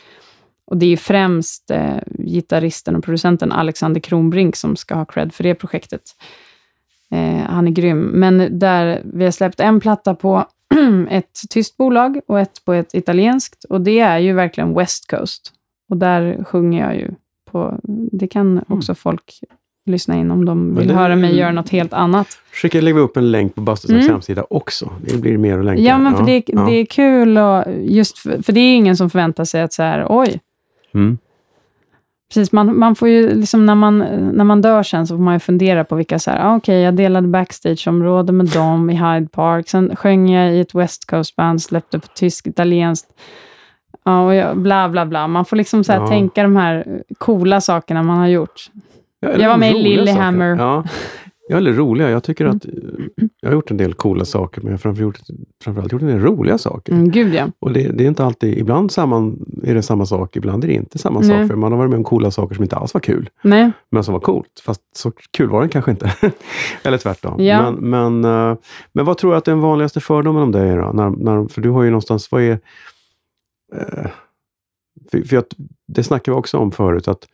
Och 0.64 0.76
det 0.76 0.86
är 0.86 0.96
främst 0.96 1.70
eh, 1.70 1.98
gitarristen 2.18 2.96
och 2.96 3.04
producenten 3.04 3.52
Alexander 3.52 4.00
Kronbrink 4.00 4.56
som 4.56 4.76
ska 4.76 4.94
ha 4.94 5.04
cred 5.04 5.34
för 5.34 5.44
det 5.44 5.54
projektet. 5.54 6.02
Eh, 7.10 7.42
han 7.48 7.66
är 7.66 7.70
grym. 7.70 8.00
Men 8.02 8.58
där 8.58 9.00
vi 9.04 9.24
har 9.24 9.30
släppt 9.30 9.60
en 9.60 9.80
platta 9.80 10.14
på 10.14 10.44
ett 11.10 11.40
tyskt 11.50 11.76
bolag 11.76 12.20
och 12.26 12.40
ett 12.40 12.64
på 12.64 12.72
ett 12.72 12.94
italienskt. 12.94 13.64
Och 13.64 13.80
det 13.80 13.98
är 14.00 14.18
ju 14.18 14.32
verkligen 14.32 14.74
West 14.74 15.10
Coast. 15.10 15.52
Och 15.90 15.96
där 15.96 16.44
sjunger 16.44 16.86
jag 16.86 16.96
ju 16.96 17.10
på... 17.50 17.78
Det 18.12 18.26
kan 18.28 18.64
också 18.68 18.94
folk 18.94 19.40
lyssna 19.86 20.16
in 20.16 20.30
om 20.30 20.44
de 20.44 20.76
vill 20.76 20.88
det- 20.88 20.94
höra 20.94 21.16
mig 21.16 21.36
göra 21.38 21.52
något 21.52 21.68
helt 21.68 21.92
annat. 21.92 22.26
Skicka 22.52 22.80
lägger 22.80 22.94
vi 22.94 23.00
upp 23.00 23.16
en 23.16 23.30
länk 23.30 23.54
på 23.54 23.60
Bastusnacks 23.60 24.04
Mm. 24.04 24.12
hemsida 24.14 24.44
också. 24.50 24.92
Det 25.04 25.16
blir 25.20 25.38
mer 25.38 25.58
att 25.58 25.64
länka. 25.64 25.82
Ja, 25.82 25.98
men 25.98 26.16
för 26.16 26.24
det, 26.26 26.42
ja. 26.46 26.60
det 26.66 26.72
är 26.72 26.86
kul 26.86 27.38
och 27.38 27.64
just 27.80 28.18
för, 28.18 28.42
för 28.42 28.52
det 28.52 28.60
är 28.60 28.76
ingen 28.76 28.96
som 28.96 29.10
förväntar 29.10 29.44
sig 29.44 29.62
att 29.62 29.72
så 29.72 29.82
här, 29.82 30.06
oj, 30.08 30.40
Mm. 30.94 31.18
Precis, 32.34 32.52
man, 32.52 32.78
man 32.78 32.94
får 32.94 33.08
ju 33.08 33.34
liksom 33.34 33.66
när 33.66 33.74
man, 33.74 33.98
när 34.32 34.44
man 34.44 34.62
dör 34.62 34.82
sen 34.82 35.06
så 35.06 35.16
får 35.16 35.22
man 35.22 35.34
ju 35.34 35.40
fundera 35.40 35.84
på 35.84 35.94
vilka 35.96 36.18
så 36.18 36.30
här, 36.30 36.46
ah, 36.46 36.56
okej, 36.56 36.80
jag 36.80 36.94
delade 36.94 37.28
backstageområde 37.28 38.32
med 38.32 38.46
dem 38.46 38.90
i 38.90 38.94
Hyde 38.94 39.28
Park, 39.28 39.68
sen 39.68 39.96
sjöng 39.96 40.30
jag 40.30 40.54
i 40.54 40.60
ett 40.60 40.74
West 40.74 41.06
Coast-band, 41.10 41.62
släppte 41.62 41.98
på 41.98 42.06
tysk, 42.06 42.46
italienskt, 42.46 43.08
ja, 44.04 44.24
och 44.26 44.34
jag, 44.34 44.56
bla 44.58 44.88
bla 44.88 45.06
bla. 45.06 45.26
Man 45.26 45.44
får 45.44 45.56
liksom 45.56 45.84
så 45.84 45.92
här 45.92 46.00
Ja. 46.00 46.06
tänka 46.06 46.42
de 46.42 46.56
här 46.56 47.02
coola 47.18 47.60
sakerna 47.60 48.02
man 48.02 48.18
har 48.18 48.26
gjort. 48.28 48.70
Ja, 49.20 49.28
Jag 49.38 49.48
var 49.48 49.56
med 49.56 49.76
i 49.76 50.06
saker. 50.06 50.56
Ja. 50.58 50.84
Ja, 51.50 51.56
eller 51.56 51.72
roliga. 51.72 52.10
Jag 52.10 52.24
tycker 52.24 52.44
Mm. 52.44 52.56
att 52.56 52.64
eh, 52.64 53.24
jag 53.40 53.48
har 53.48 53.54
gjort 53.54 53.70
en 53.70 53.76
del 53.76 53.94
coola 53.94 54.24
saker, 54.24 54.60
men 54.60 54.66
jag 54.66 54.72
har 54.72 54.78
framförallt 54.78 55.00
gjort, 55.18 55.38
framförallt 55.64 55.92
gjort 55.92 56.02
en 56.02 56.08
del 56.08 56.20
roliga 56.20 56.58
saker. 56.58 56.92
Mm, 56.92 57.10
gud 57.10 57.34
ja. 57.34 57.48
Och 57.58 57.72
det, 57.72 57.88
det 57.88 58.04
är 58.04 58.08
inte 58.08 58.24
alltid, 58.24 58.58
ibland 58.58 58.90
samma, 58.92 59.36
är 59.64 59.74
det 59.74 59.82
samma 59.82 60.06
sak, 60.06 60.36
ibland 60.36 60.64
är 60.64 60.68
det 60.68 60.74
inte 60.74 60.98
samma 60.98 61.20
Nej. 61.20 61.28
sak. 61.28 61.48
För 61.48 61.56
man 61.56 61.72
har 61.72 61.78
varit 61.78 61.90
med 61.90 61.96
om 61.96 62.04
coola 62.04 62.30
saker 62.30 62.54
som 62.54 62.62
inte 62.64 62.76
alls 62.76 62.94
var 62.94 63.00
kul, 63.00 63.30
Nej. 63.42 63.70
men 63.90 64.04
som 64.04 64.12
var 64.12 64.20
coolt. 64.20 64.62
Fast 64.64 64.80
så 64.96 65.12
kul 65.30 65.48
var 65.48 65.62
det 65.62 65.68
kanske 65.68 65.90
inte. 65.90 66.12
eller 66.82 66.98
tvärtom. 66.98 67.44
Ja. 67.44 67.70
Men, 67.70 67.90
men, 68.20 68.50
eh, 68.50 68.56
men 68.92 69.04
vad 69.04 69.18
tror 69.18 69.30
du 69.30 69.36
att 69.36 69.44
den 69.44 69.60
vanligaste 69.60 70.00
fördomen 70.00 70.42
om 70.42 70.52
dig 70.52 70.68
är 70.68 70.78
då? 70.78 70.92
När, 70.92 71.10
när, 71.10 71.48
för 71.48 71.60
du 71.60 71.70
har 71.70 71.82
ju 71.82 71.90
någonstans, 71.90 72.32
vad 72.32 72.42
är... 72.42 72.58
Eh, 73.76 74.10
för, 75.10 75.22
för 75.22 75.36
att, 75.36 75.54
det 75.88 76.02
snackade 76.02 76.34
vi 76.34 76.40
också 76.40 76.58
om 76.58 76.72
förut, 76.72 77.08
att 77.08 77.26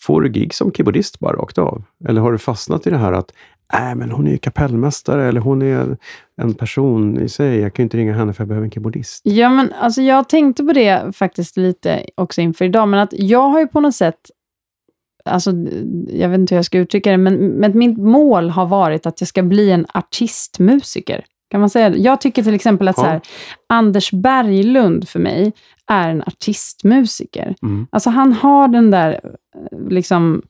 får 0.00 0.20
du 0.20 0.28
gig 0.28 0.54
som 0.54 0.72
keyboardist 0.72 1.18
bara 1.18 1.36
rakt 1.36 1.58
av? 1.58 1.82
Eller 2.08 2.20
har 2.20 2.32
du 2.32 2.38
fastnat 2.38 2.86
i 2.86 2.90
det 2.90 2.96
här 2.96 3.12
att 3.12 3.32
Nej, 3.80 3.94
men 3.94 4.10
hon 4.10 4.26
är 4.26 4.30
ju 4.30 4.38
kapellmästare 4.38 5.28
eller 5.28 5.40
hon 5.40 5.62
är 5.62 5.96
en 6.42 6.54
person 6.54 7.20
i 7.20 7.28
sig. 7.28 7.60
Jag 7.60 7.74
kan 7.74 7.82
ju 7.82 7.84
inte 7.84 7.96
ringa 7.96 8.14
henne 8.14 8.32
för 8.32 8.42
jag 8.42 8.48
behöver 8.48 8.64
en 8.64 8.70
keyboardist. 8.70 9.20
Ja, 9.24 9.48
men 9.48 9.72
alltså 9.80 10.02
jag 10.02 10.28
tänkte 10.28 10.64
på 10.64 10.72
det 10.72 11.16
faktiskt 11.16 11.56
lite 11.56 12.06
också 12.14 12.40
inför 12.40 12.64
idag, 12.64 12.88
men 12.88 13.00
att 13.00 13.12
jag 13.12 13.48
har 13.48 13.60
ju 13.60 13.66
på 13.66 13.80
något 13.80 13.94
sätt 13.94 14.30
Alltså, 15.30 15.50
jag 16.08 16.28
vet 16.28 16.38
inte 16.38 16.54
hur 16.54 16.58
jag 16.58 16.64
ska 16.64 16.78
uttrycka 16.78 17.10
det, 17.10 17.16
men, 17.16 17.36
men 17.36 17.78
mitt 17.78 17.98
mål 17.98 18.50
har 18.50 18.66
varit 18.66 19.06
att 19.06 19.20
jag 19.20 19.28
ska 19.28 19.42
bli 19.42 19.70
en 19.70 19.86
artistmusiker. 19.94 21.24
Kan 21.50 21.60
man 21.60 21.70
säga 21.70 21.90
det? 21.90 21.98
Jag 21.98 22.20
tycker 22.20 22.42
till 22.42 22.54
exempel 22.54 22.88
att 22.88 22.96
Ja. 22.96 23.02
så 23.02 23.08
här, 23.08 23.20
Anders 23.68 24.10
Berglund 24.12 25.08
för 25.08 25.18
mig 25.20 25.52
är 25.86 26.08
en 26.08 26.22
artistmusiker. 26.22 27.54
Mm. 27.62 27.86
Alltså 27.90 28.10
han 28.10 28.32
har 28.32 28.68
den 28.68 28.90
där 28.90 29.20
eh, 29.22 29.88
liksom 29.88 30.42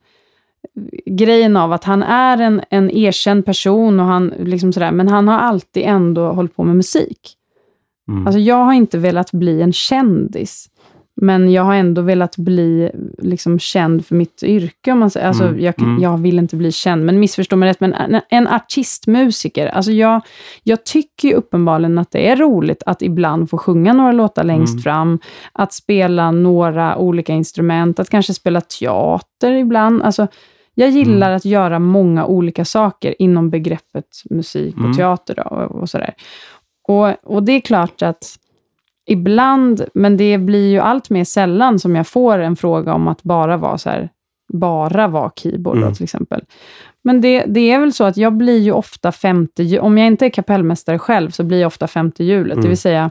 grejen 1.06 1.56
av 1.56 1.72
att 1.72 1.84
han 1.84 2.02
är 2.02 2.38
en, 2.40 2.60
en 2.70 2.90
erkänd 2.90 3.44
person, 3.44 4.00
och 4.00 4.06
han, 4.06 4.32
liksom 4.38 4.72
sådär, 4.72 4.92
men 4.92 5.08
han 5.08 5.28
har 5.28 5.38
alltid 5.38 5.82
ändå 5.82 6.28
hållit 6.32 6.56
på 6.56 6.64
med 6.64 6.76
musik. 6.76 7.36
Mm. 8.08 8.26
Alltså 8.26 8.38
jag 8.40 8.64
har 8.64 8.72
inte 8.72 8.98
velat 8.98 9.32
bli 9.32 9.62
en 9.62 9.72
kändis, 9.72 10.70
men 11.16 11.52
jag 11.52 11.62
har 11.62 11.74
ändå 11.74 12.02
velat 12.02 12.36
bli 12.36 12.90
liksom, 13.18 13.58
känd 13.58 14.06
för 14.06 14.14
mitt 14.14 14.42
yrke. 14.42 14.92
Om 14.92 14.98
man 14.98 15.10
säger. 15.10 15.28
Alltså, 15.28 15.44
Mm, 15.44 15.60
jag, 15.60 15.82
mm. 15.82 16.02
jag 16.02 16.18
vill 16.18 16.38
inte 16.38 16.56
bli 16.56 16.72
känd, 16.72 17.04
men 17.04 17.20
missförstå 17.20 17.56
mig 17.56 17.68
rätt, 17.68 17.80
men 17.80 17.94
en, 17.94 18.20
en 18.28 18.48
artistmusiker. 18.48 19.66
Alltså 19.66 19.92
jag, 19.92 20.20
jag 20.62 20.84
tycker 20.84 21.28
ju 21.28 21.34
uppenbarligen 21.34 21.98
att 21.98 22.10
det 22.10 22.28
är 22.28 22.36
roligt 22.36 22.82
att 22.86 23.02
ibland 23.02 23.50
få 23.50 23.58
sjunga 23.58 23.92
några 23.92 24.12
låtar 24.12 24.44
längst 24.44 24.72
Mm. 24.74 24.82
fram, 24.82 25.18
att 25.52 25.72
spela 25.72 26.30
några 26.30 26.96
olika 26.96 27.32
instrument, 27.32 27.98
att 28.00 28.10
kanske 28.10 28.34
spela 28.34 28.60
teater 28.60 29.52
ibland. 29.52 30.02
Alltså, 30.02 30.26
jag 30.74 30.90
gillar 30.90 31.26
Mm. 31.26 31.36
att 31.36 31.44
göra 31.44 31.78
många 31.78 32.26
olika 32.26 32.64
saker 32.64 33.14
inom 33.22 33.50
begreppet 33.50 34.22
musik 34.30 34.74
och 34.74 34.80
Mm. 34.80 34.96
teater. 34.96 35.34
Då, 35.34 35.42
och, 35.42 35.70
och 35.82 35.90
sådär. 35.90 36.14
Och, 36.88 37.34
och 37.34 37.42
det 37.42 37.52
är 37.52 37.60
klart 37.60 38.02
att 38.02 38.36
ibland, 39.06 39.84
men 39.94 40.16
det 40.16 40.38
blir 40.38 40.70
ju 40.70 40.78
allt 40.78 41.10
mer 41.10 41.24
sällan 41.24 41.78
som 41.78 41.96
jag 41.96 42.06
får 42.06 42.38
en 42.38 42.56
fråga 42.56 42.94
om 42.94 43.08
att 43.08 43.22
bara 43.22 43.56
vara 43.56 43.78
så 43.78 43.90
här, 43.90 44.08
bara 44.52 45.08
vara 45.08 45.30
keyboard 45.36 45.76
då, 45.76 45.82
Mm. 45.82 45.94
till 45.94 46.04
exempel. 46.04 46.44
Men 47.04 47.20
det, 47.20 47.44
det 47.46 47.70
är 47.70 47.78
väl 47.80 47.92
så 47.92 48.04
att 48.04 48.16
jag 48.16 48.32
blir 48.32 48.58
ju 48.58 48.72
ofta 48.72 49.12
femte, 49.12 49.80
om 49.80 49.98
jag 49.98 50.06
inte 50.06 50.26
är 50.26 50.30
kapellmästare 50.30 50.98
själv, 50.98 51.30
så 51.30 51.42
blir 51.44 51.60
jag 51.60 51.66
ofta 51.66 51.86
femte 51.86 52.24
hjulet. 52.24 52.52
Mm. 52.52 52.62
Det 52.62 52.68
vill 52.68 52.78
säga, 52.78 53.10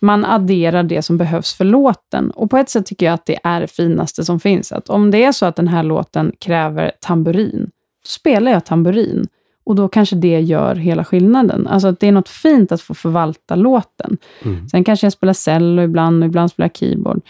man 0.00 0.24
adderar 0.24 0.82
det 0.82 1.02
som 1.02 1.16
behövs 1.16 1.54
för 1.54 1.64
låten. 1.64 2.30
Och 2.30 2.50
på 2.50 2.56
ett 2.56 2.68
sätt 2.68 2.86
tycker 2.86 3.06
jag 3.06 3.12
att 3.12 3.26
det 3.26 3.38
är 3.44 3.60
det 3.60 3.66
finaste 3.66 4.24
som 4.24 4.40
finns. 4.40 4.72
Att 4.72 4.88
om 4.88 5.10
det 5.10 5.24
är 5.24 5.32
så 5.32 5.46
att 5.46 5.56
den 5.56 5.68
här 5.68 5.82
låten 5.82 6.32
kräver 6.38 6.92
tamburin, 7.00 7.70
då 8.02 8.08
spelar 8.08 8.52
jag 8.52 8.64
tamburin. 8.64 9.28
Och 9.64 9.74
då 9.74 9.88
kanske 9.88 10.16
det 10.16 10.40
gör 10.40 10.74
hela 10.74 11.04
skillnaden. 11.04 11.66
Alltså 11.66 11.88
att 11.88 12.00
det 12.00 12.08
är 12.08 12.12
något 12.12 12.28
fint 12.28 12.72
att 12.72 12.82
få 12.82 12.94
förvalta 12.94 13.54
låten. 13.54 14.18
Mm. 14.42 14.68
Sen 14.68 14.84
kanske 14.84 15.06
jag 15.06 15.12
spelar 15.12 15.32
cello 15.32 15.82
ibland 15.82 16.22
och 16.22 16.28
ibland 16.28 16.50
spelar 16.50 16.64
jag 16.64 16.76
keyboard. 16.76 17.20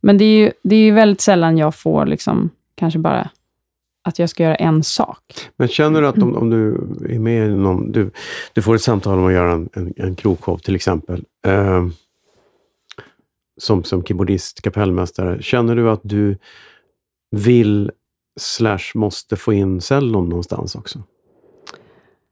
Men 0.00 0.18
det 0.18 0.24
är 0.24 0.38
ju, 0.38 0.52
det 0.62 0.76
är 0.76 0.80
ju 0.80 0.90
väldigt 0.90 1.20
sällan 1.20 1.58
jag 1.58 1.74
får 1.74 2.06
liksom, 2.06 2.50
kanske 2.74 2.98
bara 2.98 3.30
att 4.04 4.18
jag 4.18 4.30
ska 4.30 4.42
göra 4.42 4.54
en 4.54 4.82
sak. 4.82 5.22
Men 5.56 5.68
känner 5.68 6.02
du 6.02 6.08
att 6.08 6.18
om, 6.18 6.36
om 6.36 6.50
du 6.50 6.74
är 7.14 7.18
med 7.18 7.50
i 7.50 7.54
någon, 7.54 7.92
du, 7.92 8.10
du 8.52 8.62
får 8.62 8.74
ett 8.74 8.82
samtal 8.82 9.18
om 9.18 9.26
att 9.26 9.32
göra 9.32 9.52
en, 9.52 9.68
en, 9.72 9.94
en 9.96 10.14
krogshow 10.14 10.58
till 10.58 10.74
exempel. 10.74 11.24
Eh, 11.46 11.86
som, 13.58 13.84
som 13.84 14.04
keyboardist, 14.04 14.62
kapellmästare. 14.62 15.42
Känner 15.42 15.76
du 15.76 15.90
att 15.90 16.00
du 16.02 16.38
vill 17.36 17.90
slash 18.40 18.78
måste 18.94 19.36
få 19.36 19.52
in 19.52 19.80
cellon 19.80 20.28
någonstans 20.28 20.74
också? 20.74 21.02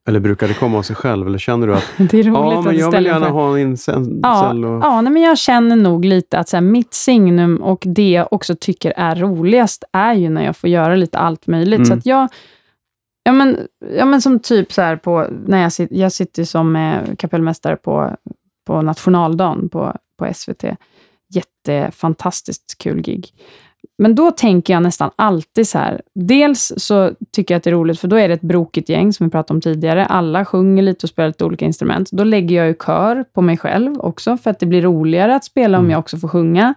Eller 0.08 0.20
brukar 0.20 0.48
det 0.48 0.54
komma 0.54 0.78
av 0.78 0.82
sig 0.82 0.96
själv? 0.96 1.26
Eller 1.26 1.38
känner 1.38 1.66
du 1.66 1.74
att 1.74 1.84
Det 2.10 2.18
är 2.18 2.22
roligt 2.22 2.34
ja, 2.34 2.58
att 2.58 2.64
men 2.64 2.74
du 2.74 2.80
jag 2.80 2.90
vill 2.90 3.04
gärna 3.06 3.26
för. 3.26 3.32
ha 3.32 3.58
in 3.58 3.76
cell- 3.76 4.20
Ja, 4.22 4.46
cello? 4.48 4.80
ja 4.82 5.00
nej, 5.00 5.12
men 5.12 5.22
jag 5.22 5.38
känner 5.38 5.76
nog 5.76 6.04
lite 6.04 6.38
att 6.38 6.48
så 6.48 6.56
här, 6.56 6.62
mitt 6.62 6.94
signum 6.94 7.56
och 7.56 7.82
det 7.86 8.10
jag 8.10 8.32
också 8.32 8.54
tycker 8.60 8.92
är 8.96 9.14
roligast 9.16 9.84
är 9.92 10.14
ju 10.14 10.28
när 10.30 10.44
jag 10.44 10.56
får 10.56 10.70
göra 10.70 10.94
lite 10.96 11.18
allt 11.18 11.46
möjligt. 11.46 11.76
Mm. 11.78 11.84
Så 11.86 11.94
att 11.94 12.06
jag, 12.06 12.28
ja 13.24 13.32
men, 13.32 13.58
ja 13.96 14.04
men 14.04 14.22
som 14.22 14.38
typ 14.40 14.72
så 14.72 14.82
här 14.82 14.96
på, 14.96 15.26
när 15.46 15.62
jag, 15.62 15.72
sit, 15.72 15.88
jag 15.92 16.12
sitter 16.12 16.44
som 16.44 16.76
eh, 16.76 17.14
kapellmästare 17.18 17.76
på, 17.76 18.16
på 18.66 18.82
nationaldagen 18.82 19.68
på, 19.68 19.96
på 20.18 20.30
SVT. 20.34 20.64
Jättefantastiskt 21.36 22.78
kul 22.78 23.00
gig. 23.02 23.28
Men 23.98 24.14
då 24.14 24.30
tänker 24.30 24.72
jag 24.74 24.82
nästan 24.82 25.10
alltid 25.16 25.68
så 25.68 25.78
här. 25.78 26.00
Dels 26.14 26.72
så 26.76 27.10
tycker 27.32 27.54
jag 27.54 27.56
att 27.58 27.64
det 27.64 27.70
är 27.70 27.74
roligt, 27.74 28.00
för 28.00 28.08
då 28.08 28.16
är 28.16 28.28
det 28.28 28.34
ett 28.34 28.40
brokigt 28.40 28.88
gäng, 28.88 29.12
som 29.12 29.26
vi 29.26 29.30
pratade 29.30 29.56
om 29.56 29.60
tidigare. 29.60 30.06
Alla 30.06 30.44
sjunger 30.44 30.82
lite 30.82 31.06
och 31.06 31.10
spelar 31.10 31.26
lite 31.28 31.44
olika 31.44 31.64
instrument. 31.64 32.10
Då 32.12 32.24
lägger 32.24 32.56
jag 32.56 32.66
ju 32.66 32.74
kör 32.86 33.24
på 33.34 33.40
mig 33.42 33.56
själv 33.56 34.00
också, 34.00 34.36
för 34.36 34.50
att 34.50 34.58
det 34.60 34.66
blir 34.66 34.82
roligare 34.82 35.34
att 35.36 35.44
spela 35.44 35.78
om 35.78 35.84
Mm. 35.84 35.90
jag 35.90 35.98
också 35.98 36.16
får 36.16 36.28
sjunga. 36.28 36.74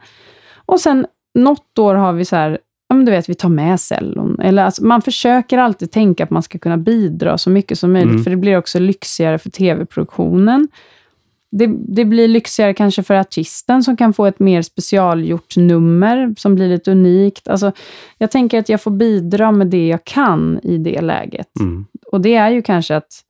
Och 0.65 0.79
sen 0.79 1.05
något 1.39 1.79
år 1.79 1.95
har 1.95 2.13
vi 2.13 2.25
så 2.25 2.35
här, 2.35 2.59
ja 2.89 2.95
men 2.95 3.05
du 3.05 3.11
vet, 3.11 3.29
vi 3.29 3.35
tar 3.35 3.49
med 3.49 3.79
cellon. 3.79 4.39
Eller 4.39 4.63
alltså, 4.63 4.83
man 4.83 5.01
försöker 5.01 5.57
alltid 5.57 5.91
tänka 5.91 6.23
att 6.23 6.29
man 6.29 6.43
ska 6.43 6.59
kunna 6.59 6.77
bidra 6.77 7.37
så 7.37 7.49
mycket 7.49 7.79
som 7.79 7.91
möjligt, 7.93 8.11
Mm. 8.11 8.23
för 8.23 8.31
det 8.31 8.37
blir 8.37 8.57
också 8.57 8.79
lyxigare 8.79 9.37
för 9.37 9.49
tv-produktionen. 9.49 10.67
Det, 11.51 11.67
det 11.87 12.05
blir 12.05 12.27
lyxigare 12.27 12.73
kanske 12.73 13.03
för 13.03 13.13
artisten 13.13 13.83
som 13.83 13.97
kan 13.97 14.13
få 14.13 14.25
ett 14.25 14.39
mer 14.39 14.61
specialgjort 14.61 15.57
nummer 15.57 16.33
som 16.37 16.55
blir 16.55 16.69
lite 16.69 16.91
unikt. 16.91 17.47
Alltså, 17.47 17.71
jag 18.17 18.31
tänker 18.31 18.59
att 18.59 18.69
jag 18.69 18.81
får 18.81 18.91
bidra 18.91 19.51
med 19.51 19.67
det 19.67 19.87
jag 19.87 20.03
kan 20.03 20.59
i 20.63 20.77
det 20.77 21.01
läget. 21.01 21.59
Mm. 21.59 21.85
Och 22.11 22.21
det 22.21 22.35
är 22.35 22.49
ju 22.49 22.61
kanske 22.61 22.95
att... 22.95 23.23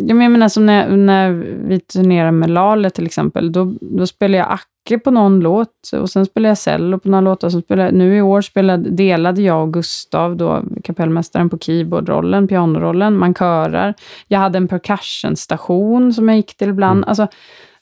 Jag 0.00 0.16
menar 0.16 0.48
som 0.48 0.66
när, 0.66 0.96
när 0.96 1.30
vi 1.68 1.80
turnerar 1.80 2.30
med 2.30 2.50
Lale 2.50 2.90
till 2.90 3.06
exempel, 3.06 3.52
då, 3.52 3.74
då 3.80 4.06
spelar 4.06 4.38
jag 4.38 4.52
Acke 4.84 4.98
på 4.98 5.10
någon 5.10 5.40
låt 5.40 5.90
och 6.00 6.10
sen 6.10 6.26
spelar 6.26 6.48
jag 6.48 6.58
cello 6.58 6.98
på 6.98 7.08
någon 7.08 7.24
låt. 7.24 7.44
Och 7.44 7.52
sen 7.52 7.62
spelar, 7.62 7.92
nu 7.92 8.16
i 8.16 8.22
år 8.22 8.40
spelade, 8.40 8.90
delade 8.90 9.42
jag 9.42 9.62
och 9.62 9.72
Gustav, 9.72 10.36
då, 10.36 10.62
kapellmästaren, 10.84 11.50
på 11.50 11.58
keyboardrollen, 11.58 12.48
pianorollen. 12.48 13.16
Man 13.18 13.34
körar. 13.34 13.94
Jag 14.28 14.38
hade 14.38 14.58
en 14.58 14.68
percussionstation 14.68 16.12
som 16.12 16.28
jag 16.28 16.36
gick 16.36 16.56
till 16.56 16.68
ibland. 16.68 16.98
Mm. 16.98 17.08
Alltså, 17.08 17.26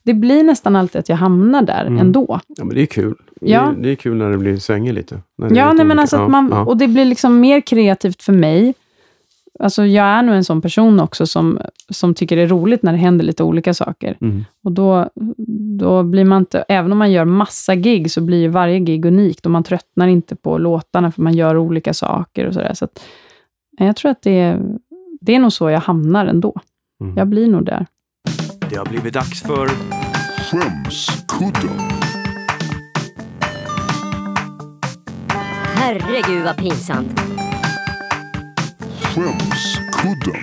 det 0.03 0.15
blir 0.15 0.43
nästan 0.43 0.77
alltid 0.77 0.99
att 0.99 1.09
jag 1.09 1.17
hamnar 1.17 1.63
där 1.63 1.85
Mm. 1.87 1.99
ändå. 1.99 2.41
Ja, 2.47 2.65
men 2.65 2.75
det 2.75 2.83
är 2.83 2.87
kul. 2.87 3.15
Ja. 3.41 3.61
Det, 3.77 3.81
är, 3.81 3.83
det 3.83 3.91
är 3.91 3.95
kul 3.97 4.17
när 4.17 4.31
det 4.31 4.39
blir 4.39 4.57
svänger 4.57 4.93
lite. 4.93 5.15
Ja, 5.37 5.47
nej, 5.49 5.75
men 5.75 5.87
olika. 5.87 6.01
alltså 6.01 6.17
Ja, 6.17 6.29
man, 6.29 6.49
ja. 6.53 6.65
och 6.65 6.77
det 6.77 6.89
blir 6.89 7.05
liksom 7.05 7.41
mer 7.41 7.61
kreativt 7.61 8.23
för 8.23 8.33
mig. 8.33 8.75
Alltså 9.63 9.87
jag 9.87 10.07
är 10.07 10.23
nog 10.23 10.35
en 10.35 10.45
sån 10.45 10.63
person 10.63 11.01
också 11.01 11.27
som, 11.27 11.61
som 11.89 12.15
tycker 12.15 12.37
det 12.37 12.43
är 12.43 12.47
roligt 12.47 12.83
när 12.83 12.93
det 12.93 12.99
händer 12.99 13.25
lite 13.25 13.43
olika 13.43 13.75
saker. 13.75 14.17
Mm. 14.21 14.45
Och 14.65 14.73
då, 14.73 15.11
då 15.79 16.03
blir 16.03 16.25
man 16.25 16.43
inte, 16.43 16.65
även 16.69 16.93
om 16.93 16.99
man 16.99 17.13
gör 17.13 17.25
massa 17.25 17.75
gig, 17.75 18.11
så 18.11 18.21
blir 18.21 18.39
ju 18.39 18.49
varje 18.49 18.79
gig 18.79 19.05
unikt 19.05 19.47
och 19.47 19.53
man 19.53 19.65
tröttnar 19.65 20.09
inte 20.09 20.37
på 20.37 20.59
låtarna 20.59 21.13
för 21.13 21.23
man 21.23 21.35
gör 21.35 21.57
olika 21.57 21.95
saker 21.95 22.47
och 22.47 22.55
sådär. 22.55 22.75
Så 22.75 22.85
att, 22.85 23.03
jag 23.79 23.97
tror 23.97 24.11
att 24.11 24.23
det 24.23 24.41
är, 24.41 24.61
det 25.21 25.35
är 25.35 25.39
nog 25.39 25.53
så 25.53 25.71
jag 25.71 25.81
hamnar 25.81 26.27
ändå. 26.27 26.61
Mm. 27.01 27.17
Jag 27.17 27.29
blir 27.29 27.49
nog 27.49 27.65
där. 27.65 27.87
Det 28.71 28.77
har 28.77 28.87
blivit 28.87 29.15
dags 29.15 29.43
för 29.43 29.69
Skämskudden. 30.51 31.79
Herregud 35.75 36.45
vad 36.45 36.57
pinsamt. 36.57 37.40
Skämskudden. 39.15 40.43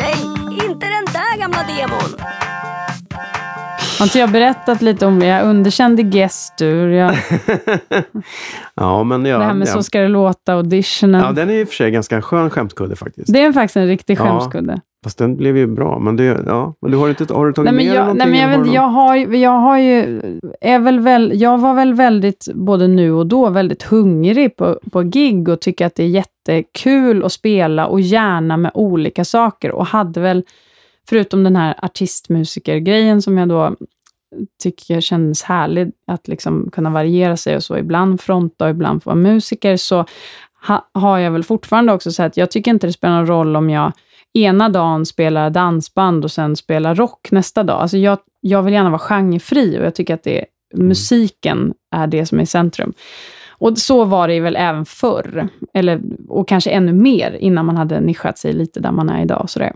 Nej, 0.00 0.14
inte 0.50 0.86
den 0.86 1.04
där 1.12 1.38
gamla 1.40 1.58
demon. 1.58 2.18
Har 3.98 4.06
inte 4.06 4.18
jag 4.18 4.30
berättat 4.30 4.82
lite 4.82 5.06
om 5.06 5.18
det? 5.20 5.26
Jag 5.26 5.46
underkände 5.46 6.02
gestur, 6.02 6.88
jag, 6.90 7.16
ja, 8.74 9.04
men 9.04 9.24
ja, 9.24 9.38
det 9.38 9.44
här 9.44 9.54
med 9.54 9.68
ja. 9.68 9.72
Så 9.72 9.82
ska 9.82 10.00
det 10.00 10.08
låta, 10.08 10.52
auditionen. 10.54 11.20
ja, 11.20 11.32
den 11.32 11.50
är 11.50 11.54
i 11.54 11.64
och 11.64 11.68
för 11.68 11.74
sig 11.74 11.90
ganska 11.90 12.22
skön 12.22 12.50
skämtkudde 12.50 12.96
faktiskt. 12.96 13.32
Det 13.32 13.42
är 13.42 13.52
faktiskt 13.52 13.76
en 13.76 13.86
riktig 13.86 14.18
Ja. 14.18 14.24
Fast 15.04 15.18
den 15.18 15.36
blev 15.36 15.56
ju 15.56 15.66
bra. 15.66 15.98
Men, 15.98 16.16
det, 16.16 16.24
ja, 16.46 16.74
men 16.80 16.90
du 16.90 16.96
har, 16.96 17.08
inte, 17.08 17.34
har 17.34 17.46
du 17.46 17.52
tagit 17.52 17.72
Nej, 17.72 17.74
men 17.74 17.86
med 17.86 17.86
dig 17.86 17.94
jag, 17.96 18.02
någonting? 18.02 18.30
nej, 18.30 18.46
men 18.48 18.50
jag, 18.50 18.64
vet, 18.64 18.74
jag, 18.74 18.82
har, 18.82 19.16
jag 19.34 19.50
har 19.50 19.78
ju, 19.78 20.20
är 20.60 20.78
väl 20.78 21.00
väl, 21.00 21.32
jag 21.34 21.58
var 21.58 21.74
väl 21.74 21.94
väldigt, 21.94 22.48
både 22.54 22.88
nu 22.88 23.12
och 23.12 23.26
då, 23.26 23.50
väldigt 23.50 23.82
hungrig 23.82 24.56
på, 24.56 24.80
på 24.92 25.02
gig 25.02 25.48
och 25.48 25.60
tycker 25.60 25.86
att 25.86 25.94
det 25.94 26.02
är 26.02 26.08
jättekul 26.08 27.24
att 27.24 27.32
spela 27.32 27.86
och 27.86 28.00
gärna 28.00 28.56
med 28.56 28.70
olika 28.74 29.24
saker 29.24 29.70
och 29.70 29.86
hade 29.86 30.20
väl, 30.20 30.44
förutom 31.08 31.44
den 31.44 31.56
här 31.56 31.74
artistmusiker-grejen 31.82 33.22
som 33.22 33.38
jag 33.38 33.48
då 33.48 33.76
tycker 34.62 35.00
kändes 35.00 35.42
härlig, 35.42 35.92
att 36.06 36.28
liksom 36.28 36.70
kunna 36.72 36.90
variera 36.90 37.36
sig 37.36 37.56
och 37.56 37.62
så, 37.62 37.76
ibland 37.76 38.20
fronta 38.20 38.64
och 38.64 38.70
ibland 38.70 39.02
få 39.02 39.10
vara 39.10 39.16
musiker, 39.16 39.76
så 39.76 40.04
ha, 40.66 40.88
har 40.92 41.18
jag 41.18 41.30
väl 41.30 41.44
fortfarande 41.44 41.92
också 41.92 42.12
så 42.12 42.22
att 42.22 42.36
jag 42.36 42.50
tycker 42.50 42.70
inte 42.70 42.86
det 42.86 42.92
spelar 42.92 43.16
någon 43.16 43.26
roll 43.26 43.56
om 43.56 43.70
jag 43.70 43.92
ena 44.34 44.68
dagen 44.68 45.06
spelar 45.06 45.50
dansband 45.50 46.24
och 46.24 46.30
sen 46.30 46.56
spelar 46.56 46.94
rock 46.94 47.30
nästa 47.30 47.62
dag. 47.62 47.80
Alltså 47.80 47.96
jag, 47.98 48.18
jag 48.40 48.62
vill 48.62 48.74
gärna 48.74 48.90
vara 48.90 48.98
genrefri 48.98 49.78
och 49.78 49.84
jag 49.84 49.94
tycker 49.94 50.14
att 50.14 50.22
det, 50.22 50.44
musiken 50.74 51.74
är 51.90 52.06
det 52.06 52.26
som 52.26 52.38
är 52.38 52.42
i 52.42 52.46
centrum. 52.46 52.92
Och 53.48 53.78
så 53.78 54.04
var 54.04 54.28
det 54.28 54.40
väl 54.40 54.56
även 54.56 54.84
förr, 54.84 55.48
eller, 55.74 56.00
och 56.28 56.48
kanske 56.48 56.70
ännu 56.70 56.92
mer 56.92 57.32
innan 57.32 57.66
man 57.66 57.76
hade 57.76 58.00
nischat 58.00 58.38
sig 58.38 58.52
lite 58.52 58.80
där 58.80 58.92
man 58.92 59.08
är 59.08 59.22
idag. 59.22 59.42
Och, 59.42 59.50
sådär. 59.50 59.72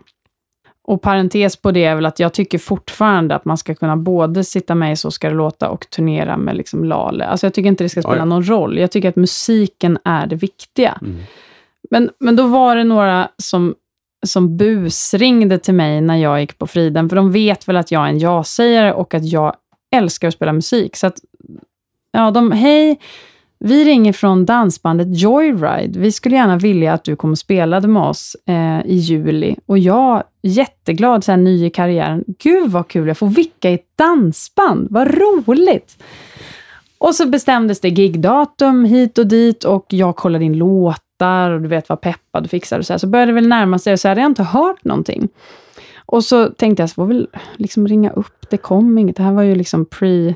och 0.84 1.02
parentes 1.02 1.56
på 1.56 1.70
det 1.70 1.84
är 1.84 1.94
väl 1.94 2.06
att 2.06 2.20
jag 2.20 2.34
tycker 2.34 2.58
fortfarande 2.58 3.34
att 3.34 3.44
man 3.44 3.58
ska 3.58 3.74
kunna 3.74 3.96
både 3.96 4.44
sitta 4.44 4.74
med 4.74 4.92
i 4.92 4.96
Så 4.96 5.10
ska 5.10 5.28
det 5.28 5.34
låta 5.34 5.70
och 5.70 5.90
turnera 5.90 6.36
med 6.36 6.56
liksom 6.56 6.84
Lale. 6.84 7.24
Alltså 7.24 7.46
jag 7.46 7.54
tycker 7.54 7.68
inte 7.68 7.84
det 7.84 7.88
ska 7.88 8.02
spela 8.02 8.24
någon 8.24 8.48
roll. 8.48 8.78
Jag 8.78 8.90
tycker 8.90 9.08
att 9.08 9.16
musiken 9.16 9.98
är 10.04 10.26
det 10.26 10.36
viktiga. 10.36 10.98
Mm. 11.02 11.16
Men, 11.90 12.10
men 12.20 12.36
då 12.36 12.46
var 12.46 12.76
det 12.76 12.84
några 12.84 13.28
som, 13.36 13.74
som 14.28 14.56
busringde 14.56 15.58
till 15.58 15.74
mig 15.74 16.00
när 16.00 16.16
jag 16.16 16.40
gick 16.40 16.58
på 16.58 16.66
Friden, 16.66 17.08
för 17.08 17.16
de 17.16 17.32
vet 17.32 17.68
väl 17.68 17.76
att 17.76 17.90
jag 17.90 18.04
är 18.04 18.08
en 18.08 18.18
ja-sägare 18.18 18.92
och 18.92 19.14
att 19.14 19.24
jag 19.24 19.54
älskar 19.96 20.28
att 20.28 20.34
spela 20.34 20.52
musik. 20.52 20.96
Så 20.96 21.06
att, 21.06 21.16
ja, 22.12 22.30
de, 22.30 22.52
hej, 22.52 22.98
vi 23.60 23.84
ringer 23.84 24.12
från 24.12 24.44
dansbandet 24.44 25.08
Joyride. 25.10 25.98
Vi 25.98 26.12
skulle 26.12 26.36
gärna 26.36 26.56
vilja 26.56 26.92
att 26.92 27.04
du 27.04 27.16
kom 27.16 27.30
och 27.30 27.38
spelade 27.38 27.88
med 27.88 28.02
oss 28.02 28.36
eh, 28.46 28.80
i 28.86 28.94
juli. 28.94 29.56
Och 29.66 29.78
jag, 29.78 30.22
jätteglad, 30.42 31.24
så 31.24 31.32
här, 31.32 31.36
ny 31.36 31.66
i 31.66 31.70
karriären. 31.70 32.24
Gud 32.26 32.70
vad 32.70 32.88
kul, 32.88 33.08
jag 33.08 33.18
får 33.18 33.26
vicka 33.26 33.70
i 33.70 33.74
ett 33.74 33.96
dansband. 33.96 34.88
Vad 34.90 35.14
roligt! 35.14 36.02
Och 36.98 37.14
så 37.14 37.26
bestämdes 37.26 37.80
det 37.80 37.88
gigdatum 37.88 38.84
hit 38.84 39.18
och 39.18 39.26
dit 39.26 39.64
och 39.64 39.86
jag 39.88 40.16
kollade 40.16 40.44
in 40.44 40.58
tvättar 41.18 41.50
och 41.50 41.60
du 41.60 41.68
vet 41.68 41.88
vad 41.88 42.00
peppad 42.00 42.44
och 42.44 42.50
fixar 42.50 42.78
och 42.78 42.86
så 42.86 42.92
här. 42.92 42.98
Så 42.98 43.06
började 43.06 43.32
det 43.32 43.34
väl 43.34 43.48
närma 43.48 43.78
sig 43.78 43.92
och 43.92 44.00
så 44.00 44.08
hade 44.08 44.20
jag 44.20 44.30
inte 44.30 44.42
hört 44.42 44.84
någonting. 44.84 45.28
Och 46.06 46.24
så 46.24 46.48
tänkte 46.48 46.82
jag, 46.82 46.90
så 46.90 46.94
får 46.94 47.06
väl 47.06 47.28
liksom 47.56 47.88
ringa 47.88 48.10
upp, 48.10 48.50
det 48.50 48.56
kom 48.56 48.98
inget. 48.98 49.16
Det 49.16 49.22
här 49.22 49.32
var 49.32 49.42
ju 49.42 49.54
liksom 49.54 49.84
pre 49.84 50.34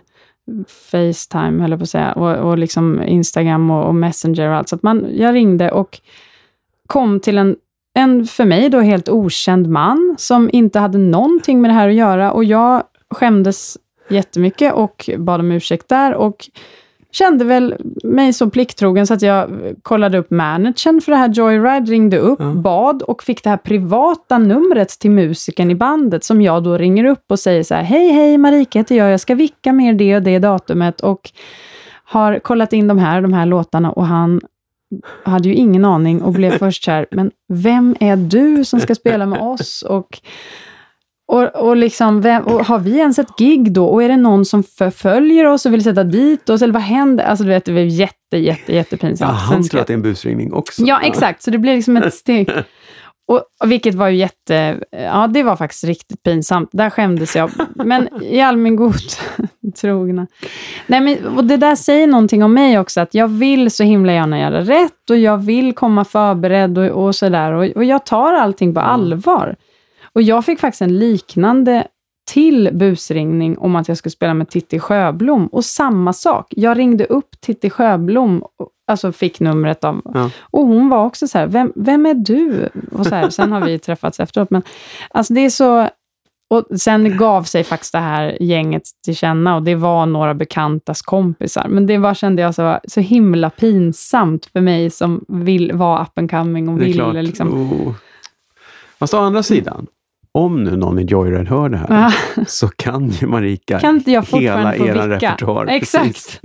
Facetime, 0.91 1.63
höll 1.63 1.71
jag 1.71 1.81
på 1.81 1.83
att 1.83 1.89
säga, 1.89 2.13
och, 2.13 2.51
och 2.51 2.59
liksom 2.59 3.03
Instagram 3.03 3.71
och, 3.71 3.87
och 3.87 3.95
Messenger 3.95 4.49
och 4.49 4.55
allt. 4.57 4.69
Så 4.69 4.77
att 4.77 4.83
man, 4.83 5.07
jag 5.13 5.35
ringde 5.35 5.71
och 5.71 6.01
kom 6.87 7.21
till 7.21 7.39
en, 7.39 7.57
en, 7.95 8.27
för 8.27 8.45
mig 8.45 8.69
då, 8.69 8.81
helt 8.81 9.09
okänd 9.09 9.67
man 9.69 10.15
som 10.19 10.51
inte 10.53 10.79
hade 10.79 10.99
någonting 10.99 11.61
med 11.61 11.71
det 11.71 11.75
här 11.75 11.89
att 11.89 11.95
göra. 11.95 12.33
Och 12.33 12.45
jag 12.45 12.83
skämdes 13.11 13.79
jättemycket 14.11 14.73
och 14.73 15.11
bad 15.19 15.41
om 15.41 15.53
ursäkt 15.53 15.89
där. 15.89 16.15
Och 16.15 16.49
kände 17.13 17.45
väl 17.45 17.75
mig 18.05 18.33
så 18.33 18.51
plikttrogen 18.51 19.07
så 19.07 19.15
att 19.15 19.23
jag 19.23 19.51
kollade 19.83 20.19
upp 20.19 20.31
managern 20.31 21.01
för 21.01 21.13
det 21.13 21.19
här 21.19 21.29
Joyride, 21.29 21.91
ringde 21.93 22.19
upp, 22.19 22.41
Ja. 22.41 22.53
bad 22.55 23.03
och 23.03 23.23
fick 23.23 23.45
det 23.45 23.51
här 23.51 23.57
privata 23.57 24.39
numret 24.39 24.89
till 24.89 25.11
musikern 25.11 25.71
i 25.71 25.75
bandet 25.75 26.25
som 26.25 26.43
jag 26.43 26.63
då 26.65 26.79
ringer 26.79 27.05
upp 27.05 27.25
och 27.29 27.39
säger 27.39 27.63
så 27.63 27.75
här, 27.75 27.83
hej 27.83 28.09
hej 28.13 28.39
Marika 28.39 28.79
heter 28.79 28.95
jag, 28.97 29.11
jag 29.11 29.21
ska 29.21 29.35
vicka 29.35 29.73
med 29.73 29.87
er 29.89 29.93
det 29.95 30.17
och 30.17 30.23
det 30.23 30.39
datumet 30.39 31.01
och 31.01 31.31
har 32.05 32.39
kollat 32.39 32.73
in 32.73 32.89
de 32.89 32.99
här 32.99 33.23
de 33.23 33.33
här 33.33 33.47
låtarna 33.47 33.93
och 33.93 34.07
han 34.07 34.41
hade 35.25 35.49
ju 35.49 35.55
ingen 35.55 35.85
aning 35.85 36.23
och 36.23 36.33
blev 36.33 36.51
först 36.59 36.85
så 36.85 36.91
här, 36.91 37.07
men 37.11 37.31
vem 37.49 37.97
är 38.01 38.17
du 38.17 38.65
som 38.65 38.81
ska 38.81 38.95
spela 38.95 39.27
med 39.27 39.41
oss? 39.41 39.83
Och 39.83 40.21
och, 41.33 41.69
och, 41.69 41.77
liksom, 41.77 42.21
vem, 42.21 42.43
och 42.43 42.67
har 42.67 42.79
vi 42.79 42.99
ens 42.99 43.19
ett 43.19 43.37
gig 43.39 43.73
då? 43.73 43.87
Och 43.87 44.03
är 44.03 44.09
det 44.09 44.17
någon 44.17 44.45
som 44.45 44.63
förföljer 44.63 45.45
oss 45.45 45.67
och 45.67 45.73
vill 45.73 45.85
sätta 45.85 46.05
dit 46.05 46.51
oss? 46.51 46.63
Eller 46.63 46.73
vad 46.73 46.83
händer? 46.83 47.25
Alltså 47.25 47.45
du 47.45 47.51
vet, 47.51 47.65
det 47.65 47.73
var 47.73 47.81
jätte, 47.81 48.37
jätte, 48.37 48.73
jättepinsamt. 48.73 49.31
Ja, 49.31 49.37
han 49.37 49.69
tror 49.69 49.81
att 49.81 49.87
det 49.87 49.93
är 49.93 49.95
en 49.95 50.03
busringning 50.03 50.53
också. 50.53 50.83
Ja, 50.83 51.01
exakt. 51.03 51.43
Så 51.43 51.51
det 51.51 51.59
blev 51.59 51.77
liksom 51.77 51.97
ett 51.97 52.15
steg. 52.15 52.51
Och, 53.29 53.43
och 53.61 53.71
vilket 53.71 53.95
var 53.95 54.09
ju 54.09 54.17
jätte... 54.17 54.79
Ja, 54.91 55.27
det 55.27 55.43
var 55.43 55.57
faktiskt 55.57 55.85
riktigt 55.85 56.23
pinsamt. 56.23 56.69
Där 56.73 56.91
skämdes 56.91 57.37
jag. 57.37 57.51
Men 57.75 58.23
i 58.23 58.41
all 58.41 58.57
min 58.57 58.77
god 58.77 58.95
trogna. 59.81 60.27
Nej, 60.87 61.01
men, 61.01 61.27
och 61.27 61.45
det 61.45 61.57
där 61.57 61.77
säger 61.77 62.07
någonting 62.07 62.43
om 62.43 62.55
mig 62.55 62.79
också, 62.79 63.01
att 63.01 63.15
jag 63.15 63.29
vill 63.29 63.71
så 63.71 63.85
himla 63.85 64.13
gärna 64.13 64.41
göra 64.41 64.61
rätt 64.61 65.11
och 65.11 65.17
jag 65.17 65.39
vill 65.39 65.75
komma 65.75 66.05
förberedd 66.05 66.79
och, 66.79 67.05
och 67.05 67.15
sådär. 67.15 67.53
Och, 67.53 67.65
och 67.65 67.85
jag 67.85 68.07
tar 68.07 68.33
allting 68.33 68.75
på 68.75 68.81
allvar. 68.81 69.57
Och 70.15 70.23
jag 70.23 70.45
fick 70.45 70.61
faktiskt 70.61 70.83
en 70.83 70.99
liknande 70.99 71.87
till 72.25 72.71
busringning 72.73 73.59
om 73.59 73.77
att 73.77 73.89
jag 73.89 73.97
skulle 73.97 74.11
spela 74.11 74.35
med 74.35 74.49
Titti 74.49 74.79
Sjöblom. 74.79 75.47
Och 75.47 75.65
samma 75.65 76.13
sak. 76.13 76.47
Jag 76.57 76.79
ringde 76.79 77.05
upp 77.05 77.41
Titti 77.41 77.71
Sjöblom, 77.71 78.45
alltså 78.87 79.13
fick 79.13 79.41
numret 79.41 79.85
av... 79.85 80.01
Ja. 80.15 80.31
Och 80.41 80.67
hon 80.67 80.89
var 80.89 81.05
också 81.05 81.29
så 81.29 81.39
här, 81.39 81.47
vem, 81.47 81.73
vem 81.77 82.07
är 82.07 82.15
du? 82.15 82.69
Och 82.93 83.07
så 83.07 83.15
här, 83.15 83.31
sen 83.31 83.53
har 83.53 83.61
vi 83.61 83.79
träffats 83.79 84.21
efteråt. 84.21 84.51
Men 84.51 84.63
alltså 85.11 85.35
det 85.35 85.41
är 85.41 85.51
så... 85.51 85.89
Och 86.49 86.81
sen 86.81 87.17
gav 87.17 87.43
sig 87.43 87.65
faktiskt 87.65 87.93
det 87.93 87.99
här 87.99 88.43
gänget 88.43 88.83
till 89.05 89.17
känna 89.17 89.57
och 89.57 89.63
det 89.63 89.75
var 89.75 90.07
några 90.07 90.35
bekantas 90.35 91.03
kompisar. 91.03 91.69
Men 91.69 91.87
det 91.87 91.99
var, 91.99 92.15
kände 92.15 92.43
jag, 92.43 92.55
så, 92.55 92.63
var 92.63 92.81
så 92.89 93.01
himla 93.01 93.51
pinsamt 93.51 94.47
för 94.47 94.61
mig 94.61 94.91
som 94.91 95.25
vill 95.29 95.73
vara 95.73 96.03
up 96.03 96.19
and 96.19 96.31
coming 96.31 96.69
och 96.69 96.81
ville 96.81 97.23
liksom... 97.23 97.73
Oh. 97.73 97.95
Fast 98.99 99.15
å 99.15 99.19
andra 99.19 99.43
sidan, 99.43 99.87
om 100.35 100.65
nu 100.65 100.77
någon 100.77 100.99
i 100.99 101.03
Joyride 101.03 101.49
hör 101.51 101.69
det 101.69 101.77
här, 101.77 101.87
Ah, 101.91 102.13
så 102.47 102.69
kan 102.69 103.09
ju 103.09 103.27
Marika 103.27 103.79
kan 103.81 103.95
inte 103.97 104.11
jag 104.13 104.23
hela 104.33 104.77
er 104.77 105.09
repertoar. 105.09 105.67
Exakt. 105.67 106.05
Precis. 106.07 106.41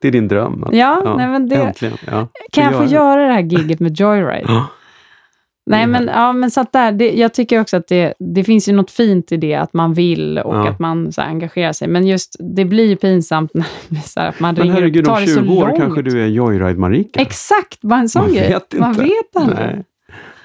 Det 0.00 0.08
är 0.08 0.12
din 0.12 0.28
dröm. 0.28 0.64
att- 0.64 0.74
Ja, 0.74 1.14
nej, 1.16 1.28
men 1.28 1.48
det- 1.48 1.56
Äntligen. 1.56 1.96
Ja. 2.06 2.28
Kan 2.52 2.64
jag 2.64 2.74
få 2.74 2.84
göra 2.84 3.26
det 3.26 3.32
här 3.32 3.40
giget 3.42 3.80
med 3.80 4.00
Joyride? 4.00 4.44
Ja. 4.48 4.66
Nej, 5.70 5.78
Det 5.78 5.82
är 5.82 5.86
men, 5.86 6.06
ja, 6.14 6.32
men 6.32 6.50
så 6.50 6.60
att 6.60 6.72
där, 6.72 6.92
det, 6.92 7.10
jag 7.12 7.34
tycker 7.34 7.60
också 7.60 7.76
att 7.76 7.88
det, 7.88 8.14
det 8.18 8.44
finns 8.44 8.68
ju 8.68 8.72
något 8.72 8.90
fint 8.90 9.32
i 9.32 9.36
det, 9.36 9.54
att 9.54 9.72
man 9.74 9.94
vill 9.94 10.38
och 10.38 10.54
Ja. 10.54 10.68
att 10.68 10.78
man 10.78 11.12
så 11.12 11.20
här, 11.20 11.28
engagerar 11.28 11.72
sig. 11.72 11.88
Men 11.88 12.06
just, 12.06 12.36
det 12.56 12.64
blir 12.64 12.86
ju 12.88 12.96
pinsamt 12.96 13.50
när 13.54 13.66
det 13.88 14.08
så 14.08 14.20
här, 14.20 14.28
att 14.28 14.40
man 14.40 14.54
Men 14.54 14.62
ringer 14.62 14.74
herregud, 14.74 15.04
och 15.06 15.10
om 15.12 15.14
tar 15.16 15.20
det 15.26 15.26
så 15.32 15.40
20 15.40 15.52
år 15.54 15.66
långt. 15.66 15.78
kanske 15.80 16.02
du 16.02 16.22
är 16.22 16.26
Joyride-Marika. 16.26 17.20
Exakt, 17.20 17.80
bara 17.80 18.00
en 18.00 18.08
sån 18.08 18.22
Man 18.22 18.32
grej. 18.34 18.48
vet 18.48 18.80
Man 18.80 18.92
vet 18.92 19.36
aldrig. 19.36 19.84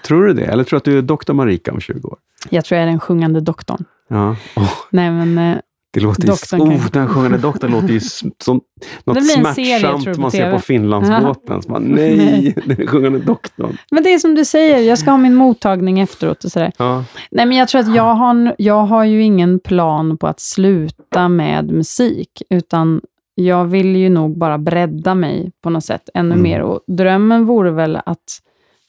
Tror 0.07 0.25
du 0.25 0.33
det? 0.33 0.45
Eller 0.45 0.63
tror 0.63 0.77
du 0.77 0.77
att 0.77 0.83
du 0.83 0.97
är 0.97 1.01
doktor 1.01 1.33
Marika 1.33 1.71
om 1.71 1.79
20 1.79 2.07
år? 2.07 2.17
Jag 2.49 2.65
tror 2.65 2.75
jag 2.79 2.83
är 2.87 2.89
den 2.91 2.99
sjungande 2.99 3.39
doktorn. 3.41 3.85
Ja. 4.07 4.35
Oh, 4.55 4.71
Nej, 4.89 5.11
men, 5.11 5.37
eh, 5.37 5.57
det 5.93 5.99
låter 5.99 6.21
ju... 6.21 6.27
Doktorn 6.27 6.61
Oh, 6.61 6.69
kanske. 6.69 6.89
den 6.99 7.07
sjungande 7.07 7.37
doktorn 7.37 7.71
låter 7.71 7.87
ju 7.87 7.99
som 7.99 8.61
något 9.05 9.25
serie, 9.25 9.79
smärtsamt 9.79 10.15
på 10.15 10.21
man 10.21 10.31
ser 10.31 10.51
på 10.51 10.59
Finlandsbåten. 10.59 11.61
Så 11.61 11.71
man, 11.71 11.83
nej, 11.87 12.55
den 12.65 12.87
sjungande 12.87 13.19
doktorn. 13.19 13.77
men 13.91 14.03
det 14.03 14.13
är 14.13 14.19
som 14.19 14.35
du 14.35 14.45
säger, 14.45 14.79
jag 14.79 14.97
ska 14.97 15.11
ha 15.11 15.17
min 15.17 15.35
mottagning 15.35 15.99
efteråt 15.99 16.43
och 16.43 16.51
sådär. 16.51 16.71
Ja. 16.77 17.03
Nej, 17.31 17.45
men 17.45 17.57
jag 17.57 17.67
tror 17.67 17.81
att 17.81 17.95
jag 17.95 18.13
har, 18.15 18.55
jag 18.57 18.83
har 18.83 19.03
ju 19.03 19.23
ingen 19.23 19.59
plan 19.59 20.17
på 20.17 20.27
att 20.27 20.39
sluta 20.39 21.29
med 21.29 21.71
musik, 21.71 22.41
utan 22.49 23.01
jag 23.35 23.65
vill 23.65 23.95
ju 23.95 24.09
nog 24.09 24.37
bara 24.37 24.57
bredda 24.57 25.15
mig 25.15 25.51
på 25.63 25.69
något 25.69 25.85
sätt 25.85 26.09
ännu 26.13 26.31
Mm. 26.31 26.43
mer. 26.43 26.61
Och 26.61 26.79
drömmen 26.87 27.45
vore 27.45 27.71
väl 27.71 27.95
att 28.05 28.19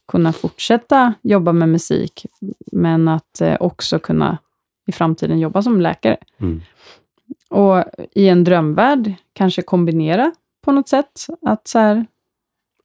kunna 0.08 0.32
fortsätta 0.32 1.14
jobba 1.22 1.52
med 1.52 1.68
musik, 1.68 2.26
men 2.72 3.08
att 3.08 3.40
eh, 3.40 3.56
också 3.60 3.98
kunna 3.98 4.38
i 4.86 4.92
framtiden 4.92 5.38
jobba 5.40 5.62
som 5.62 5.80
läkare. 5.80 6.16
Mm. 6.40 6.60
Och 7.50 7.84
i 8.14 8.28
en 8.28 8.44
drömvärld 8.44 9.14
kanske 9.32 9.62
kombinera 9.62 10.32
på 10.64 10.72
något 10.72 10.88
sätt. 10.88 11.26
Att 11.46 11.68
så 11.68 11.78
här, 11.78 12.06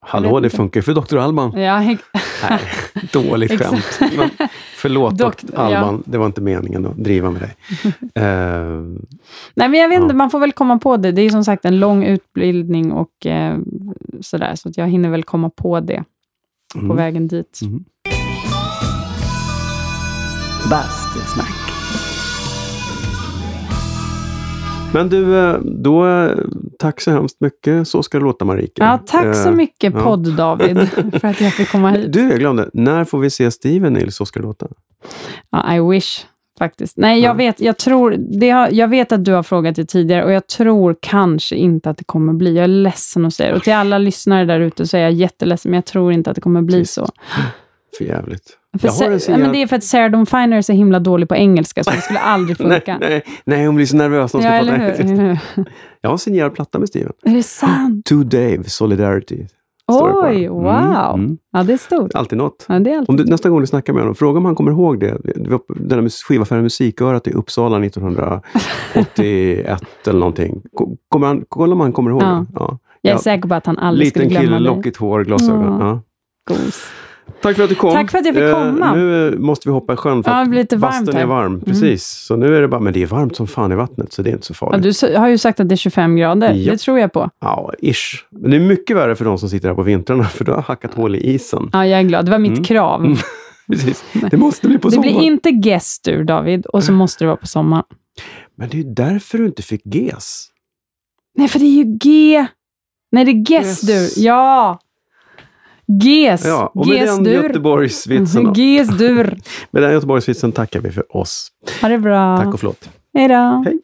Hallå, 0.01 0.39
det 0.39 0.49
funkar 0.49 0.81
för 0.81 0.93
Dr. 0.93 1.17
Alban. 1.17 1.61
ja, 1.61 1.79
Nej, 1.79 1.97
dåligt 3.13 3.61
skämt. 3.61 3.99
Men 4.17 4.29
förlåt 4.75 5.13
Dokt- 5.13 5.47
Dr. 5.47 5.55
Alban, 5.55 6.03
det 6.05 6.17
var 6.17 6.25
inte 6.25 6.41
meningen 6.41 6.85
att 6.85 6.97
driva 6.97 7.31
med 7.31 7.41
dig. 7.41 7.55
Eh, 8.23 8.69
Nej, 9.53 9.69
men 9.69 9.73
jag 9.73 9.89
vet 9.89 9.97
Ja. 9.97 10.03
inte, 10.03 10.15
man 10.15 10.29
får 10.29 10.39
väl 10.39 10.51
komma 10.51 10.77
på 10.77 10.97
det. 10.97 11.11
Det 11.11 11.21
är 11.21 11.29
som 11.29 11.43
sagt 11.43 11.65
en 11.65 11.79
lång 11.79 12.03
utbildning 12.03 12.91
och 12.91 13.25
eh, 13.25 13.57
sådär, 14.21 14.55
så 14.55 14.69
att 14.69 14.77
jag 14.77 14.87
hinner 14.87 15.09
väl 15.09 15.23
komma 15.23 15.49
på 15.49 15.79
det 15.79 16.03
på 16.73 16.79
mm. 16.79 16.97
vägen 16.97 17.27
dit. 17.27 17.59
Mm. 17.61 17.83
Bastusnack. 20.69 21.59
Men 24.93 25.09
du, 25.09 25.37
eh, 25.37 25.59
då 25.59 26.07
eh, 26.07 26.37
tack 26.79 27.01
så 27.01 27.11
hemskt 27.11 27.41
mycket. 27.41 27.87
Så 27.87 28.03
ska 28.03 28.17
det 28.17 28.23
låta 28.23 28.45
Marika. 28.45 28.83
Ja, 28.83 28.99
tack 29.05 29.35
så 29.35 29.49
Eh, 29.49 29.55
mycket 29.55 29.93
ja. 29.93 29.99
podd-David 29.99 30.87
för 31.19 31.27
att 31.27 31.41
jag 31.41 31.53
fick 31.53 31.71
komma 31.71 31.91
hit. 31.91 32.13
Du, 32.13 32.29
jag 32.29 32.39
glömde. 32.39 32.69
När 32.73 33.05
får 33.05 33.19
vi 33.19 33.29
se 33.29 33.51
Steven 33.51 33.97
i 33.97 34.11
Så 34.11 34.25
ska 34.25 34.39
det 34.39 34.45
låta? 34.45 34.67
Ja, 35.49 35.75
I 35.75 35.79
wish, 35.79 36.25
faktiskt. 36.60 36.98
Nej, 36.98 37.19
jag 37.22 37.30
Ja. 37.30 37.34
vet, 37.34 37.61
jag, 37.61 37.77
tror, 37.77 38.15
det 38.40 38.49
har, 38.49 38.69
jag 38.72 38.88
vet 38.88 39.11
att 39.11 39.26
du 39.26 39.34
har 39.34 39.44
frågat 39.44 39.76
det 39.76 39.86
tidigare 39.86 40.26
och 40.26 40.31
jag 40.31 40.48
tror 40.48 40.95
kanske 41.02 41.56
inte 41.56 41.90
att 41.90 41.98
det 41.98 42.03
kommer 42.03 42.34
bli. 42.34 42.56
Jag 42.56 42.64
är 42.64 42.68
ledsen 42.68 43.26
att 43.26 43.34
säga 43.34 43.49
det. 43.52 43.56
Och 43.57 43.64
till 43.64 43.73
alla 43.73 43.98
lyssnare 43.98 44.45
där 44.45 44.60
ute 44.60 44.88
så 44.88 44.98
är 44.98 45.02
jag 45.02 45.11
jätteledsen, 45.11 45.72
men 45.72 45.77
jag 45.77 45.86
tror 45.86 46.11
inte 46.14 46.30
att 46.30 46.36
det 46.36 46.41
kommer 46.41 46.61
bli 46.61 46.77
Trist. 46.77 46.94
så. 46.94 47.07
För 47.98 48.06
jävligt. 48.06 48.56
För 48.80 48.88
Jag 48.88 48.94
har 48.94 49.03
en 49.03 49.07
Sa- 49.07 49.14
ja, 49.14 49.19
signerad- 49.19 49.41
men 49.41 49.52
det 49.52 49.61
är 49.61 49.68
för 49.68 49.76
att 49.76 49.84
Sarah 49.84 50.11
Dawn 50.11 50.26
Finer 50.26 50.57
är 50.57 50.61
så 50.61 50.73
himla 50.73 50.99
dålig 50.99 51.30
på 51.30 51.36
engelska, 51.36 51.84
så 51.84 51.91
det 51.91 52.02
skulle 52.02 52.19
aldrig 52.19 52.60
Nej, 52.68 52.69
funka. 52.80 52.98
nej, 53.02 53.23
nej, 53.45 53.65
hon 53.65 53.76
blir 53.76 53.86
så 53.86 53.95
nervös 53.98 54.34
när 54.34 54.41
hon 54.41 54.52
ja, 54.52 54.64
ska 54.64 54.73
eller 54.73 54.88
prata 54.90 55.03
engelska. 55.03 55.41
Jag 56.02 56.10
har 56.10 56.14
en 56.14 56.19
signerad 56.19 56.53
platta 56.56 56.80
med 56.80 56.88
Steven. 56.90 57.14
Är 57.26 57.34
det 57.36 57.44
sant? 57.44 58.06
To 58.10 58.23
Dave, 58.23 58.64
Solidarity. 58.64 59.48
Det 59.91 60.28
Oj, 60.28 60.41
den. 60.44 60.53
wow. 60.53 61.14
Mm, 61.14 61.26
mm. 61.26 61.38
Ja, 61.52 61.64
det 61.64 61.74
är 61.74 61.78
stort. 61.78 62.16
Alltid 62.16 62.38
något. 62.38 62.66
Ja, 62.70 62.80
det 62.80 62.94
alltid 62.94 63.10
Om 63.10 63.16
du, 63.16 63.24
nästa 63.26 63.49
gång 63.49 63.60
du 63.61 63.68
snackar 63.68 63.94
med 63.94 64.02
honom, 64.02 64.16
fråga 64.16 64.38
om 64.38 64.45
han 64.45 64.56
kommer 64.56 64.72
ihåg 64.72 64.99
det. 64.99 65.18
Det 65.24 65.60
den 65.68 66.03
där 66.03 66.10
skivaffären 66.28 66.64
Musikörat 66.64 67.28
i 67.28 67.32
Uppsala 67.32 67.86
1981 67.86 69.82
eller 70.07 70.20
någonting. 70.20 70.61
Ko- 70.76 70.98
Kommer 71.10 71.28
han, 71.28 71.45
kolla 71.49 71.74
om 71.74 71.80
han 71.80 71.91
kommer 71.94 72.11
ihåg 72.11 72.22
Ja. 72.24 72.28
det. 72.28 72.45
Ja. 72.56 72.78
Jag 73.02 73.11
är 73.11 73.16
Ja. 73.16 73.20
säker 73.22 73.49
på 73.49 73.56
att 73.56 73.66
han 73.66 73.78
aldrig 73.78 74.06
Liten 74.07 74.22
skulle 74.22 74.36
kille, 74.40 74.48
glömma 74.57 74.66
dig. 74.70 74.76
lockigt 74.76 74.98
hår, 74.98 75.24
glasögon. 75.24 75.80
Ja. 75.80 76.02
Gos. 76.49 76.91
Tack 77.41 77.56
för 77.56 77.64
att 77.64 77.69
du 77.69 77.76
kom. 77.76 77.91
Tack 77.91 78.11
för 78.11 78.18
att 78.18 78.26
jag 78.26 78.35
fick 78.35 78.43
Eh, 78.43 78.53
komma. 78.53 78.95
nu 78.95 79.27
eh, 79.27 79.39
måste 79.39 79.69
vi 79.69 79.73
hoppa 79.73 79.93
i 79.93 79.95
sjön 79.95 80.23
för 80.23 80.31
Ja, 80.31 80.35
det 80.38 80.41
att 80.41 80.49
lite 80.56 80.77
varmt 80.77 81.10
är. 81.10 81.14
Mm. 81.15 81.30
varm. 81.30 81.61
Precis. 81.61 82.03
Så 82.07 82.35
nu 82.35 82.56
är 82.57 82.61
det 82.61 82.68
bara, 82.68 82.80
men 82.81 82.93
det 82.93 83.01
är 83.01 83.06
varmt 83.07 83.35
som 83.35 83.47
fan 83.47 83.72
i 83.72 83.76
vattnet 83.76 84.14
så 84.14 84.22
det 84.22 84.30
är 84.30 84.34
inte 84.34 84.45
så 84.45 84.51
Ja, 84.51 84.56
farligt. 84.56 84.84
du 84.84 84.89
s- 84.89 85.03
har 85.18 85.27
ju 85.27 85.38
sagt 85.38 85.60
att 85.60 85.69
det 85.69 85.76
är 85.76 85.77
25 85.77 86.15
grader. 86.15 86.53
Ja. 86.53 86.72
Det 86.72 86.77
tror 86.77 86.99
jag 86.99 87.14
på. 87.14 87.30
Ja, 87.41 87.73
ish. 87.81 88.26
Men 88.30 88.51
det 88.51 88.57
är 88.57 88.61
mycket 88.61 88.95
värre 88.97 89.15
för 89.15 89.26
de 89.26 89.38
som 89.38 89.49
sitter 89.49 89.68
här 89.68 89.76
på 89.76 89.84
vintrarna 89.84 90.23
för 90.23 90.45
du 90.45 90.51
har 90.51 90.61
hackat 90.61 90.93
hål 90.93 91.15
i 91.15 91.34
isen. 91.34 91.69
Ja, 91.73 91.85
jag 91.85 91.99
är 91.99 92.03
glad. 92.03 92.26
Det 92.26 92.31
var 92.31 92.39
mitt 92.39 92.51
Mm. 92.51 92.64
krav. 92.64 93.06
Mm. 93.06 93.18
Precis. 93.72 94.03
Det 94.31 94.38
måste 94.38 94.68
bli 94.68 94.77
på 94.77 94.89
det 94.89 94.95
sommaren. 94.95 95.14
blir 95.18 95.26
inte 95.26 95.49
gestur, 95.69 96.23
David, 96.23 96.65
och 96.65 96.84
så 96.84 96.91
måste 96.91 97.23
det 97.23 97.27
vara 97.27 97.38
på 97.38 97.47
sommaren. 97.47 97.84
Men 98.57 98.69
det 98.69 98.77
är 98.77 98.84
ju 98.84 98.93
därför 98.93 99.38
du 99.38 99.45
inte 99.45 99.61
fick 99.61 99.81
GES. 99.85 100.45
Nej, 101.38 101.47
för 101.47 101.60
det 101.60 101.65
är 101.65 101.84
ju 101.84 101.84
G. 101.84 102.45
Nej, 103.11 103.26
det 103.26 103.31
är 103.31 103.45
gestur. 103.45 103.93
Yes. 103.93 104.18
Ja! 104.18 104.80
Ges. 105.90 106.45
Ja, 106.45 106.72
och 106.76 106.88
med 106.88 107.07
den. 107.07 107.26
Göteborgsvitsen 107.26 108.44
då. 108.44 108.53
Gestur. 108.56 109.40
Med 109.72 109.84
den 109.84 109.91
Göteborgsvitsen 109.91 110.52
tackar 110.52 110.80
vi 110.80 110.91
för 110.91 111.18
oss. 111.18 111.52
Ha 111.82 111.90
det 111.90 111.98
bra. 111.98 112.38
Tack 112.38 112.53
och 112.53 112.60
förlåt. 112.60 112.90
Hej 113.14 113.28
då. 113.28 113.64
Hej. 113.66 113.80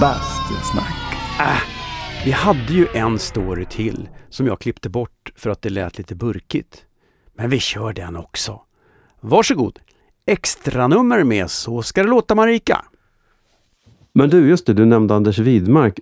Bastusnack. 0.00 0.94
Äh, 1.40 1.62
vi 2.24 2.30
hade 2.30 2.72
ju 2.72 2.86
en 2.94 3.18
story 3.18 3.64
till 3.64 4.08
som 4.28 4.46
jag 4.46 4.58
klippte 4.58 4.88
bort 4.88 5.32
för 5.36 5.50
att 5.50 5.62
det 5.62 5.70
lät 5.70 5.98
lite 5.98 6.14
burkigt. 6.14 6.84
Men 7.36 7.50
vi 7.50 7.58
kör 7.58 7.92
den 7.92 8.16
också. 8.16 8.60
Varsågod! 9.20 9.78
Extranummer 10.26 11.24
med 11.24 11.50
Så 11.50 11.82
ska 11.82 12.02
det 12.02 12.08
låta 12.08 12.34
Marika. 12.34 12.84
Men 14.12 14.30
du, 14.30 14.48
just 14.48 14.66
det, 14.66 14.72
du 14.72 14.84
nämnde 14.84 15.14
Anders 15.14 15.38
Widmark. 15.38 15.98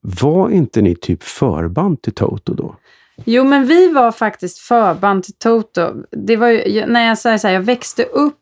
Var 0.00 0.50
inte 0.50 0.82
ni 0.82 0.94
typ 0.94 1.22
förband 1.22 2.02
till 2.02 2.14
Toto 2.14 2.54
då? 2.54 2.76
Jo, 3.24 3.44
men 3.44 3.66
vi 3.66 3.88
var 3.88 4.12
faktiskt 4.12 4.58
förband 4.58 5.24
till 5.24 5.34
Toto. 5.34 5.94
Det 6.10 6.36
var 6.36 6.48
ju, 6.48 6.86
när 6.86 7.06
jag 7.06 7.18
säger 7.18 7.38
så 7.38 7.46
här, 7.46 7.54
jag 7.54 7.60
växte 7.60 8.04
upp 8.04 8.36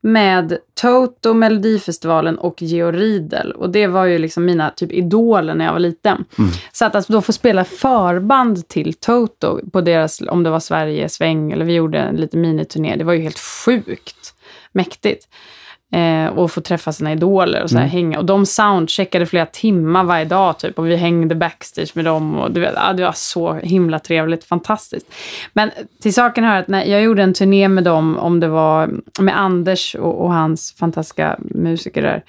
med 0.00 0.58
Toto, 0.80 1.34
Melodifestivalen 1.34 2.38
och 2.38 2.62
Georg 2.62 2.98
Riedel. 2.98 3.52
Och 3.52 3.70
det 3.70 3.86
var 3.86 4.04
ju 4.04 4.18
liksom 4.18 4.44
mina 4.44 4.70
typ 4.70 4.92
idoler 4.92 5.54
när 5.54 5.64
jag 5.64 5.72
var 5.72 5.80
liten. 5.80 6.24
Mm. 6.38 6.50
Så 6.72 6.84
att 6.84 6.94
alltså, 6.94 7.12
då 7.12 7.22
få 7.22 7.32
spela 7.32 7.64
förband 7.64 8.68
till 8.68 8.94
Toto 8.94 9.70
på 9.70 9.80
deras, 9.80 10.20
om 10.28 10.42
det 10.42 10.50
var 10.50 10.60
Sverige 10.60 11.08
sväng 11.08 11.52
eller 11.52 11.64
vi 11.64 11.74
gjorde 11.74 11.98
en 11.98 12.16
liten 12.16 12.40
miniturné, 12.40 12.96
det 12.96 13.04
var 13.04 13.12
ju 13.12 13.20
helt 13.20 13.38
sjukt 13.38 14.34
mäktigt. 14.72 15.28
Eh, 15.92 16.26
och 16.26 16.50
få 16.50 16.60
träffa 16.60 16.92
sina 16.92 17.12
idoler 17.12 17.62
och 17.62 17.70
så 17.70 17.76
Mm. 17.76 17.88
hänga. 17.88 18.18
Och 18.18 18.24
de 18.24 18.46
soundcheckade 18.46 19.26
flera 19.26 19.46
timmar 19.46 20.04
varje 20.04 20.24
dag 20.24 20.58
typ. 20.58 20.78
Och 20.78 20.86
vi 20.86 20.96
hängde 20.96 21.34
backstage 21.34 21.90
med 21.94 22.04
dem. 22.04 22.38
Och 22.38 22.56
vet, 22.56 22.72
ja, 22.76 22.92
det 22.92 23.02
var 23.02 23.12
så 23.14 23.52
himla 23.54 23.98
trevligt. 23.98 24.44
Fantastiskt. 24.44 25.06
Men 25.52 25.70
till 26.02 26.14
saken 26.14 26.44
hör 26.44 26.56
att 26.58 26.68
när 26.68 26.84
jag 26.84 27.02
gjorde 27.02 27.22
en 27.22 27.34
turné 27.34 27.68
med 27.68 27.84
dem, 27.84 28.16
om 28.18 28.40
det 28.40 28.48
var 28.48 28.90
med 29.20 29.38
Anders 29.40 29.94
och, 29.94 30.24
och 30.24 30.32
hans 30.32 30.72
fantastiska 30.72 31.36
musiker 31.40 32.02
där. 32.02 32.22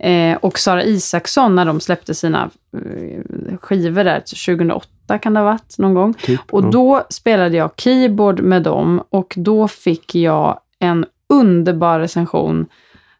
Eh, 0.00 0.36
och 0.36 0.58
Sara 0.58 0.84
Isaksson 0.84 1.54
när 1.54 1.64
de 1.64 1.80
släppte 1.80 2.14
sina 2.14 2.50
eh, 2.76 3.56
skivor 3.60 4.04
där, 4.04 4.20
2008 4.20 5.18
kan 5.18 5.34
det 5.34 5.40
ha 5.40 5.44
varit 5.44 5.78
någon 5.78 5.94
gång. 5.94 6.14
Typ. 6.14 6.40
Och 6.50 6.62
Ja. 6.64 6.68
då 6.72 7.02
spelade 7.10 7.56
jag 7.56 7.70
keyboard 7.76 8.40
med 8.40 8.62
dem 8.62 9.02
och 9.10 9.34
då 9.36 9.68
fick 9.68 10.14
jag 10.14 10.60
en 10.78 11.06
underbar 11.28 12.00
recension 12.00 12.66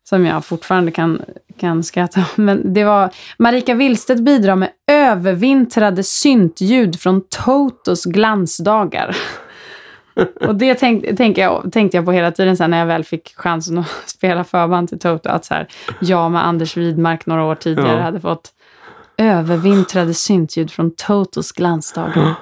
som 0.08 0.26
jag 0.26 0.44
fortfarande 0.44 0.90
kan, 0.90 1.22
kan 1.56 1.82
skratta. 1.82 2.24
Men 2.36 2.74
det 2.74 2.84
var 2.84 3.10
Marika 3.38 3.74
Willstedt 3.74 4.20
bidrar 4.20 4.56
med 4.56 4.70
övervintrade 4.90 6.02
syntljud 6.02 7.00
från 7.00 7.20
Totos 7.44 8.04
glansdagar. 8.04 9.16
Och 10.46 10.54
det 10.54 10.74
tänk, 10.74 11.04
tänk 11.16 11.38
jag, 11.38 11.72
tänkte 11.72 11.96
jag 11.96 12.04
på 12.04 12.12
hela 12.12 12.30
tiden 12.30 12.56
sen 12.56 12.70
när 12.70 12.78
jag 12.78 12.86
väl 12.86 13.04
fick 13.04 13.34
chansen 13.36 13.78
att 13.78 13.86
spela 14.06 14.44
förband 14.44 14.88
till 14.88 14.98
Toto. 14.98 15.28
Att 15.28 15.44
så 15.44 15.54
här, 15.54 15.66
jag 16.00 16.30
med 16.30 16.46
Anders 16.46 16.76
Widmark 16.76 17.26
några 17.26 17.44
år 17.44 17.54
tidigare 17.54 17.96
Ja. 17.96 18.02
hade 18.02 18.20
fått 18.20 18.52
övervintrade 19.16 20.14
syntljud 20.14 20.70
från 20.70 20.90
Totos 20.96 21.52
glansdagar. 21.52 22.34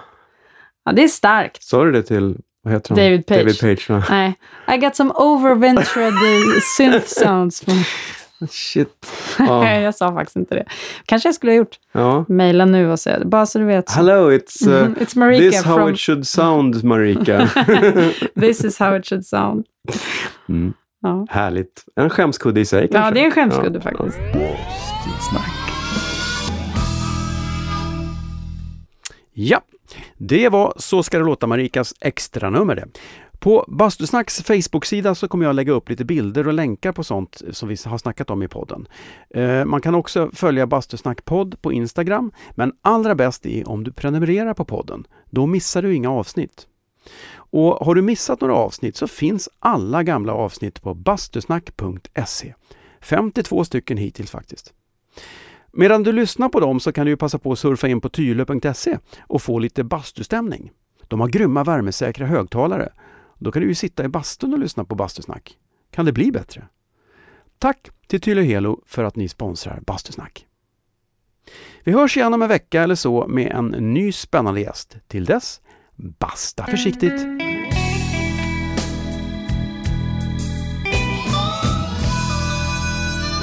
Ja, 0.85 0.93
det 0.93 1.05
är 1.05 1.09
starkt. 1.09 1.63
Sa 1.63 1.85
du 1.85 1.93
det 1.93 2.03
till, 2.03 2.37
vad 2.63 2.73
heter 2.73 2.89
han? 2.89 2.99
David 2.99 3.27
Page. 3.27 3.39
David 3.39 3.61
Page 3.61 3.87
ja. 3.89 4.03
Nej, 4.11 4.35
I 4.75 4.77
got 4.79 4.97
some 4.97 5.13
overventured 5.15 6.13
uh, 6.13 6.61
synth 6.77 7.07
sounds. 7.25 7.63
Shit. 8.51 9.07
Ja. 9.39 9.71
jag 9.81 9.95
sa 9.95 10.13
faktiskt 10.13 10.37
inte 10.37 10.55
det. 10.55 10.65
Kanske 11.07 11.29
jag 11.29 11.35
skulle 11.35 11.53
ha 11.53 11.57
gjort. 11.57 11.79
ja. 11.93 12.25
Maila 12.29 12.65
nu 12.65 12.91
och 12.93 13.01
säga. 13.01 13.25
Bara 13.25 13.47
så 13.47 13.59
du 13.59 13.65
vet. 13.65 13.91
Hello, 13.91 14.31
it's, 14.31 14.69
uh, 14.69 14.83
Mhm, 14.87 14.95
It's 15.01 15.19
Marika 15.19 15.51
this 15.51 15.65
how 15.65 15.77
from... 15.77 15.91
it 15.95 15.99
should 16.01 16.27
sound, 16.27 16.85
Marika. 16.85 17.49
This 18.41 18.65
is 18.65 18.79
how 18.79 18.97
it 18.97 19.07
should 19.07 19.27
sound. 19.27 19.67
Mm. 20.49 20.73
Ja, 21.03 21.27
Härligt. 21.31 21.85
En 21.97 22.11
skämskudde 22.11 22.61
i 22.61 22.65
sig 22.65 22.89
kanske? 22.89 23.09
ja 23.09 23.11
det 23.11 23.21
är 23.21 23.25
en 23.25 23.31
skämskudde 23.31 23.81
Ja, 23.85 23.91
faktiskt. 23.91 24.19
Ja, 29.33 29.61
det 30.17 30.49
var 30.49 30.75
Så 30.77 31.03
ska 31.03 31.19
det 31.19 31.25
låta 31.25 31.47
Marikas 31.47 31.95
extranummer 32.01 32.75
det. 32.75 32.87
På 33.41 33.65
Bastusnacks 33.69 34.43
Facebook-sida 34.43 35.15
så 35.15 35.29
kommer 35.29 35.45
jag 35.45 35.57
lägga 35.57 35.73
upp 35.73 35.89
lite 35.89 36.05
bilder 36.05 36.47
och 36.47 36.53
länkar 36.53 36.93
på 36.93 37.05
sånt 37.05 37.43
som 37.51 37.69
vi 37.69 37.77
har 37.85 37.99
snackat 37.99 38.31
om 38.31 38.43
i 38.43 38.49
podden. 38.49 38.89
Eh, 39.35 39.65
man 39.65 39.81
kan 39.81 39.95
också 39.95 40.31
följa 40.33 40.67
Bastusnack-podd 40.67 41.63
på 41.63 41.73
Instagram, 41.73 42.33
men 42.51 42.73
allra 42.83 43.15
bäst 43.15 43.47
är 43.47 43.69
om 43.69 43.85
du 43.85 43.93
prenumererar 43.93 44.55
på 44.55 44.65
podden. 44.65 45.05
Då 45.31 45.47
missar 45.47 45.83
du 45.83 45.95
inga 45.95 46.11
avsnitt. 46.11 46.67
Och 47.33 47.87
har 47.87 47.95
du 47.95 48.03
missat 48.03 48.41
några 48.41 48.55
avsnitt 48.55 48.97
så 48.97 49.09
finns 49.09 49.49
alla 49.59 50.03
gamla 50.03 50.33
avsnitt 50.33 50.83
på 50.83 50.95
bastusnack.se. 50.95 52.55
52 53.01 53.65
stycken 53.65 53.97
hittills 53.97 54.31
faktiskt. 54.31 54.73
Medan 55.73 56.03
du 56.03 56.13
lyssnar 56.13 56.49
på 56.49 56.61
dem 56.61 56.81
så 56.81 56.93
kan 56.93 57.07
du 57.07 57.13
ju 57.13 57.17
passa 57.17 57.39
på 57.39 57.53
att 57.53 57.59
surfa 57.59 57.89
in 57.89 58.01
på 58.01 58.09
tylö.se 58.09 58.99
och 59.21 59.43
få 59.43 59.59
lite 59.59 59.85
bastustämning. 59.85 60.71
De 61.09 61.21
har 61.21 61.29
grymma 61.29 61.65
värmesäkra 61.65 62.27
högtalare. 62.27 62.93
Då 63.39 63.53
kan 63.53 63.63
du 63.63 63.69
ju 63.69 63.75
sitta 63.75 64.05
i 64.05 64.09
bastun 64.09 64.53
och 64.53 64.59
lyssna 64.59 64.85
på 64.85 64.95
Bastusnack. 64.95 65.59
Kan 65.91 66.05
det 66.05 66.13
bli 66.13 66.33
bättre? 66.33 66.69
Tack 67.59 67.89
till 68.07 68.21
Tylö 68.21 68.43
Helo 68.43 68.83
för 68.87 69.05
att 69.05 69.17
ni 69.17 69.29
sponsrar 69.29 69.81
Bastusnack. 69.87 70.47
Vi 71.85 71.93
hörs 71.93 72.17
igen 72.17 72.35
om 72.35 72.43
en 72.43 72.49
vecka 72.49 72.83
eller 72.83 72.95
så 72.95 73.27
med 73.29 73.53
en 73.53 73.67
ny 73.67 74.13
spännande 74.13 74.61
gäst. 74.61 74.97
Till 75.09 75.25
dess, 75.25 75.61
basta 75.97 76.67
försiktigt! 76.67 77.27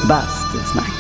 Bastusnack. 0.09 0.96